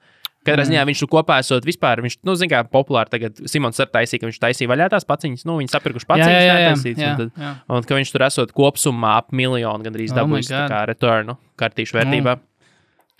Katrā 0.45 0.61
ziņā 0.67 0.83
viņš 0.85 0.99
tur 1.01 1.09
kopā 1.09 1.39
esot 1.41 1.65
vispār, 1.65 2.03
viņš, 2.05 2.19
nu, 2.23 2.35
zina, 2.37 2.49
kā 2.51 2.69
populāri 2.69 3.09
tagad 3.09 3.39
Simons 3.49 3.79
ar 3.81 3.89
taisīja, 3.89 4.21
ka 4.21 4.29
viņš 4.29 4.39
taisīja 4.43 4.69
vaļā 4.69 4.89
tās 4.93 5.07
paciņas, 5.09 5.45
nu, 5.49 5.57
viņi 5.57 5.73
sapirkuši 5.73 6.05
jā, 6.05 6.11
paciņas, 6.13 6.29
jā, 6.29 6.43
jā, 6.45 6.57
netaisītas, 6.59 7.01
jā, 7.01 7.09
un 7.09 7.17
tad- 7.17 7.41
jā. 7.41 7.53
Un 7.69 7.87
ka 7.89 7.95
viņš 7.95 8.11
tur 8.13 8.25
esot 8.27 8.53
kopumā 8.53 9.15
ap 9.17 9.33
miljonu 9.33 9.83
gandrīz 9.83 10.13
Oh 10.13 10.21
dabūjis 10.21 10.51
kā 10.53 10.85
returnu 10.85 11.37
kartīšu 11.57 11.97
vērtībā. 11.97 12.37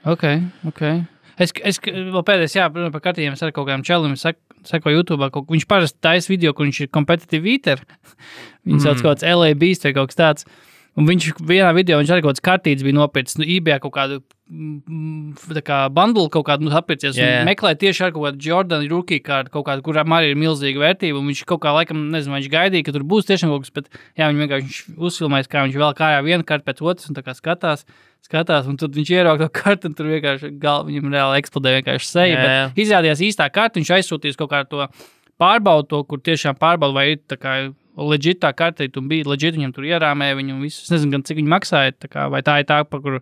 Ok, 0.06 0.24
ok. 0.70 0.82
Es, 1.36 1.52
es 1.68 1.80
vēl 1.84 2.24
pēdējais, 2.24 2.56
jā, 2.56 2.70
par 2.72 3.02
kartīm. 3.04 3.34
Ar 3.34 3.52
kaut 3.52 3.68
kādiem 3.68 3.84
čeliem 3.84 4.14
sek- 4.16 4.40
sekoju 4.70 5.02
YouTube. 5.02 5.30
Kaut, 5.34 5.50
viņš 5.52 5.66
parasti 5.70 6.02
taisa 6.04 6.32
video, 6.32 6.54
kur 6.56 6.68
viņš 6.68 6.86
ir 6.86 6.94
kompetitīvi 6.94 7.58
eater. 7.58 7.84
Viņš 8.66 8.82
sauc 8.82 9.02
kaut 9.04 9.20
kāds 9.20 9.26
LA 9.30 9.52
beast 9.62 9.84
vai 9.86 9.92
kaut 9.94 10.10
kas 10.10 10.18
tāds. 10.18 10.48
Un 10.96 11.08
viņš 11.10 11.34
vienā 11.44 11.74
video, 11.76 11.98
viņš 12.00 12.12
arī 12.16 12.24
kaut 12.24 12.38
kāds 12.38 12.44
kartītes 12.44 12.84
bija 12.86 12.96
nopircis. 12.96 13.36
Nu, 13.42 13.44
eBay 13.52 13.82
kaut 13.84 13.92
kādu 13.98 14.22
mm, 14.48 15.60
kā 15.68 15.80
bundlu 15.92 16.30
kaut 16.32 16.46
kādu 16.48 16.70
nu. 16.70 16.72
Jā, 16.72 17.12
jā. 17.12 17.42
Meklē 17.48 17.74
tieši 17.82 18.06
ar 18.08 18.14
kaut 18.16 18.24
kādu 18.30 18.48
Jordānu 18.48 18.88
rookie 18.94 19.20
kārtu, 19.20 19.52
kaut 19.58 19.68
kādu, 19.68 19.84
kurām 19.84 20.16
arī 20.16 20.32
ir 20.32 20.40
milzīga 20.40 20.80
vērtība. 20.86 21.20
Viņš 21.20 21.44
kaut 21.52 21.66
kā 21.66 21.76
laikam, 21.76 22.00
nezinu, 22.16 22.38
viņš 22.38 22.50
gaidīja, 22.54 22.88
ka 22.88 22.96
tur 22.96 23.04
būs 23.12 23.28
tiešām 23.28 23.52
kaut 23.52 23.68
kas, 23.68 23.76
bet 23.76 23.92
jā, 24.16 24.32
viņš 24.32 24.44
vienkārši 24.46 24.96
uzfilmēs, 24.96 25.52
kā 25.52 25.68
viņš 25.68 25.80
vēl 25.84 25.96
kājā 26.00 26.26
vienu 26.32 26.48
kārtu 26.48 26.70
pēc 26.72 26.84
otras 26.88 27.12
un 27.12 27.20
tā 27.20 27.28
kā 27.28 27.36
skatās. 27.36 27.84
Skatās, 28.24 28.66
un 28.72 28.80
tad 28.80 28.96
viņš 28.96 29.12
ierauga 29.20 29.46
to 29.46 29.54
kartu, 29.54 29.92
un 29.92 30.00
tur 30.00 30.08
vienkārši 30.10 30.56
gal, 30.64 30.88
viņam 30.88 31.12
reāli 31.14 31.44
eksplodē 31.44 31.76
vienkārši 31.76 32.08
seja. 32.08 32.40
Jā. 32.40 32.46
Bet 32.72 32.80
izrādījās 32.82 33.22
īstā 33.28 33.52
karta, 33.54 33.78
viņš 33.78 33.92
aizsūtīs 34.00 34.40
kaut 34.40 34.50
kādu 34.56 34.72
to 34.72 34.88
pārbaudu, 35.38 35.92
to, 35.92 36.00
kur 36.08 36.24
tiešām 36.24 36.58
pārbauda, 36.58 36.96
vai 36.96 37.10
ir 37.12 37.20
tā 37.30 37.38
kā 37.38 37.60
leģitā 37.96 38.52
kartīte, 38.58 39.00
un 39.00 39.10
bija 39.12 39.28
leģitāte, 39.30 39.60
viņam 39.60 39.74
tur 39.76 39.88
ierāmēja 39.88 40.38
viņu 40.40 40.58
visu. 40.62 40.84
Es 40.86 40.94
nezinu, 40.94 41.16
gan, 41.16 41.26
cik 41.28 41.40
viņi 41.40 41.52
maksāja, 41.54 41.96
tā 41.98 42.10
kā, 42.12 42.28
vai 42.34 42.42
tā 42.46 42.58
ir 42.62 42.68
tā, 42.70 42.82
pa 42.90 43.00
kur, 43.04 43.20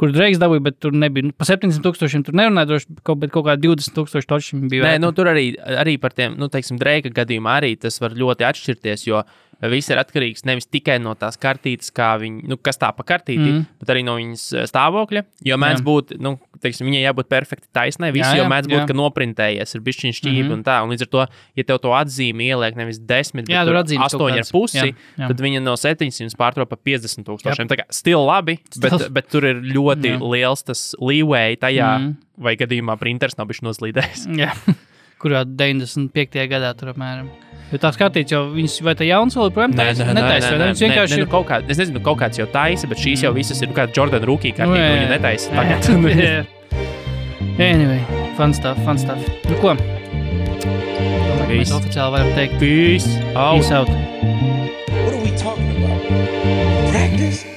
kur 0.00 0.14
Dreiks 0.14 0.40
dabūja, 0.42 0.64
bet 0.68 0.78
tur 0.82 0.96
nebija. 0.96 1.28
Nu, 1.28 1.36
pa 1.36 1.48
700 1.48 1.84
tūkstošiem 1.84 2.24
tur 2.26 2.38
nerunāja, 2.38 2.70
droši, 2.72 2.98
kaut, 3.06 3.20
bet 3.22 3.34
kaut 3.34 3.46
kā 3.48 3.58
20 3.60 3.94
tūkstoši 3.96 4.30
točiem 4.30 4.64
bija. 4.72 4.86
Nē, 4.86 5.02
nu, 5.04 5.12
tur 5.16 5.30
arī, 5.30 5.50
arī 5.58 5.98
par 6.02 6.16
tiem, 6.16 6.38
nu, 6.40 6.50
teiksim, 6.52 6.80
Dreika 6.80 7.12
gadījumā 7.22 7.58
arī 7.62 7.74
tas 7.80 8.00
var 8.02 8.16
ļoti 8.18 8.48
atšķirties, 8.48 9.06
jo 9.08 9.22
viss 9.66 9.90
ir 9.90 9.98
atkarīgs 9.98 10.44
nevis 10.46 10.66
tikai 10.70 11.00
no 11.02 11.14
tās 11.18 11.34
kartītes, 11.36 11.90
kā 11.90 12.12
viņi, 12.22 12.44
nu, 12.46 12.56
kas 12.62 12.78
tā 12.78 12.92
pa 12.94 13.02
kartīti, 13.02 13.42
mm. 13.42 13.64
bet 13.80 13.90
arī 13.90 14.04
no 14.06 14.14
viņas 14.14 14.44
eh, 14.54 14.66
stāvokļa. 14.70 15.24
Jo 15.48 15.56
mēdz 15.58 15.80
Jā. 15.82 15.86
būt, 15.88 16.12
nu, 16.22 16.36
teiksim, 16.62 16.86
viņai 16.86 17.00
jābūt 17.02 17.28
perfekti 17.30 17.66
taisnai. 17.74 18.12
Visi 18.14 18.22
Jā, 18.28 18.36
jau 18.38 18.44
jā, 18.46 18.50
mēdz 18.52 18.70
būt, 18.70 18.78
jā. 18.78 18.86
ka 18.86 18.94
noprintējies, 18.98 19.74
ir 19.74 19.82
bišķiņš 19.88 20.20
šķīvi 20.22 20.44
Mhm. 20.46 20.52
un 20.54 20.62
tā. 20.66 20.76
Un 20.84 20.90
līdz 20.94 21.02
ar 21.06 21.10
to, 21.16 21.26
ja 21.58 21.64
tev 21.66 21.78
to 21.82 21.90
atzīmi 21.98 22.46
ieliek 22.52 22.76
nevis 22.78 22.98
10, 23.02 23.50
Jā, 23.50 23.64
bet 23.66 23.80
atzīmes 23.82 24.14
kaut 24.14 24.22
8 24.30 24.38
ar 24.38 24.52
pusi, 24.52 24.78
Jā, 24.78 24.94
jā. 25.18 25.26
tad 25.32 25.38
viņa 25.42 25.62
no 25.62 25.74
700 25.74 26.34
pārtrauc 26.38 26.68
par 26.70 26.78
50 26.78 27.26
tūkstošiem. 27.26 27.66
Tā 27.70 27.78
kā 27.82 27.86
stil 27.90 28.22
labi, 28.26 28.58
bet, 28.78 28.92
Stils. 28.94 29.08
bet 29.10 29.28
tur 29.30 29.42
ir 29.44 29.56
ļoti 29.62 30.14
Jā. 30.14 30.20
liels 30.22 30.62
tas 30.62 30.94
leeway 31.00 31.56
tajā, 31.58 31.98
Mhm. 31.98 32.14
vai 32.38 32.54
gadījumā 32.56 32.98
printers 32.98 33.36
nav 33.38 33.46
bijis 33.50 33.62
noslīdējis. 33.66 34.26
Jā. 34.38 34.52
Kurā 35.18 35.42
95. 35.44 36.46
gadā 36.46 36.76
tur 36.78 36.92
apmēram. 36.94 37.26
Jo 37.68 37.76
tā 37.82 37.90
skatīts 37.92 38.32
jau, 38.32 38.46
viņas 38.54 38.78
vai 38.86 38.94
tā 38.96 39.04
jauns 39.04 39.34
vēl 39.36 39.50
joprojām 39.50 39.74
taisa? 39.76 40.06
Netaisa, 40.08 40.52
vai 40.54 40.58
ne? 40.62 40.68
Viņas 40.70 40.82
vienkārši 40.86 41.12
nē, 41.12 41.18
ir 41.18 41.26
nu, 41.26 41.30
kaut 41.34 41.46
kā, 41.50 41.58
es 41.68 41.80
nezinu, 41.82 42.00
kaut 42.06 42.18
kāds 42.22 42.40
jau 42.40 42.46
taisa, 42.54 42.88
bet 42.88 43.02
šīs 43.02 43.24
jau 43.26 43.32
visas 43.36 43.60
ir 43.60 43.68
nu, 43.68 43.76
kāda 43.76 43.92
Jordana 43.96 44.28
Rūkī 44.30 44.54
kārtībā. 44.56 44.78
Nu, 44.88 44.94
viņa 44.94 45.10
netaisa 45.12 45.52
Jā, 45.52 45.56
tagad. 45.58 45.80
jā. 46.24 46.38
Anyway, 47.58 48.00
fun 48.38 48.54
stuff, 48.56 48.80
fun 48.86 48.96
stuff. 49.02 49.20
Nu 49.50 49.58
ko? 49.60 49.74
Domāju, 49.76 51.48
Mēs 51.58 51.72
oficiāli 51.76 52.16
varam 52.16 52.32
teikt, 52.36 52.56
Peace 52.62 53.08
out. 53.34 53.60
peace 53.60 53.72
out. 53.72 53.88
What 53.88 55.12
are 55.12 55.22
we 55.24 55.32
talking 55.36 55.68
about? 55.76 56.00
Practice? 56.92 57.47